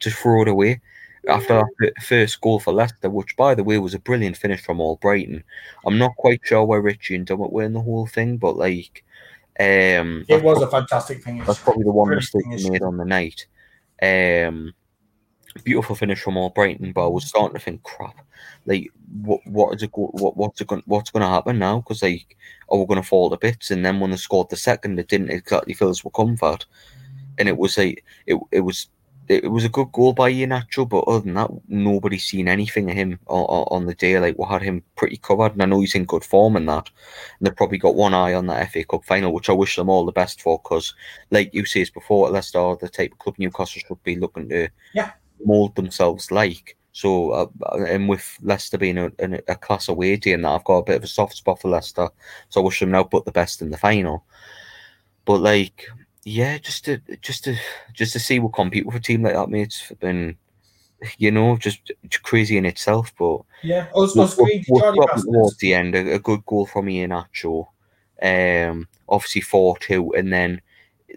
to 0.00 0.10
throw 0.10 0.42
it 0.42 0.48
away 0.48 0.80
after 1.28 1.62
that 1.80 1.92
first 2.02 2.40
goal 2.40 2.58
for 2.58 2.72
Leicester, 2.72 3.10
which, 3.10 3.36
by 3.36 3.54
the 3.54 3.64
way, 3.64 3.78
was 3.78 3.94
a 3.94 3.98
brilliant 3.98 4.36
finish 4.36 4.62
from 4.62 4.78
Albrighton. 4.78 5.42
I'm 5.86 5.98
not 5.98 6.16
quite 6.16 6.40
sure 6.42 6.64
where 6.64 6.82
Ritchie 6.82 7.16
and 7.16 7.26
Dummett 7.26 7.52
were 7.52 7.62
in 7.64 7.72
the 7.72 7.80
whole 7.80 8.06
thing, 8.06 8.36
but 8.36 8.56
like, 8.56 9.04
um, 9.60 10.24
It 10.28 10.42
was 10.42 10.60
a 10.62 10.68
fantastic 10.68 11.22
finish. 11.22 11.46
That's 11.46 11.60
probably 11.60 11.84
the 11.84 11.92
one 11.92 12.10
mistake 12.10 12.44
we 12.46 12.68
made 12.70 12.82
on 12.82 12.96
the 12.96 13.04
night. 13.04 13.46
Um, 14.04 14.74
beautiful 15.64 15.96
finish 15.96 16.20
from 16.22 16.34
Albrighton, 16.36 16.94
but 16.94 17.06
I 17.06 17.08
was 17.08 17.26
starting 17.26 17.54
to 17.58 17.64
think, 17.64 17.82
crap, 17.84 18.16
like 18.66 18.90
what 19.22 19.40
what 19.46 19.74
is 19.76 19.82
it 19.84 19.92
go, 19.92 20.08
what 20.12 20.36
what's 20.36 20.60
it 20.60 20.68
going 20.68 20.82
what's 20.86 21.10
going 21.10 21.22
to 21.22 21.28
happen 21.28 21.58
now? 21.58 21.78
Because 21.80 22.02
like, 22.02 22.36
are 22.70 22.78
we 22.78 22.86
going 22.86 23.02
to 23.02 23.08
fall 23.08 23.30
to 23.30 23.36
bits? 23.38 23.70
And 23.70 23.84
then 23.84 24.00
when 24.00 24.10
they 24.10 24.16
scored 24.16 24.50
the 24.50 24.56
second, 24.56 24.98
it 24.98 25.08
didn't 25.08 25.30
exactly 25.30 25.74
fill 25.74 25.90
us 25.90 26.04
with 26.04 26.14
comfort, 26.14 26.66
and 27.38 27.48
it 27.48 27.58
was 27.58 27.78
like 27.78 28.04
it 28.26 28.38
it 28.52 28.60
was. 28.60 28.88
It 29.28 29.50
was 29.50 29.64
a 29.64 29.70
good 29.70 29.90
goal 29.92 30.12
by 30.12 30.30
Iheanacho, 30.30 30.88
but 30.88 31.04
other 31.08 31.20
than 31.20 31.34
that, 31.34 31.50
nobody's 31.68 32.24
seen 32.24 32.46
anything 32.46 32.90
of 32.90 32.96
him 32.96 33.18
on, 33.26 33.64
on 33.70 33.86
the 33.86 33.94
day. 33.94 34.18
Like 34.18 34.38
we 34.38 34.44
had 34.46 34.62
him 34.62 34.82
pretty 34.96 35.16
covered, 35.16 35.52
and 35.52 35.62
I 35.62 35.66
know 35.66 35.80
he's 35.80 35.94
in 35.94 36.04
good 36.04 36.24
form 36.24 36.56
in 36.56 36.66
that. 36.66 36.90
And 37.38 37.46
they've 37.46 37.56
probably 37.56 37.78
got 37.78 37.94
one 37.94 38.12
eye 38.12 38.34
on 38.34 38.46
that 38.48 38.70
FA 38.70 38.84
Cup 38.84 39.04
final, 39.04 39.32
which 39.32 39.48
I 39.48 39.54
wish 39.54 39.76
them 39.76 39.88
all 39.88 40.04
the 40.04 40.12
best 40.12 40.42
for, 40.42 40.60
because 40.62 40.94
like 41.30 41.54
you 41.54 41.64
says 41.64 41.88
before, 41.90 42.28
Leicester 42.30 42.58
are 42.58 42.76
the 42.76 42.88
type 42.88 43.12
of 43.12 43.18
club 43.18 43.36
Newcastle 43.38 43.80
should 43.86 44.02
be 44.02 44.16
looking 44.16 44.48
to 44.50 44.68
Yeah. 44.92 45.12
mould 45.44 45.74
themselves 45.74 46.30
like. 46.30 46.76
So, 46.92 47.30
uh, 47.30 47.46
and 47.88 48.08
with 48.08 48.38
Leicester 48.42 48.78
being 48.78 48.98
a, 48.98 49.06
a, 49.18 49.40
a 49.48 49.56
class 49.56 49.88
away 49.88 50.16
team, 50.16 50.42
that 50.42 50.48
I've 50.50 50.64
got 50.64 50.78
a 50.78 50.84
bit 50.84 50.96
of 50.96 51.02
a 51.04 51.08
soft 51.08 51.34
spot 51.36 51.60
for 51.60 51.68
Leicester. 51.68 52.08
So 52.50 52.60
I 52.60 52.64
wish 52.64 52.78
them 52.78 52.92
now 52.92 53.02
put 53.02 53.24
the 53.24 53.32
best 53.32 53.62
in 53.62 53.70
the 53.70 53.76
final. 53.78 54.24
But 55.24 55.40
like, 55.40 55.88
yeah, 56.24 56.58
just 56.58 56.84
to 56.86 56.98
just 57.20 57.44
to 57.44 57.56
just 57.92 58.12
to 58.14 58.18
see 58.18 58.38
we 58.38 58.48
compete 58.52 58.86
with 58.86 58.94
a 58.96 59.00
team 59.00 59.22
like 59.22 59.34
that, 59.34 59.48
mate, 59.50 59.62
it's 59.66 59.92
been, 60.00 60.36
you 61.18 61.30
know, 61.30 61.56
just 61.56 61.92
crazy 62.22 62.56
in 62.56 62.66
itself. 62.66 63.12
But 63.18 63.40
Yeah, 63.62 63.88
us, 63.94 64.16
us 64.16 64.34
greedy 64.36 64.64
we'll 64.68 64.80
Charlie 64.80 64.98
probably 64.98 65.06
bastards. 65.06 65.24
towards 65.24 65.56
the 65.58 65.74
end, 65.74 65.94
a, 65.94 66.14
a 66.14 66.18
good 66.18 66.44
goal 66.46 66.66
from 66.66 66.86
Iheanacho. 66.86 67.66
Um, 68.22 68.88
obviously 69.08 69.42
four 69.42 69.76
two, 69.78 70.12
and 70.14 70.32
then 70.32 70.62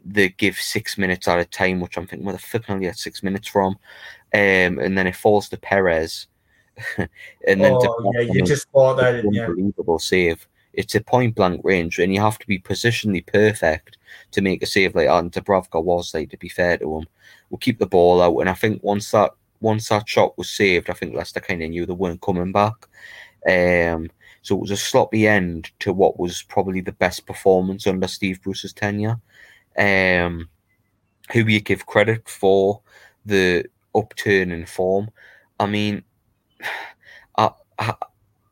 they 0.05 0.30
give 0.30 0.58
six 0.58 0.97
minutes 0.97 1.28
at 1.28 1.39
a 1.39 1.45
time, 1.45 1.80
which 1.80 1.97
I'm 1.97 2.05
thinking, 2.05 2.26
where 2.26 2.34
the 2.34 2.39
flipping 2.39 2.68
hell 2.68 2.76
you 2.82 2.89
get 2.89 2.97
six 2.97 3.24
minutes 3.24 3.47
from? 3.47 3.78
Um, 4.34 4.80
and 4.80 4.97
then 4.97 5.08
it 5.08 5.16
falls 5.16 5.47
to 5.49 5.58
Perez, 5.58 6.28
and 6.97 7.08
then 7.47 7.74
Oh, 7.74 7.80
to 7.80 8.12
yeah, 8.14 8.34
you 8.34 8.41
just 8.43 8.68
thought 8.70 8.95
that, 8.97 9.24
unbelievable 9.24 9.99
save. 9.99 10.47
It's 10.78 10.95
a 10.95 11.01
point 11.01 11.36
blank 11.36 11.61
range, 11.63 11.99
and 11.99 12.13
you 12.13 12.21
have 12.21 12.39
to 12.39 12.47
be 12.47 12.59
positionally 12.59 13.25
perfect 13.25 13.97
to 14.32 14.41
make 14.41 14.63
a 14.63 14.65
save 14.65 14.95
like 14.95 15.07
that. 15.07 15.17
And 15.17 15.32
Dubravka 15.32 15.84
was 15.84 16.13
like, 16.13 16.30
to 16.30 16.38
be 16.38 16.49
fair 16.49 16.78
to 16.78 16.97
him, 16.97 17.07
we'll 17.49 17.57
keep 17.57 17.80
the 17.80 17.86
ball 17.86 18.21
out. 18.21 18.38
And 18.38 18.49
I 18.49 18.53
think 18.53 18.82
once 18.84 19.11
that 19.11 19.32
once 19.59 19.89
that 19.89 20.07
shot 20.07 20.38
was 20.38 20.49
saved, 20.49 20.89
I 20.89 20.93
think 20.93 21.15
Leicester 21.15 21.39
kind 21.39 21.63
of 21.63 21.69
knew 21.71 21.86
they 21.86 21.93
weren't 21.93 22.21
coming 22.21 22.51
back. 22.51 22.75
Um, 23.47 24.09
so 24.41 24.55
it 24.55 24.61
was 24.61 24.71
a 24.71 24.78
sloppy 24.78 25.28
end 25.28 25.71
to 25.80 25.91
what 25.91 26.19
was 26.19 26.43
probably 26.43 26.82
the 26.82 26.91
best 26.91 27.25
performance 27.25 27.88
under 27.88 28.07
Steve 28.07 28.41
Bruce's 28.43 28.71
tenure. 28.71 29.19
Um, 29.78 30.49
who 31.32 31.45
you 31.47 31.59
give 31.59 31.86
credit 31.86 32.30
for 32.30 32.82
the 33.25 33.65
upturn 33.95 34.51
in 34.51 34.65
form? 34.65 35.09
I 35.59 35.65
mean, 35.65 36.03
I, 37.38 37.51
I 37.80 37.95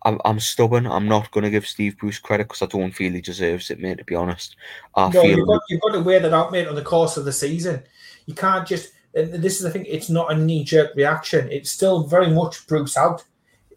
I'm, 0.05 0.19
I'm 0.23 0.39
stubborn. 0.39 0.85
I'm 0.85 1.07
not 1.07 1.31
going 1.31 1.43
to 1.43 1.49
give 1.49 1.67
Steve 1.67 1.97
Bruce 1.97 2.19
credit 2.19 2.47
because 2.47 2.61
I 2.61 2.67
don't 2.67 2.91
feel 2.91 3.11
he 3.11 3.21
deserves 3.21 3.71
it, 3.71 3.79
mate. 3.79 3.97
To 3.97 4.03
be 4.03 4.15
honest, 4.15 4.55
I 4.95 5.09
No, 5.09 5.23
feel 5.23 5.37
you've 5.37 5.47
got, 5.47 5.61
you've 5.67 5.81
got 5.81 5.93
to 5.93 6.01
wear 6.01 6.19
that 6.19 6.33
out, 6.33 6.51
mate, 6.51 6.67
on 6.67 6.75
the 6.75 6.81
course 6.81 7.17
of 7.17 7.25
the 7.25 7.33
season. 7.33 7.83
You 8.25 8.35
can't 8.35 8.67
just. 8.67 8.93
This 9.13 9.57
is 9.57 9.61
the 9.61 9.71
thing. 9.71 9.85
It's 9.87 10.09
not 10.09 10.31
a 10.31 10.35
knee-jerk 10.35 10.95
reaction. 10.95 11.49
It's 11.49 11.71
still 11.71 12.03
very 12.03 12.29
much 12.29 12.67
Bruce 12.67 12.97
out. 12.97 13.23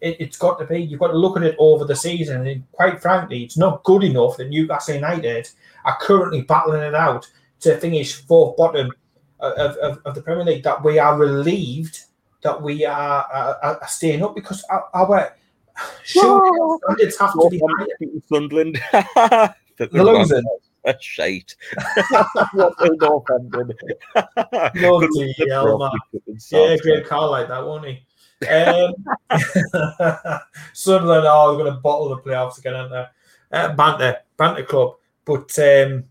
It, 0.01 0.17
it's 0.19 0.37
got 0.37 0.59
to 0.59 0.65
be. 0.65 0.79
You've 0.79 0.99
got 0.99 1.07
to 1.07 1.17
look 1.17 1.37
at 1.37 1.43
it 1.43 1.55
over 1.59 1.85
the 1.85 1.95
season. 1.95 2.45
And 2.45 2.71
quite 2.73 3.01
frankly, 3.01 3.43
it's 3.43 3.57
not 3.57 3.83
good 3.83 4.03
enough 4.03 4.37
that 4.37 4.49
Newcastle 4.49 4.95
United 4.95 5.49
are 5.85 5.97
currently 5.99 6.41
battling 6.41 6.83
it 6.83 6.95
out 6.95 7.29
to 7.61 7.77
finish 7.77 8.15
fourth 8.15 8.55
bottom 8.57 8.91
of, 9.39 9.77
of, 9.77 10.01
of 10.05 10.15
the 10.15 10.21
Premier 10.21 10.45
League 10.45 10.63
that 10.63 10.83
we 10.83 10.99
are 10.99 11.17
relieved 11.17 12.03
that 12.41 12.61
we 12.61 12.85
are, 12.85 13.25
are, 13.25 13.79
are 13.81 13.87
staying 13.87 14.23
up 14.23 14.35
because 14.35 14.63
our, 14.69 14.89
our 14.93 15.33
sure, 16.03 16.79
standards 16.83 17.17
have 17.19 17.33
to 17.33 17.49
be 17.49 17.61
higher. 17.65 17.87
Sunderland. 18.27 18.79
The 19.79 19.87
losers. 20.03 20.43
That's 20.83 21.03
shite. 21.05 21.55
Bloody 24.75 25.35
hell, 25.49 25.79
man. 25.79 25.91
Yeah, 26.51 26.77
Graham 26.81 27.05
Carr 27.05 27.29
like 27.29 27.47
that, 27.47 27.65
won't 27.65 27.85
he? 27.85 28.05
Um, 28.45 28.93
Sunderland 30.73 31.27
are 31.27 31.53
going 31.53 31.73
to 31.73 31.79
bottle 31.79 32.09
the 32.09 32.17
playoffs 32.17 32.57
again, 32.57 32.75
aren't 32.75 32.91
they? 32.91 33.05
Uh, 33.57 33.73
banter, 33.73 34.17
banter 34.37 34.63
club. 34.63 34.95
But 35.25 35.57
um, 35.59 36.05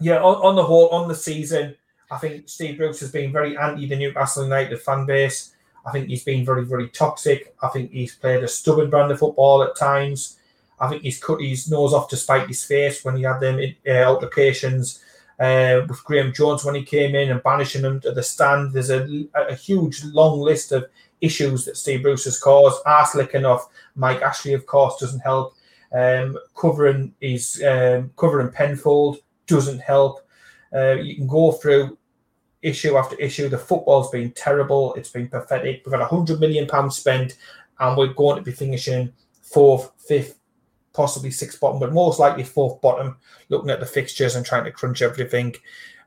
yeah, 0.00 0.18
on, 0.22 0.36
on 0.36 0.56
the 0.56 0.64
whole, 0.64 0.88
on 0.88 1.08
the 1.08 1.14
season, 1.14 1.76
I 2.10 2.18
think 2.18 2.48
Steve 2.48 2.78
Bruce 2.78 3.00
has 3.00 3.10
been 3.10 3.32
very 3.32 3.56
anti 3.56 3.86
the 3.86 3.96
Newcastle 3.96 4.44
United 4.44 4.80
fan 4.80 5.06
base. 5.06 5.54
I 5.88 5.92
think 5.92 6.08
he's 6.08 6.24
been 6.24 6.44
very, 6.44 6.64
very 6.64 6.88
toxic. 6.88 7.54
I 7.62 7.68
think 7.68 7.90
he's 7.90 8.14
played 8.14 8.44
a 8.44 8.48
stubborn 8.48 8.90
brand 8.90 9.10
of 9.10 9.18
football 9.18 9.62
at 9.62 9.76
times. 9.76 10.38
I 10.78 10.88
think 10.88 11.02
he's 11.02 11.22
cut 11.22 11.40
his 11.40 11.70
nose 11.70 11.94
off 11.94 12.08
to 12.10 12.16
spite 12.16 12.46
his 12.46 12.62
face 12.62 13.04
when 13.04 13.16
he 13.16 13.22
had 13.22 13.40
them 13.40 13.58
uh, 13.86 13.90
altercations 14.04 15.02
uh, 15.40 15.80
with 15.88 16.04
Graeme 16.04 16.32
Jones 16.32 16.64
when 16.64 16.74
he 16.74 16.82
came 16.82 17.14
in 17.14 17.30
and 17.30 17.42
banishing 17.42 17.82
him 17.82 18.00
to 18.00 18.12
the 18.12 18.22
stand. 18.22 18.72
There's 18.72 18.90
a, 18.90 19.26
a 19.34 19.54
huge, 19.54 20.04
long 20.04 20.40
list 20.40 20.72
of 20.72 20.86
issues 21.20 21.64
that 21.64 21.78
Steve 21.78 22.02
Bruce 22.02 22.24
has 22.24 22.38
caused. 22.38 22.82
Arse 22.84 23.14
licking 23.14 23.46
off 23.46 23.68
Mike 23.96 24.20
Ashley, 24.20 24.52
of 24.52 24.66
course, 24.66 25.00
doesn't 25.00 25.20
help. 25.20 25.54
Um, 25.92 26.38
covering 26.54 27.14
his 27.18 27.62
um, 27.66 28.10
covering 28.16 28.50
Penfold 28.50 29.18
doesn't 29.46 29.80
help. 29.80 30.20
Uh, 30.74 30.92
you 30.92 31.16
can 31.16 31.26
go 31.26 31.52
through 31.52 31.96
issue 32.62 32.96
after 32.96 33.16
issue. 33.16 33.48
The 33.48 33.58
football's 33.58 34.10
been 34.10 34.32
terrible. 34.32 34.94
It's 34.94 35.10
been 35.10 35.28
pathetic. 35.28 35.82
We've 35.84 35.92
had 35.92 36.02
a 36.02 36.06
hundred 36.06 36.40
million 36.40 36.66
pounds 36.66 36.96
spent, 36.96 37.36
and 37.78 37.96
we're 37.96 38.12
going 38.12 38.36
to 38.36 38.42
be 38.42 38.52
finishing 38.52 39.12
fourth, 39.42 39.92
fifth, 39.98 40.38
possibly 40.92 41.30
sixth 41.30 41.60
bottom, 41.60 41.80
but 41.80 41.92
most 41.92 42.18
likely 42.18 42.44
fourth 42.44 42.80
bottom. 42.80 43.16
Looking 43.48 43.70
at 43.70 43.80
the 43.80 43.86
fixtures 43.86 44.34
and 44.34 44.44
trying 44.44 44.64
to 44.64 44.72
crunch 44.72 45.02
everything, 45.02 45.54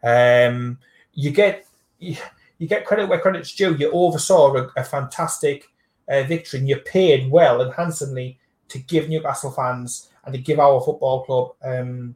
um, 0.03 0.77
you 1.13 1.31
get 1.31 1.65
you, 1.99 2.17
you, 2.57 2.67
get 2.67 2.85
credit 2.85 3.09
where 3.09 3.19
credit's 3.19 3.53
due. 3.55 3.75
You 3.75 3.91
oversaw 3.91 4.55
a, 4.55 4.69
a 4.77 4.83
fantastic 4.83 5.65
uh, 6.07 6.23
victory, 6.23 6.59
and 6.59 6.69
you 6.69 6.77
paid 6.77 7.31
well 7.31 7.61
and 7.61 7.73
handsomely 7.73 8.37
to 8.67 8.79
give 8.79 9.09
Newcastle 9.09 9.51
fans 9.51 10.09
and 10.23 10.33
to 10.33 10.39
give 10.39 10.59
our 10.59 10.81
football 10.81 11.23
club 11.25 11.53
um, 11.63 12.15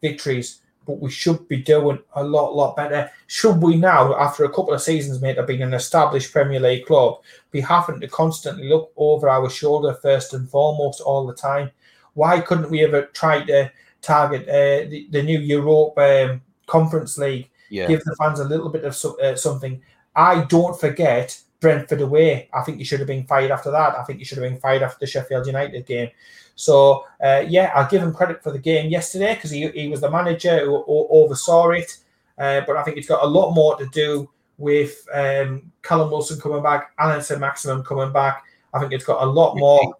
victories 0.00 0.60
but 0.86 1.00
we 1.00 1.10
should 1.10 1.46
be 1.48 1.58
doing 1.58 1.98
a 2.14 2.22
lot, 2.22 2.54
lot 2.54 2.76
better. 2.76 3.10
Should 3.26 3.62
we 3.62 3.76
now, 3.76 4.16
after 4.18 4.44
a 4.44 4.48
couple 4.48 4.72
of 4.72 4.80
seasons, 4.80 5.20
mate, 5.20 5.38
of 5.38 5.46
being 5.46 5.62
an 5.62 5.74
established 5.74 6.32
Premier 6.32 6.60
League 6.60 6.86
club, 6.86 7.22
be 7.50 7.60
having 7.60 8.00
to 8.00 8.08
constantly 8.08 8.68
look 8.68 8.92
over 8.96 9.28
our 9.28 9.50
shoulder 9.50 9.94
first 9.94 10.32
and 10.32 10.48
foremost 10.48 11.00
all 11.00 11.26
the 11.26 11.34
time? 11.34 11.70
Why 12.14 12.40
couldn't 12.40 12.70
we 12.70 12.84
ever 12.84 13.06
try 13.06 13.44
to 13.44 13.70
target 14.00 14.48
uh, 14.48 14.88
the, 14.88 15.08
the 15.10 15.22
new 15.22 15.40
Europe 15.40 15.98
um, 15.98 16.40
Conference 16.66 17.18
League? 17.18 17.50
Yeah. 17.68 17.88
Give 17.88 18.02
the 18.04 18.16
fans 18.16 18.40
a 18.40 18.44
little 18.44 18.68
bit 18.68 18.84
of 18.84 18.96
uh, 19.20 19.36
something. 19.36 19.82
I 20.14 20.44
don't 20.44 20.78
forget 20.80 21.38
Brentford 21.60 22.00
away. 22.00 22.48
I 22.54 22.62
think 22.62 22.78
you 22.78 22.84
should 22.84 23.00
have 23.00 23.08
been 23.08 23.26
fired 23.26 23.50
after 23.50 23.70
that. 23.70 23.98
I 23.98 24.04
think 24.04 24.18
you 24.18 24.24
should 24.24 24.38
have 24.38 24.48
been 24.48 24.60
fired 24.60 24.82
after 24.82 24.98
the 25.00 25.06
Sheffield 25.06 25.46
United 25.46 25.84
game. 25.84 26.10
So 26.56 27.04
uh, 27.22 27.44
yeah, 27.46 27.70
I'll 27.74 27.88
give 27.88 28.02
him 28.02 28.12
credit 28.12 28.42
for 28.42 28.50
the 28.50 28.58
game 28.58 28.90
yesterday 28.90 29.34
because 29.34 29.50
he, 29.50 29.68
he 29.68 29.88
was 29.88 30.00
the 30.00 30.10
manager 30.10 30.64
who, 30.64 30.82
who 30.82 31.06
oversaw 31.10 31.70
it. 31.70 31.98
Uh, 32.38 32.62
but 32.66 32.76
I 32.76 32.82
think 32.82 32.96
it's 32.96 33.06
got 33.06 33.22
a 33.22 33.26
lot 33.26 33.52
more 33.52 33.76
to 33.76 33.86
do 33.92 34.28
with 34.58 35.06
um, 35.12 35.70
Callum 35.82 36.10
Wilson 36.10 36.40
coming 36.40 36.62
back, 36.62 36.92
Allan 36.98 37.22
Saint-Maximin 37.22 37.84
coming 37.84 38.12
back. 38.12 38.42
I 38.74 38.80
think 38.80 38.92
it's 38.92 39.04
got 39.04 39.22
a 39.22 39.30
lot 39.30 39.56
more 39.56 39.96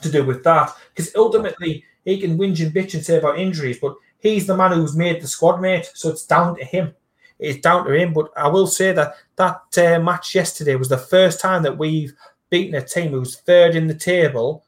to 0.00 0.10
do 0.10 0.24
with 0.24 0.42
that 0.44 0.72
because 0.94 1.14
ultimately 1.14 1.84
he 2.04 2.18
can 2.18 2.38
whinge 2.38 2.64
and 2.64 2.74
bitch 2.74 2.94
and 2.94 3.04
say 3.04 3.18
about 3.18 3.38
injuries, 3.38 3.78
but 3.80 3.94
he's 4.18 4.46
the 4.46 4.56
man 4.56 4.72
who's 4.72 4.96
made 4.96 5.20
the 5.20 5.28
squad 5.28 5.60
mate, 5.60 5.90
so 5.94 6.08
it's 6.08 6.26
down 6.26 6.56
to 6.56 6.64
him. 6.64 6.94
It's 7.38 7.60
down 7.60 7.86
to 7.86 7.92
him. 7.92 8.12
But 8.12 8.30
I 8.36 8.48
will 8.48 8.66
say 8.66 8.92
that 8.92 9.14
that 9.36 9.78
uh, 9.78 10.00
match 10.00 10.34
yesterday 10.34 10.76
was 10.76 10.88
the 10.88 10.98
first 10.98 11.40
time 11.40 11.62
that 11.62 11.78
we've 11.78 12.12
beaten 12.50 12.74
a 12.74 12.84
team 12.84 13.12
who's 13.12 13.40
third 13.40 13.76
in 13.76 13.86
the 13.86 13.94
table 13.94 14.64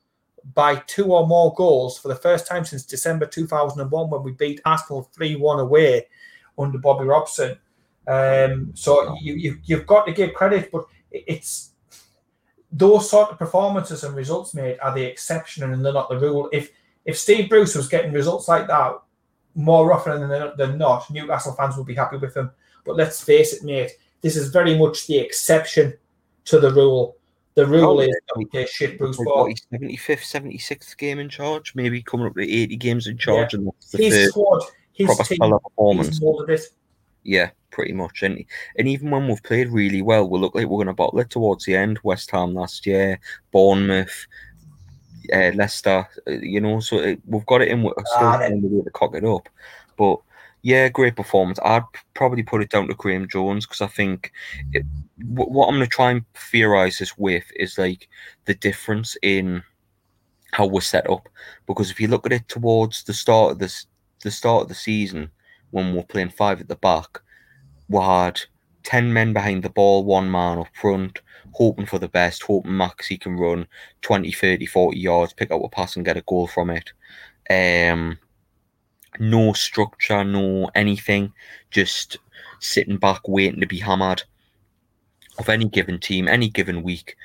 by 0.55 0.77
two 0.87 1.13
or 1.13 1.27
more 1.27 1.55
goals 1.55 1.99
for 1.99 2.09
the 2.09 2.17
first 2.17 2.47
time 2.47 2.65
since 2.65 2.85
December 2.85 3.27
2001 3.27 4.11
when 4.11 4.23
we 4.23 4.33
beat 4.33 4.61
Arsenal 4.65 5.09
3 5.15 5.37
1 5.37 5.61
away 5.61 6.07
under 6.59 6.79
Bobby 6.79 7.05
Robson. 7.05 7.57
Um, 8.07 8.73
so 8.75 9.17
you, 9.21 9.35
you, 9.35 9.59
you've 9.65 9.87
got 9.87 10.07
to 10.07 10.13
give 10.13 10.35
credit, 10.35 10.71
but 10.73 10.85
it's 11.11 11.71
those 12.73 13.09
sort 13.09 13.31
of 13.31 13.39
performances 13.39 14.03
and 14.03 14.17
results 14.17 14.55
made 14.55 14.79
are 14.81 14.95
the 14.95 15.05
exception 15.05 15.63
and 15.63 15.85
they're 15.85 15.93
not 15.93 16.09
the 16.09 16.19
rule. 16.19 16.49
If 16.53 16.71
if 17.05 17.19
Steve 17.19 17.49
Bruce 17.49 17.75
was 17.75 17.89
getting 17.89 18.13
results 18.13 18.49
like 18.49 18.67
that 18.69 19.01
more 19.55 19.93
often 19.93 20.29
than, 20.29 20.53
than 20.57 20.79
not, 20.79 21.11
Newcastle 21.11 21.55
fans 21.55 21.77
would 21.77 21.87
be 21.87 21.95
happy 21.95 22.17
with 22.17 22.37
him. 22.37 22.51
But 22.85 22.97
let's 22.97 23.23
face 23.23 23.53
it, 23.53 23.65
mate, 23.65 23.91
this 24.21 24.37
is 24.37 24.49
very 24.49 24.79
much 24.79 25.07
the 25.07 25.19
exception 25.19 25.95
to 26.47 26.61
the 26.61 26.73
rule. 26.73 27.17
The 27.55 27.67
rule 27.67 28.01
is 28.01 28.17
okay, 28.37 28.67
shit 28.67 28.99
Bruce 28.99 29.19
Ball. 29.19 29.53
75th, 29.73 30.23
76th 30.23 30.97
game 30.97 31.19
in 31.19 31.29
charge, 31.29 31.75
maybe 31.75 32.03
coming 32.03 32.27
up 32.27 32.35
to 32.35 32.43
80 32.43 32.77
games 32.77 33.07
in 33.07 33.19
charge. 33.19 33.53
Yeah. 33.53 33.59
And 33.59 33.67
that's 33.67 33.91
the 33.91 33.99
his 34.05 34.29
squad, 34.31 34.63
his 34.93 35.19
team, 35.29 35.39
performance. 35.39 36.21
Yeah, 37.25 37.51
pretty 37.71 37.93
much. 37.93 38.23
And 38.23 38.45
and 38.79 38.89
even 38.89 39.11
when 39.11 39.29
we've 39.29 39.43
played 39.43 39.69
really 39.69 40.01
well, 40.01 40.29
we 40.29 40.39
look 40.39 40.55
like 40.55 40.67
we're 40.67 40.79
going 40.79 40.87
to 40.87 40.95
bottle 40.95 41.21
it 41.21 41.31
towards 41.31 41.65
the 41.65 41.77
end. 41.77 41.99
West 42.03 42.31
Ham 42.31 42.55
last 42.55 42.87
year, 42.87 43.21
Bournemouth, 43.51 44.27
uh, 45.33 45.53
Leicester, 45.55 46.09
uh, 46.27 46.31
you 46.31 46.61
know, 46.61 46.81
so 46.81 46.99
it, 46.99 47.21
we've 47.27 47.47
got 47.47 47.63
it 47.63 47.69
in. 47.69 47.83
We're 47.83 47.93
still 47.93 48.27
ah, 48.27 48.49
the 48.49 48.61
way 48.63 48.83
to 48.83 48.91
cock 48.91 49.15
it 49.15 49.25
up. 49.25 49.49
But 49.97 50.19
yeah, 50.63 50.89
great 50.89 51.17
performance. 51.17 51.59
I'd 51.65 51.83
probably 52.15 52.45
put 52.45 52.63
it 52.63 52.71
down 52.71 52.87
to 52.89 52.95
Graeme 52.95 53.29
Jones 53.29 53.67
because 53.67 53.81
I 53.81 53.89
think 53.89 54.33
it, 54.73 54.85
what 55.25 55.67
I'm 55.67 55.75
going 55.75 55.81
to 55.85 55.87
try 55.87 56.13
and 56.13 56.25
theorize 56.35 56.99
this 56.99 57.19
with 57.19 57.45
is 57.57 57.79
like 57.79 58.09
the 58.45 58.55
difference 58.55 59.17
in 59.23 59.63
how 60.53 60.67
we're 60.67 60.81
set 60.81 61.11
up. 61.11 61.29
Because 61.67 61.91
if 61.91 62.01
you 62.01 62.07
look 62.07 62.27
at 62.27 62.33
it 62.33 62.49
towards 62.49 63.03
the 63.03 63.13
start 63.13 63.53
of 63.53 63.59
this, 63.59 63.87
the 64.23 64.31
start 64.31 64.63
of 64.63 64.69
the 64.69 64.75
season 64.75 65.31
when 65.73 65.95
we're 65.95 66.05
playing 66.05 66.31
five 66.31 66.61
at 66.61 66.69
the 66.69 66.77
back, 66.77 67.21
we 67.89 67.99
had 68.01 68.41
ten 68.85 69.13
men 69.13 69.33
behind 69.33 69.65
the 69.65 69.71
ball, 69.71 70.05
one 70.05 70.31
man 70.31 70.59
up 70.59 70.69
front, 70.75 71.23
hoping 71.55 71.87
for 71.87 71.99
the 71.99 72.09
best, 72.09 72.45
hoping 72.45 72.73
Maxi 72.73 73.21
can 73.21 73.37
run 73.37 73.67
20, 74.03 74.31
30, 74.31 74.67
40 74.67 74.99
yards, 74.99 75.33
pick 75.33 75.51
up 75.51 75.63
a 75.63 75.69
pass 75.69 75.97
and 75.97 76.05
get 76.05 76.17
a 76.17 76.23
goal 76.23 76.47
from 76.47 76.71
it. 76.71 76.93
Um, 77.51 78.19
no 79.19 79.53
structure, 79.53 80.25
no 80.25 80.71
anything, 80.75 81.33
just 81.71 82.19
sitting 82.61 82.97
back 82.97 83.27
waiting 83.29 83.61
to 83.61 83.67
be 83.67 83.79
hammered 83.79 84.23
of 85.39 85.49
any 85.49 85.67
given 85.67 85.99
team, 85.99 86.29
any 86.29 86.49
given 86.49 86.83
week. 86.83 87.17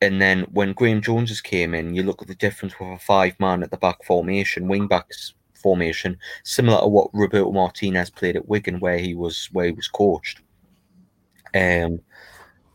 And 0.00 0.20
then 0.20 0.42
when 0.52 0.72
Graeme 0.72 1.00
Jones 1.00 1.40
came 1.40 1.74
in, 1.74 1.94
you 1.94 2.02
look 2.02 2.22
at 2.22 2.28
the 2.28 2.34
difference 2.34 2.78
with 2.78 2.88
a 2.88 2.98
five 2.98 3.38
man 3.38 3.62
at 3.62 3.70
the 3.70 3.76
back 3.76 4.02
formation, 4.04 4.66
wing 4.66 4.88
backs 4.88 5.34
formation, 5.54 6.18
similar 6.42 6.80
to 6.80 6.88
what 6.88 7.10
Roberto 7.12 7.52
Martinez 7.52 8.10
played 8.10 8.36
at 8.36 8.48
Wigan, 8.48 8.80
where 8.80 8.98
he 8.98 9.14
was 9.14 9.48
where 9.52 9.66
he 9.66 9.72
was 9.72 9.88
coached. 9.88 10.40
Um, 11.54 12.00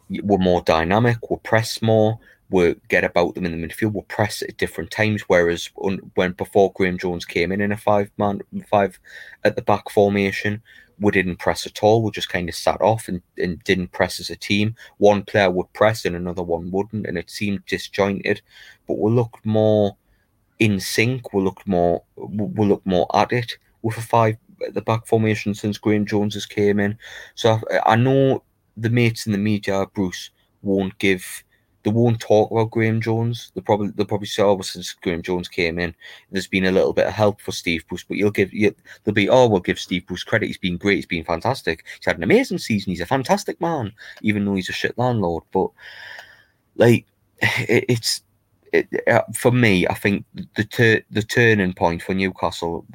we're 0.10 0.38
more 0.38 0.62
dynamic, 0.62 1.30
we'll 1.30 1.40
press 1.40 1.82
more, 1.82 2.18
we'll 2.50 2.76
get 2.88 3.04
about 3.04 3.36
them 3.36 3.46
in 3.46 3.60
the 3.60 3.68
midfield, 3.68 3.94
we'll 3.94 4.04
press 4.04 4.42
at 4.42 4.58
different 4.58 4.92
times. 4.92 5.24
Whereas 5.24 5.70
when 5.76 6.32
before 6.34 6.72
Graeme 6.74 6.98
Jones 6.98 7.26
came 7.26 7.52
in 7.52 7.62
in 7.62 7.72
a 7.72 7.78
five 7.78 8.12
man 8.18 8.42
five 8.70 9.00
at 9.44 9.56
the 9.56 9.62
back 9.62 9.90
formation, 9.90 10.62
we 11.00 11.12
didn't 11.12 11.38
press 11.38 11.66
at 11.66 11.84
all. 11.84 12.02
We 12.02 12.12
just 12.12 12.30
kind 12.30 12.50
of 12.50 12.56
sat 12.56 12.82
off 12.82 13.08
and, 13.08 13.22
and 13.38 13.64
didn't 13.64 13.92
press 13.92 14.20
as 14.20 14.30
a 14.30 14.36
team. 14.36 14.76
One 14.98 15.24
player 15.24 15.52
would 15.52 15.72
press 15.74 16.06
and 16.06 16.16
another 16.16 16.44
one 16.44 16.72
wouldn't, 16.72 17.06
and 17.06 17.18
it 17.18 17.30
seemed 17.30 17.66
disjointed. 17.66 18.42
But 18.88 18.98
we 18.98 19.12
looked 19.12 19.46
more 19.46 19.98
in 20.60 20.80
sync. 20.80 21.34
We 21.34 21.44
looked 21.44 21.68
more. 21.68 22.04
We 22.16 22.66
looked 22.66 22.88
more 22.88 23.08
at 23.16 23.32
it 23.32 23.58
with 23.82 23.98
a 23.98 24.02
five 24.02 24.38
at 24.66 24.74
the 24.74 24.82
back 24.82 25.06
formation 25.06 25.54
since 25.54 25.78
Graeme 25.78 26.06
Jones 26.06 26.34
has 26.34 26.46
came 26.46 26.80
in. 26.80 26.98
So 27.36 27.60
I, 27.72 27.94
I 27.94 27.96
know 27.96 28.44
the 28.76 28.90
mates 28.90 29.26
in 29.26 29.32
the 29.32 29.38
media, 29.38 29.86
Bruce, 29.94 30.32
won't 30.62 30.98
give 30.98 31.44
they 31.88 31.94
won't 31.94 32.20
talk 32.20 32.52
about 32.52 32.72
Graeme 32.72 33.00
Jones. 33.00 33.50
They 33.56 33.62
probably 33.62 33.92
they'll 33.96 34.06
probably 34.06 34.28
say, 34.28 34.44
oh, 34.44 34.60
since 34.60 34.92
Graeme 34.92 35.22
Jones 35.22 35.48
came 35.48 35.80
in, 35.80 35.96
there's 36.30 36.46
been 36.46 36.66
a 36.66 36.72
little 36.72 36.92
bit 36.92 37.08
of 37.08 37.14
help 37.14 37.40
for 37.40 37.54
Steve 37.54 37.88
Bruce. 37.88 38.04
But 38.04 38.18
you'll 38.18 38.30
give 38.30 38.54
you 38.54 38.76
they'll 39.06 39.14
be, 39.14 39.30
oh, 39.30 39.48
we'll 39.48 39.62
give 39.62 39.80
Steve 39.80 40.06
Bruce 40.06 40.26
credit. 40.26 40.48
He's 40.48 40.58
been 40.58 40.76
great. 40.76 40.96
He's 40.96 41.06
been 41.06 41.24
fantastic. 41.24 41.86
He's 41.98 42.06
had 42.06 42.18
an 42.18 42.24
amazing 42.24 42.58
season. 42.58 42.92
He's 42.92 43.00
a 43.00 43.06
fantastic 43.06 43.62
man, 43.62 43.94
even 44.22 44.44
though 44.44 44.56
he's 44.56 44.68
a 44.68 44.74
shit 44.74 44.98
landlord. 44.98 45.46
But 45.54 45.70
like, 46.76 47.06
it, 47.42 47.86
it's 47.88 48.22
it, 48.74 48.90
uh, 49.08 49.22
for 49.34 49.54
me. 49.54 49.88
I 49.88 49.94
think 49.94 50.26
the 50.58 50.66
tur- 50.66 51.06
the 51.10 51.24
turning 51.24 51.72
point 51.72 52.02
for 52.02 52.14
Newcastle 52.14 52.86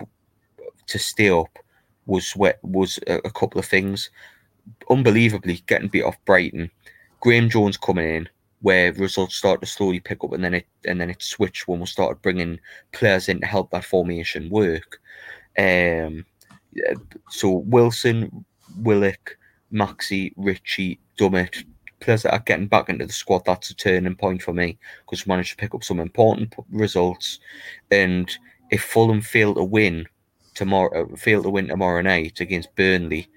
to 0.89 0.99
stay 0.99 1.31
up 1.31 1.59
was 2.05 2.37
was 2.63 2.99
a, 3.07 3.21
a 3.25 3.31
couple 3.31 3.59
of 3.59 3.65
things. 3.65 4.11
Unbelievably, 4.91 5.63
getting 5.67 5.89
beat 5.89 6.03
off 6.03 6.23
Brighton. 6.27 6.71
Graeme 7.21 7.49
Jones 7.49 7.77
coming 7.79 8.17
in, 8.17 8.29
where 8.63 8.93
results 8.95 9.37
start 9.37 9.61
to 9.61 9.67
slowly 9.67 10.01
pick 10.01 10.25
up, 10.25 10.33
and 10.33 10.43
then 10.43 10.55
it 10.55 10.67
and 10.87 11.01
then 11.01 11.11
it 11.11 11.23
switched 11.23 11.69
when 11.69 11.81
we 11.81 11.87
started 11.87 12.23
bringing 12.23 12.59
players 12.93 13.29
in 13.29 13.41
to 13.41 13.47
help 13.47 13.71
that 13.71 13.85
formation 13.85 14.49
work. 14.51 15.01
Um, 15.59 16.25
so 17.29 17.51
Wilson, 17.51 18.45
Willock, 18.79 19.37
Maxi, 19.73 20.33
Ritchie, 20.37 21.01
Dummett, 21.19 21.65
players 22.01 22.23
that 22.23 22.33
are 22.33 22.41
getting 22.41 22.69
back 22.69 22.89
into 22.89 23.07
the 23.07 23.13
squad. 23.13 23.45
That's 23.45 23.71
a 23.71 23.75
turning 23.75 24.15
point 24.15 24.43
for 24.43 24.53
me 24.53 24.79
because 25.05 25.27
we 25.27 25.31
managed 25.31 25.51
to 25.51 25.57
pick 25.57 25.75
up 25.75 25.85
some 25.85 26.01
important 26.01 26.55
results. 26.71 27.41
And 27.91 28.31
if 28.71 28.83
Fulham 28.83 29.21
fail 29.21 29.55
to 29.55 29.65
win 29.65 30.07
tomorrow, 30.55 31.15
fail 31.17 31.43
to 31.43 31.51
win 31.51 31.69
tomorrow 31.69 32.01
night 32.01 32.41
against 32.41 32.75
Burnley, 32.77 33.29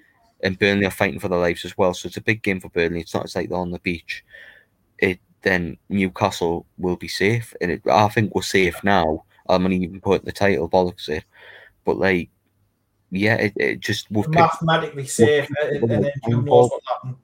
and 0.44 0.60
Burnley 0.60 0.86
are 0.86 0.92
fighting 0.92 1.20
for 1.20 1.30
their 1.30 1.40
lives 1.40 1.66
as 1.66 1.78
well, 1.78 1.94
so 1.94 2.08
it's 2.08 2.18
a 2.18 2.22
big 2.22 2.44
game 2.44 2.60
for 2.60 2.70
Burnley. 2.70 3.02
It's 3.02 3.14
not 3.14 3.26
as 3.26 3.36
like 3.36 3.50
they're 3.50 3.58
on 3.58 3.72
the 3.72 3.80
beach. 3.80 4.24
Then 5.46 5.78
Newcastle 5.90 6.66
will 6.80 6.96
be 6.96 7.08
safe, 7.08 7.54
and 7.62 7.72
it, 7.72 7.82
I 7.90 8.08
think 8.10 8.34
we're 8.34 8.42
safe 8.42 8.84
now. 8.84 9.24
I'm 9.48 9.62
gonna 9.62 9.76
even 9.76 10.02
put 10.02 10.26
the 10.26 10.32
title 10.32 10.68
bollocks 10.68 11.08
it, 11.08 11.24
but 11.86 11.98
like, 11.98 12.30
yeah, 13.12 13.36
it, 13.36 13.54
it 13.56 13.80
just 13.80 14.10
we've 14.10 14.28
mathematically 14.28 15.04
uh, 15.04 15.06
picked, 15.06 15.10
safe, 15.12 15.48
and, 15.62 15.92
and 15.92 16.04
then 16.06 16.12
who 16.26 16.42
knows 16.42 16.72
what 16.72 16.82
happened 16.88 17.18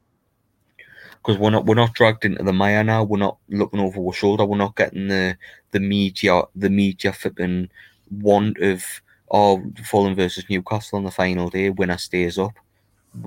because 1.17 1.39
we're 1.39 1.49
not 1.49 1.65
we're 1.65 1.73
not 1.73 1.95
dragged 1.95 2.25
into 2.25 2.43
the 2.43 2.53
mire 2.53 2.83
now. 2.83 3.03
We're 3.03 3.17
not 3.17 3.37
looking 3.49 3.79
over 3.79 3.99
our 3.99 4.13
shoulder. 4.13 4.45
We're 4.45 4.57
not 4.57 4.75
getting 4.75 5.07
the 5.07 5.35
the 5.71 5.79
media 5.79 6.43
the 6.55 6.69
media 6.69 7.13
flipping 7.13 7.71
want 8.11 8.59
of 8.59 8.83
oh 9.31 9.63
Fulham 9.83 10.15
versus 10.15 10.45
Newcastle 10.47 10.97
on 10.97 11.05
the 11.05 11.11
final 11.11 11.49
day. 11.49 11.71
Winner 11.71 11.97
stays 11.97 12.37
up. 12.37 12.53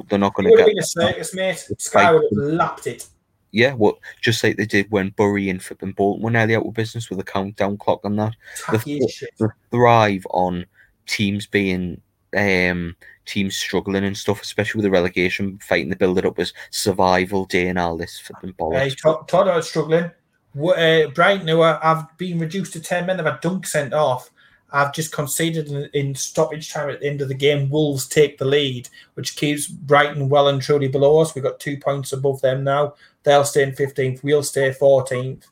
They're 0.09 0.21
not 0.21 0.35
going 0.35 0.51
to 0.51 0.57
get. 0.57 0.67
Been 0.67 0.79
a 0.79 0.83
circus, 0.83 1.35
mate. 1.35 1.69
Sky 1.79 2.13
would 2.13 2.23
have 2.23 2.55
lapped 2.55 2.87
it. 2.87 3.07
Yeah, 3.55 3.75
well, 3.75 4.01
just 4.21 4.43
like 4.43 4.57
they 4.57 4.67
did 4.67 4.91
when 4.91 5.11
Bury 5.11 5.49
and 5.49 5.63
flipping 5.63 5.93
Bolton 5.93 6.25
were 6.25 6.31
nearly 6.31 6.57
out 6.57 6.67
of 6.67 6.75
business 6.75 7.09
with 7.09 7.21
a 7.21 7.25
countdown 7.25 7.77
clock 7.77 8.01
on 8.03 8.17
that. 8.17 8.35
They, 8.73 8.99
they 8.99 9.47
thrive 9.71 10.27
on 10.31 10.67
teams 11.07 11.47
being 11.47 12.01
um, 12.37 12.97
teams 13.27 13.55
struggling 13.55 14.05
and 14.05 14.17
stuff, 14.17 14.43
especially 14.43 14.79
with 14.79 14.85
the 14.85 14.91
relegation 14.91 15.59
fighting 15.59 15.89
the 15.89 15.95
build 15.95 16.19
it 16.19 16.27
up 16.27 16.41
as 16.41 16.53
survival 16.71 17.45
day 17.45 17.69
and 17.69 17.79
all 17.79 17.97
this 17.97 18.19
flipping 18.19 18.55
bollocks. 18.55 19.29
Todd 19.29 19.47
are 19.47 19.63
struggling. 19.63 20.11
Uh, 20.57 21.07
Brighton, 21.15 21.47
who 21.47 21.63
I've 21.63 22.19
been 22.19 22.41
reduced 22.41 22.73
to 22.73 22.81
10 22.81 23.07
men, 23.07 23.21
I've 23.21 23.27
had 23.27 23.41
Dunk 23.41 23.69
sent 23.69 23.95
off. 23.95 24.31
I've 24.73 24.93
just 24.93 25.13
conceded 25.13 25.69
in, 25.69 25.89
in, 25.95 26.15
stoppage 26.17 26.73
time 26.73 26.91
at 26.91 26.99
the 26.99 27.07
end 27.07 27.21
of 27.21 27.29
the 27.29 27.35
game. 27.35 27.71
Wolves 27.71 28.09
take 28.09 28.39
the 28.39 28.45
lead, 28.45 28.89
which 29.15 29.37
keeps 29.37 29.69
Brighton 29.69 30.29
well 30.29 30.49
and 30.49 30.61
truly 30.61 30.89
below 30.89 31.21
us. 31.21 31.33
We've 31.33 31.45
got 31.45 31.61
two 31.61 31.77
points 31.77 32.13
above 32.13 32.41
them 32.41 32.65
now. 32.65 32.95
They'll 33.25 33.45
stay 33.45 33.63
in 33.63 33.73
15th. 33.73 34.23
We'll 34.23 34.43
stay 34.43 34.71
14th. 34.71 35.45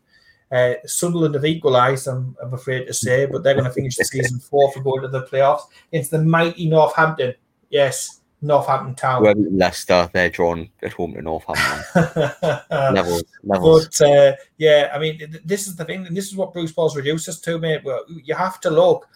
Uh, 0.53 0.75
Sunderland 0.85 1.35
have 1.35 1.47
equalised, 1.47 2.07
I'm, 2.07 2.37
I'm, 2.43 2.53
afraid 2.53 2.87
to 2.87 2.93
say, 2.93 3.25
but 3.25 3.43
they're 3.43 3.55
going 3.55 3.65
to 3.65 3.73
finish 3.73 3.97
the 3.97 4.05
season 4.05 4.39
fourth 4.51 4.75
for 4.75 4.83
going 4.83 5.01
to 5.01 5.09
the 5.09 5.23
playoffs. 5.23 5.63
It's 5.91 6.11
the 6.11 6.23
mighty 6.23 6.69
Northampton. 6.69 7.35
Yes, 7.71 8.21
Northampton 8.43 8.95
Town. 8.95 9.23
Well, 9.23 9.35
Leicester, 9.37 10.11
they're 10.13 10.29
drawn 10.29 10.69
at 10.83 10.93
home 10.93 11.15
to 11.15 11.23
Northampton. 11.23 12.31
levels, 12.71 13.25
levels. 13.45 13.89
But 13.99 14.11
uh, 14.11 14.37
yeah, 14.59 14.91
I 14.95 14.99
mean, 14.99 15.39
this 15.45 15.67
is 15.67 15.77
the 15.77 15.85
thing, 15.85 16.07
and 16.07 16.15
this 16.17 16.27
is 16.27 16.37
what 16.37 16.53
Bruce 16.53 16.73
Ball's 16.73 16.97
reduced 16.97 17.29
us 17.29 17.41
to, 17.41 17.59
mate. 17.59 17.83
Well, 17.85 18.05
you 18.09 18.35
have 18.35 18.61
to 18.61 18.71
look 18.71 19.09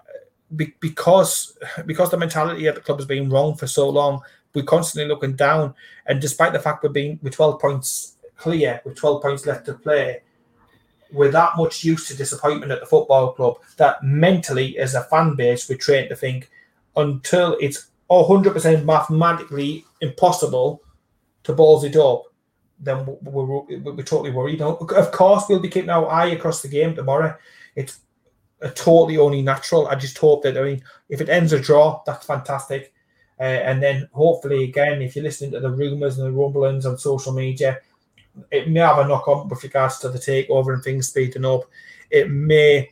uh, 0.00 0.64
because 0.80 1.56
because 1.86 2.10
the 2.10 2.18
mentality 2.18 2.66
at 2.66 2.74
the 2.74 2.80
club 2.80 2.98
has 2.98 3.06
been 3.06 3.30
wrong 3.30 3.56
for 3.56 3.66
so 3.66 3.88
long. 3.88 4.20
We're 4.58 4.64
constantly 4.64 5.08
looking 5.08 5.36
down, 5.36 5.72
and 6.06 6.20
despite 6.20 6.52
the 6.52 6.58
fact 6.58 6.82
we're 6.82 6.88
being 6.88 7.20
with 7.22 7.34
12 7.34 7.60
points 7.60 8.16
clear, 8.36 8.80
with 8.84 8.96
12 8.96 9.22
points 9.22 9.46
left 9.46 9.66
to 9.66 9.74
play, 9.74 10.22
we're 11.12 11.30
that 11.30 11.52
much 11.56 11.84
used 11.84 12.08
to 12.08 12.16
disappointment 12.16 12.72
at 12.72 12.80
the 12.80 12.86
football 12.86 13.34
club 13.34 13.58
that 13.76 14.02
mentally, 14.02 14.76
as 14.78 14.96
a 14.96 15.04
fan 15.04 15.36
base, 15.36 15.68
we're 15.68 15.78
trained 15.78 16.08
to 16.08 16.16
think 16.16 16.50
until 16.96 17.56
it's 17.60 17.90
100% 18.10 18.84
mathematically 18.84 19.84
impossible 20.00 20.82
to 21.44 21.52
balls 21.52 21.84
it 21.84 21.94
up, 21.94 22.24
then 22.80 23.06
we're, 23.06 23.44
we're, 23.44 23.92
we're 23.92 24.02
totally 24.02 24.32
worried. 24.32 24.60
Of 24.60 25.12
course, 25.12 25.44
we'll 25.48 25.60
be 25.60 25.68
keeping 25.68 25.90
our 25.90 26.10
eye 26.10 26.30
across 26.30 26.62
the 26.62 26.68
game 26.68 26.96
tomorrow. 26.96 27.36
It's 27.76 28.00
a 28.60 28.70
totally 28.70 29.18
only 29.18 29.40
natural. 29.40 29.86
I 29.86 29.94
just 29.94 30.18
hope 30.18 30.42
that, 30.42 30.58
I 30.58 30.62
mean, 30.62 30.82
if 31.08 31.20
it 31.20 31.28
ends 31.28 31.52
a 31.52 31.60
draw, 31.60 32.02
that's 32.04 32.26
fantastic. 32.26 32.92
Uh, 33.40 33.42
and 33.42 33.82
then 33.82 34.08
hopefully, 34.12 34.64
again, 34.64 35.00
if 35.00 35.14
you're 35.14 35.22
listening 35.22 35.52
to 35.52 35.60
the 35.60 35.70
rumours 35.70 36.18
and 36.18 36.26
the 36.26 36.32
rumblings 36.32 36.86
on 36.86 36.98
social 36.98 37.32
media, 37.32 37.78
it 38.50 38.68
may 38.68 38.80
have 38.80 38.98
a 38.98 39.06
knock 39.06 39.28
on 39.28 39.48
with 39.48 39.62
regards 39.62 39.98
to 39.98 40.08
the 40.08 40.18
takeover 40.18 40.74
and 40.74 40.82
things 40.82 41.08
speeding 41.08 41.44
up. 41.44 41.62
It 42.10 42.30
may, 42.30 42.90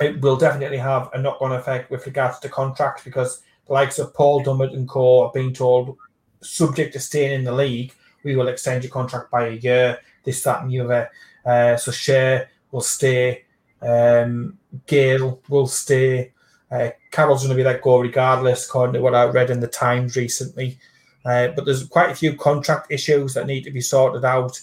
it 0.00 0.20
will 0.20 0.36
definitely 0.36 0.78
have 0.78 1.10
a 1.14 1.20
knock 1.20 1.38
on 1.40 1.52
effect 1.52 1.90
with 1.90 2.06
regards 2.06 2.38
to 2.40 2.48
contracts 2.48 3.04
because 3.04 3.42
the 3.66 3.72
likes 3.72 3.98
of 3.98 4.14
Paul 4.14 4.42
Dummett 4.42 4.74
and 4.74 4.88
Co. 4.88 5.26
are 5.26 5.32
being 5.32 5.54
told, 5.54 5.96
subject 6.40 6.92
to 6.94 7.00
staying 7.00 7.32
in 7.32 7.44
the 7.44 7.52
league, 7.52 7.94
we 8.24 8.36
will 8.36 8.48
extend 8.48 8.82
your 8.84 8.92
contract 8.92 9.30
by 9.30 9.46
a 9.46 9.52
year, 9.52 9.98
this, 10.24 10.42
that, 10.42 10.62
and 10.62 10.70
the 10.70 10.80
other. 10.80 11.10
Uh, 11.44 11.76
so 11.76 11.90
Schär 11.90 12.46
will 12.70 12.80
stay, 12.80 13.44
um, 13.80 14.58
Gayle 14.86 15.40
will 15.48 15.66
stay. 15.66 16.32
Uh, 16.72 16.90
Carroll's 17.10 17.42
going 17.42 17.50
to 17.50 17.56
be 17.56 17.64
let 17.64 17.82
go 17.82 18.00
regardless, 18.00 18.66
according 18.66 18.94
to 18.94 19.02
what 19.02 19.14
I 19.14 19.24
read 19.24 19.50
in 19.50 19.60
the 19.60 19.66
Times 19.66 20.16
recently. 20.16 20.78
Uh, 21.24 21.48
but 21.48 21.64
there's 21.64 21.86
quite 21.86 22.10
a 22.10 22.14
few 22.14 22.34
contract 22.34 22.90
issues 22.90 23.34
that 23.34 23.46
need 23.46 23.64
to 23.64 23.70
be 23.70 23.80
sorted 23.80 24.24
out. 24.24 24.58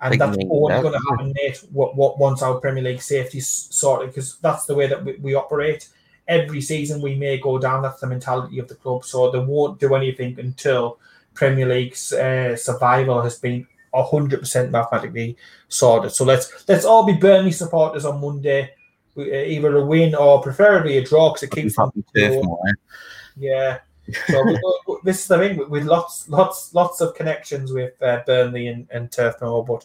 And 0.00 0.20
that's 0.20 0.36
only 0.50 0.82
going 0.82 0.92
to 0.92 1.00
happen, 1.10 1.32
Nate, 1.36 1.58
what, 1.70 1.94
what, 1.94 2.18
once 2.18 2.42
our 2.42 2.58
Premier 2.58 2.82
League 2.82 3.00
safety 3.00 3.38
is 3.38 3.48
sorted, 3.48 4.08
because 4.08 4.36
that's 4.38 4.66
the 4.66 4.74
way 4.74 4.88
that 4.88 5.04
we, 5.04 5.14
we, 5.18 5.34
operate. 5.34 5.88
Every 6.26 6.60
season 6.60 7.00
we 7.00 7.14
may 7.14 7.38
go 7.38 7.58
down. 7.58 7.82
That's 7.82 8.00
the 8.00 8.08
mentality 8.08 8.58
of 8.58 8.66
the 8.66 8.74
club. 8.74 9.04
So 9.04 9.30
they 9.30 9.38
won't 9.38 9.78
do 9.78 9.94
anything 9.94 10.38
until 10.40 10.98
Premier 11.34 11.66
League's 11.66 12.12
uh, 12.12 12.56
survival 12.56 13.22
has 13.22 13.38
been 13.38 13.66
100% 13.94 14.70
mathematically 14.70 15.36
sorted. 15.68 16.12
So 16.12 16.24
let's 16.24 16.68
let's 16.68 16.84
all 16.84 17.04
be 17.04 17.12
Burnley 17.12 17.52
supporters 17.52 18.04
on 18.04 18.20
Monday. 18.20 18.74
Uh, 19.16 19.24
either 19.24 19.76
a 19.76 19.84
win 19.84 20.14
or 20.14 20.40
preferably 20.40 20.96
a 20.96 21.04
draw 21.04 21.30
because 21.30 21.42
it 21.42 21.50
keeps 21.50 21.76
them. 21.76 21.90
Yeah. 23.36 23.78
So 24.26 24.42
we, 24.44 24.58
this 25.04 25.20
is 25.20 25.28
the 25.28 25.38
thing 25.38 25.68
with 25.68 25.84
lots, 25.84 26.28
lots, 26.28 26.74
lots 26.74 27.00
of 27.00 27.14
connections 27.14 27.72
with 27.72 28.00
uh, 28.02 28.20
Burnley 28.26 28.68
and, 28.68 28.88
and 28.90 29.12
Turf 29.12 29.36
Moor. 29.40 29.64
But 29.64 29.84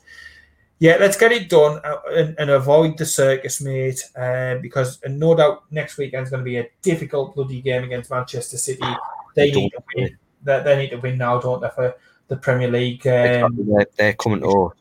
yeah, 0.79 0.97
let's 0.99 1.17
get 1.17 1.31
it 1.31 1.49
done 1.49 1.81
uh, 1.83 1.97
and, 2.15 2.35
and 2.39 2.49
avoid 2.49 2.97
the 2.97 3.05
circus, 3.05 3.61
mate. 3.61 4.01
Uh, 4.15 4.55
because 4.55 5.01
and 5.03 5.19
no 5.19 5.35
doubt 5.35 5.63
next 5.71 5.97
weekend 5.97 6.23
is 6.23 6.29
going 6.29 6.43
to 6.43 6.49
be 6.49 6.57
a 6.57 6.69
difficult 6.81 7.35
bloody 7.35 7.61
game 7.61 7.83
against 7.83 8.09
Manchester 8.09 8.57
City. 8.57 8.95
They 9.35 9.51
need 9.51 9.71
to 9.71 9.83
win. 9.95 10.17
They, 10.43 10.63
they 10.63 10.77
need 10.77 10.89
to 10.91 10.97
win 10.97 11.17
now, 11.17 11.39
don't 11.39 11.61
they, 11.61 11.69
for 11.69 11.95
the 12.27 12.37
Premier 12.37 12.69
League? 12.69 13.05
Um, 13.07 13.57
they're, 13.59 13.87
they're, 13.97 14.13
coming 14.13 14.41
to 14.41 14.71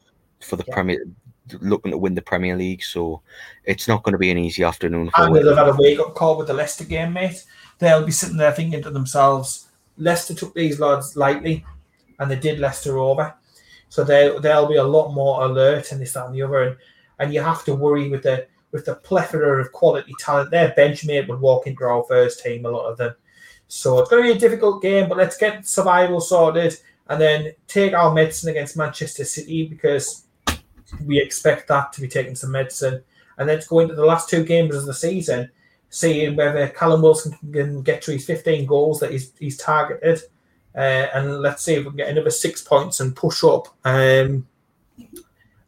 for 0.41 0.57
the 0.57 0.65
yeah. 0.69 0.75
Premier 0.75 1.05
looking 1.61 1.93
to 1.93 1.99
win 1.99 2.15
the 2.15 2.23
Premier 2.23 2.57
League, 2.57 2.83
so 2.83 3.23
it's 3.65 3.89
not 3.89 4.03
going 4.03 4.13
to 4.13 4.19
be 4.19 4.31
an 4.31 4.39
easy 4.39 4.65
afternoon. 4.65 5.11
For 5.11 5.27
and 5.27 5.37
they've 5.37 5.57
had 5.57 5.69
a 5.69 5.77
wake 5.77 5.99
up 5.99 6.15
call 6.15 6.37
with 6.39 6.47
the 6.47 6.55
Leicester 6.55 6.85
game, 6.85 7.13
mate 7.13 7.45
they'll 7.79 8.05
be 8.05 8.13
sitting 8.13 8.37
there 8.37 8.53
thinking 8.53 8.83
to 8.83 8.91
themselves, 8.91 9.69
Leicester 9.99 10.35
took 10.35 10.55
these 10.55 10.81
lads 10.81 11.17
lightly, 11.17 11.65
and 12.19 12.31
they 12.31 12.39
did 12.39 12.59
Leicester 12.59 12.99
over. 12.99 13.35
So 13.89 14.05
they 14.05 14.37
they'll 14.41 14.69
be 14.69 14.77
a 14.77 14.85
lot 14.85 15.13
more 15.13 15.45
alert 15.45 15.93
and 15.93 16.01
this 16.01 16.13
that 16.13 16.27
and 16.27 16.35
the 16.35 16.43
other, 16.43 16.63
and, 16.63 16.77
and 17.19 17.33
you 17.33 17.41
have 17.41 17.65
to 17.65 17.75
worry 17.75 18.09
with 18.09 18.23
the 18.23 18.47
with 18.73 18.85
the 18.85 18.97
plethora 18.97 19.61
of 19.61 19.73
quality 19.73 20.13
talent. 20.19 20.51
Their 20.51 20.75
bench 20.75 21.05
mate 21.05 21.29
would 21.29 21.41
walk 21.41 21.67
into 21.67 21.85
our 21.85 22.05
first 22.05 22.43
team, 22.43 22.67
a 22.67 22.71
lot 22.71 22.91
of 22.91 22.99
them. 22.99 23.15
So 23.69 23.99
it's 23.99 24.11
going 24.11 24.25
to 24.25 24.33
be 24.33 24.37
a 24.37 24.41
difficult 24.41 24.83
game, 24.83 25.09
but 25.09 25.19
let's 25.19 25.37
get 25.37 25.67
survival 25.67 26.21
sorted 26.21 26.77
and 27.09 27.21
then 27.21 27.53
take 27.69 27.95
our 27.95 28.13
medicine 28.13 28.51
against 28.51 28.77
Manchester 28.77 29.25
City 29.25 29.67
because 29.67 30.26
we 31.05 31.21
expect 31.21 31.69
that 31.69 31.93
to 31.93 32.01
be 32.01 32.09
taking 32.09 32.35
some 32.35 32.53
medicine. 32.53 33.03
And 33.39 33.49
then 33.49 33.61
to 33.61 33.69
go 33.69 33.81
into 33.81 33.95
the 33.95 34.05
last 34.05 34.29
two 34.29 34.45
games 34.45 34.75
of 34.75 34.87
the 34.87 34.95
season 34.95 35.51
seeing 35.89 36.37
whether 36.37 36.69
Callum 36.69 37.03
Wilson 37.03 37.37
can 37.53 37.83
get 37.83 38.03
to 38.03 38.13
his 38.13 38.27
15 38.27 38.67
goals 38.67 39.01
that 39.01 39.13
he's, 39.13 39.33
he's 39.39 39.57
targeted. 39.57 40.21
Uh, 40.75 41.09
and 41.15 41.41
let's 41.41 41.63
see 41.63 41.75
if 41.75 41.85
we 41.85 41.91
can 41.91 41.97
get 41.97 42.09
another 42.09 42.31
six 42.31 42.61
points 42.61 43.01
and 43.01 43.17
push 43.17 43.43
up 43.45 43.69
um, 43.85 44.47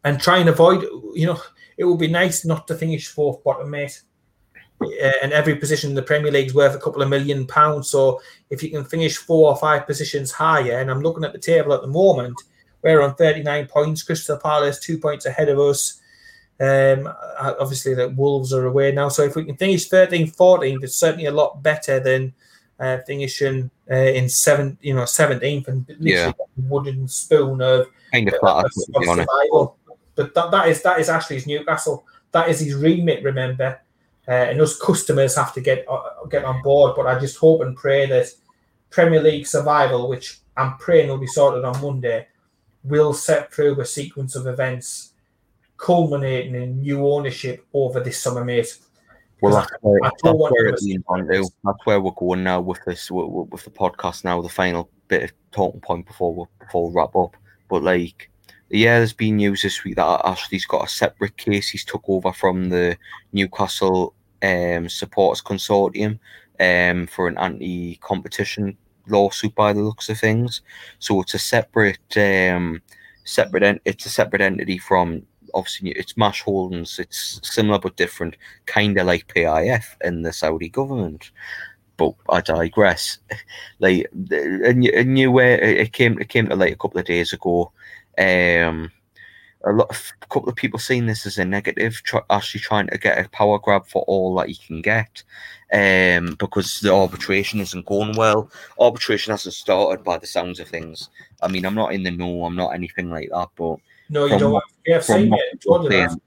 and 0.03 0.21
try 0.21 0.37
and 0.37 0.49
avoid, 0.49 0.83
you 1.13 1.25
know, 1.25 1.41
it 1.77 1.85
would 1.85 1.99
be 1.99 2.07
nice 2.07 2.45
not 2.45 2.67
to 2.67 2.75
finish 2.75 3.07
fourth 3.07 3.43
bottom, 3.43 3.69
mate. 3.69 4.01
Uh, 4.81 5.11
and 5.23 5.33
every 5.33 5.55
position 5.55 5.89
in 5.89 5.95
the 5.95 6.01
Premier 6.01 6.31
League 6.31 6.47
is 6.47 6.53
worth 6.53 6.75
a 6.75 6.79
couple 6.79 7.01
of 7.01 7.09
million 7.09 7.45
pounds. 7.47 7.89
So 7.89 8.21
if 8.49 8.61
you 8.61 8.69
can 8.69 8.85
finish 8.85 9.17
four 9.17 9.49
or 9.49 9.57
five 9.57 9.87
positions 9.87 10.31
higher, 10.31 10.79
and 10.79 10.91
I'm 10.91 11.01
looking 11.01 11.23
at 11.23 11.33
the 11.33 11.39
table 11.39 11.73
at 11.73 11.81
the 11.81 11.87
moment, 11.87 12.39
we're 12.81 13.01
on 13.01 13.15
39 13.15 13.67
points. 13.67 14.03
Crystal 14.03 14.37
Palace 14.37 14.79
two 14.79 14.97
points 14.97 15.25
ahead 15.25 15.49
of 15.49 15.59
us. 15.59 15.99
Um, 16.59 17.09
obviously, 17.39 17.93
the 17.93 18.09
Wolves 18.09 18.53
are 18.53 18.65
away 18.65 18.91
now. 18.91 19.09
So 19.09 19.23
if 19.23 19.35
we 19.35 19.45
can 19.45 19.55
finish 19.55 19.87
13 19.87 20.27
14, 20.27 20.79
it's 20.83 20.95
certainly 20.95 21.25
a 21.25 21.31
lot 21.31 21.63
better 21.63 21.99
than 21.99 22.33
uh, 22.79 22.99
finishing 23.05 23.69
uh, 23.91 23.95
in 23.95 24.29
seven, 24.29 24.77
you 24.81 24.93
know, 24.93 25.05
seventeenth, 25.05 25.67
and 25.67 25.85
literally 25.87 26.05
Yeah. 26.11 26.31
wooden 26.69 27.07
spoon 27.07 27.61
of, 27.61 27.87
Kind 28.13 28.27
of 28.27 28.35
of, 28.35 28.39
flat, 28.39 28.65
of 28.65 28.71
to 28.71 29.03
survival. 29.05 29.77
But 30.15 30.33
that, 30.33 30.51
that 30.51 30.67
is 30.69 30.81
that 30.83 30.99
is 30.99 31.09
Ashley's 31.09 31.47
Newcastle. 31.47 32.05
That 32.31 32.49
is 32.49 32.59
his 32.59 32.75
remit. 32.75 33.23
Remember, 33.23 33.79
uh, 34.27 34.31
and 34.31 34.61
us 34.61 34.77
customers 34.79 35.35
have 35.35 35.53
to 35.53 35.61
get 35.61 35.85
uh, 35.89 36.25
get 36.29 36.45
on 36.45 36.61
board. 36.61 36.95
But 36.95 37.07
I 37.07 37.19
just 37.19 37.37
hope 37.37 37.61
and 37.61 37.75
pray 37.75 38.05
that 38.07 38.27
Premier 38.89 39.21
League 39.21 39.47
survival, 39.47 40.07
which 40.09 40.39
I'm 40.55 40.77
praying 40.77 41.09
will 41.09 41.17
be 41.17 41.27
sorted 41.27 41.63
on 41.65 41.81
Monday, 41.81 42.27
will 42.83 43.13
set 43.13 43.53
through 43.53 43.79
a 43.79 43.85
sequence 43.85 44.35
of 44.35 44.47
events 44.47 45.13
culminating 45.77 46.55
in 46.55 46.81
new 46.81 47.07
ownership 47.07 47.65
over 47.73 47.99
this 47.99 48.21
summer, 48.21 48.43
mate. 48.43 48.77
Well, 49.41 49.55
that's 49.55 49.71
where, 49.81 49.99
that's 50.03 50.23
where 50.23 50.67
to 50.67 50.73
it 50.73 50.81
leans 50.81 51.03
on 51.07 51.27
to. 51.27 51.49
That's 51.63 51.85
where 51.85 52.01
we're 52.01 52.11
going 52.11 52.43
now 52.43 52.59
with 52.59 52.79
this 52.85 53.09
with, 53.09 53.49
with 53.49 53.63
the 53.63 53.71
podcast 53.71 54.23
now. 54.25 54.41
The 54.41 54.49
final 54.49 54.89
bit 55.07 55.23
of 55.23 55.31
talking 55.51 55.79
point 55.79 56.05
before 56.05 56.35
we 56.35 56.45
before 56.65 56.89
we 56.89 56.95
wrap 56.95 57.15
up. 57.15 57.37
But 57.69 57.83
like, 57.83 58.29
yeah, 58.69 58.97
there's 58.97 59.13
been 59.13 59.37
news 59.37 59.61
this 59.61 59.83
week 59.83 59.95
that 59.95 60.21
Ashley's 60.25 60.65
got 60.65 60.85
a 60.85 60.89
separate 60.89 61.37
case 61.37 61.69
he's 61.69 61.85
took 61.85 62.03
over 62.07 62.33
from 62.33 62.69
the 62.69 62.97
Newcastle 63.31 64.13
um, 64.43 64.89
Supporters 64.89 65.41
Consortium 65.41 66.19
um, 66.59 67.07
for 67.07 67.29
an 67.29 67.37
anti-competition 67.37 68.77
lawsuit 69.09 69.55
by 69.55 69.73
the 69.73 69.81
looks 69.81 70.09
of 70.09 70.19
things. 70.19 70.61
So 70.99 71.21
it's 71.21 71.33
a 71.33 71.39
separate 71.39 72.17
um, 72.17 72.81
separate 73.23 73.63
en- 73.63 73.79
it's 73.85 74.05
a 74.05 74.09
separate 74.09 74.41
entity 74.41 74.77
from 74.77 75.23
obviously 75.53 75.91
it's 75.91 76.17
Mash 76.17 76.41
Holdings. 76.41 76.99
It's 76.99 77.39
similar 77.43 77.79
but 77.79 77.95
different, 77.95 78.37
kind 78.65 78.97
of 78.97 79.07
like 79.07 79.27
PIF 79.27 79.85
in 80.03 80.21
the 80.21 80.33
Saudi 80.33 80.69
government. 80.69 81.31
But 81.97 82.13
I 82.29 82.41
digress. 82.41 83.19
Like 83.81 84.07
a 84.31 84.71
a 84.71 85.03
new 85.03 85.31
way 85.31 85.53
it 85.53 85.93
came 85.93 86.19
it 86.19 86.27
came 86.29 86.47
to 86.49 86.55
light 86.55 86.73
a 86.73 86.77
couple 86.77 86.99
of 86.99 87.05
days 87.05 87.31
ago. 87.33 87.71
Um, 88.17 88.91
a 89.65 89.71
lot 89.73 89.89
of 89.89 90.11
a 90.21 90.25
couple 90.27 90.47
of 90.49 90.55
people 90.55 90.79
seeing 90.79 91.05
this 91.05 91.25
as 91.25 91.37
a 91.37 91.43
negative, 91.45 92.01
try, 92.03 92.21
actually 92.29 92.61
trying 92.61 92.87
to 92.87 92.97
get 92.97 93.23
a 93.23 93.27
power 93.29 93.59
grab 93.59 93.85
for 93.87 94.03
all 94.03 94.33
that 94.35 94.49
you 94.49 94.55
can 94.65 94.81
get, 94.81 95.21
um, 95.73 96.35
because 96.39 96.79
the 96.79 96.93
arbitration 96.93 97.59
isn't 97.59 97.85
going 97.85 98.15
well. 98.15 98.49
Arbitration 98.79 99.31
hasn't 99.31 99.53
started 99.55 100.03
by 100.03 100.17
the 100.17 100.27
sounds 100.27 100.59
of 100.59 100.67
things. 100.69 101.09
I 101.41 101.49
mean, 101.49 101.65
I'm 101.65 101.75
not 101.75 101.93
in 101.93 102.03
the 102.03 102.11
know, 102.11 102.45
I'm 102.45 102.55
not 102.55 102.73
anything 102.73 103.09
like 103.09 103.29
that, 103.33 103.49
but 103.57 103.75
No, 104.09 104.25
you 104.25 104.39
don't. 104.39 104.53
what- 104.53 104.63
have 104.87 105.05
from 105.05 105.21
seen 105.21 105.29
what 105.65 105.85
it. 105.85 105.91
Liam- 105.91 106.21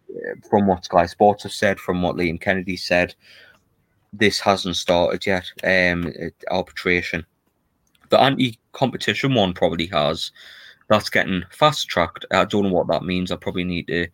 from 0.49 0.66
what 0.66 0.85
Sky 0.85 1.07
Sports 1.07 1.43
have 1.45 1.53
said, 1.53 1.80
from 1.80 2.03
what 2.03 2.16
Liam 2.16 2.39
Kennedy 2.41 2.76
said, 2.76 3.14
this 4.12 4.39
hasn't 4.41 4.76
started 4.76 5.24
yet. 5.26 5.45
Um, 5.64 6.12
arbitration, 6.51 7.24
the 8.11 8.20
anti-competition 8.20 9.35
one 9.35 9.55
probably 9.55 9.87
has. 9.87 10.30
That's 10.93 11.09
getting 11.09 11.43
fast 11.51 11.88
tracked. 11.88 12.26
I 12.30 12.45
don't 12.45 12.64
know 12.64 12.68
what 12.72 12.86
that 12.88 13.03
means. 13.03 13.32
I 13.32 13.36
probably 13.36 13.64
need 13.64 13.86
to 13.86 14.09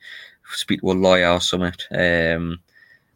speak 0.55 0.81
to 0.81 0.93
a 0.93 0.93
lawyer 0.93 1.33
or 1.33 1.41
something. 1.41 1.72
Um, 1.91 2.61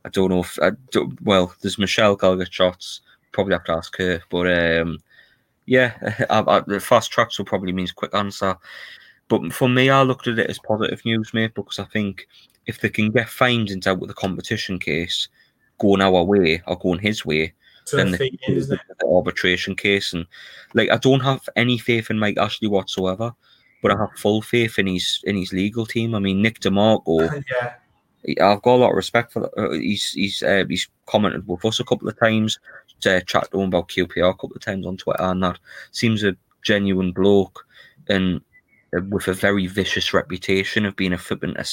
I 0.04 0.08
don't 0.08 0.30
know 0.30 0.40
if 0.40 0.58
I 0.60 0.72
don't, 0.90 1.16
well, 1.22 1.54
there's 1.60 1.78
Michelle 1.78 2.16
Gallagher 2.16 2.50
shots. 2.50 3.02
Probably 3.30 3.52
have 3.54 3.62
to 3.66 3.72
ask 3.74 3.96
her, 3.98 4.20
but 4.30 4.52
um, 4.52 4.98
yeah, 5.66 5.92
I, 6.28 6.40
I, 6.40 6.78
fast 6.80 7.12
tracks 7.12 7.38
will 7.38 7.44
probably 7.44 7.72
means 7.72 7.92
quick 7.92 8.12
answer. 8.16 8.56
But 9.28 9.52
for 9.52 9.68
me, 9.68 9.90
I 9.90 10.02
looked 10.02 10.26
at 10.26 10.40
it 10.40 10.50
as 10.50 10.58
positive 10.58 11.04
news, 11.04 11.32
mate, 11.32 11.54
because 11.54 11.78
I 11.78 11.84
think 11.84 12.26
if 12.66 12.80
they 12.80 12.88
can 12.88 13.12
get 13.12 13.28
findings 13.28 13.86
out 13.86 14.00
with 14.00 14.08
the 14.08 14.14
competition 14.14 14.80
case 14.80 15.28
going 15.78 16.00
our 16.00 16.24
way 16.24 16.62
or 16.66 16.76
going 16.76 16.98
his 16.98 17.24
way, 17.24 17.54
To 17.86 17.96
then 17.96 18.10
the 18.10 18.18
they 18.18 18.30
feet, 18.30 18.40
isn't 18.48 18.74
it? 18.74 18.98
the 18.98 19.06
arbitration 19.06 19.76
case. 19.76 20.12
And 20.12 20.26
like, 20.74 20.90
I 20.90 20.96
don't 20.96 21.20
have 21.20 21.48
any 21.54 21.78
faith 21.78 22.10
in 22.10 22.18
Mike 22.18 22.38
Ashley 22.38 22.66
whatsoever, 22.66 23.32
but 23.82 23.92
I 23.92 23.98
have 23.98 24.16
full 24.16 24.40
faith 24.40 24.78
in 24.78 24.86
his 24.86 25.20
in 25.24 25.36
his 25.36 25.52
legal 25.52 25.84
team. 25.84 26.14
I 26.14 26.20
mean, 26.20 26.40
Nick 26.40 26.60
De 26.60 26.70
Marco, 26.70 27.20
yeah. 27.50 27.74
I've 28.40 28.62
got 28.62 28.76
a 28.76 28.82
lot 28.82 28.90
of 28.90 28.96
respect 28.96 29.32
for. 29.32 29.40
that. 29.40 29.52
Uh, 29.58 29.72
he's 29.72 30.12
he's 30.12 30.42
uh, 30.42 30.64
he's 30.68 30.88
commented 31.06 31.46
with 31.46 31.64
us 31.64 31.80
a 31.80 31.84
couple 31.84 32.08
of 32.08 32.18
times, 32.18 32.58
uh, 33.04 33.20
chat 33.20 33.50
to 33.50 33.60
him 33.60 33.68
about 33.68 33.88
QPR 33.88 34.30
a 34.30 34.34
couple 34.34 34.52
of 34.54 34.62
times 34.62 34.86
on 34.86 34.96
Twitter, 34.96 35.22
and 35.22 35.42
that 35.42 35.58
seems 35.90 36.22
a 36.22 36.36
genuine 36.62 37.10
bloke 37.12 37.66
and 38.08 38.40
uh, 38.96 39.00
with 39.08 39.26
a 39.26 39.34
very 39.34 39.66
vicious 39.66 40.14
reputation 40.14 40.86
of 40.86 40.94
being 40.94 41.12
a 41.12 41.18
flippant, 41.18 41.56
a, 41.56 41.66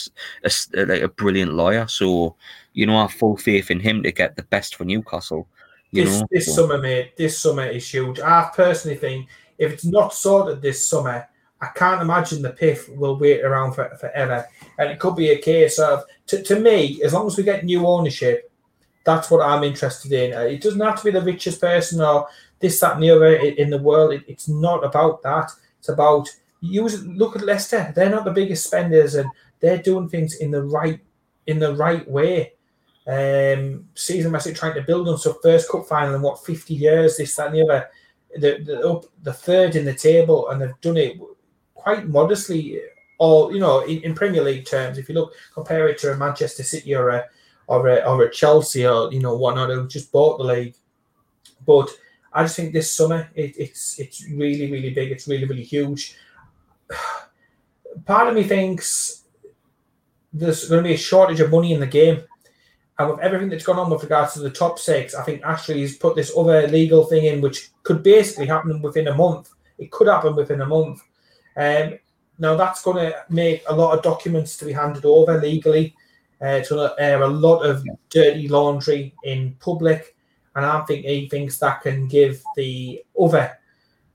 a 0.44 0.82
uh, 0.82 0.86
like 0.88 1.02
a 1.04 1.08
brilliant 1.08 1.54
lawyer. 1.54 1.88
So 1.88 2.36
you 2.74 2.88
know, 2.88 2.98
I 2.98 3.02
have 3.02 3.14
full 3.14 3.38
faith 3.38 3.70
in 3.70 3.80
him 3.80 4.02
to 4.04 4.12
get 4.12 4.36
the 4.36 4.44
best 4.44 4.76
for 4.76 4.86
Newcastle. 4.86 5.48
You 5.92 6.06
this 6.06 6.20
know, 6.20 6.28
this 6.32 6.46
so- 6.48 6.52
summer, 6.54 6.80
mate, 6.80 7.16
this 7.16 7.38
summer 7.38 7.66
is 7.66 7.88
huge. 7.88 8.20
I 8.20 8.50
personally 8.56 8.98
think 8.98 9.28
if 9.60 9.72
it's 9.72 9.86
not 9.86 10.14
sorted 10.14 10.62
this 10.62 10.88
summer, 10.88 11.28
I 11.62 11.68
can't 11.76 12.02
imagine 12.02 12.42
the 12.42 12.52
PIF 12.52 12.96
will 12.96 13.20
wait 13.20 13.44
around 13.44 13.74
for 13.74 13.90
forever. 13.98 14.48
And 14.78 14.90
it 14.90 15.00
could 15.00 15.16
be 15.16 15.32
a 15.32 15.42
case 15.42 15.78
of, 15.78 16.04
to, 16.28 16.42
to 16.44 16.60
me, 16.60 17.02
as 17.04 17.14
long 17.14 17.28
as 17.28 17.38
we 17.38 17.44
get 17.44 17.66
new 17.66 17.86
ownership, 17.86 18.52
that's 19.04 19.30
what 19.30 19.46
I'm 19.46 19.64
interested 19.64 20.12
in. 20.12 20.34
Uh, 20.34 20.42
It 20.42 20.62
doesn't 20.62 20.80
have 20.80 21.00
to 21.00 21.06
be 21.06 21.12
the 21.12 21.22
richest 21.22 21.60
person 21.60 22.02
or 22.02 22.28
this, 22.60 22.80
that, 22.80 22.94
and 22.94 23.04
the 23.04 23.10
other 23.12 23.36
in 23.36 23.70
the 23.70 23.78
world. 23.78 24.14
It, 24.14 24.24
it's 24.28 24.48
not 24.48 24.84
about 24.84 25.22
that. 25.24 25.52
It's 25.80 25.90
about 25.90 26.30
use. 26.62 27.04
Look 27.06 27.36
at 27.36 27.46
Leicester; 27.46 27.92
they're 27.96 28.10
not 28.10 28.26
the 28.26 28.32
biggest 28.32 28.66
spenders, 28.66 29.16
and 29.16 29.30
they're 29.62 29.82
doing 29.82 30.10
things 30.10 30.36
in 30.36 30.52
the 30.52 30.64
right 30.64 31.00
in 31.48 31.58
the 31.60 31.74
right 31.76 32.08
way 32.10 32.54
um, 33.10 33.88
season 33.96 34.32
Messi 34.32 34.56
trying 34.56 34.76
to 34.76 34.84
build 34.84 35.10
on 35.10 35.18
so 35.18 35.34
first 35.42 35.70
cup 35.70 35.88
final 35.88 36.14
in 36.14 36.22
what 36.22 36.46
50 36.46 36.76
years, 36.76 37.18
this, 37.18 37.36
that, 37.36 37.48
and 37.48 37.56
the 37.56 37.64
other. 37.64 37.90
The, 38.36 38.62
the 38.64 38.88
up 38.88 39.06
the 39.24 39.34
third 39.34 39.76
in 39.76 39.86
the 39.86 39.96
table, 39.96 40.50
and 40.50 40.62
they've 40.62 40.82
done 40.82 40.98
it 40.98 41.18
quite 41.90 42.08
modestly. 42.08 42.82
Or 43.18 43.52
you 43.52 43.60
know, 43.60 43.82
in, 43.82 44.02
in 44.04 44.16
Premier 44.16 44.44
League 44.44 44.66
terms, 44.66 44.98
if 44.98 45.10
you 45.10 45.16
look 45.16 45.34
compare 45.54 45.90
it 45.90 45.98
to 46.00 46.14
a 46.14 46.18
Manchester 46.18 46.64
City 46.64 46.96
or 46.96 47.10
a 47.10 47.26
or 47.68 47.88
a, 47.88 47.96
or 48.06 48.24
a 48.24 48.32
Chelsea 48.32 48.88
or 48.88 49.12
you 49.12 49.20
know 49.20 49.36
whatnot 49.36 49.70
who 49.70 49.88
just 49.88 50.12
bought 50.12 50.38
the 50.38 50.46
league. 50.46 50.76
But 51.66 51.90
I 52.32 52.44
just 52.44 52.56
think 52.56 52.72
this 52.72 52.92
summer 52.92 53.30
it, 53.36 53.56
it's 53.58 54.00
it's 54.00 54.26
really 54.30 54.72
really 54.72 54.92
big. 54.92 55.12
It's 55.12 55.28
really 55.28 55.46
really 55.46 55.64
huge. 55.64 56.16
Part 58.06 58.30
of 58.30 58.36
me 58.36 58.44
thinks 58.44 59.24
there's 60.32 60.70
going 60.70 60.84
to 60.84 60.88
be 60.88 60.94
a 60.94 60.98
shortage 60.98 61.42
of 61.42 61.52
money 61.52 61.74
in 61.74 61.80
the 61.80 61.88
game. 61.88 62.24
And 63.00 63.10
with 63.10 63.20
everything 63.20 63.50
that's 63.50 63.66
gone 63.66 63.80
on 63.80 63.90
with 63.90 64.04
regards 64.04 64.34
to 64.34 64.40
the 64.40 64.52
top 64.52 64.78
six, 64.78 65.16
I 65.16 65.24
think 65.24 65.42
Ashley's 65.44 65.98
put 65.98 66.16
this 66.16 66.32
other 66.38 66.68
legal 66.68 67.06
thing 67.06 67.26
in, 67.26 67.42
which 67.42 67.72
could 67.84 68.04
basically 68.04 68.46
happen 68.46 68.82
within 68.82 69.08
a 69.08 69.16
month. 69.16 69.50
It 69.80 69.90
could 69.90 70.08
happen 70.08 70.36
within 70.36 70.62
a 70.62 70.66
month. 70.66 71.02
Um, 71.60 72.00
now 72.40 72.56
that's 72.56 72.82
going 72.82 72.98
to 72.98 73.26
make 73.30 73.64
a 73.68 73.76
lot 73.76 73.96
of 73.96 74.02
documents 74.02 74.56
to 74.58 74.66
be 74.66 74.72
handed 74.72 75.04
over 75.04 75.40
legally. 75.40 75.94
Uh, 76.42 76.56
it's 76.60 76.70
going 76.70 76.90
to 76.90 77.04
air 77.04 77.22
a 77.22 77.28
lot 77.28 77.60
of 77.60 77.86
dirty 78.10 78.48
laundry 78.48 79.14
in 79.26 79.56
public, 79.60 80.16
and 80.56 80.66
I 80.66 80.80
think 80.86 81.06
he 81.06 81.28
thinks 81.28 81.60
that 81.60 81.82
can 81.82 82.08
give 82.08 82.42
the 82.56 83.04
other 83.22 83.58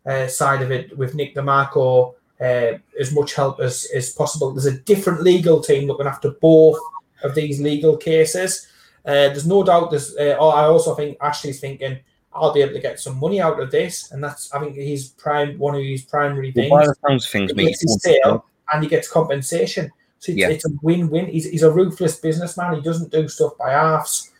uh, 0.06 0.26
side 0.26 0.62
of 0.62 0.72
it 0.72 0.96
with 0.96 1.14
Nick 1.14 1.34
De 1.34 1.42
Marco 1.42 2.14
uh, 2.40 2.72
as 2.98 3.12
much 3.12 3.34
help 3.34 3.60
as, 3.60 3.86
as 3.94 4.14
possible. 4.14 4.52
There's 4.52 4.64
a 4.64 4.80
different 4.80 5.22
legal 5.22 5.60
team 5.60 5.86
looking 5.86 6.06
after 6.06 6.30
both 6.30 6.78
of 7.22 7.34
these 7.34 7.60
legal 7.60 7.96
cases. 7.98 8.66
Uh, 9.04 9.28
there's 9.28 9.46
no 9.46 9.62
doubt. 9.62 9.90
There's. 9.90 10.16
Uh, 10.16 10.36
I 10.40 10.64
also 10.64 10.94
think 10.94 11.18
Ashley's 11.20 11.60
thinking 11.60 11.98
I'll 12.34 12.52
be 12.52 12.62
able 12.62 12.74
to 12.74 12.80
get 12.80 12.98
some 13.00 13.18
money 13.18 13.40
out 13.40 13.60
of 13.60 13.70
this, 13.70 14.10
and 14.12 14.22
that's 14.22 14.52
I 14.52 14.58
think 14.60 14.74
his 14.76 15.08
prime 15.08 15.58
one 15.58 15.74
of 15.74 15.82
his 15.82 16.02
primary 16.02 16.52
things. 16.52 16.70
by 16.70 16.86
the 16.86 16.94
things, 17.06 17.54
mate, 17.54 17.76
his 17.80 18.02
sale 18.02 18.44
and 18.72 18.82
he 18.82 18.88
gets 18.88 19.08
compensation. 19.08 19.90
So 20.18 20.32
it's, 20.32 20.38
Yeah. 20.38 20.48
it's 20.48 20.64
a 20.66 20.70
win-win. 20.82 21.26
He's, 21.26 21.50
he's 21.50 21.62
a 21.62 21.70
ruthless 21.70 22.16
businessman. 22.16 22.76
He 22.76 22.80
doesn't 22.80 23.12
do 23.12 23.28
stuff 23.28 23.52
by 23.58 23.72
halves. 23.72 24.30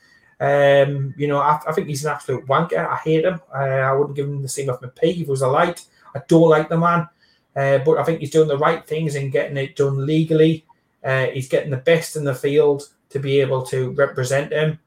Um, 0.41 1.15
you 1.16 1.29
know, 1.29 1.39
I, 1.39 1.61
I 1.66 1.73
think 1.73 1.89
he's 1.89 2.05
an 2.05 2.12
absolute 2.12 2.47
wanker. 2.47 2.87
I 2.89 2.97
hate 2.97 3.25
him. 3.25 3.41
Uh, 3.55 3.59
I 3.59 3.93
wouldn't 3.93 4.16
give 4.16 4.27
him 4.27 4.43
the 4.43 4.49
same 4.49 4.71
off 4.71 4.83
my 4.83 4.89
pay 4.89 5.11
if 5.11 5.21
it 5.21 5.29
was 5.29 5.43
a 5.43 5.49
light. 5.49 5.85
I 6.15 6.21
don't 6.27 6.49
like 6.49 6.69
the 6.69 6.79
man, 6.79 7.09
uh, 7.57 7.79
but 7.79 7.99
I 7.99 8.05
think 8.05 8.21
he's 8.21 8.31
doing 8.31 8.49
the 8.49 8.59
right 8.59 8.87
things 8.87 9.15
and 9.15 9.33
getting 9.33 9.57
it 9.57 9.77
done 9.77 10.07
legally. 10.07 10.65
Uh, 11.03 11.27
he's 11.27 11.49
getting 11.49 11.71
the 11.71 11.77
best 11.77 12.16
in 12.16 12.25
the 12.25 12.35
field 12.35 12.89
to 13.11 13.19
be 13.19 13.41
able 13.41 13.62
to 13.66 13.91
represent 13.93 14.53
him 14.53 14.79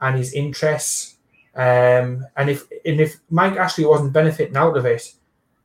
and 0.00 0.16
his 0.16 0.32
interests. 0.34 1.13
Um, 1.56 2.26
and 2.36 2.50
if 2.50 2.66
and 2.84 3.00
if 3.00 3.20
Mike 3.30 3.56
Ashley 3.56 3.84
wasn't 3.84 4.12
benefiting 4.12 4.56
out 4.56 4.76
of 4.76 4.86
it, 4.86 5.12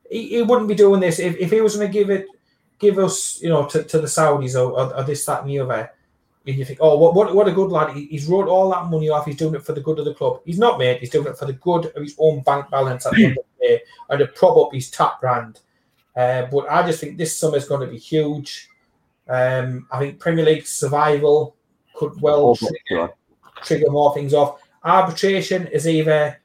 he, 0.08 0.28
he 0.28 0.42
wouldn't 0.42 0.68
be 0.68 0.74
doing 0.74 1.00
this. 1.00 1.18
If, 1.18 1.36
if 1.36 1.50
he 1.50 1.60
was 1.60 1.76
going 1.76 1.88
to 1.88 1.92
give 1.92 2.10
it, 2.10 2.26
give 2.78 2.98
us, 2.98 3.42
you 3.42 3.48
know, 3.48 3.66
to, 3.66 3.82
to 3.82 3.98
the 3.98 4.06
Saudis 4.06 4.54
or, 4.54 4.70
or, 4.72 4.96
or 4.96 5.02
this, 5.02 5.24
that, 5.26 5.42
and 5.42 5.50
the 5.50 5.58
other, 5.58 5.90
and 6.46 6.56
you 6.56 6.64
think, 6.64 6.78
oh, 6.80 6.96
what 6.96 7.14
what, 7.14 7.34
what 7.34 7.48
a 7.48 7.52
good 7.52 7.70
lad. 7.70 7.96
He, 7.96 8.06
he's 8.06 8.26
wrote 8.26 8.48
all 8.48 8.70
that 8.70 8.86
money 8.86 9.08
off. 9.08 9.26
He's 9.26 9.36
doing 9.36 9.54
it 9.54 9.64
for 9.64 9.72
the 9.72 9.80
good 9.80 9.98
of 9.98 10.04
the 10.04 10.14
club. 10.14 10.40
He's 10.44 10.58
not, 10.58 10.78
mate. 10.78 11.00
He's 11.00 11.10
doing 11.10 11.26
it 11.26 11.36
for 11.36 11.46
the 11.46 11.54
good 11.54 11.86
of 11.86 12.02
his 12.02 12.14
own 12.18 12.42
bank 12.42 12.70
balance 12.70 13.06
at 13.06 13.12
the 13.12 13.24
end 13.24 13.38
of 13.38 13.44
the 13.58 13.66
day 13.66 13.82
and 14.08 14.18
to 14.20 14.26
prop 14.28 14.56
up 14.56 14.72
his 14.72 14.90
top 14.90 15.20
brand. 15.20 15.60
Uh, 16.16 16.46
but 16.46 16.70
I 16.70 16.86
just 16.86 17.00
think 17.00 17.18
this 17.18 17.36
summer 17.36 17.56
is 17.56 17.66
going 17.66 17.80
to 17.80 17.92
be 17.92 17.98
huge. 17.98 18.68
Um, 19.28 19.86
I 19.92 19.98
think 19.98 20.18
Premier 20.18 20.44
League 20.44 20.66
survival 20.66 21.56
could 21.94 22.20
well 22.20 22.56
trigger, 22.56 23.10
trigger 23.62 23.90
more 23.90 24.12
things 24.14 24.34
off. 24.34 24.59
Arbitration 24.82 25.66
is 25.66 25.86
either, 25.86 26.40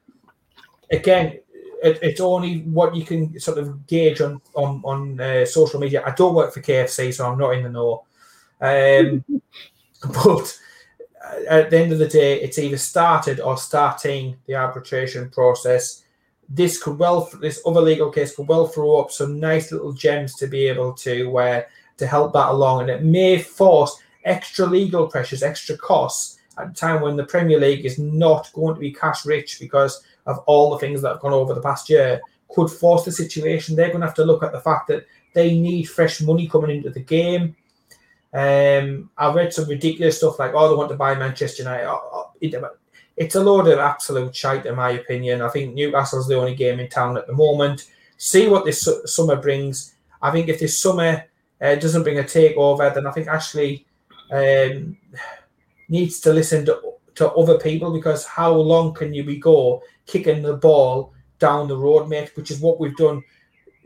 again, 0.90 1.38
it, 1.82 1.98
it's 2.02 2.20
only 2.20 2.60
what 2.62 2.94
you 2.94 3.04
can 3.04 3.38
sort 3.40 3.58
of 3.58 3.86
gauge 3.86 4.20
on 4.20 4.40
on 4.54 4.82
on 4.84 5.20
uh, 5.20 5.44
social 5.46 5.80
media. 5.80 6.02
I 6.04 6.10
don't 6.12 6.34
work 6.34 6.52
for 6.52 6.60
KFC, 6.60 7.14
so 7.14 7.30
I'm 7.30 7.38
not 7.38 7.54
in 7.54 7.64
the 7.64 7.70
know. 7.70 8.04
Um, 8.60 9.24
but 10.24 10.58
at 11.48 11.70
the 11.70 11.78
end 11.78 11.92
of 11.92 11.98
the 11.98 12.08
day, 12.08 12.40
it's 12.40 12.58
either 12.58 12.76
started 12.76 13.40
or 13.40 13.56
starting 13.56 14.36
the 14.46 14.54
arbitration 14.54 15.30
process. 15.30 16.04
This 16.48 16.80
could 16.80 16.98
well, 16.98 17.28
this 17.40 17.60
other 17.66 17.80
legal 17.80 18.10
case 18.10 18.34
could 18.34 18.48
well 18.48 18.68
throw 18.68 19.00
up 19.00 19.10
some 19.10 19.40
nice 19.40 19.72
little 19.72 19.92
gems 19.92 20.34
to 20.36 20.46
be 20.46 20.66
able 20.66 20.92
to 20.94 21.38
uh, 21.38 21.62
to 21.96 22.06
help 22.06 22.32
that 22.32 22.50
along, 22.50 22.82
and 22.82 22.90
it 22.90 23.02
may 23.02 23.38
force 23.38 24.00
extra 24.24 24.66
legal 24.66 25.06
pressures, 25.06 25.42
extra 25.42 25.76
costs 25.76 26.35
at 26.58 26.70
a 26.70 26.74
time 26.74 27.02
when 27.02 27.16
the 27.16 27.24
Premier 27.24 27.60
League 27.60 27.84
is 27.84 27.98
not 27.98 28.50
going 28.52 28.74
to 28.74 28.80
be 28.80 28.92
cash 28.92 29.24
rich 29.26 29.58
because 29.60 30.02
of 30.26 30.38
all 30.46 30.70
the 30.70 30.78
things 30.78 31.02
that 31.02 31.10
have 31.10 31.20
gone 31.20 31.32
over 31.32 31.54
the 31.54 31.60
past 31.60 31.88
year. 31.88 32.20
Could 32.48 32.70
force 32.70 33.04
the 33.04 33.12
situation. 33.12 33.74
They're 33.74 33.88
going 33.88 34.00
to 34.00 34.06
have 34.06 34.14
to 34.16 34.24
look 34.24 34.42
at 34.42 34.52
the 34.52 34.60
fact 34.60 34.88
that 34.88 35.04
they 35.34 35.58
need 35.58 35.84
fresh 35.84 36.20
money 36.20 36.48
coming 36.48 36.76
into 36.76 36.90
the 36.90 37.00
game. 37.00 37.56
Um, 38.32 39.10
I 39.16 39.32
read 39.32 39.52
some 39.52 39.68
ridiculous 39.68 40.18
stuff 40.18 40.38
like, 40.38 40.52
oh, 40.54 40.68
they 40.68 40.76
want 40.76 40.90
to 40.90 40.96
buy 40.96 41.14
Manchester 41.14 41.62
United. 41.62 41.88
Oh, 41.88 42.00
oh, 42.12 42.70
it's 43.16 43.34
a 43.34 43.42
load 43.42 43.66
of 43.66 43.78
absolute 43.78 44.34
shite, 44.36 44.66
in 44.66 44.76
my 44.76 44.90
opinion. 44.90 45.42
I 45.42 45.48
think 45.48 45.74
Newcastle's 45.74 46.28
the 46.28 46.36
only 46.36 46.54
game 46.54 46.80
in 46.80 46.88
town 46.88 47.16
at 47.16 47.26
the 47.26 47.32
moment. 47.32 47.90
See 48.18 48.46
what 48.46 48.64
this 48.64 48.88
summer 49.06 49.36
brings. 49.36 49.94
I 50.22 50.30
think 50.30 50.48
if 50.48 50.60
this 50.60 50.78
summer 50.78 51.24
uh, 51.60 51.74
doesn't 51.76 52.02
bring 52.02 52.18
a 52.18 52.22
takeover, 52.22 52.94
then 52.94 53.06
I 53.06 53.10
think 53.10 53.28
Ashley 53.28 53.86
um, 54.30 54.96
needs 55.88 56.20
to 56.20 56.32
listen 56.32 56.64
to, 56.66 56.80
to 57.16 57.30
other 57.32 57.58
people 57.58 57.92
because 57.92 58.24
how 58.26 58.52
long 58.52 58.94
can 58.94 59.12
you 59.14 59.24
be 59.24 59.36
go 59.36 59.82
kicking 60.06 60.42
the 60.42 60.56
ball 60.56 61.12
down 61.38 61.68
the 61.68 61.76
road, 61.76 62.08
mate? 62.08 62.32
Which 62.36 62.50
is 62.50 62.60
what 62.60 62.80
we've 62.80 62.96
done 62.96 63.22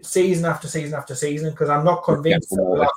season 0.02 0.44
after 0.46 0.68
season 0.68 0.98
after 0.98 1.14
season. 1.14 1.50
Because 1.50 1.68
I'm 1.68 1.84
not 1.84 2.02
convinced. 2.04 2.48
we'll 2.50 2.82
have- 2.82 2.90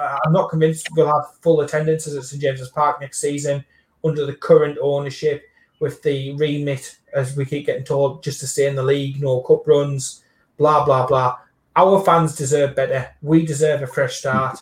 uh, 0.00 0.18
I'm 0.24 0.32
not 0.32 0.50
convinced 0.50 0.88
we'll 0.94 1.06
have 1.06 1.36
full 1.40 1.62
attendances 1.62 2.14
at 2.16 2.24
St 2.24 2.40
James's 2.42 2.68
Park 2.70 3.00
next 3.00 3.18
season 3.20 3.64
under 4.04 4.26
the 4.26 4.34
current 4.34 4.76
ownership 4.80 5.42
with 5.80 6.02
the 6.02 6.34
remit, 6.36 6.96
as 7.14 7.36
we 7.36 7.44
keep 7.44 7.66
getting 7.66 7.84
told, 7.84 8.22
just 8.22 8.40
to 8.40 8.46
stay 8.46 8.66
in 8.66 8.74
the 8.76 8.82
league, 8.82 9.20
no 9.20 9.40
cup 9.40 9.66
runs, 9.66 10.22
blah 10.58 10.84
blah 10.84 11.06
blah. 11.06 11.38
Our 11.76 12.02
fans 12.04 12.36
deserve 12.36 12.76
better. 12.76 13.08
We 13.22 13.44
deserve 13.44 13.82
a 13.82 13.86
fresh 13.86 14.18
start. 14.18 14.60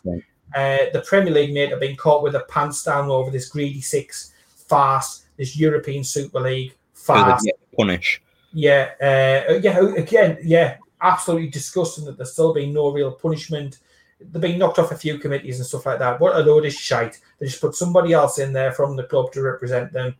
Uh, 0.55 0.89
the 0.93 1.03
Premier 1.05 1.33
League 1.33 1.53
mate 1.53 1.71
have 1.71 1.79
been 1.79 1.95
caught 1.95 2.23
with 2.23 2.33
their 2.33 2.45
pants 2.45 2.83
down 2.83 3.09
over 3.09 3.31
this 3.31 3.49
greedy 3.49 3.81
six 3.81 4.33
fast, 4.55 5.25
this 5.37 5.57
European 5.57 6.03
Super 6.03 6.39
League 6.39 6.73
fast. 6.93 7.47
Punish. 7.77 8.21
Yeah, 8.53 8.91
uh, 9.01 9.53
yeah. 9.61 9.79
Again, 9.97 10.37
yeah, 10.43 10.77
absolutely 11.01 11.49
disgusting 11.49 12.05
that 12.05 12.17
there's 12.17 12.33
still 12.33 12.53
been 12.53 12.73
no 12.73 12.91
real 12.91 13.11
punishment. 13.11 13.79
They've 14.19 14.41
been 14.41 14.59
knocked 14.59 14.79
off 14.79 14.91
a 14.91 14.97
few 14.97 15.17
committees 15.17 15.57
and 15.57 15.65
stuff 15.65 15.85
like 15.85 15.99
that. 15.99 16.19
What 16.19 16.35
a 16.35 16.39
load 16.39 16.65
of 16.65 16.73
shite! 16.73 17.19
They 17.39 17.47
just 17.47 17.61
put 17.61 17.75
somebody 17.75 18.13
else 18.13 18.37
in 18.37 18.53
there 18.53 18.71
from 18.71 18.95
the 18.95 19.03
club 19.03 19.31
to 19.33 19.41
represent 19.41 19.91
them. 19.91 20.15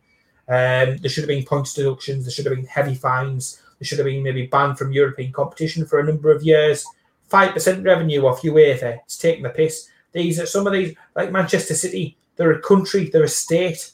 Um, 0.46 0.98
there 0.98 1.08
should 1.08 1.22
have 1.22 1.28
been 1.28 1.44
points 1.44 1.74
deductions. 1.74 2.24
There 2.24 2.32
should 2.32 2.46
have 2.46 2.56
been 2.56 2.66
heavy 2.66 2.94
fines. 2.94 3.62
There 3.78 3.86
should 3.86 3.98
have 3.98 4.06
been 4.06 4.22
maybe 4.22 4.46
banned 4.46 4.78
from 4.78 4.92
European 4.92 5.32
competition 5.32 5.86
for 5.86 6.00
a 6.00 6.04
number 6.04 6.30
of 6.30 6.42
years. 6.42 6.84
Five 7.28 7.52
percent 7.52 7.84
revenue 7.84 8.26
off 8.26 8.42
UEFA. 8.42 8.98
It's 9.04 9.16
taking 9.16 9.44
the 9.44 9.50
piss. 9.50 9.88
These 10.14 10.40
are 10.40 10.46
some 10.46 10.66
of 10.66 10.72
these, 10.72 10.94
like 11.14 11.30
Manchester 11.32 11.74
City. 11.74 12.16
They're 12.36 12.52
a 12.52 12.60
country. 12.62 13.10
They're 13.10 13.24
a 13.24 13.28
state 13.28 13.90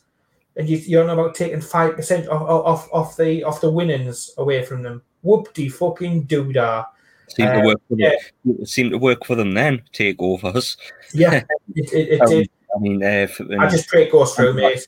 and 0.56 0.68
you, 0.68 0.76
you're 0.78 1.02
on 1.02 1.10
about 1.10 1.34
taking 1.34 1.60
five 1.60 1.94
percent 1.96 2.28
off, 2.28 2.42
off 2.42 2.88
off 2.92 3.16
the 3.16 3.42
off 3.44 3.60
the 3.60 3.70
winnings 3.70 4.30
away 4.38 4.62
from 4.64 4.82
them. 4.82 5.02
Whoop 5.22 5.52
de 5.54 5.68
fucking 5.68 6.26
doodah. 6.26 6.86
Seemed 7.28 7.48
Uh, 7.48 7.60
to 7.60 7.66
work 7.66 7.80
for 7.88 7.96
yeah. 7.96 8.12
them. 8.44 8.66
Seemed 8.66 8.90
to 8.90 8.98
work 8.98 9.24
for 9.24 9.36
them 9.36 9.52
then. 9.52 9.82
Takeovers. 9.92 10.76
Yeah, 11.14 11.44
it, 11.74 11.92
it, 11.92 12.08
it 12.14 12.20
Um, 12.20 12.28
did. 12.28 12.50
I 12.74 12.78
mean, 12.78 13.02
uh, 13.02 13.26
for, 13.26 13.46
I 13.60 13.68
just 13.68 13.88
pray 13.88 14.04
it 14.04 14.12
goes 14.12 14.32
through, 14.32 14.52
mate. 14.54 14.86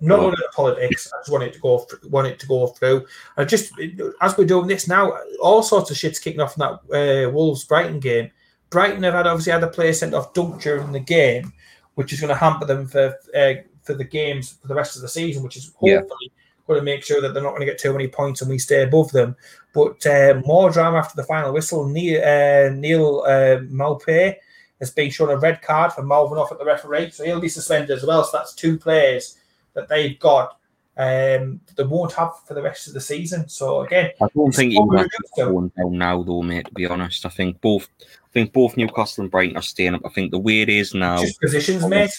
Not 0.00 0.20
only 0.20 0.36
the 0.36 0.48
politics, 0.54 1.10
I 1.12 1.20
just 1.20 1.30
want 1.30 1.44
it 1.44 1.52
to 1.52 1.58
go 1.60 1.86
want 2.08 2.28
it 2.28 2.38
to 2.38 2.46
go 2.46 2.66
through. 2.68 3.06
I 3.36 3.44
just 3.44 3.72
as 4.20 4.38
we're 4.38 4.46
doing 4.46 4.68
this 4.68 4.88
now, 4.88 5.18
all 5.42 5.62
sorts 5.62 5.90
of 5.90 5.96
shit's 5.98 6.18
kicking 6.18 6.40
off 6.40 6.56
in 6.56 6.60
that 6.60 7.26
uh, 7.26 7.30
Wolves 7.30 7.64
Brighton 7.64 8.00
game. 8.00 8.30
Brighton 8.70 9.02
have 9.02 9.14
had 9.14 9.26
obviously 9.26 9.52
had 9.52 9.62
a 9.62 9.68
player 9.68 9.92
sent 9.92 10.14
off 10.14 10.32
dunk 10.32 10.62
during 10.62 10.92
the 10.92 11.00
game, 11.00 11.52
which 11.94 12.12
is 12.12 12.20
going 12.20 12.28
to 12.28 12.34
hamper 12.36 12.66
them 12.66 12.86
for 12.86 13.16
uh, 13.36 13.54
for 13.82 13.94
the 13.94 14.04
games 14.04 14.52
for 14.52 14.68
the 14.68 14.74
rest 14.74 14.96
of 14.96 15.02
the 15.02 15.08
season, 15.08 15.42
which 15.42 15.56
is 15.56 15.72
Yeah. 15.82 15.98
hopefully 15.98 16.30
going 16.66 16.80
to 16.80 16.84
make 16.84 17.02
sure 17.02 17.20
that 17.20 17.34
they're 17.34 17.42
not 17.42 17.50
going 17.50 17.60
to 17.60 17.66
get 17.66 17.78
too 17.78 17.92
many 17.92 18.06
points 18.06 18.40
and 18.40 18.50
we 18.50 18.58
stay 18.58 18.82
above 18.84 19.10
them. 19.10 19.34
But 19.74 20.04
uh, 20.06 20.40
more 20.46 20.70
drama 20.70 20.98
after 20.98 21.16
the 21.16 21.24
final 21.26 21.52
whistle. 21.52 21.88
Neal, 21.88 22.22
uh, 22.22 22.72
Neal 22.72 23.24
uh, 23.26 23.58
Maupay 23.66 24.36
has 24.78 24.90
been 24.92 25.10
shown 25.10 25.30
a 25.30 25.36
red 25.36 25.62
card 25.62 25.92
for 25.92 26.02
mouthing 26.02 26.38
off 26.38 26.52
at 26.52 26.58
the 26.58 26.64
referee, 26.64 27.10
so 27.10 27.24
he'll 27.24 27.40
be 27.40 27.48
suspended 27.48 27.90
as 27.90 28.04
well. 28.04 28.22
So 28.24 28.38
that's 28.38 28.54
two 28.54 28.78
players 28.78 29.36
that 29.74 29.88
they've 29.88 30.18
got 30.20 30.58
um, 31.00 31.60
they 31.76 31.84
won't 31.84 32.12
have 32.12 32.32
for 32.46 32.52
the 32.52 32.60
rest 32.62 32.86
of 32.86 32.92
the 32.92 33.00
season. 33.00 33.48
So 33.48 33.80
again, 33.80 34.10
I 34.20 34.26
don't 34.36 34.52
think 34.52 34.74
what 34.78 34.84
he's 34.84 34.90
we're 34.90 34.98
actually 34.98 35.24
used 35.24 35.34
to. 35.36 35.44
going 35.46 35.72
down 35.78 35.98
now, 35.98 36.22
though, 36.22 36.42
mate. 36.42 36.66
To 36.66 36.74
be 36.74 36.86
honest, 36.86 37.24
I 37.24 37.30
think 37.30 37.58
both, 37.62 37.88
I 38.02 38.28
think 38.32 38.52
both 38.52 38.76
Newcastle 38.76 39.22
and 39.22 39.30
Brighton 39.30 39.56
are 39.56 39.62
staying 39.62 39.94
up. 39.94 40.02
I 40.04 40.10
think 40.10 40.30
the 40.30 40.38
way 40.38 40.60
it 40.60 40.68
is 40.68 40.92
now, 40.92 41.22
just 41.22 41.40
positions, 41.40 41.86
mate, 41.86 42.10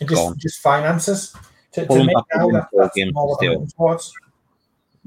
and 0.00 0.08
just 0.10 0.36
just 0.38 0.60
finances. 0.60 1.34
To, 1.72 1.86
to 1.86 2.04
make 2.04 2.16
now 2.34 2.46
win 2.46 2.54
that, 2.54 2.70
four 2.70 2.82
that's 2.82 2.94
games 2.94 3.14
more 3.14 3.28
what. 3.28 3.46
I'm 3.46 3.66
towards. 3.68 4.12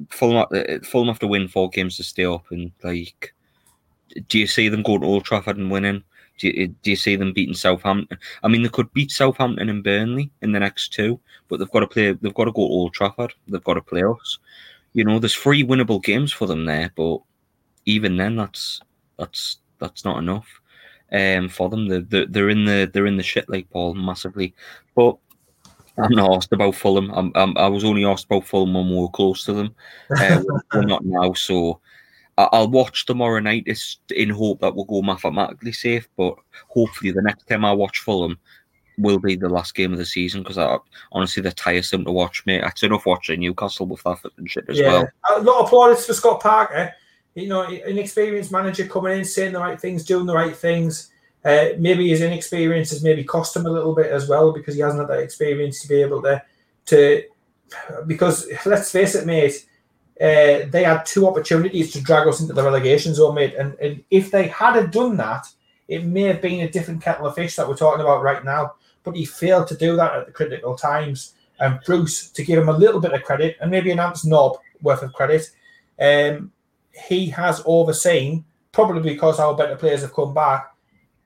Fulham, 0.10 0.48
uh, 0.52 0.80
Fulham 0.84 1.10
have 1.10 1.20
to 1.20 1.28
win 1.28 1.48
four 1.48 1.70
games 1.70 1.98
to 1.98 2.04
stay 2.04 2.26
up. 2.26 2.46
And 2.50 2.72
like, 2.84 3.36
do 4.28 4.40
you 4.40 4.48
see 4.48 4.70
them 4.70 4.82
going 4.82 5.02
to 5.02 5.08
Old 5.08 5.26
Trafford 5.26 5.58
and 5.58 5.70
winning? 5.70 6.04
Do 6.40 6.48
you, 6.48 6.68
do 6.68 6.90
you 6.90 6.96
see 6.96 7.16
them 7.16 7.34
beating 7.34 7.54
Southampton? 7.54 8.18
I 8.44 8.48
mean, 8.48 8.64
they 8.64 8.70
could 8.70 8.92
beat 8.94 9.12
Southampton 9.12 9.70
and 9.70 9.84
Burnley 9.84 10.32
in 10.42 10.54
the 10.54 10.60
next 10.60 10.94
two, 10.94 11.20
but 11.48 11.60
they've 11.60 11.72
got 11.72 11.82
to 11.82 11.88
play. 11.88 12.14
They've 12.14 12.34
got 12.34 12.46
to 12.46 12.52
go 12.52 12.68
to 12.68 12.74
Old 12.74 12.94
Trafford. 12.94 13.34
They've 13.48 13.64
got 13.64 13.76
to 13.76 13.82
play 13.82 14.04
us. 14.04 14.40
You 14.94 15.04
know, 15.04 15.20
there's 15.20 15.36
three 15.36 15.64
winnable 15.64 16.04
games 16.04 16.34
for 16.34 16.48
them 16.48 16.66
there, 16.66 16.92
but 16.96 17.20
even 17.86 18.18
then, 18.18 18.38
that's 18.38 18.82
that's 19.18 19.58
that's 19.80 20.06
not 20.06 20.18
enough 20.18 20.48
um, 21.12 21.50
for 21.50 21.70
them. 21.70 21.88
They're, 21.88 22.26
they're, 22.26 22.50
in 22.50 22.66
the 22.66 22.90
they're 22.92 23.06
in 23.06 23.18
the 23.18 23.24
shit 23.24 23.50
like 23.50 23.70
Paul 23.70 23.96
massively. 23.96 24.54
But 24.96 25.18
I'm 25.98 26.12
not 26.12 26.36
asked 26.36 26.54
about 26.54 26.76
Fulham. 26.76 27.12
I'm, 27.12 27.32
I'm, 27.36 27.58
I 27.58 27.68
was 27.68 27.84
only 27.84 28.06
asked 28.06 28.26
about 28.26 28.46
Fulham 28.46 28.74
when 28.74 28.90
we 28.90 28.96
were 28.96 29.10
close 29.10 29.44
to 29.46 29.54
them. 29.54 29.76
Uh, 30.18 30.42
we're 30.74 30.84
not 30.84 31.04
now, 31.04 31.34
so 31.34 31.82
I'll 32.52 32.70
watch 32.70 33.06
tomorrow 33.06 33.40
night 33.40 33.68
in 34.16 34.30
hope 34.30 34.62
that 34.62 34.76
we'll 34.76 34.86
go 34.86 35.02
mathematically 35.02 35.74
safe. 35.74 36.08
But 36.18 36.36
hopefully, 36.70 37.12
the 37.12 37.22
next 37.22 37.48
time 37.48 37.66
I 37.66 37.74
watch 37.74 38.00
Fulham 38.00 38.38
will 38.98 39.20
be 39.20 39.36
the 39.36 39.50
last 39.50 39.76
game 39.76 39.92
of 39.92 39.98
the 39.98 40.06
season 40.06 40.44
because 40.44 40.58
I 40.58 40.78
honestly 41.12 41.42
they're 41.42 41.52
tiresome 41.52 42.06
to 42.06 42.12
watch, 42.12 42.46
mate. 42.46 42.64
It's 42.64 42.84
enough 42.84 43.06
watching 43.06 43.40
Newcastle 43.40 43.88
with 43.88 44.04
that 44.04 44.20
and 44.38 44.50
shit 44.50 44.66
as 44.70 44.80
well. 44.80 45.08
A 45.36 45.42
lot 45.42 45.64
of 45.64 45.70
plaudits 45.70 46.06
for 46.06 46.14
Scott 46.14 46.42
Parker. 46.42 46.94
You 47.36 47.48
know, 47.48 47.64
an 47.64 47.98
experienced 47.98 48.52
manager 48.52 48.88
coming 48.88 49.20
in, 49.20 49.26
saying 49.26 49.54
the 49.54 49.60
right 49.60 49.80
things, 49.80 50.04
doing 50.04 50.26
the 50.26 50.36
right 50.36 50.56
things. 50.56 51.12
Uh, 51.46 51.70
maybe 51.78 52.10
his 52.10 52.22
inexperience 52.22 52.90
has 52.90 53.04
maybe 53.04 53.24
cost 53.24 53.56
him 53.56 53.66
a 53.66 53.70
little 53.70 53.96
bit 53.96 54.12
as 54.12 54.28
well 54.28 54.52
because 54.52 54.76
he 54.76 54.82
hasn't 54.82 55.00
had 55.00 55.10
that 55.10 55.24
experience 55.24 55.82
to 55.82 55.88
be 55.88 56.02
able 56.02 56.22
to 56.22 56.44
to 56.86 57.24
because 58.08 58.48
let's 58.66 58.92
face 58.92 59.16
it, 59.16 59.26
mate. 59.26 59.66
Uh, 60.20 60.68
they 60.70 60.84
had 60.84 61.06
two 61.06 61.28
opportunities 61.28 61.94
to 61.94 62.02
drag 62.02 62.28
us 62.28 62.42
into 62.42 62.54
the 62.54 62.64
relegation 62.64 63.14
zone, 63.14 63.36
mate. 63.36 63.56
And, 63.58 63.74
and 63.80 64.04
if 64.12 64.32
they 64.32 64.48
had 64.48 64.76
have 64.76 64.92
done 64.92 65.16
that, 65.18 65.48
it 65.88 66.04
may 66.04 66.24
have 66.24 66.42
been 66.42 66.62
a 66.62 66.70
different 66.70 67.02
kettle 67.02 67.28
of 67.28 67.36
fish 67.36 67.56
that 67.56 67.68
we're 67.68 67.78
talking 67.78 68.02
about 68.02 68.22
right 68.22 68.44
now. 68.44 68.74
But 69.04 69.16
he 69.16 69.24
failed 69.24 69.68
to 69.68 69.78
do 69.78 69.96
that 69.96 70.14
at 70.14 70.26
the 70.26 70.32
critical 70.34 70.76
times. 70.76 71.36
And 71.60 71.80
Bruce, 71.86 72.30
to 72.32 72.44
give 72.44 72.60
him 72.60 72.70
a 72.70 72.78
little 72.78 73.00
bit 73.00 73.14
of 73.14 73.24
credit, 73.24 73.58
and 73.62 73.72
maybe 73.72 73.92
an 73.92 74.00
ounce 74.00 74.26
knob 74.26 74.58
worth 74.82 75.04
of 75.04 75.14
credit, 75.14 75.50
um, 76.00 76.52
he 77.08 77.28
has 77.28 77.62
overseen, 77.66 78.44
probably 78.72 79.02
because 79.02 79.40
our 79.40 79.56
better 79.56 79.76
players 79.76 80.02
have 80.02 80.14
come 80.14 80.34
back, 80.34 80.74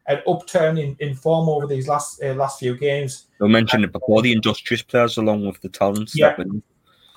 an 0.08 0.22
upturn 0.28 0.78
in, 0.78 0.96
in 1.00 1.16
form 1.16 1.50
over 1.50 1.66
these 1.66 1.88
last 1.88 2.22
uh, 2.22 2.34
last 2.34 2.60
few 2.60 2.78
games. 2.78 3.28
You 3.40 3.48
mentioned 3.48 3.86
it 3.86 3.92
before. 3.92 4.22
The 4.22 4.34
industrious 4.34 4.82
players, 4.82 5.18
along 5.18 5.46
with 5.46 5.62
the 5.62 5.70
talents, 5.70 6.16
Yeah. 6.16 6.36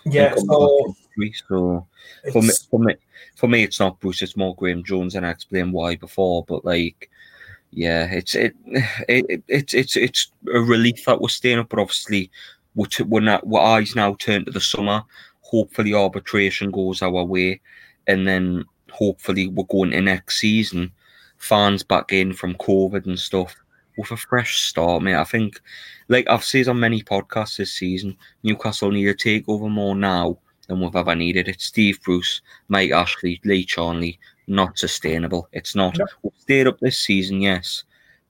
Yeah, 0.05 0.35
and 0.37 0.49
so 1.49 1.87
back 2.25 2.33
injury. 2.33 2.33
So 2.33 2.33
for 2.33 2.43
me, 2.43 2.49
it's, 2.49 2.67
for 2.67 2.79
me, 2.81 2.95
for 3.37 3.49
me, 3.49 3.63
it's 3.63 3.81
not 3.81 4.01
Bruce. 4.01 4.23
It's 4.23 4.37
more 4.37 4.55
Graeme 4.57 4.85
Jones, 4.85 5.15
and 5.15 5.27
I 5.27 5.31
explained 5.31 5.73
why 5.73 5.97
before. 5.97 6.45
But 6.45 6.65
like, 6.65 7.11
yeah, 7.71 8.07
it's 8.11 8.35
it, 8.35 8.55
it, 9.09 9.27
it 9.29 9.43
it's 9.49 9.75
it's 9.75 9.97
it's 9.97 10.33
a 10.53 10.61
relief 10.61 11.05
that 11.05 11.21
we're 11.21 11.29
staying 11.29 11.59
up. 11.59 11.69
But 11.69 11.81
obviously, 11.81 12.31
we're 12.75 12.87
t- 12.87 13.05
we're 13.05 13.21
not. 13.21 13.45
Our 13.53 13.79
eyes 13.79 13.95
now 13.95 14.15
turn 14.15 14.45
to 14.45 14.51
the 14.51 14.61
summer. 14.61 15.03
Hopefully, 15.43 15.95
arbitration 15.95 16.71
goes 16.71 17.03
our 17.03 17.25
way, 17.25 17.61
and 18.07 18.27
then 18.27 18.65
hopefully 18.91 19.49
we're 19.49 19.65
going 19.65 19.91
to 19.91 20.01
next 20.01 20.41
season. 20.41 20.93
Fans 21.39 21.83
back 21.83 22.13
in 22.13 22.33
from 22.33 22.55
COVID 22.55 23.07
and 23.07 23.19
stuff 23.19 23.55
with 23.99 24.11
a 24.11 24.17
fresh 24.17 24.61
start, 24.61 25.03
mate. 25.03 25.15
I 25.15 25.25
think, 25.25 25.61
like 26.09 26.29
I've 26.29 26.45
said 26.45 26.69
on 26.69 26.81
many 26.81 27.03
podcasts 27.03 27.57
this 27.59 27.73
season, 27.73 28.17
Newcastle 28.43 28.91
need 28.91 29.05
to 29.05 29.15
take 29.15 29.49
over 29.49 29.69
more 29.69 29.95
now 29.95 30.39
than 30.67 30.81
we've 30.81 30.97
ever 30.97 31.15
needed. 31.15 31.49
It's 31.49 31.65
Steve 31.67 32.01
Bruce, 32.03 32.41
Mike 32.69 32.91
Ashley, 32.91 33.41
Lee 33.45 33.65
Charnley. 33.65 34.19
Not 34.49 34.79
sustainable. 34.79 35.49
It's 35.53 35.75
not. 35.75 35.99
No. 35.99 36.07
We've 36.23 36.33
stayed 36.39 36.67
up 36.69 36.79
this 36.81 36.99
season, 36.99 37.41
yes, 37.41 37.83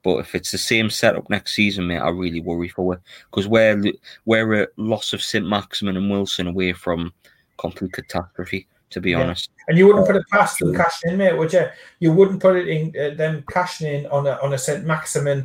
but 0.03 0.17
if 0.19 0.35
it's 0.35 0.51
the 0.51 0.59
same 0.59 0.89
setup 0.89 1.29
next 1.29 1.55
season, 1.55 1.87
mate, 1.87 1.99
I 1.99 2.09
really 2.09 2.41
worry 2.41 2.69
for 2.69 2.95
it 2.95 3.01
because 3.31 3.47
we're 3.49 3.83
we're 4.25 4.63
a 4.63 4.69
loss 4.77 5.13
of 5.13 5.23
St 5.23 5.47
Maximin 5.47 5.97
and 5.97 6.11
Wilson 6.11 6.47
away 6.47 6.73
from 6.73 7.13
complete 7.59 7.93
catastrophe. 7.93 8.67
To 8.91 9.01
be 9.01 9.11
Yeah. 9.11 9.23
honest, 9.23 9.51
And 9.67 9.77
you 9.77 9.89
wouldn't 9.89 10.07
put 10.07 10.15
it 10.15 10.23
past 10.31 10.61
them 10.61 10.73
cashing 10.73 11.11
in, 11.11 11.19
mate, 11.19 11.37
would 11.37 11.53
you? 11.53 11.67
You 11.99 12.13
wouldn't 12.13 12.41
put 12.41 12.55
it 12.57 12.69
in 12.69 12.95
uh, 12.99 13.15
them 13.17 13.45
cashing 13.51 13.93
in 13.93 14.07
on 14.07 14.29
a 14.29 14.39
on 14.43 14.53
a 14.53 14.59
Saint 14.59 14.85
Maximin, 14.87 15.41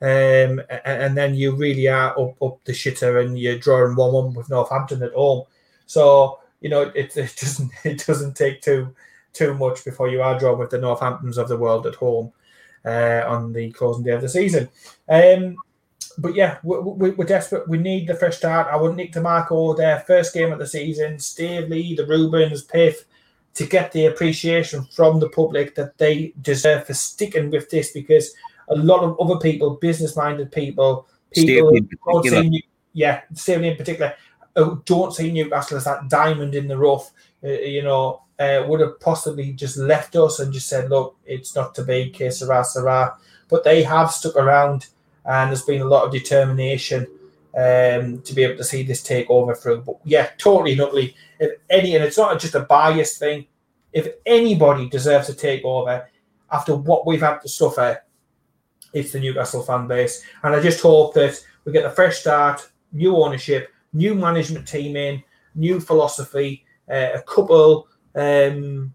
um, 0.00 0.60
a- 0.70 0.88
and 0.88 1.14
then 1.16 1.34
you 1.34 1.54
really 1.54 1.86
are 1.88 2.18
up 2.18 2.40
up 2.42 2.58
the 2.64 2.72
shitter 2.72 3.22
and 3.22 3.38
you're 3.38 3.58
drawing 3.58 3.94
one 3.96 4.12
one 4.12 4.32
with 4.34 4.48
Northampton 4.48 5.02
at 5.02 5.12
home. 5.12 5.44
So 5.86 6.40
you 6.60 6.68
know 6.68 6.82
it, 6.82 7.16
it 7.16 7.36
doesn't 7.40 7.72
it 7.84 8.04
doesn't 8.06 8.36
take 8.36 8.62
too 8.62 8.94
too 9.32 9.54
much 9.54 9.84
before 9.84 10.08
you 10.08 10.22
are 10.22 10.38
drawn 10.38 10.58
with 10.58 10.70
the 10.70 10.78
Northamptons 10.78 11.38
of 11.38 11.48
the 11.48 11.58
world 11.58 11.86
at 11.86 11.94
home 11.94 12.32
uh, 12.84 13.22
on 13.26 13.52
the 13.52 13.70
closing 13.72 14.04
day 14.04 14.12
of 14.12 14.22
the 14.22 14.28
season. 14.28 14.68
Um, 15.08 15.56
but 16.18 16.34
yeah, 16.34 16.58
we, 16.62 16.78
we, 16.78 17.10
we're 17.10 17.26
desperate. 17.26 17.68
We 17.68 17.78
need 17.78 18.06
the 18.06 18.14
fresh 18.14 18.38
start. 18.38 18.68
I 18.70 18.76
want 18.76 18.96
Nick 18.96 19.12
De 19.12 19.20
Marco 19.20 19.74
their 19.74 20.00
first 20.00 20.32
game 20.32 20.52
of 20.52 20.58
the 20.58 20.66
season. 20.66 21.18
Staveley, 21.18 21.94
the 21.94 22.06
Reubens, 22.06 22.64
PIF, 22.64 23.04
to 23.54 23.66
get 23.66 23.92
the 23.92 24.06
appreciation 24.06 24.86
from 24.94 25.20
the 25.20 25.28
public 25.28 25.74
that 25.74 25.98
they 25.98 26.32
deserve 26.40 26.86
for 26.86 26.94
sticking 26.94 27.50
with 27.50 27.68
this 27.70 27.92
because 27.92 28.34
a 28.68 28.76
lot 28.76 29.02
of 29.02 29.18
other 29.20 29.38
people, 29.38 29.76
business-minded 29.76 30.50
people, 30.50 31.06
people 31.32 31.70
Steve 31.70 31.82
in 31.82 31.88
particular. 31.88 32.44
yeah, 32.92 33.20
Staveley 33.34 33.68
in 33.68 33.76
particular, 33.76 34.14
who 34.56 34.82
don't 34.84 35.14
see 35.14 35.30
Newcastle 35.30 35.76
as 35.76 35.84
that 35.84 36.08
diamond 36.08 36.54
in 36.54 36.66
the 36.66 36.78
rough, 36.78 37.12
uh, 37.44 37.48
you 37.48 37.82
know, 37.82 38.22
uh, 38.38 38.64
would 38.66 38.80
have 38.80 38.98
possibly 39.00 39.52
just 39.52 39.76
left 39.76 40.16
us 40.16 40.40
and 40.40 40.52
just 40.52 40.68
said, 40.68 40.90
look, 40.90 41.16
it's 41.24 41.54
not 41.54 41.74
to 41.74 41.84
be, 41.84 42.10
que 42.10 42.30
sera, 42.30 42.64
sera. 42.64 43.16
But 43.48 43.64
they 43.64 43.82
have 43.82 44.10
stuck 44.10 44.36
around 44.36 44.86
and 45.24 45.50
there's 45.50 45.62
been 45.62 45.82
a 45.82 45.86
lot 45.86 46.04
of 46.04 46.12
determination 46.12 47.06
um, 47.56 48.20
to 48.22 48.34
be 48.34 48.44
able 48.44 48.56
to 48.56 48.64
see 48.64 48.82
this 48.82 49.02
take 49.02 49.30
over 49.30 49.54
through. 49.54 49.82
But 49.82 49.96
yeah, 50.04 50.30
totally 50.38 50.72
and 50.72 50.80
utterly. 50.80 51.14
If 51.38 51.52
any, 51.70 51.94
and 51.94 52.04
it's 52.04 52.18
not 52.18 52.40
just 52.40 52.54
a 52.54 52.60
bias 52.60 53.18
thing. 53.18 53.46
If 53.92 54.08
anybody 54.26 54.88
deserves 54.88 55.26
to 55.28 55.34
take 55.34 55.64
over 55.64 56.08
after 56.50 56.76
what 56.76 57.06
we've 57.06 57.20
had 57.20 57.38
to 57.40 57.48
suffer, 57.48 58.02
it's 58.92 59.12
the 59.12 59.20
Newcastle 59.20 59.62
fan 59.62 59.86
base. 59.86 60.22
And 60.42 60.54
I 60.54 60.60
just 60.60 60.80
hope 60.80 61.14
that 61.14 61.42
we 61.64 61.72
get 61.72 61.84
a 61.84 61.90
fresh 61.90 62.18
start, 62.18 62.68
new 62.92 63.16
ownership, 63.16 63.70
new 63.96 64.14
management 64.14 64.68
team 64.68 64.96
in, 64.96 65.22
new 65.54 65.80
philosophy, 65.80 66.64
uh, 66.90 67.10
a 67.14 67.22
couple. 67.22 67.88
Um, 68.14 68.94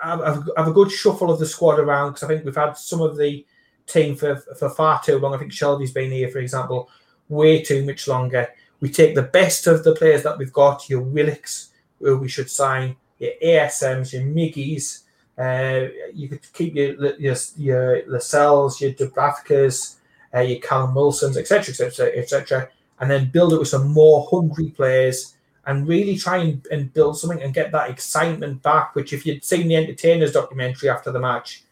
have, 0.00 0.24
have 0.24 0.48
have 0.56 0.68
a 0.68 0.72
good 0.72 0.90
shuffle 0.90 1.30
of 1.30 1.40
the 1.40 1.46
squad 1.46 1.80
around 1.80 2.10
because 2.10 2.22
I 2.22 2.28
think 2.28 2.44
we've 2.44 2.54
had 2.54 2.76
some 2.76 3.00
of 3.00 3.16
the 3.16 3.44
team 3.86 4.14
for 4.14 4.36
for 4.58 4.70
far 4.70 5.02
too 5.02 5.18
long. 5.18 5.34
I 5.34 5.38
think 5.38 5.52
Shelvey's 5.52 5.92
been 5.92 6.10
here, 6.10 6.28
for 6.28 6.38
example, 6.38 6.88
way 7.28 7.62
too 7.62 7.84
much 7.84 8.06
longer. 8.06 8.48
We 8.80 8.90
take 8.90 9.14
the 9.14 9.22
best 9.22 9.66
of 9.66 9.82
the 9.82 9.94
players 9.94 10.22
that 10.22 10.38
we've 10.38 10.52
got, 10.52 10.88
your 10.88 11.02
Willocks, 11.02 11.70
who 11.98 12.16
we 12.16 12.28
should 12.28 12.48
sign, 12.48 12.94
your 13.18 13.32
ASMs, 13.42 14.12
your 14.12 14.22
Miggies. 14.22 15.02
Uh, 15.36 15.88
you 16.14 16.28
could 16.28 16.52
keep 16.52 16.74
your 16.76 17.16
your 17.16 17.36
your 17.56 18.02
Lascelles, 18.06 18.80
your 18.80 18.92
Dubravkas, 18.92 19.96
uh, 20.34 20.40
your 20.40 20.60
Callum 20.60 20.94
Wilsons, 20.94 21.36
etc., 21.36 21.72
etc., 21.72 22.12
etc., 22.16 22.68
and 23.00 23.10
then 23.10 23.30
build 23.30 23.52
it 23.52 23.58
with 23.58 23.68
some 23.68 23.88
more 23.88 24.26
hungry 24.30 24.70
players 24.70 25.36
and 25.66 25.86
really 25.86 26.16
try 26.16 26.38
and, 26.38 26.66
and 26.70 26.92
build 26.94 27.18
something 27.18 27.42
and 27.42 27.54
get 27.54 27.70
that 27.72 27.90
excitement 27.90 28.62
back. 28.62 28.94
Which, 28.94 29.12
if 29.12 29.26
you'd 29.26 29.44
seen 29.44 29.68
the 29.68 29.76
Entertainers 29.76 30.32
documentary 30.32 30.88
after 30.88 31.12
the 31.12 31.20
match, 31.20 31.64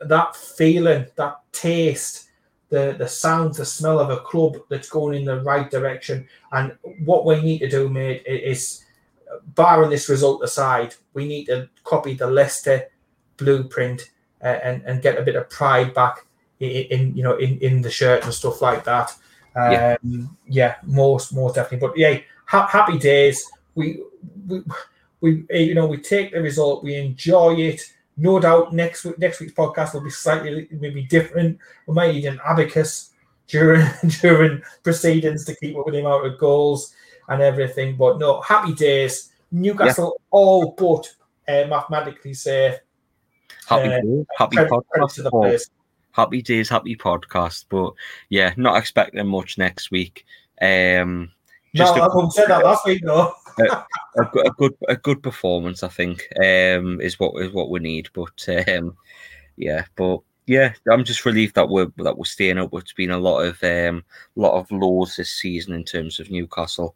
that 0.00 0.34
feeling, 0.34 1.06
that 1.16 1.40
taste, 1.52 2.28
the 2.70 2.94
the 2.98 3.08
sound, 3.08 3.54
the 3.54 3.64
smell 3.64 3.98
of 3.98 4.10
a 4.10 4.18
club 4.18 4.56
that's 4.68 4.88
going 4.88 5.18
in 5.18 5.24
the 5.24 5.40
right 5.42 5.70
direction. 5.70 6.26
And 6.52 6.76
what 7.04 7.24
we 7.24 7.40
need 7.42 7.58
to 7.60 7.68
do, 7.68 7.88
mate, 7.88 8.22
is 8.26 8.84
barring 9.54 9.90
this 9.90 10.08
result 10.08 10.42
aside, 10.42 10.94
we 11.14 11.26
need 11.26 11.46
to 11.46 11.68
copy 11.84 12.14
the 12.14 12.26
Leicester 12.26 12.88
blueprint 13.36 14.10
uh, 14.42 14.58
and 14.62 14.82
and 14.84 15.02
get 15.02 15.18
a 15.18 15.22
bit 15.22 15.36
of 15.36 15.48
pride 15.50 15.94
back 15.94 16.26
in, 16.60 16.70
in 16.70 17.16
you 17.16 17.22
know 17.22 17.36
in, 17.36 17.58
in 17.58 17.82
the 17.82 17.90
shirt 17.90 18.24
and 18.24 18.32
stuff 18.32 18.62
like 18.62 18.84
that. 18.84 19.14
Um, 19.56 19.72
Yeah. 19.72 19.96
yeah, 20.46 20.74
most 20.84 21.32
most 21.34 21.54
definitely. 21.54 21.86
But 21.88 21.96
yeah, 21.98 22.18
ha- 22.46 22.66
happy 22.68 22.98
days. 22.98 23.44
We 23.74 24.02
we 24.48 24.62
we 25.20 25.46
you 25.50 25.74
know 25.74 25.86
we 25.86 25.98
take 25.98 26.32
the 26.32 26.40
result, 26.42 26.84
we 26.84 26.94
enjoy 26.94 27.54
it. 27.56 27.80
No 28.16 28.40
doubt 28.40 28.72
next 28.74 29.04
week 29.04 29.18
next 29.18 29.40
week's 29.40 29.52
podcast 29.54 29.94
will 29.94 30.02
be 30.02 30.10
slightly 30.10 30.68
maybe 30.72 31.02
different. 31.04 31.58
We 31.86 31.94
might 31.94 32.12
need 32.14 32.24
an 32.26 32.40
abacus 32.44 33.10
during 33.46 33.86
during 34.20 34.62
proceedings 34.82 35.44
to 35.46 35.54
keep 35.56 35.76
up 35.76 35.86
with 35.86 35.94
the 35.94 36.00
amount 36.00 36.26
of 36.26 36.38
goals 36.38 36.94
and 37.28 37.40
everything. 37.42 37.96
But 37.96 38.18
no, 38.18 38.40
happy 38.42 38.74
days. 38.74 39.30
Newcastle 39.50 40.20
all 40.30 40.72
but 40.76 41.08
uh, 41.48 41.66
mathematically 41.68 42.34
safe. 42.34 42.74
happy 43.66 43.88
Uh, 43.88 44.24
happy 44.36 44.56
podcast. 44.56 45.14
to 45.14 45.22
the. 45.22 45.64
Happy 46.12 46.42
days, 46.42 46.68
happy 46.68 46.96
podcast. 46.96 47.66
But 47.68 47.92
yeah, 48.28 48.54
not 48.56 48.76
expecting 48.76 49.26
much 49.26 49.58
next 49.58 49.90
week. 49.90 50.24
Um, 50.60 51.30
No, 51.74 51.84
just 51.84 51.96
a- 51.96 52.02
I 52.02 52.14
wouldn't 52.14 52.32
say 52.32 52.46
that 52.46 52.64
last 52.64 52.86
week 52.86 53.02
though. 53.04 53.32
a, 53.58 54.24
good, 54.32 54.46
a 54.46 54.50
good 54.50 54.74
a 54.88 54.96
good 54.96 55.22
performance, 55.22 55.82
I 55.82 55.88
think, 55.88 56.26
um, 56.36 57.00
is 57.00 57.18
what 57.18 57.42
is 57.42 57.52
what 57.52 57.70
we 57.70 57.80
need. 57.80 58.08
But 58.12 58.48
um, 58.68 58.96
yeah, 59.56 59.84
but 59.96 60.20
yeah, 60.46 60.72
I'm 60.90 61.04
just 61.04 61.24
relieved 61.26 61.56
that 61.56 61.68
we're 61.68 61.92
that 61.98 62.16
we're 62.16 62.24
staying 62.24 62.58
up. 62.58 62.70
It's 62.74 62.92
been 62.92 63.10
a 63.10 63.18
lot 63.18 63.40
of 63.40 63.62
um, 63.64 64.04
lot 64.36 64.58
of 64.58 64.70
lows 64.70 65.16
this 65.16 65.30
season 65.30 65.74
in 65.74 65.84
terms 65.84 66.20
of 66.20 66.30
Newcastle, 66.30 66.94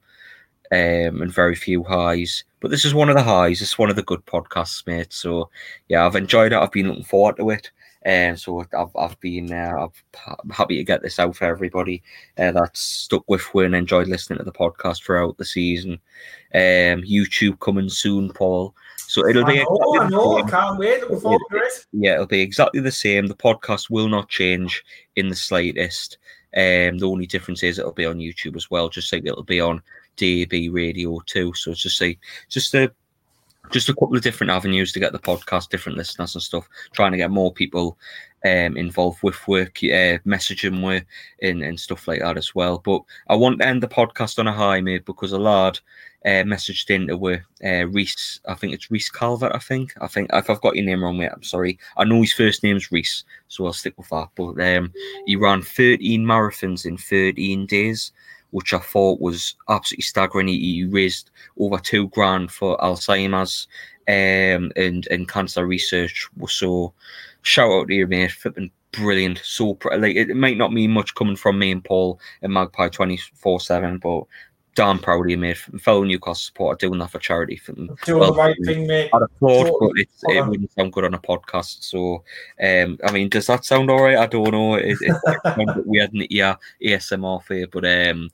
um, 0.71 1.21
and 1.21 1.33
very 1.33 1.55
few 1.57 1.83
highs. 1.83 2.45
But 2.61 2.71
this 2.71 2.85
is 2.85 2.95
one 2.95 3.09
of 3.09 3.17
the 3.17 3.23
highs. 3.23 3.61
It's 3.61 3.79
one 3.79 3.91
of 3.91 3.97
the 3.97 4.03
good 4.05 4.25
podcasts, 4.27 4.87
mate. 4.87 5.13
So 5.13 5.51
yeah, 5.89 6.07
I've 6.07 6.17
enjoyed 6.17 6.53
it. 6.53 6.59
I've 6.59 6.73
been 6.73 6.89
looking 6.89 7.05
forward 7.05 7.37
to 7.39 7.51
it. 7.51 7.71
And 8.05 8.39
so 8.39 8.65
I've, 8.77 8.97
I've 8.97 9.21
been 9.21 9.53
uh, 9.53 9.75
I've, 9.79 10.05
I'm 10.43 10.51
happy 10.51 10.77
to 10.77 10.85
get 10.85 11.03
this 11.03 11.19
out 11.19 11.37
for 11.37 11.45
everybody 11.45 12.03
uh, 12.39 12.53
that's 12.53 12.81
stuck 12.81 13.25
with 13.29 13.49
and 13.55 13.75
enjoyed 13.75 14.09
listening 14.09 14.39
to 14.39 14.45
the 14.45 14.53
podcast 14.53 15.05
throughout 15.05 15.39
the 15.39 15.45
season. 15.45 15.93
Um, 16.55 17.03
YouTube 17.03 17.61
coming 17.61 17.89
soon, 17.89 18.31
Paul. 18.33 18.75
So 18.97 19.27
it'll 19.29 19.45
I 19.45 19.53
be 19.53 19.57
know, 19.59 19.63
exactly 19.63 19.99
I 19.99 20.05
the 20.05 20.11
know. 20.11 20.37
I 20.37 20.41
same. 20.41 20.49
can't 20.49 20.79
wait. 20.79 21.01
Looking 21.03 21.21
forward 21.21 21.41
to 21.51 21.57
it. 21.59 21.87
yeah, 21.93 22.15
it'll 22.15 22.27
be 22.27 22.41
exactly 22.41 22.81
the 22.81 22.91
same. 22.93 23.27
The 23.27 23.35
podcast 23.35 23.91
will 23.91 24.09
not 24.09 24.29
change 24.29 24.85
in 25.17 25.29
the 25.29 25.37
slightest. 25.37 26.19
Um, 26.57 26.99
the 26.99 27.09
only 27.09 27.27
difference 27.27 27.63
is 27.63 27.79
it'll 27.79 27.93
be 27.93 28.07
on 28.07 28.19
YouTube 28.19 28.57
as 28.57 28.71
well, 28.71 28.89
just 28.89 29.13
like 29.13 29.25
it'll 29.25 29.43
be 29.43 29.61
on 29.61 29.83
DAB 30.17 30.53
Radio 30.73 31.21
too. 31.27 31.53
So 31.55 31.71
it's 31.71 31.83
just 31.83 32.01
like 32.01 32.19
just 32.49 32.75
a 32.75 32.93
just 33.71 33.89
a 33.89 33.95
couple 33.95 34.17
of 34.17 34.23
different 34.23 34.51
avenues 34.51 34.93
to 34.93 35.01
get 35.01 35.13
the 35.13 35.19
podcast, 35.19 35.69
different 35.69 35.99
listeners 35.99 36.35
and 36.35 36.43
stuff. 36.43 36.69
Trying 36.93 37.13
to 37.13 37.19
get 37.19 37.31
more 37.31 37.53
people 37.53 37.97
um, 38.45 38.77
involved 38.77 39.23
with 39.23 39.47
work, 39.47 39.79
uh, 39.79 40.19
messaging 40.27 40.85
with, 40.85 41.05
and, 41.41 41.63
and 41.63 41.79
stuff 41.79 42.09
like 42.09 42.21
that 42.21 42.37
as 42.37 42.55
well. 42.55 42.79
But 42.79 43.03
I 43.29 43.37
want 43.37 43.61
to 43.61 43.67
end 43.67 43.83
the 43.83 43.89
podcast 43.89 44.39
on 44.39 44.49
a 44.49 44.53
high, 44.53 44.81
mate, 44.81 45.07
because 45.07 45.33
a 45.33 45.39
lad 45.39 45.79
uh, 46.25 46.45
messaged 46.45 46.91
into 46.91 47.17
with 47.17 47.43
uh, 47.65 47.87
Reese. 47.89 48.41
I 48.47 48.55
think 48.55 48.75
it's 48.75 48.91
Reese 48.91 49.11
Calvert. 49.11 49.55
I 49.55 49.59
think. 49.59 49.95
I 50.01 50.07
think 50.07 50.31
if 50.33 50.51
I've 50.51 50.61
got 50.61 50.77
your 50.77 50.85
name 50.85 51.03
wrong, 51.03 51.19
mate, 51.19 51.31
I'm 51.33 51.43
sorry. 51.43 51.79
I 51.97 52.05
know 52.05 52.21
his 52.21 52.33
first 52.33 52.63
name's 52.63 52.93
Reese, 52.93 53.25
so 53.49 53.67
I'll 53.67 53.73
stick 53.73 53.95
with 53.97 54.09
that. 54.11 54.29
But 54.35 54.61
um, 54.61 54.93
he 55.27 55.37
ran 55.37 55.63
13 55.63 56.25
marathons 56.25 56.85
in 56.85 56.97
13 56.97 57.67
days, 57.67 58.13
which 58.53 58.73
I 58.73 58.79
thought 58.79 59.21
was 59.21 59.57
absolutely 59.69 60.03
staggering. 60.03 60.49
He, 60.49 60.59
he 60.59 60.85
raised 60.85 61.31
over 61.59 61.79
two 61.79 62.09
grand 62.09 62.53
for 62.53 62.79
Alzheimer's 62.79 63.67
um, 64.09 64.73
and 64.77 65.07
and 65.11 65.29
cancer 65.29 65.67
research. 65.67 66.29
So 66.49 66.95
shout 67.43 67.71
out 67.71 67.89
to 67.89 67.95
you, 67.95 68.07
mate. 68.07 68.31
Flipping 68.31 68.71
brilliant. 68.93 69.41
So 69.43 69.79
like 69.97 70.17
it, 70.17 70.31
it 70.31 70.37
might 70.37 70.59
not 70.59 70.73
mean 70.73 70.93
much 70.93 71.15
coming 71.15 71.37
from 71.37 71.59
me 71.59 71.73
and 71.73 71.85
Paul 71.85 72.21
and 72.43 72.53
Magpie 72.53 72.89
24 72.89 73.61
seven, 73.61 73.99
but 73.99 74.25
damn 74.75 74.99
proud 74.99 75.25
of 75.27 75.31
you, 75.31 75.39
mate. 75.39 75.59
Fellow 75.81 76.05
Newcastle 76.05 76.35
supporter 76.35 76.87
doing 76.87 76.99
that 77.01 77.11
for 77.11 77.19
charity. 77.19 77.61
Doing 77.67 77.97
Well, 78.21 78.33
the 78.33 78.39
right 78.39 78.57
thing, 78.65 78.87
mate. 78.87 79.11
I'd 79.13 79.23
applaud, 79.23 79.65
Totally. 79.65 79.79
but 79.81 80.01
it's, 80.01 80.25
it 80.25 80.47
wouldn't 80.47 80.73
sound 80.73 80.93
good 80.93 81.05
on 81.05 81.15
a 81.15 81.19
podcast. 81.19 81.83
So, 81.85 82.23
um, 82.63 82.99
I 83.05 83.13
mean, 83.13 83.29
does 83.29 83.47
that 83.47 83.65
sound 83.65 83.91
all 83.91 84.03
right? 84.03 84.17
I 84.17 84.27
don't 84.27 84.51
know. 84.51 84.75
It, 84.75 84.97
we 85.87 85.99
had 85.99 86.13
an 86.13 86.27
ear 86.31 86.57
ASMR 86.83 87.43
for 87.43 87.55
you, 87.55 87.67
but 87.67 87.85
um, 87.85 88.31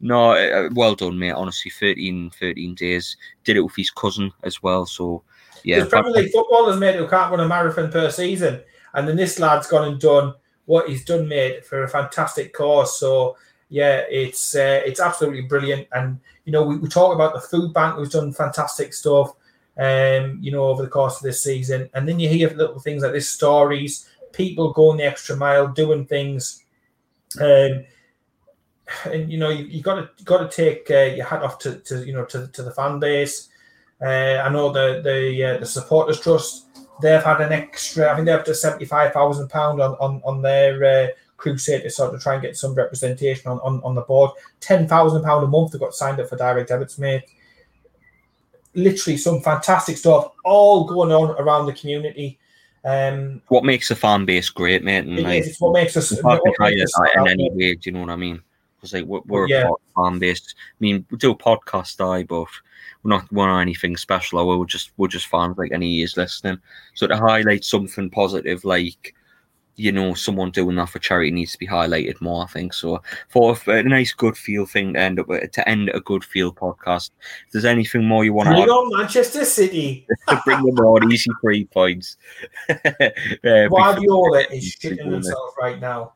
no, 0.00 0.32
uh, 0.32 0.68
well 0.74 0.94
done, 0.94 1.18
mate. 1.18 1.32
Honestly, 1.32 1.70
13, 1.70 2.30
13 2.38 2.74
days. 2.74 3.16
Did 3.44 3.56
it 3.56 3.62
with 3.62 3.76
his 3.76 3.90
cousin 3.90 4.32
as 4.42 4.62
well. 4.62 4.86
So, 4.86 5.22
yeah, 5.64 5.78
There's 5.78 5.88
Premier 5.88 6.12
League 6.12 6.32
footballers, 6.32 6.78
mate, 6.78 6.96
who 6.96 7.08
can't 7.08 7.30
run 7.30 7.40
a 7.40 7.48
marathon 7.48 7.90
per 7.90 8.10
season. 8.10 8.60
And 8.94 9.08
then 9.08 9.16
this 9.16 9.38
lad's 9.38 9.66
gone 9.66 9.88
and 9.88 10.00
done 10.00 10.34
what 10.66 10.88
he's 10.88 11.04
done, 11.04 11.26
mate, 11.26 11.64
for 11.64 11.82
a 11.82 11.88
fantastic 11.88 12.52
cause. 12.52 12.98
So 12.98 13.36
yeah, 13.68 14.04
it's 14.08 14.54
uh, 14.54 14.82
it's 14.84 15.00
absolutely 15.00 15.42
brilliant. 15.42 15.88
And 15.92 16.20
you 16.44 16.52
know, 16.52 16.62
we, 16.62 16.78
we 16.78 16.88
talk 16.88 17.14
about 17.14 17.34
the 17.34 17.40
food 17.40 17.72
bank 17.74 17.96
who's 17.96 18.10
done 18.10 18.32
fantastic 18.32 18.94
stuff. 18.94 19.32
Um, 19.76 20.38
you 20.40 20.50
know, 20.50 20.64
over 20.64 20.82
the 20.82 20.88
course 20.88 21.16
of 21.16 21.22
this 21.22 21.42
season, 21.42 21.88
and 21.94 22.08
then 22.08 22.18
you 22.18 22.28
hear 22.28 22.50
little 22.50 22.80
things 22.80 23.02
like 23.02 23.12
this 23.12 23.30
stories, 23.30 24.08
people 24.32 24.72
going 24.72 24.98
the 24.98 25.04
extra 25.04 25.36
mile, 25.36 25.68
doing 25.68 26.04
things. 26.04 26.64
Um, 27.40 27.84
and 29.04 29.30
you 29.30 29.38
know 29.38 29.50
you, 29.50 29.64
you 29.66 29.82
got 29.82 30.16
to 30.16 30.24
got 30.24 30.50
to 30.50 30.56
take 30.56 30.90
uh, 30.90 31.14
your 31.14 31.26
hat 31.26 31.42
off 31.42 31.58
to, 31.60 31.76
to 31.80 32.04
you 32.06 32.12
know 32.12 32.24
to, 32.24 32.48
to 32.48 32.62
the 32.62 32.72
fan 32.72 32.98
base. 32.98 33.48
Uh, 34.00 34.42
I 34.44 34.48
know 34.48 34.72
the 34.72 35.00
the 35.02 35.44
uh, 35.44 35.58
the 35.58 35.66
supporters 35.66 36.20
trust 36.20 36.66
they've 37.00 37.22
had 37.22 37.40
an 37.40 37.52
extra. 37.52 38.10
I 38.10 38.14
think 38.14 38.26
they're 38.26 38.38
up 38.38 38.44
to 38.46 38.54
seventy 38.54 38.84
five 38.84 39.12
thousand 39.12 39.48
pound 39.48 39.80
on 39.80 39.92
on 40.00 40.22
on 40.24 40.42
their 40.42 40.84
uh, 40.84 41.06
crusade 41.38 41.82
to 41.84 41.90
sort 41.90 42.14
of 42.14 42.20
try 42.20 42.34
and 42.34 42.42
get 42.42 42.56
some 42.56 42.74
representation 42.74 43.50
on 43.50 43.58
on, 43.60 43.80
on 43.82 43.94
the 43.94 44.02
board. 44.02 44.32
Ten 44.60 44.86
thousand 44.86 45.22
pound 45.22 45.42
a 45.44 45.46
month 45.48 45.72
they 45.72 45.78
got 45.78 45.94
signed 45.94 46.20
up 46.20 46.28
for 46.28 46.36
direct 46.36 46.68
debits, 46.68 46.98
mate. 46.98 47.24
Literally 48.74 49.16
some 49.16 49.40
fantastic 49.40 49.96
stuff 49.96 50.32
all 50.44 50.84
going 50.84 51.10
on 51.10 51.30
around 51.40 51.64
the 51.66 51.72
community. 51.72 52.38
Um, 52.84 53.42
What 53.48 53.64
makes 53.64 53.90
a 53.90 53.96
fan 53.96 54.24
base 54.24 54.50
great, 54.50 54.84
mate? 54.84 55.06
And 55.06 55.18
it 55.18 55.22
like, 55.22 55.40
is, 55.40 55.48
it's 55.48 55.60
what 55.60 55.72
makes 55.72 55.96
us. 55.96 56.12
what 56.22 56.42
makes 56.60 56.82
us 56.82 56.92
that 56.92 57.12
in 57.14 57.20
out, 57.20 57.28
any 57.28 57.50
way. 57.50 57.74
Do 57.74 57.80
you 57.90 57.92
know 57.92 58.00
what 58.00 58.10
I 58.10 58.16
mean? 58.16 58.42
Because 58.76 58.92
like 58.92 59.04
we're, 59.04 59.20
we're 59.26 59.48
Yeah. 59.48 59.68
a 59.70 60.02
fan 60.02 60.18
base. 60.18 60.54
I 60.58 60.76
mean, 60.78 61.06
we 61.10 61.16
do 61.18 61.32
a 61.32 61.36
podcast, 61.36 62.00
I, 62.06 62.22
but 62.24 62.46
we're 63.02 63.10
not 63.10 63.32
we're 63.32 63.46
not 63.46 63.60
anything 63.60 63.96
special. 63.96 64.46
We're 64.46 64.64
just 64.66 64.92
we're 64.96 65.08
just 65.08 65.26
fans 65.26 65.58
like 65.58 65.72
any 65.72 65.88
years 65.88 66.16
listening. 66.16 66.58
So 66.94 67.06
to 67.06 67.16
highlight 67.16 67.64
something 67.64 68.10
positive, 68.10 68.64
like 68.64 69.14
you 69.78 69.92
know, 69.92 70.14
someone 70.14 70.50
doing 70.50 70.76
that 70.76 70.88
for 70.88 70.98
charity 70.98 71.30
needs 71.30 71.52
to 71.52 71.58
be 71.58 71.66
highlighted 71.66 72.20
more. 72.20 72.44
I 72.44 72.46
think 72.46 72.74
so. 72.74 73.00
For 73.28 73.56
a 73.66 73.82
nice, 73.82 74.12
good 74.12 74.36
feel 74.36 74.66
thing 74.66 74.94
to 74.94 75.00
end 75.00 75.20
up 75.20 75.28
with, 75.28 75.50
to 75.52 75.68
end 75.68 75.90
a 75.94 76.00
good 76.00 76.24
feel 76.24 76.52
podcast. 76.52 77.10
If 77.46 77.52
there's 77.52 77.64
anything 77.64 78.04
more 78.04 78.24
you 78.24 78.32
want 78.32 78.48
to 78.48 78.56
add, 78.62 78.68
on 78.68 78.98
Manchester 78.98 79.44
City. 79.44 80.06
to 80.28 80.42
bring 80.44 80.64
them 80.64 80.78
on 80.78 81.12
easy 81.12 81.30
three 81.40 81.64
points. 81.64 82.16
uh, 82.68 82.74
Guardiola 83.42 84.40
is 84.50 84.76
before- 84.76 84.96
shitting 84.96 85.12
himself 85.12 85.54
right 85.58 85.80
now. 85.80 86.14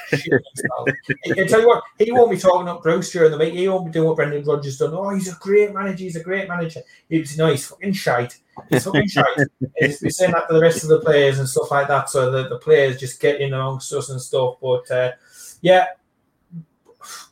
Can 1.24 1.48
tell 1.48 1.60
you 1.60 1.68
what, 1.68 1.82
he 1.98 2.12
won't 2.12 2.30
be 2.30 2.38
talking 2.38 2.68
up 2.68 2.82
Bruce 2.82 3.10
during 3.12 3.30
the 3.30 3.38
week. 3.38 3.54
He 3.54 3.68
won't 3.68 3.86
be 3.86 3.92
doing 3.92 4.08
what 4.08 4.16
Brendan 4.16 4.44
Rodgers 4.44 4.78
done. 4.78 4.94
Oh, 4.94 5.10
he's 5.10 5.32
a 5.32 5.36
great 5.38 5.72
manager. 5.72 6.04
He's 6.04 6.16
a 6.16 6.22
great 6.22 6.48
manager. 6.48 6.80
He's 7.08 7.36
no, 7.38 7.50
he's 7.50 7.66
fucking 7.66 7.92
shite. 7.92 8.38
He's 8.68 8.84
fucking 8.84 9.08
shite. 9.08 9.26
He's 9.78 10.00
he's 10.00 10.16
saying 10.16 10.32
that 10.32 10.46
to 10.48 10.54
the 10.54 10.60
rest 10.60 10.82
of 10.82 10.90
the 10.90 11.00
players 11.00 11.38
and 11.38 11.48
stuff 11.48 11.70
like 11.70 11.88
that. 11.88 12.10
So 12.10 12.30
the, 12.30 12.48
the 12.48 12.58
players 12.58 13.00
just 13.00 13.20
get 13.20 13.40
in 13.40 13.54
amongst 13.54 13.92
us 13.94 14.10
and 14.10 14.20
stuff. 14.20 14.56
But 14.60 14.90
uh, 14.90 15.12
yeah, 15.62 15.86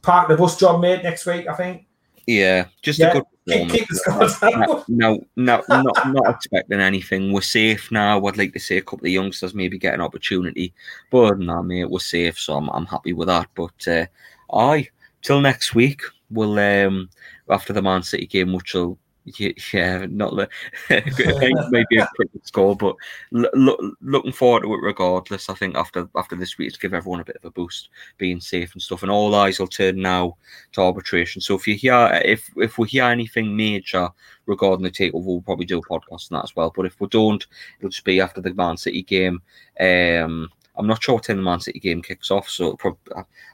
park 0.03 0.29
the 0.29 0.37
bus 0.37 0.59
job, 0.59 0.81
mate. 0.81 1.03
Next 1.03 1.27
week, 1.27 1.47
I 1.47 1.55
think. 1.55 1.87
Yeah, 2.27 2.69
just 2.83 2.99
Yeah, 2.99 3.11
a 3.11 3.13
good 3.15 3.25
performance. 3.51 3.73
keep 3.73 3.89
the 3.89 3.95
scores. 3.95 4.43
No, 4.43 4.85
no, 4.89 5.63
no, 5.69 5.83
not, 5.83 6.09
not 6.09 6.35
expecting 6.35 6.81
anything. 6.81 7.33
We're 7.33 7.41
safe 7.43 7.91
now. 7.91 8.25
I'd 8.25 8.37
like 8.37 8.53
to 8.53 8.61
see 8.61 8.77
a 8.77 8.83
couple 8.83 9.07
of 9.07 9.13
youngsters 9.13 9.55
maybe 9.55 9.79
get 9.79 9.95
an 9.95 10.01
opportunity, 10.01 10.73
but 11.11 11.39
that, 11.39 11.63
mate, 11.63 11.91
we're 11.91 11.99
safe, 11.99 12.39
so 12.39 12.57
I'm, 12.57 12.69
I'm 12.71 12.87
happy 12.87 13.13
with 13.13 13.29
that. 13.29 13.49
But 13.55 13.89
uh, 13.89 14.07
aye, 14.55 14.89
till 15.23 15.41
next 15.41 15.75
week, 15.75 16.03
we'll 16.31 16.59
um 16.59 17.11
after 17.49 17.73
the 17.73 17.83
Man 17.83 18.03
City 18.03 18.27
game, 18.27 18.53
which 18.53 18.75
will 18.75 18.99
yeah, 19.25 20.07
not 20.09 20.35
the 20.37 20.49
maybe 21.71 21.99
a 21.99 22.09
quick 22.17 22.31
score, 22.43 22.77
but 22.77 22.97
l- 23.35 23.51
lo- 23.55 23.93
looking 24.01 24.33
forward 24.33 24.63
to 24.63 24.75
it 24.75 24.79
regardless. 24.83 25.49
I 25.49 25.55
think 25.55 25.77
after 25.77 26.09
after 26.17 26.37
this 26.37 26.57
week, 26.59 26.73
to 26.73 26.79
give 26.79 26.95
everyone 26.95 27.21
a 27.21 27.25
bit 27.25 27.37
of 27.37 27.45
a 27.45 27.51
boost, 27.51 27.91
being 28.19 28.41
safe 28.41 28.73
and 28.73 28.83
stuff, 28.83 29.03
and 29.03 29.11
all 29.11 29.35
eyes 29.35 29.59
will 29.59 29.67
turn 29.67 30.01
now 30.01 30.37
to 30.73 30.81
arbitration. 30.81 31.41
So 31.43 31.55
if 31.55 31.67
you 31.67 31.75
hear 31.75 32.21
if 32.25 32.51
if 32.57 32.79
we 32.79 32.89
hear 32.89 33.05
anything 33.05 33.57
major 33.57 34.09
regarding 34.47 34.85
the 34.85 34.91
takeover, 34.91 35.25
we'll 35.25 35.43
probably 35.43 35.67
do 35.67 35.79
a 35.79 35.83
podcast 35.83 36.33
on 36.33 36.39
that 36.39 36.45
as 36.45 36.57
well. 36.57 36.73
But 36.75 36.87
if 36.87 37.01
we 37.01 37.07
don't, 37.09 37.47
it'll 37.79 37.91
just 37.91 38.05
be 38.05 38.21
after 38.21 38.41
the 38.41 38.55
Man 38.55 38.77
City 38.77 39.03
game. 39.03 39.43
Um, 39.79 40.51
I'm 40.77 40.87
not 40.87 41.03
sure 41.03 41.17
what 41.17 41.25
time 41.25 41.37
the 41.37 41.43
Man 41.43 41.61
City 41.61 41.79
game 41.79 42.01
kicks 42.01 42.31
off, 42.31 42.49
so 42.49 42.73
it'll 42.73 42.99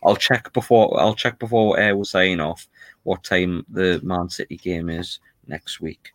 I'll 0.04 0.16
check 0.16 0.52
before 0.52 0.98
I'll 1.00 1.14
check 1.14 1.38
before 1.38 1.78
uh, 1.78 1.92
we're 1.92 2.04
saying 2.04 2.40
off 2.40 2.68
what 3.02 3.24
time 3.24 3.64
the 3.68 4.00
Man 4.02 4.28
City 4.28 4.56
game 4.56 4.90
is 4.90 5.18
next 5.48 5.80
week. 5.80 6.12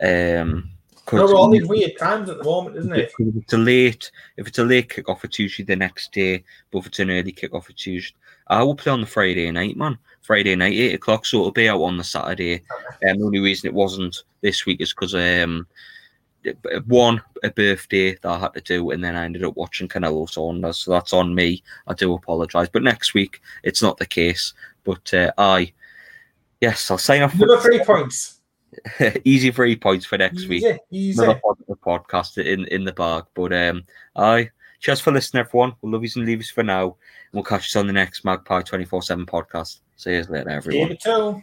Um, 0.00 0.70
No, 1.12 1.26
we're 1.26 1.34
all 1.34 1.50
these 1.50 1.66
weird 1.66 1.98
times 1.98 2.30
at 2.30 2.38
the 2.38 2.44
moment, 2.44 2.76
isn't 2.76 2.92
it? 2.94 3.12
if 3.18 3.36
it's 3.36 3.52
a 3.52 3.58
late, 3.58 4.10
if 4.36 4.46
it's 4.46 4.58
a 4.58 4.64
late 4.64 4.88
kickoff, 4.88 5.24
it's 5.24 5.38
usually 5.38 5.66
the 5.66 5.76
next 5.76 6.12
day. 6.12 6.44
But 6.70 6.78
if 6.78 6.86
it's 6.86 7.00
an 7.00 7.10
early 7.10 7.32
kickoff, 7.32 7.70
it's 7.70 7.86
usually. 7.86 8.16
I 8.48 8.62
will 8.62 8.74
play 8.74 8.92
on 8.92 9.00
the 9.00 9.06
Friday 9.06 9.50
night, 9.50 9.76
man. 9.76 9.98
Friday 10.20 10.54
night, 10.54 10.74
eight 10.74 10.94
o'clock, 10.94 11.26
so 11.26 11.38
it'll 11.38 11.50
be 11.52 11.68
out 11.68 11.82
on 11.82 11.96
the 11.96 12.04
Saturday. 12.04 12.62
And 13.02 13.20
the 13.20 13.24
only 13.24 13.40
reason 13.40 13.68
it 13.68 13.74
wasn't 13.74 14.22
this 14.40 14.64
week 14.66 14.80
is 14.80 14.90
because 14.90 15.14
um, 15.14 15.66
one 16.86 17.20
a 17.42 17.50
birthday 17.50 18.12
that 18.14 18.26
I 18.26 18.38
had 18.38 18.54
to 18.54 18.60
do, 18.60 18.90
and 18.90 19.02
then 19.02 19.16
I 19.16 19.24
ended 19.24 19.44
up 19.44 19.56
watching 19.56 19.88
Canelo 19.88 20.28
Saunders. 20.28 20.78
So 20.78 20.92
that's 20.92 21.12
on 21.12 21.34
me. 21.34 21.62
I 21.86 21.94
do 21.94 22.14
apologise, 22.14 22.68
but 22.72 22.82
next 22.82 23.14
week 23.14 23.40
it's 23.62 23.82
not 23.82 23.98
the 23.98 24.06
case. 24.06 24.54
But 24.84 25.12
uh, 25.12 25.32
I, 25.38 25.72
yes, 26.60 26.90
I'll 26.90 26.98
sign 26.98 27.22
off. 27.22 27.34
Another 27.34 27.60
three 27.60 27.84
points. 27.84 28.40
Easy 29.24 29.50
three 29.50 29.76
points 29.76 30.06
for 30.06 30.18
next 30.18 30.48
week 30.48 30.62
Easy, 30.62 30.78
easy. 30.90 31.22
another 31.22 31.40
podcast 31.84 32.38
in 32.44 32.66
in 32.66 32.84
the 32.84 32.92
bag. 32.92 33.24
But 33.34 33.52
um, 33.52 33.84
I 34.16 34.50
cheers 34.80 35.00
for 35.00 35.12
listening, 35.12 35.40
everyone. 35.40 35.74
We'll 35.80 35.92
love 35.92 36.04
you 36.04 36.10
and 36.16 36.26
leave 36.26 36.40
us 36.40 36.50
for 36.50 36.62
now. 36.62 36.84
And 36.84 36.94
we'll 37.34 37.44
catch 37.44 37.74
you 37.74 37.80
on 37.80 37.86
the 37.86 37.92
next 37.92 38.24
Magpie 38.24 38.62
twenty 38.62 38.84
four 38.84 39.02
seven 39.02 39.26
podcast. 39.26 39.80
See 39.96 40.14
you 40.14 40.24
later, 40.24 40.50
everyone. 40.50 41.42